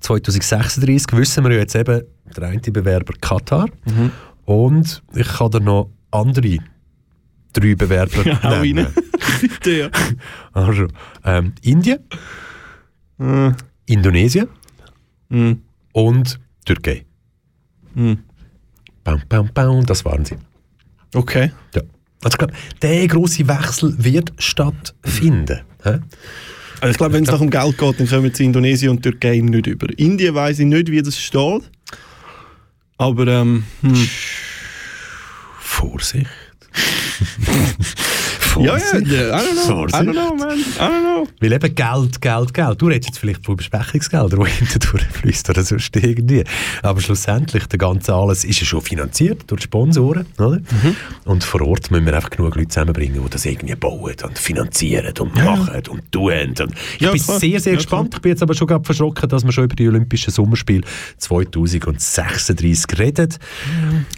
2036 0.00 1.12
wissen 1.18 1.44
wir 1.44 1.52
ja 1.52 1.58
jetzt 1.58 1.74
eben, 1.74 2.02
der 2.36 2.48
eine 2.48 2.60
Bewerber 2.60 3.12
Katar. 3.20 3.68
Mhm. 3.84 4.10
Und 4.44 5.02
ich 5.14 5.28
kann 5.28 5.50
dir 5.50 5.60
noch 5.60 5.90
andere 6.10 6.58
drei 7.52 7.74
Bewerber 7.74 8.24
Ja, 8.24 8.60
nennen. 8.60 8.86
rein. 8.86 8.94
Bitte, 9.40 9.70
ja. 9.72 9.88
Also, 10.52 10.86
ähm, 11.24 11.52
Indien, 11.62 11.98
Äh, 13.18 13.52
Indonesien 13.86 14.48
mhm. 15.28 15.62
und 15.92 16.38
Türkei. 16.64 17.04
Mhm. 17.94 18.18
Bam, 19.04 19.22
bam, 19.28 19.50
bam, 19.52 19.86
das 19.86 20.04
waren 20.04 20.24
sie. 20.24 20.36
Okay. 21.14 21.52
Ja. 21.74 21.82
Also 22.22 22.34
ich 22.34 22.38
glaube, 22.38 22.52
der 22.82 23.08
große 23.08 23.48
Wechsel 23.48 23.94
wird 23.98 24.32
stattfinden. 24.38 25.60
Hä? 25.82 26.00
Also 26.80 26.92
ich 26.92 26.96
glaube, 26.96 27.14
wenn 27.14 27.24
es 27.24 27.30
nach 27.30 27.38
dem 27.38 27.50
Geld 27.50 27.78
geht, 27.78 28.00
dann 28.00 28.08
kommen 28.08 28.34
sie 28.34 28.44
Indonesien 28.44 28.90
und 28.90 29.02
Türkei 29.02 29.38
nicht 29.38 29.66
über. 29.66 29.86
Indien 29.98 30.34
weiß 30.34 30.58
ich 30.60 30.66
nicht, 30.66 30.90
wie 30.90 31.02
das 31.02 31.18
steht. 31.18 31.62
Aber 32.96 33.26
ähm, 33.26 33.64
hm. 33.80 34.08
Vorsicht. 35.58 36.26
ja, 38.58 38.76
ja, 38.76 38.98
ja, 38.98 39.40
I 39.40 39.44
don't 39.44 39.52
know, 39.52 39.62
I 39.62 39.66
Vorsicht. 39.66 39.94
don't 40.02 40.12
know, 40.12 40.34
man, 40.34 40.58
I 40.58 40.62
don't 40.78 41.00
know. 41.00 41.28
Weil 41.40 41.52
eben 41.52 41.74
Geld, 41.74 42.20
Geld, 42.20 42.54
Geld. 42.54 42.82
Du 42.82 42.86
redest 42.86 43.08
jetzt 43.08 43.18
vielleicht 43.18 43.44
von 43.44 43.56
Besprechungsgeldern, 43.56 44.40
die 44.44 44.50
hinten 44.58 44.78
durchfließt 44.80 45.50
oder 45.50 45.62
sonst 45.62 45.94
irgendwie. 45.96 46.44
Aber 46.82 47.00
schlussendlich, 47.00 47.66
der 47.66 47.78
ganze 47.78 48.14
alles 48.14 48.44
ist 48.44 48.60
ja 48.60 48.66
schon 48.66 48.80
finanziert 48.82 49.42
durch 49.48 49.62
Sponsoren. 49.62 50.26
Oder? 50.38 50.58
Mhm. 50.58 50.96
Und 51.24 51.44
vor 51.44 51.62
Ort 51.62 51.90
müssen 51.90 52.06
wir 52.06 52.14
einfach 52.14 52.30
genug 52.30 52.56
Leute 52.56 52.68
zusammenbringen, 52.68 53.22
die 53.22 53.30
das 53.30 53.44
irgendwie 53.44 53.74
bauen 53.74 54.14
und 54.24 54.38
finanzieren 54.38 55.12
und 55.18 55.34
machen 55.36 55.82
und 55.90 56.10
tun. 56.12 56.32
Und 56.32 56.60
ich 56.96 57.00
Ja, 57.00 57.12
bin 57.12 57.22
klar. 57.22 57.38
sehr, 57.40 57.60
sehr 57.60 57.72
Ja, 57.72 57.76
gespannt. 57.76 58.14
Ich 58.14 58.20
bin 58.20 58.30
jetzt 58.30 58.42
aber 58.42 58.54
schon 58.54 58.66
gerade 58.66 58.84
verschrocken, 58.84 59.28
dass 59.28 59.44
wir 59.44 59.52
schon 59.52 59.64
über 59.64 59.76
die 59.76 59.88
Olympischen 59.88 60.32
Sommerspiele 60.32 60.82
2036 61.18 62.98
reden. 62.98 63.28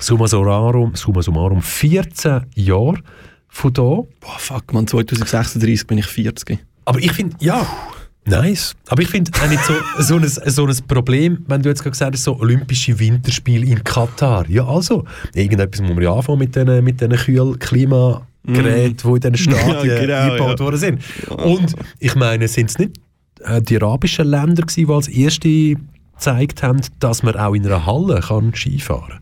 Summa 0.01 0.27
summarum, 0.29 0.95
summa 0.95 1.23
summarum 1.23 1.63
14 1.63 2.47
Jahre 2.55 2.99
von 3.53 3.73
da. 3.73 3.83
Boah, 3.83 4.39
fuck, 4.39 4.73
man, 4.73 4.87
2036 4.87 5.87
bin 5.87 5.99
ich 5.99 6.07
40. 6.07 6.59
Aber 6.87 6.99
ich 6.99 7.13
finde, 7.13 7.37
ja, 7.41 7.65
nice. 8.25 8.75
Aber 8.89 9.03
ich 9.03 9.09
finde 9.09 9.31
nicht 9.49 9.65
so, 9.65 9.75
so, 9.99 10.17
ein, 10.17 10.27
so 10.27 10.67
ein 10.67 10.77
Problem, 10.89 11.45
wenn 11.47 11.63
du 11.63 11.69
jetzt 11.69 11.83
gerade 11.83 11.93
gesagt 11.93 12.15
hast, 12.15 12.25
so 12.25 12.39
Olympische 12.41 12.99
Winterspiele 12.99 13.67
in 13.67 13.85
Katar. 13.85 14.49
Ja, 14.49 14.67
also, 14.67 15.05
irgendetwas 15.35 15.83
muss 15.83 15.95
man 15.95 16.03
ja 16.03 16.13
anfangen 16.13 16.39
mit 16.39 16.57
diesen 16.57 16.83
mit 16.83 17.01
diesen 17.01 17.15
Kühl-Klimageräten, 17.15 18.97
die 18.97 19.27
in 19.27 19.35
diesen 19.35 19.37
Stadien 19.37 19.87
Ja, 19.87 20.01
genau, 20.01 20.17
eingebaut 20.17 20.59
ja. 20.59 20.65
worden 20.65 20.79
sind. 20.79 21.03
Und 21.29 21.77
ich 21.99 22.15
meine, 22.15 22.49
sind 22.49 22.71
es 22.71 22.79
nicht 22.79 22.93
äh, 23.45 23.61
die 23.61 23.77
arabischen 23.77 24.27
Länder 24.27 24.63
gewesen, 24.63 24.87
die 24.87 24.93
als 24.93 25.09
erste 25.09 25.77
gezeigt 26.15 26.63
haben, 26.63 26.81
dass 27.01 27.23
man 27.23 27.37
auch 27.37 27.55
in 27.55 27.67
einer 27.67 27.85
Halle 27.85 28.21
kann 28.21 28.55
Skifahren 28.55 29.09
kann? 29.09 29.22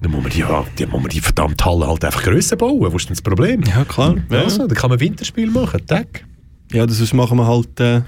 Dann 0.00 0.10
muss 0.10 0.22
man 0.22 0.30
die, 0.32 0.40
ja, 0.40 0.64
die, 0.78 0.86
muss 0.86 1.00
man 1.00 1.08
die 1.10 1.20
verdammte 1.20 1.64
Halle 1.64 1.86
halt 1.86 2.04
einfach 2.04 2.22
grösser 2.22 2.56
bauen. 2.56 2.80
Wo 2.92 2.96
ist 2.96 3.08
denn 3.08 3.14
das 3.14 3.22
Problem? 3.22 3.62
Ja, 3.62 3.84
klar. 3.84 4.16
Ja, 4.30 4.42
Also, 4.42 4.66
dann 4.66 4.76
kann 4.76 4.90
man 4.90 5.00
Winterspiel 5.00 5.50
machen, 5.50 5.86
Tag. 5.86 6.24
ja 6.72 6.84
das 6.86 7.00
ist, 7.00 7.14
machen 7.14 7.38
wir 7.38 7.46
halt 7.46 7.80
äh, 7.80 8.02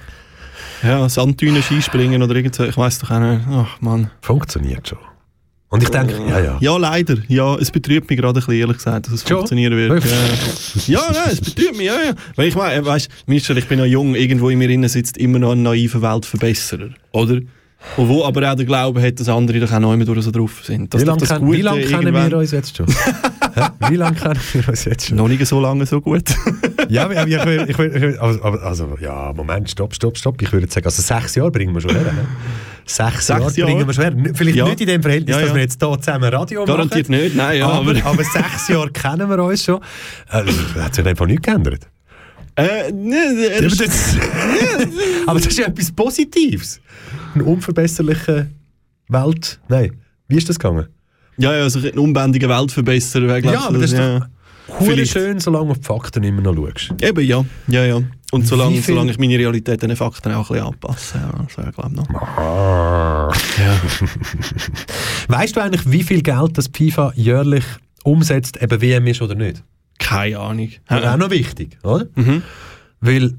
ja, 0.82 1.08
Sanddünen, 1.08 1.62
Skispringen 1.62 2.22
oder 2.22 2.34
irgend 2.34 2.54
so. 2.54 2.64
Ich 2.64 2.76
weiß 2.76 2.98
doch 2.98 3.10
auch 3.10 3.20
nicht. 3.20 3.42
Ach, 3.50 3.80
Mann. 3.80 4.10
Funktioniert 4.20 4.88
schon. 4.88 4.98
Und 5.68 5.82
ich 5.82 5.88
denke, 5.88 6.14
ja, 6.28 6.38
ja. 6.38 6.58
Ja, 6.60 6.76
leider. 6.76 7.16
Ja, 7.28 7.56
es 7.56 7.70
betrübt 7.72 8.08
mich 8.08 8.18
gerade 8.18 8.32
ein 8.32 8.34
bisschen, 8.34 8.54
ehrlich 8.54 8.76
gesagt, 8.76 9.06
dass 9.06 9.14
es 9.14 9.22
Schon? 9.22 9.38
funktionieren 9.38 9.76
wird. 9.76 10.04
Ja, 10.86 11.00
ja 11.00 11.12
nein, 11.12 11.32
es 11.32 11.40
betrübt 11.40 11.76
mich, 11.76 11.86
ja, 11.86 11.94
ja. 12.04 12.14
Weil 12.36 12.48
ich 12.48 12.54
meine, 12.54 12.84
weißt, 12.84 13.08
Michel, 13.26 13.58
ich 13.58 13.66
bin 13.66 13.80
noch 13.80 13.84
jung, 13.84 14.14
irgendwo 14.14 14.48
in 14.48 14.58
mir 14.58 14.70
innen 14.70 14.88
sitzt 14.88 15.16
immer 15.18 15.40
noch 15.40 15.52
ein 15.52 15.62
naiver 15.62 16.00
Weltverbesserer, 16.02 16.90
oder? 17.12 17.40
Und 17.96 18.08
wo 18.08 18.24
aber 18.24 18.50
auch 18.50 18.56
der 18.56 18.66
Glaube 18.66 19.00
hat, 19.02 19.20
dass 19.20 19.28
andere 19.28 19.60
doch 19.60 19.72
auch 19.72 19.78
noch 19.78 19.92
immer 19.92 20.04
durch 20.04 20.22
so 20.22 20.30
drauf 20.30 20.60
sind. 20.64 20.92
Dass 20.92 21.02
Wie 21.02 21.04
lange 21.06 21.20
wie 21.52 21.62
lang 21.62 21.80
kennen 21.80 22.14
wir 22.14 22.36
uns 22.38 22.50
jetzt 22.50 22.76
schon? 22.76 22.86
Wie 23.88 23.96
lange 23.96 24.16
kennen 24.16 24.40
wir 24.52 24.68
uns 24.68 24.84
jetzt 24.84 25.06
schon? 25.06 25.16
Noch 25.16 25.28
nicht 25.28 25.46
so 25.46 25.60
lange 25.60 25.86
so 25.86 26.00
gut. 26.00 26.24
Ja, 26.88 27.10
ich 27.10 27.34
ich 27.34 27.44
will, 27.44 27.64
ich 27.68 27.76
will 27.78 28.16
also, 28.20 28.40
also, 28.42 28.96
ja, 29.00 29.32
Moment, 29.34 29.68
stopp, 29.68 29.92
stopp, 29.92 30.16
stopp. 30.16 30.40
Ich 30.40 30.52
würde 30.52 30.68
sagen, 30.70 30.86
also 30.86 31.02
sechs 31.02 31.34
Jahre 31.34 31.50
bringen 31.50 31.74
wir 31.74 31.80
schon 31.80 31.90
her. 31.90 32.00
ne? 32.12 32.28
Sechs, 32.84 33.26
Jahre, 33.26 33.42
Jahre? 33.52 33.72
bringen 33.72 33.86
wir 33.88 33.92
schon 33.92 34.04
her. 34.04 34.34
Vielleicht 34.34 34.56
Ja. 34.56 34.66
nicht 34.66 34.80
in 34.82 34.86
dem 34.86 35.02
Verhältnis, 35.02 35.34
Ja, 35.34 35.40
dass 35.40 35.48
ja. 35.50 35.54
wir 35.56 35.62
jetzt 35.62 35.82
hier 35.82 36.00
zusammen 36.00 36.32
Radio 36.32 36.64
Garantiert 36.64 37.08
machen. 37.08 37.20
nicht, 37.22 37.34
nein, 37.34 37.58
ja. 37.58 37.66
aber, 37.68 37.90
Aber, 37.90 38.04
aber 38.06 38.22
sechs 38.22 38.68
Jahre 38.68 38.90
kennen 38.92 39.28
wir 39.28 39.42
uns 39.42 39.64
schon. 39.64 39.80
Äh, 40.30 40.44
hat 40.80 40.94
sich 40.94 41.04
einfach 41.04 41.26
nichts 41.26 41.44
geändert. 41.44 41.88
Äh, 42.56 42.92
ne, 42.92 43.50
Aber 43.58 43.68
das, 43.68 43.78
das, 43.78 44.16
aber 45.26 45.38
das 45.38 45.48
ist 45.48 45.58
ja 45.58 45.66
etwas 45.66 45.92
Positives. 45.92 46.80
Eine 47.34 47.44
unverbesserliche 47.44 48.48
Welt. 49.08 49.60
Nein, 49.68 49.92
wie 50.28 50.36
ist 50.36 50.48
das 50.48 50.58
gegangen? 50.58 50.88
ja, 51.38 51.54
ja, 51.54 51.62
also 51.64 51.78
ein 51.80 51.98
unbändiger 51.98 52.48
Weltverbesserer 52.48 53.26
wäre, 53.28 53.42
glaube 53.42 53.56
Ja, 53.56 53.68
aber 53.68 53.78
das 53.78 53.92
ist 53.92 53.98
ja. 53.98 54.20
doch 54.68 55.04
schön, 55.04 55.38
solange 55.38 55.74
du 55.74 55.80
die 55.80 55.84
Fakten 55.86 56.24
immer 56.24 56.40
noch 56.40 56.54
schaust. 56.54 56.94
Eben, 57.02 57.24
ja. 57.26 57.44
ja, 57.68 57.84
ja. 57.84 58.00
Und 58.32 58.46
solange, 58.46 58.80
solange 58.82 59.12
ich 59.12 59.18
meine 59.18 59.38
Realität 59.38 59.82
den 59.82 59.94
Fakten 59.94 60.32
auch 60.32 60.50
ein 60.50 60.56
bisschen 60.56 60.66
anpasse. 60.66 61.18
Ja, 61.18 61.44
das 61.44 61.58
wäre, 61.58 61.72
glaube 61.72 61.90
ich, 61.90 61.96
noch. 61.96 62.10
Ah. 62.38 63.32
Weißt 65.28 65.54
du 65.54 65.60
eigentlich, 65.60 65.88
wie 65.90 66.02
viel 66.02 66.22
Geld 66.22 66.58
das 66.58 66.68
FIFA 66.74 67.12
jährlich 67.14 67.64
umsetzt, 68.02 68.60
eben 68.60 68.80
WM 68.80 69.06
ist 69.06 69.22
oder 69.22 69.34
nicht? 69.34 69.62
Keine 69.98 70.38
Ahnung. 70.38 70.68
Ist 70.68 70.80
auch 70.90 71.16
noch 71.16 71.30
wichtig, 71.30 71.78
oder? 71.82 72.06
Mhm. 72.14 72.42
Weil 73.00 73.32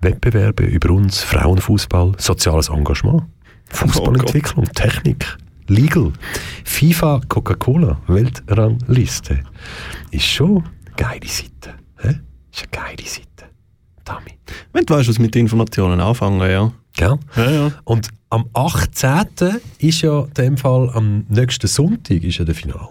Wettbewerbe 0.00 0.62
über 0.62 0.90
uns, 0.90 1.22
Frauenfußball, 1.22 2.12
soziales 2.18 2.68
Engagement, 2.68 3.24
Fußballentwicklung, 3.70 4.64
Technik, 4.72 5.36
Legal, 5.66 6.12
FIFA, 6.64 7.20
Coca-Cola, 7.28 8.00
Weltrangliste. 8.06 9.42
Ist 10.12 10.24
schon 10.24 10.58
eine 10.58 10.94
geile 10.96 11.26
Seite. 11.26 11.74
Hä? 12.00 12.20
Ist 12.52 12.62
eine 12.62 12.84
geile 12.84 13.08
Seite. 13.08 13.24
Dami. 14.04 14.38
Wenn 14.72 14.86
du 14.86 14.94
weißt, 14.94 15.08
was 15.08 15.18
mit 15.18 15.34
den 15.34 15.42
Informationen 15.42 16.00
anfangen, 16.00 16.48
ja. 16.48 16.72
Gell? 16.98 17.18
Ja, 17.36 17.50
ja. 17.50 17.72
Und 17.84 18.08
am 18.28 18.44
18. 18.52 19.60
ist 19.78 20.02
ja 20.02 20.24
in 20.24 20.34
dem 20.34 20.56
Fall 20.58 20.90
am 20.94 21.24
nächsten 21.28 21.66
Sonntag 21.68 22.22
ist 22.24 22.38
ja 22.38 22.44
der 22.44 22.54
Final. 22.54 22.88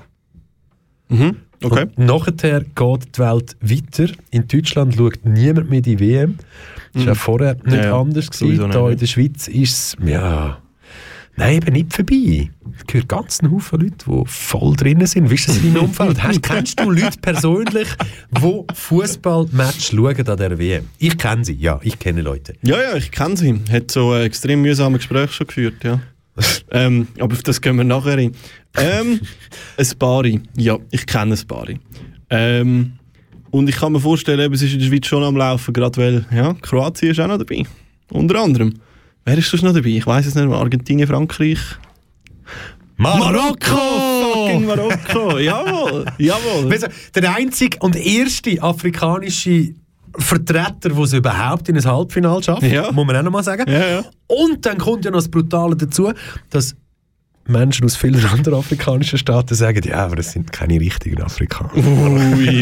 Mhm. 1.10 1.36
Okay. 1.64 1.88
Und 1.96 1.98
nachher 2.06 2.62
geht 2.62 3.16
die 3.16 3.20
Welt 3.20 3.58
weiter. 3.62 4.14
In 4.32 4.48
Deutschland 4.48 4.96
schaut 4.96 5.26
niemand 5.26 5.70
mehr 5.70 5.82
die 5.82 6.00
WM. 6.00 6.38
Das 6.38 6.46
war 6.96 7.02
Mhm. 7.02 7.08
ja 7.08 7.14
vorher 7.16 7.56
nicht 7.66 7.84
Ja, 7.84 8.00
anders. 8.00 8.30
Gewesen. 8.30 8.72
Da 8.72 8.80
ja. 8.80 8.90
in 8.90 8.98
der 8.98 9.06
Schweiz 9.08 9.48
ist 9.48 9.72
es, 9.72 9.98
ja, 10.06 10.58
nein, 11.38 11.58
eben 11.58 11.74
nicht 11.74 11.94
vorbei. 11.94 12.50
Es 12.78 12.86
gehört 12.86 13.08
ganz 13.08 13.40
einen 13.40 13.52
Haufen 13.52 13.80
Leute, 13.80 14.06
die 14.06 14.24
voll 14.26 14.76
drinnen 14.76 15.08
sind. 15.08 15.30
Wie 15.30 15.36
ist 15.36 15.48
das 15.48 15.58
in 15.58 15.74
deinem 15.74 15.86
Umfeld? 15.86 16.22
Hast, 16.22 16.44
kennst 16.44 16.80
du 16.80 16.92
Leute 16.92 17.18
persönlich, 17.22 17.88
die 18.32 18.64
Fußballmatch 18.74 19.92
schauen 19.92 20.28
an 20.28 20.38
der 20.38 20.60
WM? 20.60 20.86
Ich 21.00 21.18
kenne 21.18 21.46
sie, 21.46 21.54
ja, 21.54 21.80
ich 21.82 21.98
kenne 21.98 22.22
Leute. 22.22 22.54
Ja, 22.62 22.82
ja, 22.82 22.96
ich 22.96 23.12
kenne 23.12 23.38
sie. 23.38 23.60
Hat 23.72 23.90
so 23.90 24.12
ein 24.12 24.24
extrem 24.24 24.62
mühsame 24.62 24.98
Gespräch 24.98 25.32
schon 25.32 25.48
geführt, 25.48 25.84
ja. 25.84 26.00
ähm, 26.72 27.08
aber 27.20 27.34
auf 27.34 27.42
das 27.42 27.62
gehen 27.62 27.78
wir 27.78 27.84
nachher 27.84 28.18
rein. 28.18 28.32
Ähm, 28.76 29.22
ein 29.78 29.88
Bari. 29.98 30.42
Ja, 30.56 30.78
ich 30.92 31.06
kenne 31.08 31.34
ein 31.34 31.48
Bari. 31.48 31.80
Ähm, 32.30 32.94
und 33.50 33.70
ich 33.70 33.78
kann 33.78 33.94
mir 33.94 34.00
vorstellen, 34.00 34.54
es 34.54 34.62
ist 34.62 34.74
in 34.74 34.80
der 34.80 34.88
Schweiz 34.88 35.08
schon 35.08 35.24
am 35.24 35.36
Laufen, 35.36 35.74
gerade 35.74 35.98
weil, 35.98 36.26
ja, 36.32 36.54
Kroatien 36.62 37.12
ist 37.12 37.20
auch 37.20 37.28
noch 37.28 37.38
dabei. 37.38 37.64
Unter 38.12 38.42
anderem. 38.42 38.74
Wer 39.28 39.38
ist 39.38 39.50
sonst 39.50 39.64
noch 39.64 39.74
dabei? 39.74 39.90
Ich 39.90 40.08
weiß 40.08 40.26
es 40.26 40.36
nicht 40.36 40.48
mehr. 40.48 40.58
Argentinien, 40.58 41.06
Frankreich. 41.06 41.60
Marokko! 42.96 43.76
Fucking 44.34 44.66
Marokko! 44.66 45.38
jawohl! 45.40 46.06
Jawohl! 46.18 46.72
Weißt 46.72 46.88
du, 47.14 47.22
der 47.22 47.36
einzige 47.36 47.78
und 47.80 47.98
erste 47.98 48.64
afrikanische 48.64 49.74
Vertreter, 50.18 50.90
der 50.90 50.98
es 50.98 51.12
überhaupt 51.12 51.68
in 51.68 51.76
ein 51.78 51.84
Halbfinale 51.86 52.42
schafft, 52.42 52.64
Ja. 52.64 52.90
muss 52.94 53.06
man 53.06 53.18
auch 53.18 53.24
noch 53.24 53.32
mal 53.32 53.44
sagen. 53.44 53.70
Ja, 53.70 53.88
ja. 53.88 54.06
Und 54.28 54.66
dann 54.66 54.78
kommt 54.78 55.04
ja 55.04 55.12
noch 55.12 55.18
das 55.20 55.28
Brutale 55.30 55.76
dazu, 55.76 56.12
dass 56.50 56.74
Menschen 57.46 57.84
aus 57.86 57.98
vielen 57.98 58.26
anderen 58.26 58.60
afrikanischen 58.60 59.20
Staaten 59.20 59.56
sagen, 59.56 59.82
ja, 59.88 60.06
aber 60.06 60.16
das 60.16 60.32
sind 60.32 60.54
keine 60.54 60.80
richtigen 60.80 61.22
Afrikaner. 61.22 61.76
Ui, 61.76 61.84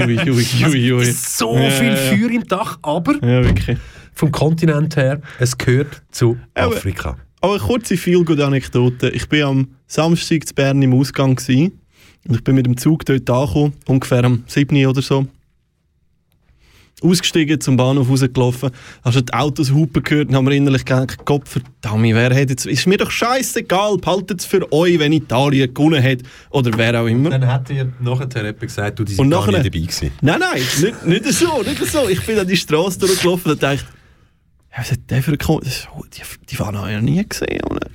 ui, 0.04 0.20
ui, 0.20 0.32
ui, 0.32 0.94
ui. 0.94 1.02
Es 1.04 1.10
ist 1.10 1.38
so 1.38 1.56
Ja, 1.56 1.70
viel 1.70 1.90
ja. 1.90 1.96
Feuer 1.96 2.30
im 2.32 2.44
Dach, 2.48 2.80
aber 2.82 3.14
Ja, 3.22 3.44
wirklich. 3.44 3.78
Vom 4.16 4.32
Kontinent 4.32 4.96
her, 4.96 5.22
es 5.40 5.58
gehört 5.58 6.02
zu 6.12 6.38
Aber- 6.54 6.76
Afrika. 6.76 7.18
Aber 7.42 7.54
eine 7.54 7.62
kurze 7.62 7.96
Feelgood-Anekdote. 7.98 9.10
Ich 9.10 9.32
war 9.32 9.50
am 9.50 9.68
Samstag 9.86 10.48
zu 10.48 10.56
Bern 10.56 10.82
im 10.82 10.94
Ausgang 10.94 11.36
gewesen, 11.36 11.80
und 12.28 12.36
ich 12.36 12.44
bin 12.44 12.56
mit 12.56 12.66
dem 12.66 12.76
Zug 12.76 13.06
dort 13.06 13.30
angekommen, 13.30 13.74
ungefähr 13.86 14.24
am 14.24 14.44
7. 14.48 14.76
Uhr 14.84 14.90
oder 14.90 15.04
so. 15.04 15.28
Ausgestiegen, 17.04 17.60
zum 17.60 17.76
Bahnhof 17.76 18.10
rausgelaufen, 18.10 18.72
hast 19.04 19.18
du 19.18 19.22
die 19.22 19.34
Autos 19.34 19.70
hupen 19.72 20.02
gehört 20.02 20.30
und 20.30 20.36
haben 20.36 20.46
mir 20.46 20.56
innerlich 20.56 20.86
gedacht, 20.86 21.18
Gott 21.26 21.48
verdammt, 21.48 22.04
wer 22.16 22.34
hat 22.34 22.50
jetzt, 22.50 22.66
ist 22.66 22.88
mir 22.88 22.98
doch 22.98 23.12
scheißegal, 23.12 23.98
behaltet 23.98 24.40
es 24.40 24.46
für 24.46 24.72
euch, 24.72 24.98
wenn 24.98 25.12
Italien 25.12 25.72
gewonnen 25.74 26.02
hat 26.02 26.20
oder 26.52 26.72
wer 26.78 27.00
auch 27.02 27.06
immer. 27.08 27.30
Dann 27.32 27.46
hat 27.46 27.68
dir 27.70 27.92
nachher 28.00 28.30
jemand 28.34 28.60
gesagt, 28.62 28.98
du, 28.98 29.04
die 29.04 29.18
Und 29.18 29.28
nachher- 29.30 29.62
gewesen. 29.62 30.12
Nein, 30.22 30.40
nein, 30.40 30.62
nicht, 30.82 31.06
nicht 31.06 31.26
so, 31.38 31.62
nicht 31.64 31.86
so. 31.86 32.08
Ich 32.08 32.26
bin 32.26 32.40
an 32.40 32.48
die 32.48 32.58
Straße 32.58 32.98
durchgelaufen 32.98 33.52
und 33.52 33.62
dachte, 33.62 33.86
der 35.10 35.22
das 35.22 35.68
ist- 35.68 35.88
oh, 35.96 36.04
Die, 36.14 36.22
die 36.50 36.56
Fahne 36.56 36.80
habe 36.80 36.90
ich 36.92 36.96
noch 36.98 37.04
nie 37.04 37.28
gesehen. 37.28 37.62
Oder? 37.70 37.88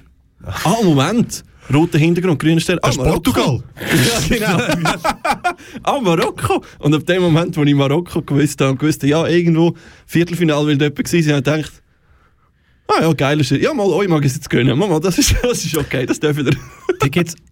Ah, 0.44 0.76
Moment. 0.82 1.44
Roter 1.72 1.98
Hintergrund, 1.98 2.38
grüner 2.40 2.60
Stern. 2.60 2.78
Ah, 2.82 2.88
Das 2.88 2.96
ist 2.96 3.02
Portugal. 3.02 3.62
Ja, 3.78 4.28
genau. 4.28 4.58
ah, 5.84 6.00
Marokko. 6.00 6.64
Und 6.78 6.94
ab 6.94 7.06
dem 7.06 7.22
Moment, 7.22 7.56
wo 7.56 7.62
ich 7.62 7.74
Marokko 7.74 8.22
gewusst 8.22 8.60
habe, 8.60 8.76
gewusst, 8.76 9.02
ja, 9.04 9.26
irgendwo 9.26 9.74
Viertelfinale 10.06 10.66
will 10.66 10.80
jemand 10.80 10.96
gewesen 10.96 11.22
sein, 11.22 11.36
habe 11.36 11.60
ich 11.60 11.66
gedacht, 11.66 11.82
ah 12.88 13.02
ja, 13.02 13.12
geil 13.12 13.40
ist 13.40 13.50
Ja, 13.52 13.72
mal, 13.72 13.86
euch 13.86 14.08
mag 14.08 14.20
ich 14.24 14.30
es 14.30 14.36
jetzt 14.36 14.50
gönnen. 14.50 14.76
Mama, 14.76 14.98
das 14.98 15.18
ist, 15.18 15.34
das 15.42 15.64
ist 15.64 15.76
okay, 15.78 16.06
das 16.06 16.18
dürfen 16.18 16.46
ihr. 16.46 16.56
Da 16.98 17.06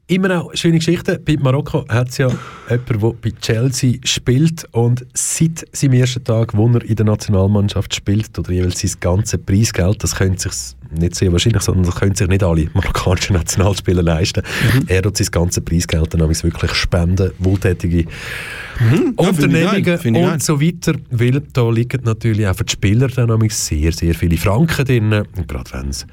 immer 0.09 0.29
noch 0.29 0.51
schöne 0.55 0.79
Geschichten. 0.79 1.19
Bei 1.25 1.37
Marokko 1.39 1.85
hat 1.89 2.09
es 2.09 2.19
ja 2.19 2.29
jemanden, 2.69 3.01
der 3.01 3.13
bei 3.13 3.31
Chelsea 3.41 3.99
spielt 4.05 4.67
und 4.73 5.07
seit 5.15 5.65
seinem 5.73 5.93
ersten 5.95 6.25
Tag, 6.25 6.57
wo 6.57 6.67
er 6.69 6.83
in 6.85 6.97
der 6.97 7.07
Nationalmannschaft 7.07 7.95
spielt, 7.95 8.37
oder 8.39 8.51
jeweils 8.51 8.81
sein 8.81 8.93
ganzes 9.01 9.41
Preisgeld, 9.41 10.03
das 10.03 10.17
können 10.17 10.39
sich 10.39 10.53
nicht 10.91 11.15
sehr 11.15 11.31
wahrscheinlich, 11.31 11.63
sondern 11.63 11.85
das 11.85 11.97
können 11.97 12.15
sich 12.15 12.27
nicht 12.29 12.43
alle 12.43 12.69
marokkanischen 12.75 13.37
Nationalspieler 13.37 14.03
leisten. 14.03 14.43
Mhm. 14.75 14.85
Er 14.89 15.03
hat 15.03 15.17
sein 15.17 15.29
ganzes 15.31 15.63
Preisgeld 15.63 16.15
dann 16.15 16.21
wirklich 16.21 16.75
spenden, 16.75 17.31
wohltätige 17.39 18.07
Mhm. 18.81 19.15
Ja, 19.19 19.29
Unternehmungen 19.29 20.33
und 20.33 20.43
so 20.43 20.61
weiter, 20.61 20.95
weil 21.11 21.43
da 21.53 21.69
liegen 21.69 22.03
natürlich 22.05 22.47
auch 22.47 22.55
für 22.55 22.65
die 22.65 22.73
Spieler 22.73 23.09
dann 23.09 23.49
sehr, 23.49 23.93
sehr 23.93 24.15
viele 24.15 24.37
Franken 24.37 24.85
drin. 24.85 25.25
Gerade 25.47 25.73
wenn 25.73 25.89
es 25.89 26.07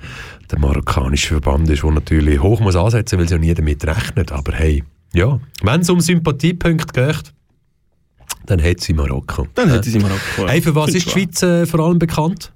der 0.56 0.62
marokkanische 0.62 1.40
Verband 1.40 1.70
ist, 1.70 1.84
der 1.84 1.92
natürlich 1.92 2.42
hoch 2.42 2.60
muss 2.60 2.76
ansetzen, 2.76 3.18
weil 3.18 3.26
es 3.26 3.32
ja 3.32 3.38
nie 3.38 3.54
damit 3.54 3.86
rechnet. 3.86 4.32
Aber 4.32 4.54
hey, 4.54 4.84
ja, 5.14 5.40
wenn 5.62 5.82
es 5.82 5.90
um 5.90 6.00
Sympathiepunkte 6.00 6.94
geht, 6.94 7.34
dann 8.46 8.62
hat 8.64 8.80
sie 8.80 8.94
Marokko. 8.94 9.48
Dann 9.56 9.70
hätte 9.72 9.90
sie 9.90 10.00
Marokko. 10.00 10.44
ja. 10.44 10.48
Hey, 10.50 10.62
für 10.62 10.76
was 10.76 10.94
ist 10.94 11.08
die 11.08 11.10
Schweiz 11.12 11.42
äh, 11.42 11.66
vor 11.66 11.80
allem 11.82 12.00
bekannt? 12.00 12.52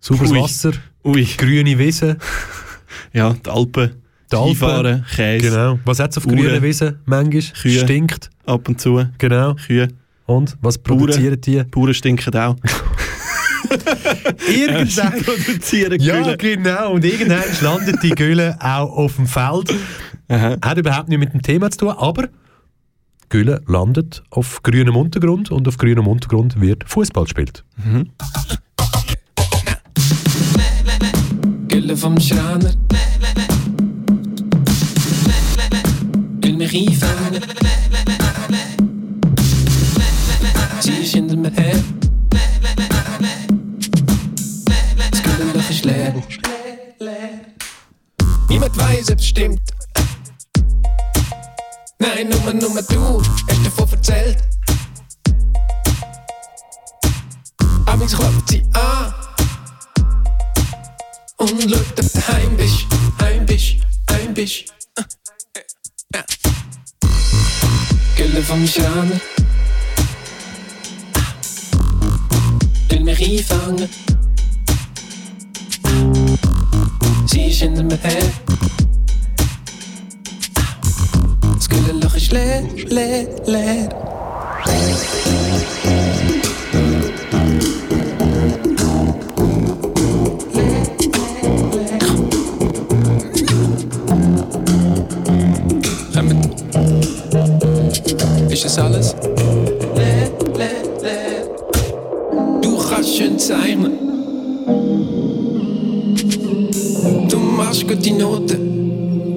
Sauberes. 0.00 0.32
Wasser, 0.32 0.72
Ui. 1.04 1.24
grüne 1.36 1.78
Wiesen, 1.78 2.16
Ja, 3.12 3.32
die 3.34 3.48
Alpen. 3.48 4.02
die 4.30 4.36
Alpen. 4.36 4.48
Skifahren, 4.54 5.06
Käse. 5.14 5.50
Genau. 5.50 5.78
Was 5.84 6.00
hat 6.00 6.10
es 6.10 6.18
auf 6.18 6.26
Uhren. 6.26 6.36
grünen 6.38 6.62
Wiesen 6.62 6.98
manchmal? 7.06 7.42
Kühe. 7.62 7.80
Stinkt. 7.80 8.30
Ab 8.44 8.68
und 8.68 8.80
zu. 8.80 9.06
Genau. 9.18 9.54
Kühe. 9.54 9.88
Und 10.26 10.56
was 10.60 10.78
Bauern. 10.78 10.98
produzieren 10.98 11.40
die? 11.40 11.62
Bauern 11.64 11.94
stinken 11.94 12.34
auch. 12.36 12.56
Irgendwann. 14.48 15.22
produzieren 15.22 16.00
Ja, 16.00 16.22
Gülle. 16.22 16.36
genau. 16.36 16.92
Und 16.92 17.04
irgendwann 17.04 17.42
landet 17.60 18.02
die 18.02 18.10
Gülle 18.10 18.56
auch 18.60 18.90
auf 18.96 19.16
dem 19.16 19.26
Feld. 19.26 19.72
Aha. 20.28 20.56
Hat 20.62 20.78
überhaupt 20.78 21.08
nichts 21.08 21.24
mit 21.24 21.32
dem 21.34 21.42
Thema 21.42 21.70
zu 21.70 21.78
tun, 21.78 21.90
aber 21.96 22.28
Gülle 23.28 23.62
landet 23.66 24.22
auf 24.30 24.62
grünem 24.62 24.96
Untergrund 24.96 25.50
und 25.50 25.66
auf 25.68 25.78
grünem 25.78 26.06
Untergrund 26.06 26.60
wird 26.60 26.84
Fußball 26.86 27.24
gespielt. 27.24 27.64
Gülle 31.68 31.96
vom 31.96 32.20
Schreiner. 32.20 32.72
Will 36.42 36.56
mich 36.56 36.74
einfangen. 36.74 37.42
Sie 40.80 40.90
ist 40.92 41.14
hinter 41.14 41.36
mir 41.36 41.50
her. 41.52 41.76
Niemand 48.52 48.76
weiß, 48.76 49.10
ob 49.12 49.18
es 49.18 49.28
stimmt. 49.28 49.62
Nein, 51.98 52.28
nur, 52.28 52.52
nur 52.52 52.82
du 52.82 53.22
hast 53.48 53.64
davon 53.64 53.90
erzählt. 53.90 54.36
Aber 57.86 58.04
klopft 58.04 58.50
sie 58.50 58.62
an. 58.74 59.14
Und 61.38 61.50
und 61.52 61.62
schau, 61.62 61.80
dass 61.96 62.12
du 62.12 62.28
heim 62.28 62.54
bist, 62.58 62.84
heim 63.22 63.46
bist, 63.46 63.76
heim 64.10 64.34
bist. 64.34 64.64
Gülle 68.16 68.42
vom 68.42 68.66
Schraner. 68.66 69.18
Will 72.90 73.00
mich 73.00 73.22
einfangen. 73.22 73.88
Hinter 77.34 77.84
mir 77.84 77.96
her. 77.96 78.22
Das 81.54 81.68
Güllenloch 81.68 82.14
ist 82.16 82.32
leer, 82.32 82.62
leer, 82.88 83.26
leer. 83.46 83.88
Ist 98.50 98.64
das 98.64 98.78
alles? 98.78 99.14
Leer, 99.94 100.30
leer, 100.56 100.82
leer. 101.00 102.60
Du 102.60 102.76
kannst 102.76 103.16
schön 103.16 103.38
machst 107.82 107.88
gute 107.88 108.14
Noten. 108.14 109.36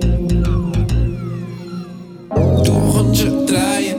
Du 2.64 2.92
kommst 2.92 3.22
schon 3.22 3.46
drehen. 3.46 3.96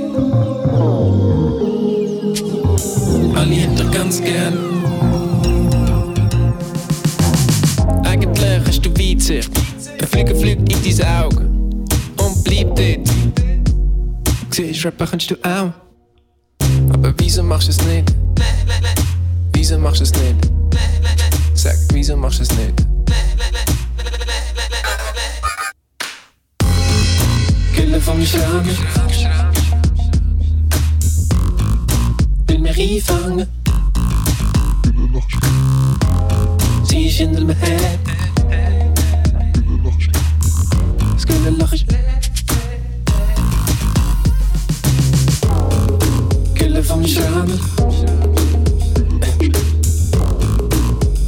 Alle 3.35 3.55
hätten 3.55 3.90
ganz 3.90 4.23
gern. 4.23 4.55
Eigentlich 8.05 8.60
hast 8.66 8.85
du 8.85 8.90
Weitsicht. 8.90 9.51
Ein 10.01 10.09
Flieger 10.09 10.35
fliegt 10.35 10.73
in 10.73 10.97
dein 10.97 11.24
Auge 11.24 11.44
und 12.18 12.44
bleib 12.44 12.74
dort. 12.77 13.09
Siehst, 14.51 14.85
rappen 14.85 15.06
kannst 15.10 15.31
du 15.31 15.35
auch. 15.43 15.73
Aber 16.93 17.14
wieso 17.18 17.43
machst 17.43 17.68
du 17.68 17.73
es 17.73 17.82
nicht? 17.86 18.14
Wieso 19.52 19.78
machst 19.78 20.01
du 20.01 20.05
es 20.05 20.12
nicht? 20.12 20.51
Sag, 21.55 21.77
wieso 21.93 22.16
machst 22.16 22.39
du 22.39 22.43
es 22.43 22.51
nicht? 22.56 22.95
Gülle 27.97 28.05
vom 28.05 28.27
Schramme. 28.27 28.77
Will 32.47 32.59
mich 32.59 32.78
einfangen. 32.78 33.47
Sie 36.85 37.06
ist 37.06 37.16
hinter 37.16 37.40
mir 37.40 37.55
her. 37.55 37.98
Das 41.14 41.27
Güllenloch 41.27 41.73
ist 41.73 41.86
Gülle 46.55 46.82
vom 46.82 47.06
Schramme. 47.06 47.59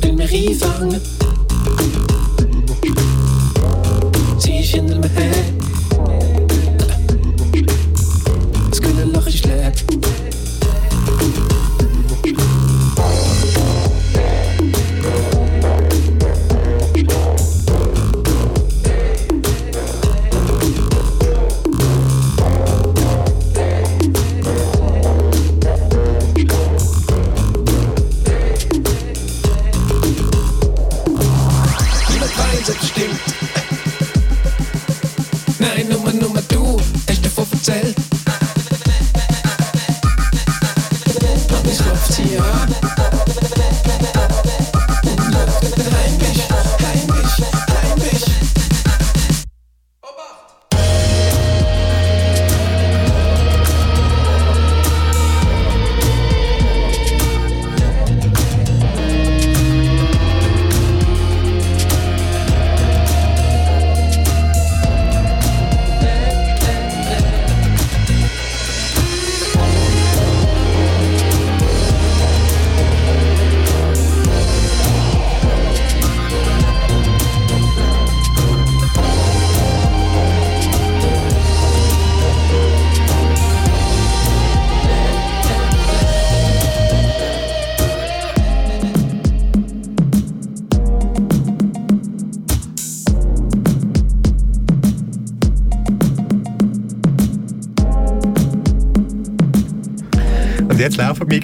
Will 0.02 0.12
mich 0.12 0.50
einfangen. 0.50 1.00
Sie 4.38 4.58
ist 4.58 4.74
hinter 4.74 4.98
mir 4.98 5.08
her. 5.08 5.32
Das 5.32 5.57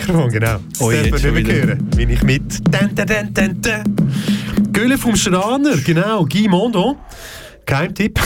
Mikrofon, 0.07 0.31
genau. 0.31 0.59
Das 0.71 0.81
Oh, 0.81 0.91
darf 0.91 1.11
man 1.11 1.35
nicht 1.35 1.47
mehr 1.47 1.67
hören. 1.67 1.85
Bin 1.97 2.11
ich 2.11 2.23
mit. 2.23 2.43
Dun, 2.73 2.95
dun, 2.95 3.07
dun, 3.07 3.35
dun, 3.35 3.61
dun. 3.63 4.73
Gülle 4.73 4.99
vom 4.99 5.17
Schraner, 5.17 5.77
genau. 5.79 6.25
Guy 6.27 6.49
Mondo. 6.49 6.97
Geheimtipp. 7.67 8.19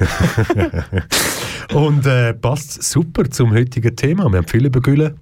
Und 1.74 2.06
äh, 2.06 2.34
passt 2.34 2.82
super 2.82 3.28
zum 3.30 3.52
heutigen 3.52 3.94
Thema. 3.96 4.28
Wir 4.30 4.38
haben 4.38 4.48
viel 4.48 4.66
über 4.66 4.80
Gülle 4.80 5.14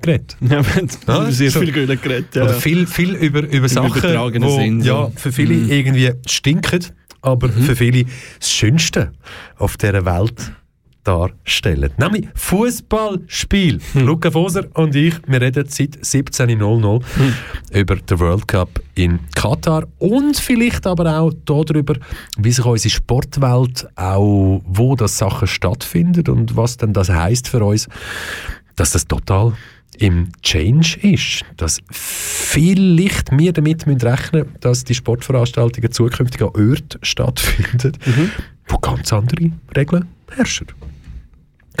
geredet. 0.00 0.36
Ja, 0.40 0.64
wir 0.64 0.74
haben 0.74 0.88
Ja, 1.06 1.30
sehr 1.30 1.50
so. 1.50 1.60
viel 1.60 1.72
Gülle 1.72 1.96
geredet. 1.96 2.34
Ja. 2.34 2.44
Oder 2.44 2.54
viel, 2.54 2.86
viel 2.86 3.14
über, 3.16 3.42
über 3.42 3.68
Sachen, 3.68 4.02
wo, 4.42 4.56
Sinn, 4.56 4.80
ja, 4.80 5.06
so. 5.06 5.12
für 5.16 5.32
viele 5.32 5.54
Mhm. 5.54 5.70
irgendwie 5.70 6.10
stinken, 6.26 6.86
aber 7.22 7.48
für 7.50 7.76
viele 7.76 8.04
das 8.38 8.50
Schönste 8.50 9.12
auf 9.58 9.76
dieser 9.76 10.04
Welt 10.06 10.52
darstellen. 11.04 11.90
Nämlich 11.96 12.28
Fußballspiel. 12.34 13.80
Luca 13.94 14.30
Foser 14.30 14.66
und 14.74 14.94
ich, 14.94 15.14
wir 15.26 15.40
reden 15.40 15.66
seit 15.68 15.96
17.00 15.96 17.02
über 17.72 17.96
den 17.96 18.20
World 18.20 18.48
Cup 18.48 18.80
in 18.94 19.18
Katar 19.34 19.84
und 19.98 20.36
vielleicht 20.36 20.86
aber 20.86 21.18
auch 21.18 21.32
darüber, 21.44 21.94
wie 22.36 22.52
sich 22.52 22.64
unsere 22.64 22.94
Sportwelt 22.94 23.88
auch, 23.96 24.62
wo 24.66 24.96
das 24.96 25.18
Sachen 25.18 25.48
stattfindet 25.48 26.28
und 26.28 26.56
was 26.56 26.76
denn 26.76 26.92
das 26.92 27.08
heißt 27.08 27.48
für 27.48 27.64
uns, 27.64 27.88
dass 28.76 28.92
das 28.92 29.06
total 29.06 29.52
im 29.98 30.28
Change 30.42 30.98
ist, 31.02 31.44
dass 31.56 31.78
vielleicht 31.90 33.36
wir 33.36 33.52
damit 33.52 33.86
müssen 33.86 34.00
rechnen 34.00 34.46
dass 34.60 34.84
die 34.84 34.94
Sportveranstaltungen 34.94 35.92
zukünftig 35.92 36.40
an 36.42 36.48
Orten 36.48 36.98
stattfinden, 37.02 37.92
wo 38.66 38.78
ganz 38.78 39.12
andere 39.12 39.50
Regeln 39.76 40.08
herrschen. 40.30 40.68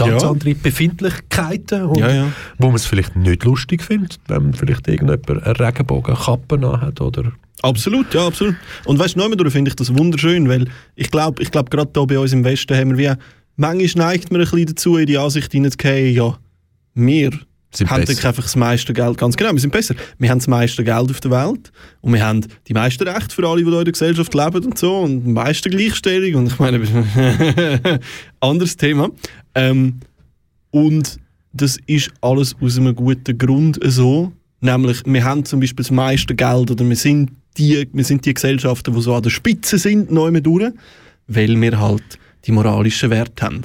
Ganz 0.06 0.22
Ja. 0.22 0.30
andere 0.30 0.54
Befindlichkeiten, 0.54 1.82
und 1.84 1.98
Ja, 1.98 2.12
ja. 2.12 2.32
wo 2.58 2.68
man 2.68 2.76
es 2.76 2.86
vielleicht 2.86 3.16
nicht 3.16 3.44
lustig 3.44 3.82
findet, 3.82 4.18
wenn 4.28 4.52
vielleicht 4.54 4.88
irgendjemand 4.88 5.28
eine 5.46 5.58
Regenbogenkappe 5.60 6.80
hat 6.80 7.00
oder 7.00 7.32
Absolut, 7.62 8.14
ja, 8.14 8.26
absolut. 8.26 8.56
Und 8.86 8.98
weißt 8.98 9.16
du, 9.16 9.28
noch 9.28 9.50
finde 9.50 9.68
ich 9.68 9.76
das 9.76 9.96
wunderschön, 9.96 10.48
weil 10.48 10.66
ich 10.96 11.10
glaube, 11.10 11.42
ich 11.42 11.50
glaube 11.50 11.68
gerade 11.70 11.90
hier 11.94 12.06
bei 12.06 12.18
uns 12.18 12.32
im 12.32 12.44
Westen 12.44 12.74
haben 12.76 12.96
wir 12.96 13.16
wie, 13.16 13.20
manchmal 13.56 14.06
neigt 14.06 14.30
man 14.32 14.40
ein 14.40 14.44
bisschen 14.48 14.66
dazu, 14.66 14.96
in 14.96 15.06
die 15.06 15.18
Ansicht 15.18 15.52
hineinzugehen, 15.52 16.14
ja, 16.14 16.38
wir 16.94 17.30
Sind 17.72 17.90
haben 17.90 18.04
besser. 18.04 18.28
einfach 18.28 18.42
das 18.44 18.56
meiste 18.56 18.92
Geld, 18.92 19.18
ganz 19.18 19.36
genau, 19.36 19.52
wir 19.52 19.60
sind 19.60 19.72
besser. 19.72 19.94
Wir 20.18 20.30
haben 20.30 20.38
das 20.38 20.48
meiste 20.48 20.82
Geld 20.82 21.10
auf 21.10 21.20
der 21.20 21.30
Welt 21.30 21.70
und 22.00 22.14
wir 22.14 22.24
haben 22.24 22.40
die 22.66 22.72
meisten 22.72 23.06
Rechte 23.06 23.34
für 23.34 23.46
alle, 23.46 23.62
die 23.62 23.68
in 23.70 23.84
der 23.84 23.92
Gesellschaft 23.92 24.32
leben 24.34 24.64
und 24.64 24.78
so 24.78 24.98
und 25.00 25.24
die 25.24 25.30
meiste 25.30 25.68
Gleichstellung 25.70 26.34
und 26.42 26.46
ich 26.52 26.58
meine, 26.58 26.80
anderes 28.40 28.76
Thema. 28.76 29.10
Ähm, 29.54 30.00
und 30.70 31.18
das 31.52 31.78
ist 31.86 32.10
alles 32.20 32.54
aus 32.60 32.78
einem 32.78 32.94
guten 32.94 33.36
Grund 33.36 33.78
so. 33.84 34.32
Nämlich, 34.60 35.02
wir 35.06 35.24
haben 35.24 35.44
zum 35.44 35.60
Beispiel 35.60 35.82
das 35.84 35.90
meiste 35.90 36.34
Geld 36.34 36.70
oder 36.70 36.88
wir 36.88 36.96
sind 36.96 37.30
die, 37.56 37.88
wir 37.92 38.04
sind 38.04 38.24
die 38.26 38.34
Gesellschaften, 38.34 38.94
die 38.94 39.00
so 39.00 39.14
an 39.14 39.22
der 39.22 39.30
Spitze 39.30 39.78
sind, 39.78 40.10
neu 40.12 40.30
durch, 40.40 40.72
weil 41.26 41.60
wir 41.60 41.80
halt 41.80 42.02
die 42.46 42.52
moralischen 42.52 43.10
Werte 43.10 43.44
haben. 43.46 43.62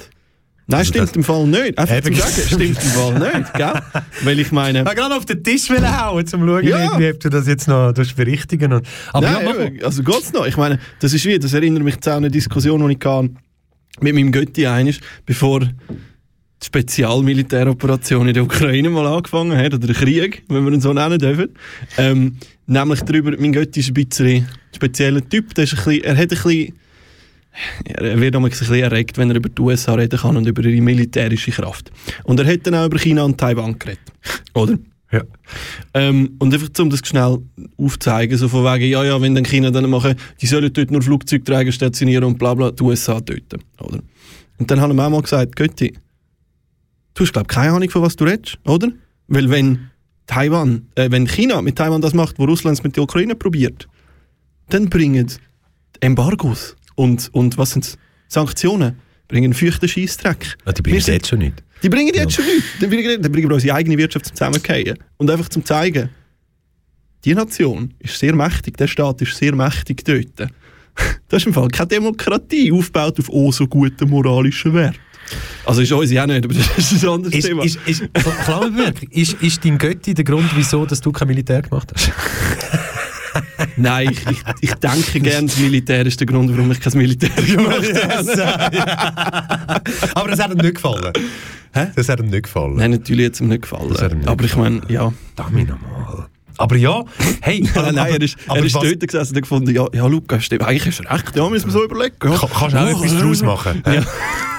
Nein, 0.68 0.80
Also 0.80 0.94
stimmt 0.94 1.14
im 1.14 1.22
Fall 1.22 1.46
nicht. 1.46 1.78
Einfach 1.78 2.00
zu 2.10 2.12
sagen, 2.14 2.46
stimmt 2.48 2.62
im 2.62 2.74
Fall 2.76 3.18
nicht, 3.38 3.54
gell? 3.54 3.72
Weil 4.24 4.40
ich 4.40 4.50
meine... 4.50 4.80
Ich 4.80 4.94
gerade 4.96 5.14
auf 5.14 5.24
den 5.24 5.44
Tisch 5.44 5.70
will 5.70 5.86
hauen, 5.86 6.18
um 6.18 6.26
zu 6.26 6.36
schauen, 6.38 6.66
Ja. 6.66 6.84
irgendwie, 6.86 7.10
ob 7.10 7.20
du 7.20 7.28
das 7.28 7.46
jetzt 7.46 7.68
noch 7.68 7.92
berichtigen 8.16 8.72
und, 8.72 8.86
Aber 9.12 9.30
Nein, 9.30 9.76
ja, 9.78 9.84
also 9.86 10.02
geht's 10.02 10.32
noch. 10.32 10.44
Ich 10.44 10.56
meine, 10.56 10.80
das 10.98 11.12
ist 11.12 11.24
wie, 11.24 11.38
das 11.38 11.52
erinnert 11.52 11.84
mich 11.84 12.00
zu 12.00 12.12
einer 12.12 12.30
Diskussion, 12.30 12.84
die 12.88 12.94
ich 12.98 13.06
hatte 13.06 13.30
mit 14.00 14.14
meinem 14.14 14.32
Götti 14.32 14.66
einig, 14.66 15.00
bevor 15.24 15.60
die 15.60 16.66
Spezialmilitäroperation 16.66 18.28
in 18.28 18.34
der 18.34 18.42
Ukraine 18.42 18.90
mal 18.90 19.06
angefangen 19.06 19.56
hat, 19.56 19.74
oder 19.74 19.86
der 19.86 19.96
Krieg, 19.96 20.42
wenn 20.48 20.64
wir 20.64 20.72
ihn 20.72 20.80
so 20.80 20.92
nennen 20.92 21.18
dürfen. 21.18 21.50
Ähm, 21.98 22.36
nämlich 22.66 23.00
darüber, 23.02 23.32
mein 23.38 23.52
Götti 23.52 23.80
ist 23.80 23.88
ein 23.88 23.94
bisschen 23.94 24.48
spezieller 24.74 25.26
Typ, 25.28 25.54
der 25.54 25.64
ist 25.64 25.74
ein 25.74 25.84
bisschen, 25.84 26.04
er 26.04 26.16
hat 26.16 26.22
ein 26.22 26.28
bisschen, 26.28 26.72
er 27.84 28.20
wird 28.20 28.36
ein 28.36 28.42
bisschen 28.42 28.74
erregt, 28.74 29.18
wenn 29.18 29.30
er 29.30 29.36
über 29.36 29.48
die 29.48 29.62
USA 29.62 29.94
reden 29.94 30.18
kann 30.18 30.36
und 30.36 30.46
über 30.46 30.62
ihre 30.64 30.82
militärische 30.82 31.50
Kraft. 31.50 31.90
Und 32.24 32.40
er 32.40 32.46
hat 32.46 32.66
dann 32.66 32.74
auch 32.74 32.86
über 32.86 32.98
China 32.98 33.24
und 33.24 33.38
Taiwan 33.38 33.78
geredet, 33.78 34.12
oder? 34.54 34.78
Ja. 35.12 35.22
Ähm, 35.94 36.34
und 36.38 36.52
einfach, 36.52 36.68
um 36.80 36.90
das 36.90 37.00
schnell 37.04 37.38
aufzuzeigen, 37.76 38.36
so 38.36 38.48
von 38.48 38.64
wegen, 38.64 38.90
ja, 38.90 39.04
ja, 39.04 39.20
wenn 39.20 39.34
dann 39.34 39.44
China 39.44 39.70
dann 39.70 39.88
machen, 39.88 40.16
die 40.40 40.46
sollen 40.46 40.72
dort 40.72 40.90
nur 40.90 41.02
Flugzeugträger 41.02 41.70
stationieren 41.70 42.24
und 42.24 42.38
bla 42.38 42.54
bla, 42.54 42.72
die 42.72 42.82
USA 42.82 43.20
töten, 43.20 43.62
oder? 43.78 44.00
Und 44.58 44.70
dann 44.70 44.80
haben 44.80 44.96
wir 44.96 45.06
auch 45.06 45.10
mal 45.10 45.22
gesagt, 45.22 45.54
Götti, 45.54 45.96
du 47.14 47.22
hast, 47.22 47.32
glaube 47.32 47.46
keine 47.46 47.72
Ahnung, 47.72 47.90
von 47.90 48.02
was 48.02 48.16
du 48.16 48.24
redest, 48.24 48.58
oder? 48.64 48.88
Weil 49.28 49.50
wenn 49.50 49.90
Taiwan, 50.26 50.88
äh, 50.96 51.10
wenn 51.10 51.26
China 51.26 51.62
mit 51.62 51.76
Taiwan 51.76 52.00
das 52.00 52.14
macht, 52.14 52.38
wo 52.38 52.44
Russland 52.44 52.78
es 52.78 52.84
mit 52.84 52.96
der 52.96 53.04
Ukraine 53.04 53.36
probiert, 53.36 53.88
dann 54.68 54.88
bringen 54.88 55.30
Embargos 56.00 56.76
und, 56.96 57.28
und 57.32 57.58
was 57.58 57.70
sind 57.72 57.96
Sanktionen, 58.28 58.98
bringen 59.28 59.54
feuchten 59.54 59.88
Scheissdreck. 59.88 60.56
Ah, 60.64 60.72
die 60.72 60.82
bringen 60.82 60.98
es 60.98 61.06
jetzt 61.06 61.28
schon 61.28 61.38
nicht. 61.40 61.62
Die 61.82 61.88
bringen 61.88 62.12
jetzt 62.14 62.32
schon 62.32 62.44
nichts. 62.44 62.64
Dann 62.80 62.90
bringen, 62.90 63.22
dann 63.22 63.32
bringen 63.32 63.48
wir 63.48 63.54
unsere 63.54 63.74
eigene 63.74 63.98
Wirtschaft 63.98 64.26
zum 64.26 64.36
Zusammenfallen. 64.36 64.98
Und 65.16 65.30
einfach 65.30 65.48
zum 65.48 65.64
zeigen, 65.64 66.10
die 67.24 67.34
Nation 67.34 67.94
ist 67.98 68.18
sehr 68.18 68.34
mächtig, 68.34 68.76
der 68.76 68.86
Staat 68.86 69.20
ist 69.22 69.36
sehr 69.36 69.54
mächtig 69.54 70.04
dort. 70.04 70.50
Das 71.28 71.42
ist 71.42 71.46
im 71.46 71.52
Fall 71.52 71.68
keine 71.68 71.88
Demokratie, 71.88 72.72
aufgebaut 72.72 73.18
auf 73.18 73.28
oh 73.28 73.52
so 73.52 73.66
guten 73.66 74.08
moralischen 74.08 74.72
Wert. 74.72 74.98
Also 75.66 75.82
ist 75.82 75.92
unsere 75.92 76.22
auch 76.22 76.26
nicht, 76.26 76.42
aber 76.42 76.54
das 76.54 76.92
ist 76.92 77.04
ein 77.04 77.10
anderes 77.10 77.34
Ist, 77.34 77.46
Thema. 77.46 77.64
ist, 77.64 77.78
ist, 77.84 78.02
Klammerbemerkung, 78.44 79.08
ist, 79.10 79.34
ist 79.42 79.62
dein 79.62 79.76
Götti 79.76 80.14
der 80.14 80.24
Grund, 80.24 80.48
wieso 80.54 80.86
dass 80.86 81.02
du 81.02 81.12
kein 81.12 81.28
Militär 81.28 81.60
gemacht 81.60 81.92
hast? 81.94 82.12
Nein, 83.76 84.10
ich, 84.10 84.20
ich, 84.30 84.42
ich 84.60 84.74
denke 84.74 85.20
gerne, 85.20 85.46
das 85.48 85.58
Militär 85.58 86.04
ist 86.06 86.18
der 86.20 86.26
Grund, 86.26 86.50
warum 86.50 86.70
ich 86.72 86.80
kein 86.80 86.96
Militär 86.96 87.28
gemacht 87.46 87.82
habe. 88.08 89.82
Aber 90.14 90.28
das 90.28 90.40
hat 90.40 90.50
ihm 90.52 90.58
nicht 90.58 90.74
gefallen. 90.76 91.12
Das 91.94 92.08
hat 92.08 92.20
ihm 92.20 92.26
nicht 92.30 92.44
gefallen. 92.44 92.76
Nein, 92.76 92.92
natürlich 92.92 93.26
hat 93.26 93.34
es 93.34 93.40
ihm 93.40 93.48
nicht 93.48 93.62
gefallen. 93.62 93.94
Ihm 93.94 94.18
nicht 94.18 94.28
aber 94.28 94.44
ich 94.44 94.56
meine, 94.56 94.80
ja. 94.88 95.12
Damit 95.36 95.68
nochmal. 95.68 96.26
Aber 96.58 96.74
ja, 96.76 97.04
hey, 97.42 97.60
Nein, 97.62 97.72
nein, 97.94 97.98
aber- 97.98 98.08
er 98.10 98.22
ist, 98.22 98.36
aber 98.46 98.58
er 98.60 98.64
ist 98.64 98.74
was- 98.74 98.82
dort 98.84 99.00
gesessen 99.00 99.34
und 99.36 99.42
gefunden, 99.42 99.74
ja, 99.74 99.84
ja 99.92 100.06
Lukas, 100.06 100.42
stimmt, 100.44 100.62
eigentlich 100.62 100.86
hast 100.86 101.00
du 101.06 101.12
recht, 101.12 101.36
ja, 101.36 101.48
müssen 101.50 101.66
wir 101.66 101.72
so 101.72 101.84
überlegen. 101.84 102.14
Ja. 102.24 102.30
Ka- 102.38 102.46
Kannst 102.46 102.74
du 102.74 102.78
auch 102.80 102.88
etwas 103.04 103.14
daraus 103.18 103.42
machen? 103.42 103.82
Ja. 103.84 104.02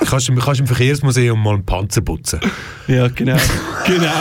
Kannst, 0.05 0.29
du- 0.29 0.35
kannst 0.35 0.59
im 0.59 0.67
Verkehrsmuseum 0.67 1.41
mal 1.41 1.55
einen 1.55 1.65
Panzer 1.65 2.01
putzen? 2.01 2.39
Ja, 2.87 3.07
genau. 3.07 3.37
genau. 3.87 4.11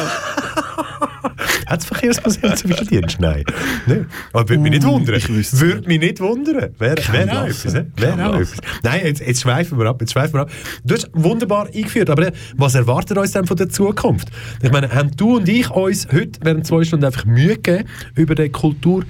Hat 1.67 1.79
das 1.79 1.85
Verkehrsmuseum 1.85 2.57
Zivildienst? 2.57 3.21
Nein. 3.21 3.45
Nein. 3.87 4.07
Aber 4.33 4.49
würde 4.49 4.63
mich 4.63 4.73
nicht 4.73 4.85
wundern. 4.85 5.21
Würde 5.21 5.89
mich 5.89 6.01
nicht 6.01 6.21
wundern. 6.21 6.71
Wäre 6.79 6.97
wär 7.13 7.43
auch 7.43 7.47
etwas. 7.47 7.75
Wäre 7.75 8.29
auch 8.29 8.35
etwas. 8.35 8.57
Nein, 8.83 9.01
jetzt, 9.05 9.21
jetzt 9.21 9.43
schweifen 9.43 9.79
wir 9.79 9.87
ab. 9.87 10.01
Jetzt 10.01 10.13
schweifen 10.13 10.35
wir 10.35 10.43
ab. 10.43 10.51
Du 10.85 10.95
hast 10.95 11.11
wunderbar 11.13 11.67
eingeführt, 11.67 12.11
aber 12.11 12.33
was 12.57 12.75
erwartet 12.75 13.19
uns 13.19 13.33
denn 13.33 13.47
von 13.47 13.57
der 13.57 13.69
Zukunft? 13.69 14.29
Ich 14.63 14.71
meine, 14.71 14.93
haben 14.93 15.11
du 15.17 15.37
und 15.37 15.49
ich 15.49 15.71
uns 15.71 16.09
heute 16.13 16.41
während 16.43 16.67
zwei 16.67 16.85
Stunden 16.85 17.05
einfach 17.05 17.25
Mühe 17.25 17.57
gegeben 17.57 17.89
über 18.15 18.35
den 18.35 18.53
Kultur 18.53 19.05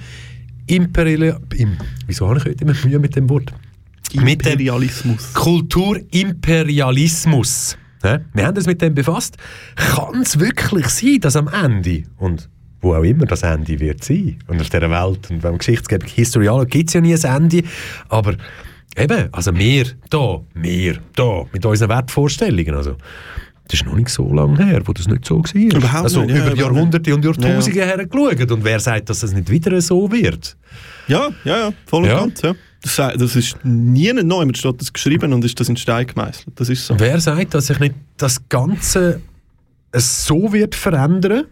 Imperial... 0.67 1.39
Im, 1.55 1.77
wieso 2.05 2.27
habe 2.27 2.39
ich 2.39 2.45
heute 2.45 2.63
immer 2.63 2.75
Mühe 2.83 2.99
mit 2.99 3.15
dem 3.15 3.29
Wort? 3.29 3.53
Imperialismus. 4.13 5.33
Kulturimperialismus. 5.33 7.77
Ja, 8.03 8.19
Wir 8.33 8.45
haben 8.45 8.55
uns 8.57 8.67
mit 8.67 8.81
dem 8.81 8.93
befasst. 8.93 9.37
Kann 9.75 10.21
es 10.21 10.39
wirklich 10.39 10.87
sein, 10.89 11.19
dass 11.21 11.35
am 11.35 11.47
Ende, 11.47 12.03
und 12.17 12.49
wo 12.81 12.93
auch 12.93 13.03
immer 13.03 13.25
das 13.25 13.43
Ende 13.43 13.79
wird 13.79 14.03
sein, 14.03 14.37
und 14.47 14.61
auf 14.61 14.69
dieser 14.69 14.89
Welt, 14.89 15.29
und 15.31 15.41
beim 15.41 15.57
Geschichtsgebung 15.57 16.07
Historial 16.09 16.65
gibt 16.65 16.89
es 16.89 16.93
ja 16.93 17.01
nie 17.01 17.15
ein 17.15 17.23
Ende, 17.23 17.63
aber 18.09 18.35
eben, 18.95 19.29
also 19.33 19.55
wir 19.55 19.85
da, 20.09 20.41
wir 20.53 20.99
da, 21.15 21.43
mit 21.51 21.65
unseren 21.65 21.89
Wertvorstellungen, 21.89 22.75
also 22.75 22.95
das 23.69 23.81
ist 23.81 23.85
noch 23.85 23.95
nicht 23.95 24.09
so 24.09 24.31
lange 24.33 24.63
her, 24.65 24.81
wo 24.85 24.93
das 24.93 25.07
nicht 25.07 25.25
so 25.25 25.39
war. 25.39 25.55
Überhaupt 25.55 26.03
also 26.05 26.21
nicht, 26.21 26.29
ja, 26.29 26.35
über 26.37 26.51
überhaupt 26.53 26.59
Jahrhunderte 26.75 27.13
und 27.13 27.25
Jahrtausende 27.25 27.79
Ja, 27.79 27.85
her 27.85 28.05
geschaut. 28.05 28.49
Und 28.51 28.63
wer 28.63 28.79
sagt, 28.79 29.09
dass 29.09 29.23
es 29.23 29.33
nicht 29.33 29.49
wieder 29.49 29.81
so 29.81 30.09
wird? 30.09 30.55
Ja, 31.09 31.27
ja, 31.43 31.57
ja, 31.57 31.73
voll 31.85 32.03
und 32.03 32.09
Ja. 32.09 32.19
ganz, 32.19 32.41
ja. 32.43 32.53
Das, 32.81 32.95
das 32.95 33.35
ist 33.35 33.57
nie 33.63 34.13
neu, 34.13 34.45
man 34.45 34.55
steht 34.55 34.79
das 34.79 34.93
geschrieben 34.93 35.33
und 35.33 35.43
ist 35.43 35.59
das 35.59 35.69
in 35.69 35.77
Stein 35.77 36.07
gemeißelt. 36.07 36.59
Das 36.59 36.69
ist 36.69 36.85
so. 36.85 36.99
Wer 36.99 37.19
sagt, 37.19 37.53
dass 37.53 37.67
sich 37.67 37.79
nicht 37.79 37.95
das 38.17 38.47
Ganze 38.49 39.21
so 39.93 40.53
wird 40.53 40.75
verändern? 40.75 41.45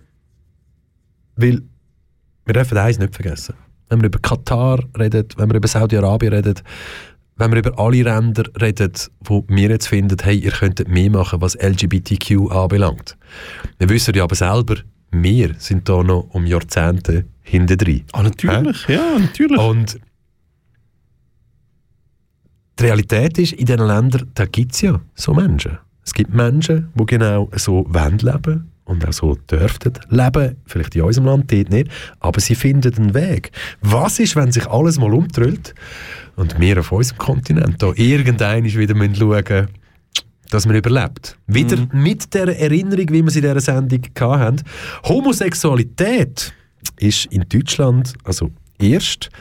Weil 1.36 1.62
wir 2.46 2.54
dürfen 2.54 2.78
eins 2.78 3.00
nicht 3.00 3.16
vergessen. 3.16 3.56
Wenn 3.90 4.02
wir 4.02 4.08
über 4.08 4.20
Katar 4.20 4.84
reden, 4.98 5.28
wenn 5.38 5.50
wir 5.50 5.56
über 5.56 5.68
Saudi-Arabien 5.68 6.34
reden, 6.34 6.56
wenn 7.38 7.52
wir 7.52 7.60
über 7.60 7.78
alle 7.78 8.04
Länder 8.04 8.44
reden, 8.60 8.94
wo 9.22 9.44
wir 9.48 9.70
jetzt 9.70 9.88
finden, 9.88 10.18
hey, 10.22 10.38
ihr 10.38 10.52
könntet 10.52 10.88
mehr 10.88 11.10
machen, 11.10 11.42
was 11.42 11.56
LGBTQ 11.56 12.52
anbelangt. 12.52 13.18
Wir 13.78 13.90
wissen 13.90 14.14
ja 14.16 14.24
aber 14.24 14.36
selber, 14.36 14.76
wir 15.12 15.56
sind 15.58 15.88
da 15.90 16.02
noch 16.04 16.28
um 16.32 16.46
Jahrzehnte 16.46 17.26
hinten 17.42 17.78
drin. 17.78 18.04
Ah, 18.14 18.24
natürlich, 18.24 18.88
ja, 18.88 19.20
natürlich. 19.20 19.60
Und 19.60 20.00
die 22.80 22.84
Realität 22.84 23.38
ist, 23.38 23.54
in 23.54 23.66
diesen 23.66 23.88
Ländern, 23.88 24.32
da 24.34 24.46
gibt 24.46 24.74
es 24.74 24.82
ja 24.82 25.00
so 25.16 25.34
Menschen. 25.34 25.78
Es 26.04 26.14
gibt 26.14 26.34
Menschen, 26.34 26.90
die 26.94 27.06
genau 27.06 27.50
so 27.56 27.86
wollen 27.90 28.20
leben 28.20 28.72
und 28.86 29.08
auch 29.08 29.14
so 29.14 29.36
dürften 29.50 29.94
leben. 30.10 30.56
Vielleicht 30.66 30.96
in 30.96 31.02
unserem 31.02 31.26
Land, 31.26 31.52
dort 31.52 31.70
nicht. 31.70 31.90
Aber 32.20 32.40
sie 32.40 32.56
finden 32.56 32.94
einen 32.96 33.14
Weg. 33.14 33.52
Was 33.82 34.20
ist, 34.20 34.36
wenn 34.36 34.52
sich 34.52 34.68
alles 34.68 35.00
mal 35.00 35.14
umtrüllt 35.14 35.74
und 36.36 36.60
wir 36.60 36.80
auf 36.80 36.92
unserem 36.92 37.18
Kontinent 37.18 37.82
da 37.82 37.92
irgendein 37.96 38.66
wieder 38.66 38.96
müssen 38.96 39.16
schauen 39.16 39.68
dass 40.52 40.68
man 40.68 40.76
überlebt. 40.76 41.38
Wieder 41.48 41.88
mit 41.92 42.32
der 42.36 42.48
Erinnerung, 42.60 43.10
wie 43.10 43.24
wir 43.24 43.32
sie 43.32 43.40
in 43.40 43.46
dieser 43.46 43.60
Sendung 43.60 44.02
hatten. 44.20 44.62
Homosexualität 45.04 46.54
ist 46.98 47.26
in 47.26 47.46
Deutschland 47.50 48.14
also 48.24 48.52
erst 48.80 49.32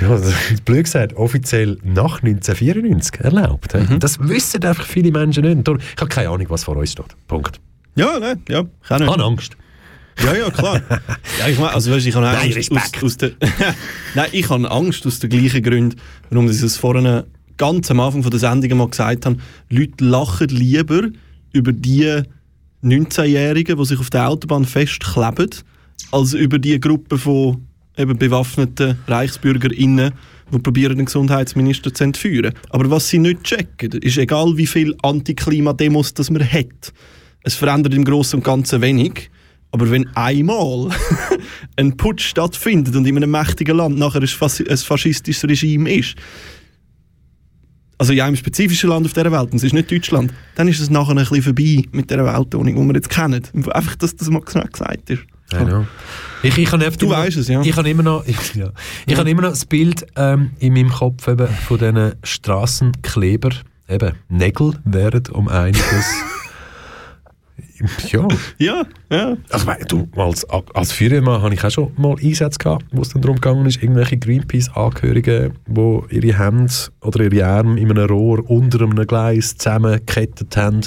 ja, 0.00 0.08
das 0.08 0.28
ist 0.50 0.64
blöd 0.64 0.84
gesagt, 0.84 1.14
offiziell 1.16 1.78
nach 1.82 2.22
1994 2.22 3.20
erlaubt. 3.20 3.74
hä? 3.74 3.86
Das 3.98 4.18
wissen 4.20 4.64
einfach 4.64 4.86
viele 4.86 5.10
Menschen 5.12 5.44
nicht. 5.44 5.66
Darum- 5.66 5.80
Ich 5.80 6.00
habe 6.00 6.08
keine 6.08 6.28
Ahnung, 6.30 6.46
was 6.50 6.64
vor 6.64 6.76
uns 6.76 6.92
steht. 6.92 7.06
Punkt. 7.28 7.60
Ja, 7.96 8.18
nein, 8.18 8.42
ja, 8.48 8.60
Ich 8.60 8.90
nicht. 8.90 9.08
habe 9.08 9.24
Angst. 9.24 9.56
Ja, 10.24 10.32
ja, 10.34 10.50
klar. 10.50 10.80
ja, 11.40 11.48
ich 11.48 11.58
meine, 11.58 11.72
also 11.74 11.90
weißt, 11.92 12.06
ich 12.06 12.14
habe 12.14 12.26
Nein, 12.26 12.36
Angst 12.36 12.56
Respekt. 12.56 12.96
aus, 12.98 13.02
aus 13.04 13.16
der, 13.16 13.30
Nein, 14.14 14.28
ich 14.32 14.48
habe 14.48 14.70
Angst 14.70 15.06
aus 15.06 15.18
den 15.18 15.30
gleichen 15.30 15.62
Gründen, 15.62 15.96
warum 16.30 16.48
ich 16.50 16.62
es 16.62 16.76
vorhin 16.76 17.22
ganz 17.56 17.90
am 17.90 18.00
Anfang 18.00 18.22
von 18.22 18.30
der 18.30 18.40
Sendung 18.40 18.78
mal 18.78 18.88
gesagt 18.88 19.26
habe. 19.26 19.36
Leute 19.70 20.04
lachen 20.04 20.48
lieber 20.48 21.02
über 21.52 21.72
die 21.72 22.22
19-Jährigen, 22.84 23.76
die 23.76 23.84
sich 23.84 23.98
auf 23.98 24.10
der 24.10 24.28
Autobahn 24.28 24.64
festkleben, 24.64 25.50
als 26.12 26.32
über 26.34 26.58
die 26.58 26.78
Gruppe 26.80 27.18
von 27.18 27.66
eben 27.96 28.18
bewaffneten 28.18 28.98
ReichsbürgerInnen, 29.06 30.12
die 30.52 30.58
probieren, 30.58 30.96
den 30.96 31.06
Gesundheitsminister 31.06 31.92
zu 31.92 32.04
entführen. 32.04 32.54
Aber 32.70 32.90
was 32.90 33.08
sie 33.08 33.18
nicht 33.18 33.44
checken, 33.44 33.92
ist 33.92 34.18
egal 34.18 34.56
wie 34.56 34.66
viel 34.66 34.94
Antiklimademos 35.02 36.14
das 36.14 36.30
man 36.30 36.44
hat, 36.44 36.92
es 37.42 37.54
verändert 37.54 37.94
im 37.94 38.04
Großen 38.04 38.38
und 38.38 38.44
Ganzen 38.44 38.80
wenig. 38.80 39.30
Aber 39.70 39.90
wenn 39.90 40.06
einmal 40.16 40.90
ein 41.76 41.96
Putsch 41.96 42.28
stattfindet 42.28 42.94
und 42.94 43.06
in 43.06 43.16
einem 43.16 43.30
mächtigen 43.30 43.76
Land 43.76 43.98
nachher 43.98 44.20
ein, 44.20 44.28
fas 44.28 44.60
ein 44.60 44.76
faschistisches 44.76 45.48
Regime 45.48 45.92
ist, 45.92 46.14
also 47.98 48.12
in 48.12 48.20
einem 48.20 48.36
spezifischen 48.36 48.90
Land 48.90 49.06
auf 49.06 49.12
dieser 49.12 49.30
Welt, 49.30 49.50
und 49.50 49.56
es 49.56 49.64
ist 49.64 49.72
nicht 49.72 49.90
Deutschland, 49.90 50.32
dann 50.54 50.68
ist 50.68 50.80
es 50.80 50.90
nachher 50.90 51.10
ein 51.10 51.16
bisschen 51.16 51.42
vorbei 51.42 51.82
mit 51.92 52.10
dieser 52.10 52.24
Weltordnung, 52.24 52.74
die 52.74 52.86
wir 52.88 52.94
jetzt 52.94 53.10
kennen. 53.10 53.42
Einfach, 53.70 53.96
dass 53.96 54.16
das 54.16 54.30
mal 54.30 54.40
gesagt 54.40 55.10
ist. 55.10 55.22
Ich, 56.42 56.58
ich 56.58 56.70
habe 56.72 56.90
Du 56.90 57.08
weißt 57.08 57.38
es, 57.38 57.48
ja. 57.48 57.62
Ich 57.62 57.76
habe 57.76 57.88
immer 57.88 58.02
noch, 58.02 58.26
ich, 58.26 58.54
ja. 58.54 58.70
ich 59.06 59.16
habe 59.16 59.30
immer 59.30 59.42
noch 59.42 59.50
das 59.50 59.64
Bild 59.64 60.06
ähm, 60.16 60.50
in 60.58 60.74
meinem 60.74 60.90
Kopf 60.90 61.26
eben 61.26 61.48
von 61.48 61.78
diesen 61.78 62.12
Straßenkleber. 62.22 63.50
Eben, 63.88 64.14
Nägel 64.28 64.72
wären 64.84 65.26
um 65.32 65.48
einiges 65.48 66.06
Ja. 68.10 68.28
Ja, 68.58 68.82
ja. 69.10 69.36
Also, 69.50 69.72
du, 69.88 70.08
als, 70.16 70.44
als 70.48 70.92
Feuerwehrmann 70.92 71.42
habe 71.42 71.54
ich 71.54 71.64
auch 71.64 71.70
schon 71.70 71.92
mal 71.96 72.16
Einsätze 72.22 72.58
gehabt, 72.58 72.84
wo 72.92 73.02
es 73.02 73.10
dann 73.10 73.22
darum 73.22 73.36
gegangen 73.36 73.66
ist, 73.66 73.82
irgendwelche 73.82 74.16
Greenpeace-Angehörigen, 74.16 75.54
die 75.66 76.00
ihre 76.10 76.38
Hände 76.38 76.72
oder 77.00 77.24
ihre 77.24 77.46
Arme 77.46 77.80
in 77.80 77.90
einem 77.90 78.06
Rohr 78.08 78.48
unter 78.48 78.82
einem 78.82 79.06
Gleis 79.06 79.56
zusammengekettet 79.56 80.56
haben, 80.56 80.82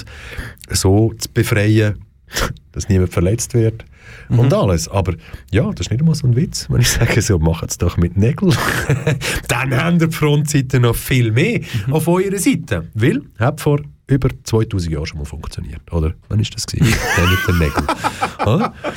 so 0.70 1.12
zu 1.18 1.28
befreien, 1.32 2.04
dass 2.72 2.88
niemand 2.88 3.12
verletzt 3.12 3.54
wird. 3.54 3.84
Und 4.28 4.52
alles. 4.52 4.88
Aber 4.88 5.14
ja, 5.50 5.70
das 5.70 5.86
ist 5.86 5.90
nicht 5.90 6.00
einmal 6.00 6.14
so 6.14 6.26
ein 6.26 6.36
Witz, 6.36 6.66
wenn 6.70 6.80
ich 6.80 6.90
sage, 6.90 7.20
so, 7.22 7.38
macht 7.38 7.70
es 7.70 7.78
doch 7.78 7.96
mit 7.96 8.16
Nägeln. 8.16 8.54
Dann 9.48 9.76
haben 9.76 9.98
die 9.98 10.10
Frontseite 10.10 10.80
noch 10.80 10.96
viel 10.96 11.32
mehr 11.32 11.60
auf 11.90 12.08
eurer 12.08 12.38
Seite. 12.38 12.88
Weil, 12.94 13.22
hat 13.38 13.60
vor 13.60 13.80
über 14.08 14.30
2000 14.42 14.90
Jahren 14.90 15.06
schon 15.06 15.18
mal 15.18 15.24
funktioniert, 15.24 15.92
oder? 15.92 16.14
Wann 16.28 16.40
ist 16.40 16.54
das 16.54 16.66
gewesen? 16.66 16.96
Der 17.16 17.26
mit 17.26 17.46
den 17.46 17.58
Nägeln. 17.58 17.86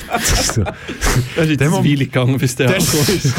Das 0.08 0.32
ist 0.40 0.54
so. 0.54 0.64
Das 0.64 1.44
ist 1.44 1.50
jetzt 1.50 1.62
eine 1.62 1.72
Weile 1.72 1.96
gegangen, 2.06 2.38
bis 2.38 2.56
der 2.56 2.74
ist. 2.76 3.34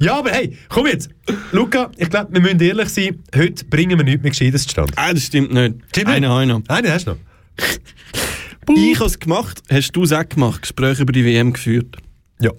Ja, 0.00 0.18
aber 0.18 0.30
hey, 0.32 0.56
komm 0.68 0.88
jetzt. 0.88 1.10
Luca, 1.52 1.90
ich 1.96 2.10
glaube, 2.10 2.32
wir 2.32 2.40
müssen 2.40 2.60
ehrlich 2.60 2.88
sein, 2.88 3.22
heute 3.34 3.64
bringen 3.66 3.98
wir 3.98 4.04
nichts 4.04 4.22
mehr 4.22 4.30
Gescheites 4.30 4.64
zustande. 4.64 4.92
Ah, 4.96 5.12
das 5.12 5.24
stimmt 5.24 5.52
nicht. 5.52 6.06
Einen 6.06 6.28
habe 6.28 6.42
ich 6.42 6.48
noch. 6.48 6.62
Einen 6.68 6.90
hast 6.90 7.06
du 7.06 7.12
noch? 7.12 7.18
Ich 8.68 8.98
habe 8.98 9.06
es 9.06 9.18
gemacht, 9.18 9.62
hast 9.70 9.92
du 9.92 10.02
es 10.04 10.12
auch 10.12 10.28
gemacht, 10.28 10.62
Gespräche 10.62 11.02
über 11.02 11.12
die 11.12 11.24
WM 11.24 11.52
geführt. 11.52 11.96
Ja. 12.40 12.50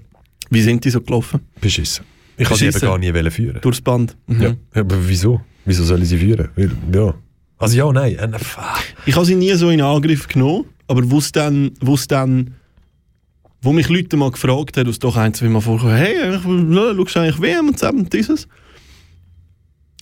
Wie 0.50 0.62
sind 0.62 0.84
die 0.86 0.90
so 0.90 1.02
gelaufen? 1.02 1.42
Beschissen. 1.62 2.06
Ich 2.38 2.50
wollte 2.50 2.60
sie 2.60 2.68
eben 2.68 2.80
gar 2.80 2.98
nie 2.98 3.14
wollen 3.14 3.32
führen. 3.32 3.62
Durchs 3.62 3.82
Band. 3.82 4.18
Mhm. 4.28 4.42
Ja. 4.42 4.56
Aber 4.74 4.98
wieso? 5.08 5.42
Wieso 5.66 5.84
soll 5.84 6.04
ich 6.04 6.10
sie 6.10 6.18
führen? 6.18 6.50
Ja. 6.94 7.14
Also 7.58 7.78
ja, 7.78 7.92
nein. 7.92 8.16
Äh. 8.16 8.30
Ich 9.06 9.16
habe 9.16 9.26
sie 9.26 9.36
nie 9.36 9.54
so 9.54 9.70
in 9.70 9.82
Angriff 9.82 10.28
genommen, 10.28 10.66
aber 10.88 11.10
wo 11.10 11.20
es 11.20 11.32
dann, 11.32 11.72
wo 11.80 11.96
es 11.96 12.08
dann, 12.08 12.56
wo 13.62 13.72
mich 13.72 13.90
Leute 13.90 14.18
mal 14.18 14.32
gefragt 14.32 14.78
haben, 14.78 14.90
aus 14.90 15.00
doch 15.00 15.16
ein, 15.16 15.34
zwei 15.34 15.48
Mal 15.48 15.62
vorgekommen, 15.62 15.96
hey, 15.96 16.22
eigentlich, 16.22 16.76
ja, 16.76 16.94
schaust 16.96 17.16
du 17.16 17.20
eigentlich 17.20 17.42
WM 17.42 17.70
und 17.70 17.80
zusammen 17.80 18.10
dieses? 18.10 18.48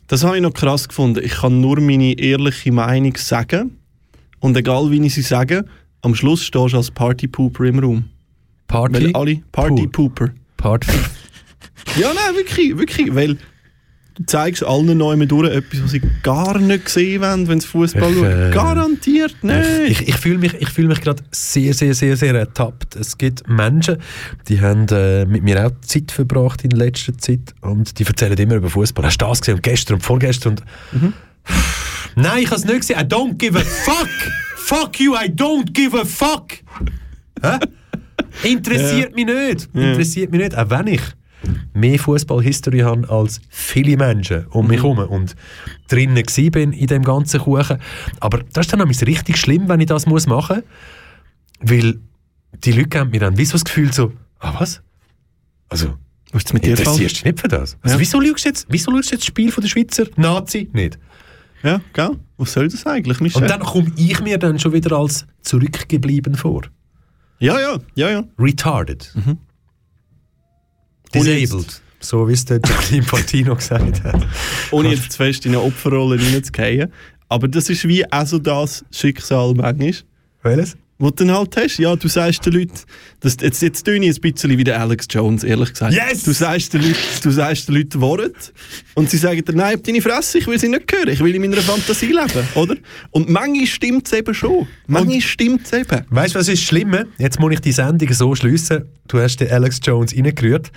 Das 0.07 0.23
habe 0.23 0.35
ich 0.35 0.41
noch 0.41 0.53
krass 0.53 0.87
gefunden. 0.87 1.23
Ich 1.23 1.35
kann 1.35 1.61
nur 1.61 1.79
meine 1.79 2.19
ehrliche 2.19 2.71
Meinung 2.71 3.15
sagen 3.15 3.77
und 4.39 4.57
egal 4.57 4.91
wie 4.91 5.05
ich 5.05 5.13
sie 5.13 5.21
sage, 5.21 5.65
am 6.03 6.13
Schluss 6.15 6.43
stehst 6.43 6.73
du 6.73 6.77
als 6.77 6.91
Partypooper 6.91 7.63
im 7.65 7.79
Raum. 7.79 8.03
Party? 8.67 8.93
Weil 8.93 9.15
alle 9.15 9.41
Partypooper. 9.51 10.29
Party? 10.57 10.91
Ja, 11.97 12.13
nein, 12.13 12.35
wirklich, 12.35 12.77
wirklich, 12.77 13.13
weil 13.13 13.35
du 14.15 14.23
zeigst 14.25 14.63
allen 14.63 14.97
Neuen 14.97 15.27
durch 15.27 15.51
etwas, 15.53 15.83
was 15.83 15.91
sie 15.91 16.01
gar 16.23 16.57
nicht 16.57 16.85
gesehen 16.85 17.21
wollen, 17.21 17.47
wenn 17.49 17.59
sie 17.59 17.67
Fußball 17.67 18.13
schauen. 18.13 18.23
äh, 18.23 18.51
Garantiert 18.53 19.43
nicht. 19.43 19.89
Ich, 19.89 20.07
ich 20.07 20.15
fühle 20.15 20.37
mich, 20.37 20.53
ich 20.53 20.69
fühl 20.69 20.87
mich 20.87 21.01
gerade 21.01 21.21
sehr, 21.31 21.73
sehr, 21.73 21.93
sehr, 21.93 22.15
sehr 22.15 22.33
ertappt. 22.35 22.95
Es 22.95 23.17
gibt 23.17 23.47
Menschen, 23.49 23.97
die 24.47 24.61
haben 24.61 24.87
äh, 24.91 25.25
mit 25.25 25.43
mir 25.43 25.65
auch 25.67 25.71
Zeit 25.81 26.11
verbracht 26.11 26.63
in 26.63 26.71
letzter 26.71 27.17
Zeit 27.17 27.53
und 27.61 27.99
die 27.99 28.05
erzählen 28.05 28.37
immer 28.37 28.55
über 28.55 28.69
Fußball. 28.69 29.05
Hast 29.05 29.17
du 29.21 29.25
das 29.25 29.41
gesehen 29.41 29.55
und 29.55 29.63
gestern 29.63 29.95
und 29.95 30.01
vorgestern? 30.03 30.55
Und 30.93 31.13
Nein, 32.15 32.39
ich 32.43 32.47
habe 32.47 32.55
es 32.55 32.65
nicht 32.65 32.79
gesehen. 32.79 32.99
I 32.99 33.03
don't 33.03 33.33
give 33.37 33.57
a 33.59 33.61
fuck. 33.61 34.07
Fuck 34.73 34.99
you, 34.99 35.15
I 35.15 35.27
don't 35.29 35.71
give 35.73 35.99
a 35.99 36.05
fuck. 36.05 36.53
Hä? 37.41 37.59
Interessiert 38.43 39.15
mich 39.15 39.25
nicht. 39.25 39.69
Ja. 39.73 39.91
Interessiert 39.91 40.31
mich 40.31 40.41
nicht. 40.41 40.57
Auch 40.57 40.69
wenn 40.69 40.87
ich 40.87 41.01
mehr 41.73 41.99
Fußball-History 41.99 42.79
habe 42.79 43.09
als 43.09 43.41
viele 43.49 43.97
Menschen 43.97 44.47
um 44.47 44.67
mich 44.67 44.77
herum 44.77 44.99
und 44.99 45.35
drinnen 45.89 46.23
bin 46.51 46.71
in 46.71 46.87
dem 46.87 47.03
ganzen 47.03 47.41
Kuchen. 47.41 47.79
Aber 48.19 48.39
das 48.53 48.65
ist 48.65 48.71
dann 48.73 48.79
nämlich 48.79 49.01
richtig 49.05 49.37
schlimm, 49.37 49.67
wenn 49.67 49.81
ich 49.81 49.87
das 49.87 50.05
muss 50.05 50.25
machen 50.25 50.63
muss, 51.59 51.71
weil 51.71 51.99
die 52.63 52.71
Leute 52.71 52.89
geben 52.89 53.09
mir 53.11 53.19
dann 53.19 53.37
wie 53.37 53.45
so 53.45 53.53
das 53.53 53.65
Gefühl 53.65 53.91
so, 53.91 54.13
ah 54.39 54.55
was? 54.59 54.81
Also, 55.69 55.97
Was 56.31 56.43
ist 56.43 56.53
mit 56.53 56.65
dir 56.65 56.71
interessierst 56.77 57.17
dich 57.17 57.25
nicht 57.25 57.39
für 57.39 57.47
das? 57.47 57.77
Also, 57.81 57.95
Ja. 57.95 57.99
wieso 57.99 58.19
du 58.21 58.33
jetzt, 58.35 58.65
wieso 58.69 58.91
schaust 58.91 59.11
du 59.11 59.15
jetzt 59.15 59.21
das 59.21 59.25
Spiel 59.25 59.51
von 59.51 59.61
der 59.61 59.69
Schweizer 59.69 60.05
Nazi 60.15 60.69
nicht? 60.71 60.97
Ja, 61.63 61.81
gell? 61.93 62.11
Was 62.37 62.53
soll 62.53 62.67
das 62.67 62.85
eigentlich, 62.85 63.19
Michel? 63.21 63.41
Und 63.41 63.49
dann 63.49 63.61
komme 63.61 63.91
ich 63.95 64.19
mir 64.21 64.37
dann 64.37 64.59
schon 64.59 64.73
wieder 64.73 64.97
als 64.97 65.25
zurückgeblieben 65.41 66.35
vor. 66.35 66.63
ja, 67.39 67.59
ja, 67.59 67.79
ja, 67.95 68.09
ja. 68.09 68.23
Retarded. 68.37 69.13
Ohne 71.15 71.35
Disabled. 71.35 71.81
So 71.99 72.27
wie 72.27 72.33
es 72.33 72.43
der 72.45 72.59
Gianni 72.59 72.97
Infantino 72.97 73.55
gesagt 73.55 74.03
hat. 74.03 74.27
Ohne 74.71 74.89
jetzt 74.89 75.11
zu 75.13 75.17
fest 75.17 75.45
in 75.45 75.53
eine 75.53 75.61
Opferrolle 75.61 76.19
reinzugehen. 76.19 76.91
Aber 77.29 77.47
das 77.47 77.69
ist 77.69 77.87
wie 77.87 78.11
auch 78.11 78.25
so 78.25 78.39
das 78.39 78.83
Schicksal 78.91 79.53
manchmal. 79.53 79.93
Welches? 80.41 80.75
Wo 81.03 81.09
du 81.09 81.25
dann 81.25 81.35
halt 81.35 81.57
hast, 81.57 81.79
ja, 81.79 81.93
du 81.97 82.07
sagst 82.07 82.45
den 82.45 82.53
Leuten, 82.53 82.79
das, 83.19 83.35
jetzt, 83.41 83.61
jetzt 83.61 83.85
tue 83.85 83.95
ich 83.97 84.15
ein 84.15 84.21
bisschen 84.21 84.57
wie 84.57 84.63
der 84.63 84.79
Alex 84.79 85.05
Jones, 85.09 85.43
ehrlich 85.43 85.71
gesagt. 85.73 85.93
Yes! 85.93 86.23
Du 86.23 86.31
sagst 86.31 86.73
den 86.73 86.81
Leuten, 86.81 86.97
du 87.21 87.29
sagst 87.29 87.67
den 87.67 87.75
Leuten 87.75 87.99
Wort 87.99 88.53
und 88.93 89.09
sie 89.09 89.17
sagen 89.17 89.43
dir, 89.43 89.53
nein, 89.53 89.83
deine 89.83 90.01
Fresse, 90.01 90.37
ich 90.37 90.47
will 90.47 90.57
sie 90.57 90.69
nicht 90.69 90.89
hören, 90.89 91.09
ich 91.09 91.19
will 91.19 91.35
in 91.35 91.41
meiner 91.41 91.61
Fantasie 91.61 92.05
leben, 92.05 92.47
oder? 92.55 92.77
Und 93.11 93.27
manchmal 93.27 93.67
stimmt 93.67 94.07
es 94.07 94.13
eben 94.13 94.33
schon. 94.33 94.65
Manchmal 94.87 95.19
stimmt 95.19 95.65
es 95.65 95.73
eben. 95.73 96.05
Weißt 96.09 96.35
du, 96.35 96.39
was 96.39 96.47
ist 96.47 96.63
Schlimme? 96.63 97.07
Jetzt 97.17 97.37
muss 97.37 97.51
ich 97.51 97.59
die 97.59 97.73
Sendung 97.73 98.13
so 98.13 98.33
schliessen. 98.33 98.85
Du 99.09 99.19
hast 99.19 99.41
den 99.41 99.51
Alex 99.51 99.81
Jones 99.83 100.15
reingerührt. 100.15 100.71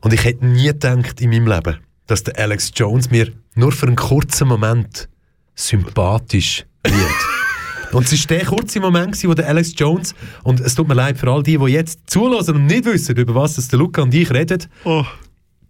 Und 0.00 0.12
ich 0.12 0.24
hätte 0.24 0.44
nie 0.44 0.66
gedacht 0.66 1.20
in 1.20 1.30
meinem 1.30 1.46
Leben, 1.46 1.76
dass 2.08 2.24
der 2.24 2.36
Alex 2.36 2.72
Jones 2.74 3.12
mir 3.12 3.30
nur 3.54 3.70
für 3.70 3.86
einen 3.86 3.94
kurzen 3.94 4.48
Moment 4.48 5.08
sympathisch 5.54 6.64
wird. 6.82 6.94
und 7.92 8.10
es 8.12 8.28
war 8.30 8.36
der 8.38 8.46
kurze 8.46 8.80
Moment, 8.80 9.12
gewesen, 9.12 9.28
wo 9.30 9.34
der 9.34 9.48
Alex 9.48 9.72
Jones, 9.76 10.14
und 10.44 10.60
es 10.60 10.74
tut 10.74 10.88
mir 10.88 10.94
leid 10.94 11.18
für 11.18 11.30
all 11.30 11.42
die, 11.42 11.58
die 11.58 11.64
jetzt 11.66 12.00
zulassen 12.08 12.56
und 12.56 12.66
nicht 12.66 12.84
wissen, 12.84 13.16
über 13.16 13.34
was 13.34 13.54
das 13.56 13.68
der 13.68 13.78
Luca 13.78 14.02
und 14.02 14.14
ich 14.14 14.30
reden, 14.32 14.64
Oh. 14.84 15.04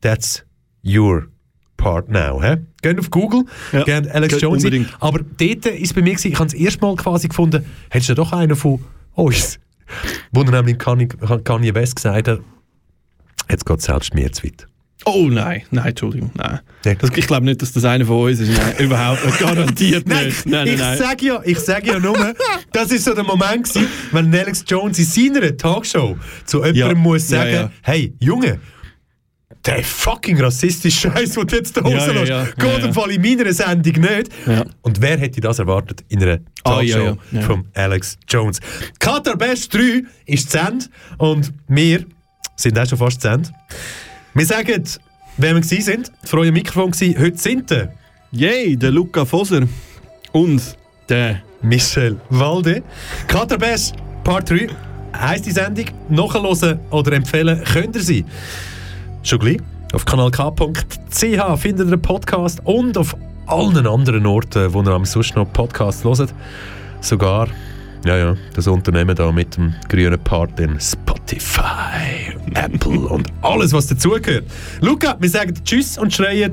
that's 0.00 0.44
your 0.84 1.28
part 1.76 2.08
now. 2.08 2.40
He? 2.42 2.56
Geht 2.82 2.98
auf 2.98 3.10
Google, 3.10 3.44
Ja, 3.72 3.84
gebt 3.84 4.08
Alex 4.10 4.40
Jones 4.40 4.64
unbedingt. 4.64 4.88
Aber 5.00 5.18
dort 5.20 5.66
ist 5.66 5.82
es 5.90 5.92
bei 5.94 6.02
mir, 6.02 6.12
gewesen, 6.12 6.32
ich 6.32 6.38
habe 6.38 6.46
es 6.48 6.54
erst 6.54 6.80
mal 6.80 6.94
quasi 6.96 7.28
gefunden, 7.28 7.64
hättest 7.90 8.10
du 8.10 8.14
doch 8.14 8.32
einen 8.32 8.54
von 8.56 8.84
uns, 9.14 9.58
wo 10.32 10.42
er 10.42 10.50
nämlich 10.50 10.78
Kanye, 10.78 11.08
Kanye 11.08 11.74
West 11.74 11.96
gesagt 11.96 12.28
hat, 12.28 12.40
jetzt 13.50 13.66
geht 13.66 13.78
es 13.78 13.84
selbst 13.86 14.14
mir 14.14 14.30
zu 14.30 14.44
weit. 14.44 14.67
Oh 15.04 15.28
nein, 15.30 15.62
nein, 15.70 15.86
Entschuldigung, 15.86 16.30
nein. 16.34 16.60
Ja. 16.84 16.94
Das, 16.94 17.10
ich 17.16 17.26
glaube 17.26 17.44
nicht, 17.46 17.62
dass 17.62 17.72
das 17.72 17.84
einer 17.84 18.04
von 18.04 18.24
uns 18.30 18.40
ist. 18.40 18.50
Nein, 18.56 18.74
überhaupt 18.78 19.24
nicht. 19.24 19.38
Garantiert 19.38 20.06
Nein, 20.08 20.26
nicht. 20.26 20.44
Nein, 20.46 20.64
nein, 20.66 20.74
ich 20.74 20.80
nein. 20.80 20.98
sage 20.98 21.26
ja, 21.26 21.40
ich 21.44 21.58
sag 21.60 21.86
ja 21.86 21.98
nur, 21.98 22.34
das 22.72 22.90
ist 22.90 23.04
so 23.04 23.14
der 23.14 23.24
Moment 23.24 23.64
gewesen, 23.68 23.86
wenn 24.12 24.34
Alex 24.34 24.64
Jones 24.66 24.98
in 24.98 25.04
seiner 25.34 25.56
Talkshow 25.56 26.16
zu 26.44 26.58
jemandem 26.58 26.76
Ja, 26.88 26.94
muss 26.94 27.30
ja, 27.30 27.38
sagen, 27.38 27.52
ja. 27.52 27.70
hey, 27.82 28.12
Junge, 28.20 28.58
der 29.64 29.82
fucking 29.84 30.40
rassistische 30.40 31.10
Scheiß, 31.10 31.30
den 31.32 31.46
du 31.46 31.56
jetzt 31.56 31.76
da 31.76 31.80
Ja, 31.88 31.98
rauslässt, 31.98 32.28
ja, 32.28 32.38
ja. 32.38 32.44
geht 32.44 32.64
Ja, 32.64 32.78
ja. 32.78 32.86
im 32.86 32.94
Fall 32.94 33.10
in 33.12 33.22
meiner 33.22 33.52
Sendung 33.52 34.00
nicht. 34.00 34.30
Ja. 34.46 34.64
Und 34.82 35.00
wer 35.00 35.18
hätte 35.18 35.40
das 35.40 35.58
erwartet 35.58 36.04
in 36.08 36.22
einer 36.22 36.38
Ah, 36.64 36.80
ja, 36.80 36.96
Talkshow 36.96 37.18
ja, 37.32 37.40
ja. 37.40 37.46
von 37.46 37.64
Alex 37.74 38.18
Jones? 38.28 38.60
Qatar 38.98 39.36
Best 39.36 39.72
3 39.74 40.02
ist 40.26 40.50
zu 40.50 40.58
Ende 40.58 40.86
und 41.18 41.52
wir 41.68 42.04
sind 42.56 42.78
auch 42.78 42.88
schon 42.88 42.98
fast 42.98 43.20
zu 43.20 43.28
Ende. 43.28 43.50
Wir 44.34 44.46
sagen, 44.46 44.84
wer 45.36 45.55
wir 45.55 45.60
gewesen 45.60 45.82
sind, 45.82 46.12
vor 46.24 46.40
eurem 46.40 46.55
Mikrofon 46.55 46.90
gewesen, 46.90 47.18
heute 47.18 47.38
sind 47.38 47.70
wir 47.70 47.92
Yay, 48.30 48.76
der 48.76 48.90
Luca 48.90 49.24
Foser 49.24 49.62
und 50.32 50.60
der 51.09 51.40
Michel 51.62 52.20
Walde. 52.28 52.82
Qatar 53.26 53.59
Best 53.59 53.94
Part 54.24 54.50
3 54.50 54.68
heisst 55.16 55.46
die 55.46 55.50
Sendung. 55.50 55.86
Nachhören 56.10 56.78
oder 56.90 57.12
empfehlen 57.12 57.64
könnt 57.64 57.96
ihr 57.96 58.02
sie. 58.02 58.24
Schon 59.22 59.38
gleich. 59.38 59.59
Auf 59.94 60.05
kanalk.ch 60.05 61.56
findet 61.56 61.86
ihr 61.86 61.96
den 61.96 62.02
Podcast 62.02 62.60
und 62.64 62.98
auf 62.98 63.16
allen 63.46 63.86
anderen 63.86 64.26
Orten, 64.26 64.74
wo 64.74 64.82
ihr 64.82 64.88
am 64.88 65.06
sonst 65.06 65.34
noch 65.34 65.50
Podcasts 65.50 66.05
hört. 66.05 66.34
Sogar, 67.00 67.48
ja, 68.04 68.16
ja, 68.16 68.36
das 68.54 68.66
Unternehmen 68.66 69.14
da 69.14 69.30
mit 69.32 69.56
dem 69.56 69.74
grünen 69.88 70.18
Part 70.18 70.58
in 70.60 70.78
Spotify, 70.80 72.32
Apple 72.54 73.00
und 73.08 73.28
alles, 73.42 73.72
was 73.72 73.86
dazugehört. 73.86 74.44
Luca, 74.80 75.16
wir 75.18 75.28
sagen 75.28 75.54
Tschüss 75.64 75.98
und 75.98 76.12
schreien, 76.12 76.52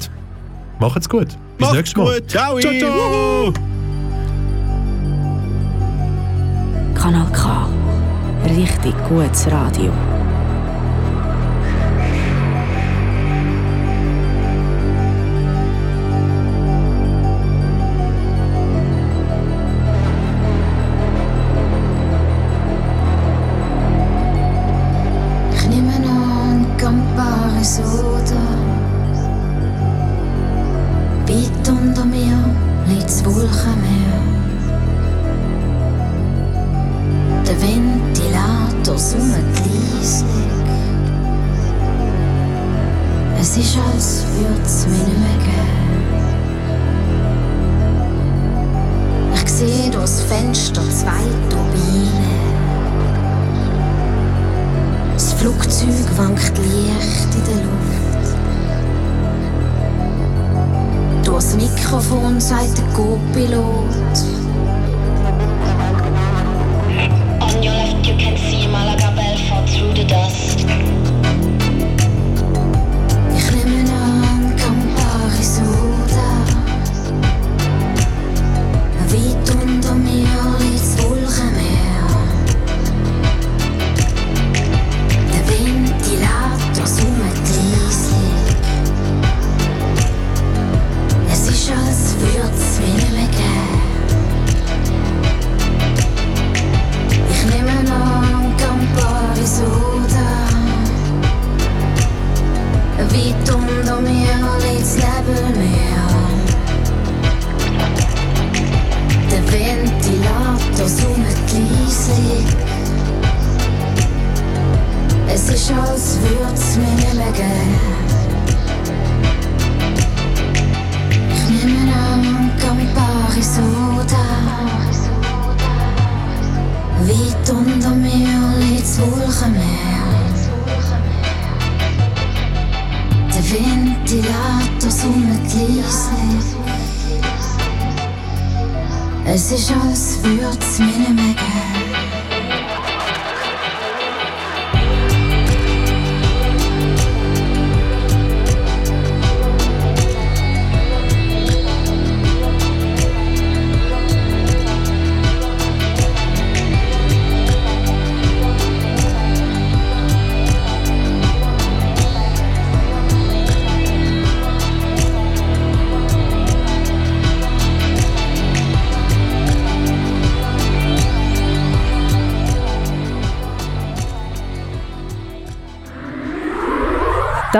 macht's 0.79 1.07
gut. 1.07 1.27
Bis 1.27 1.37
Macht's 1.59 1.75
nächstes 1.75 1.97
Mal. 1.97 2.19
gut. 2.19 2.29
Ciao. 2.29 2.59
Ciao, 2.59 2.73
ciao. 2.73 3.53
Kanal 6.93 7.31
K. 7.31 7.67
Richtig 8.45 8.93
gutes 9.07 9.47
Radio. 9.51 9.91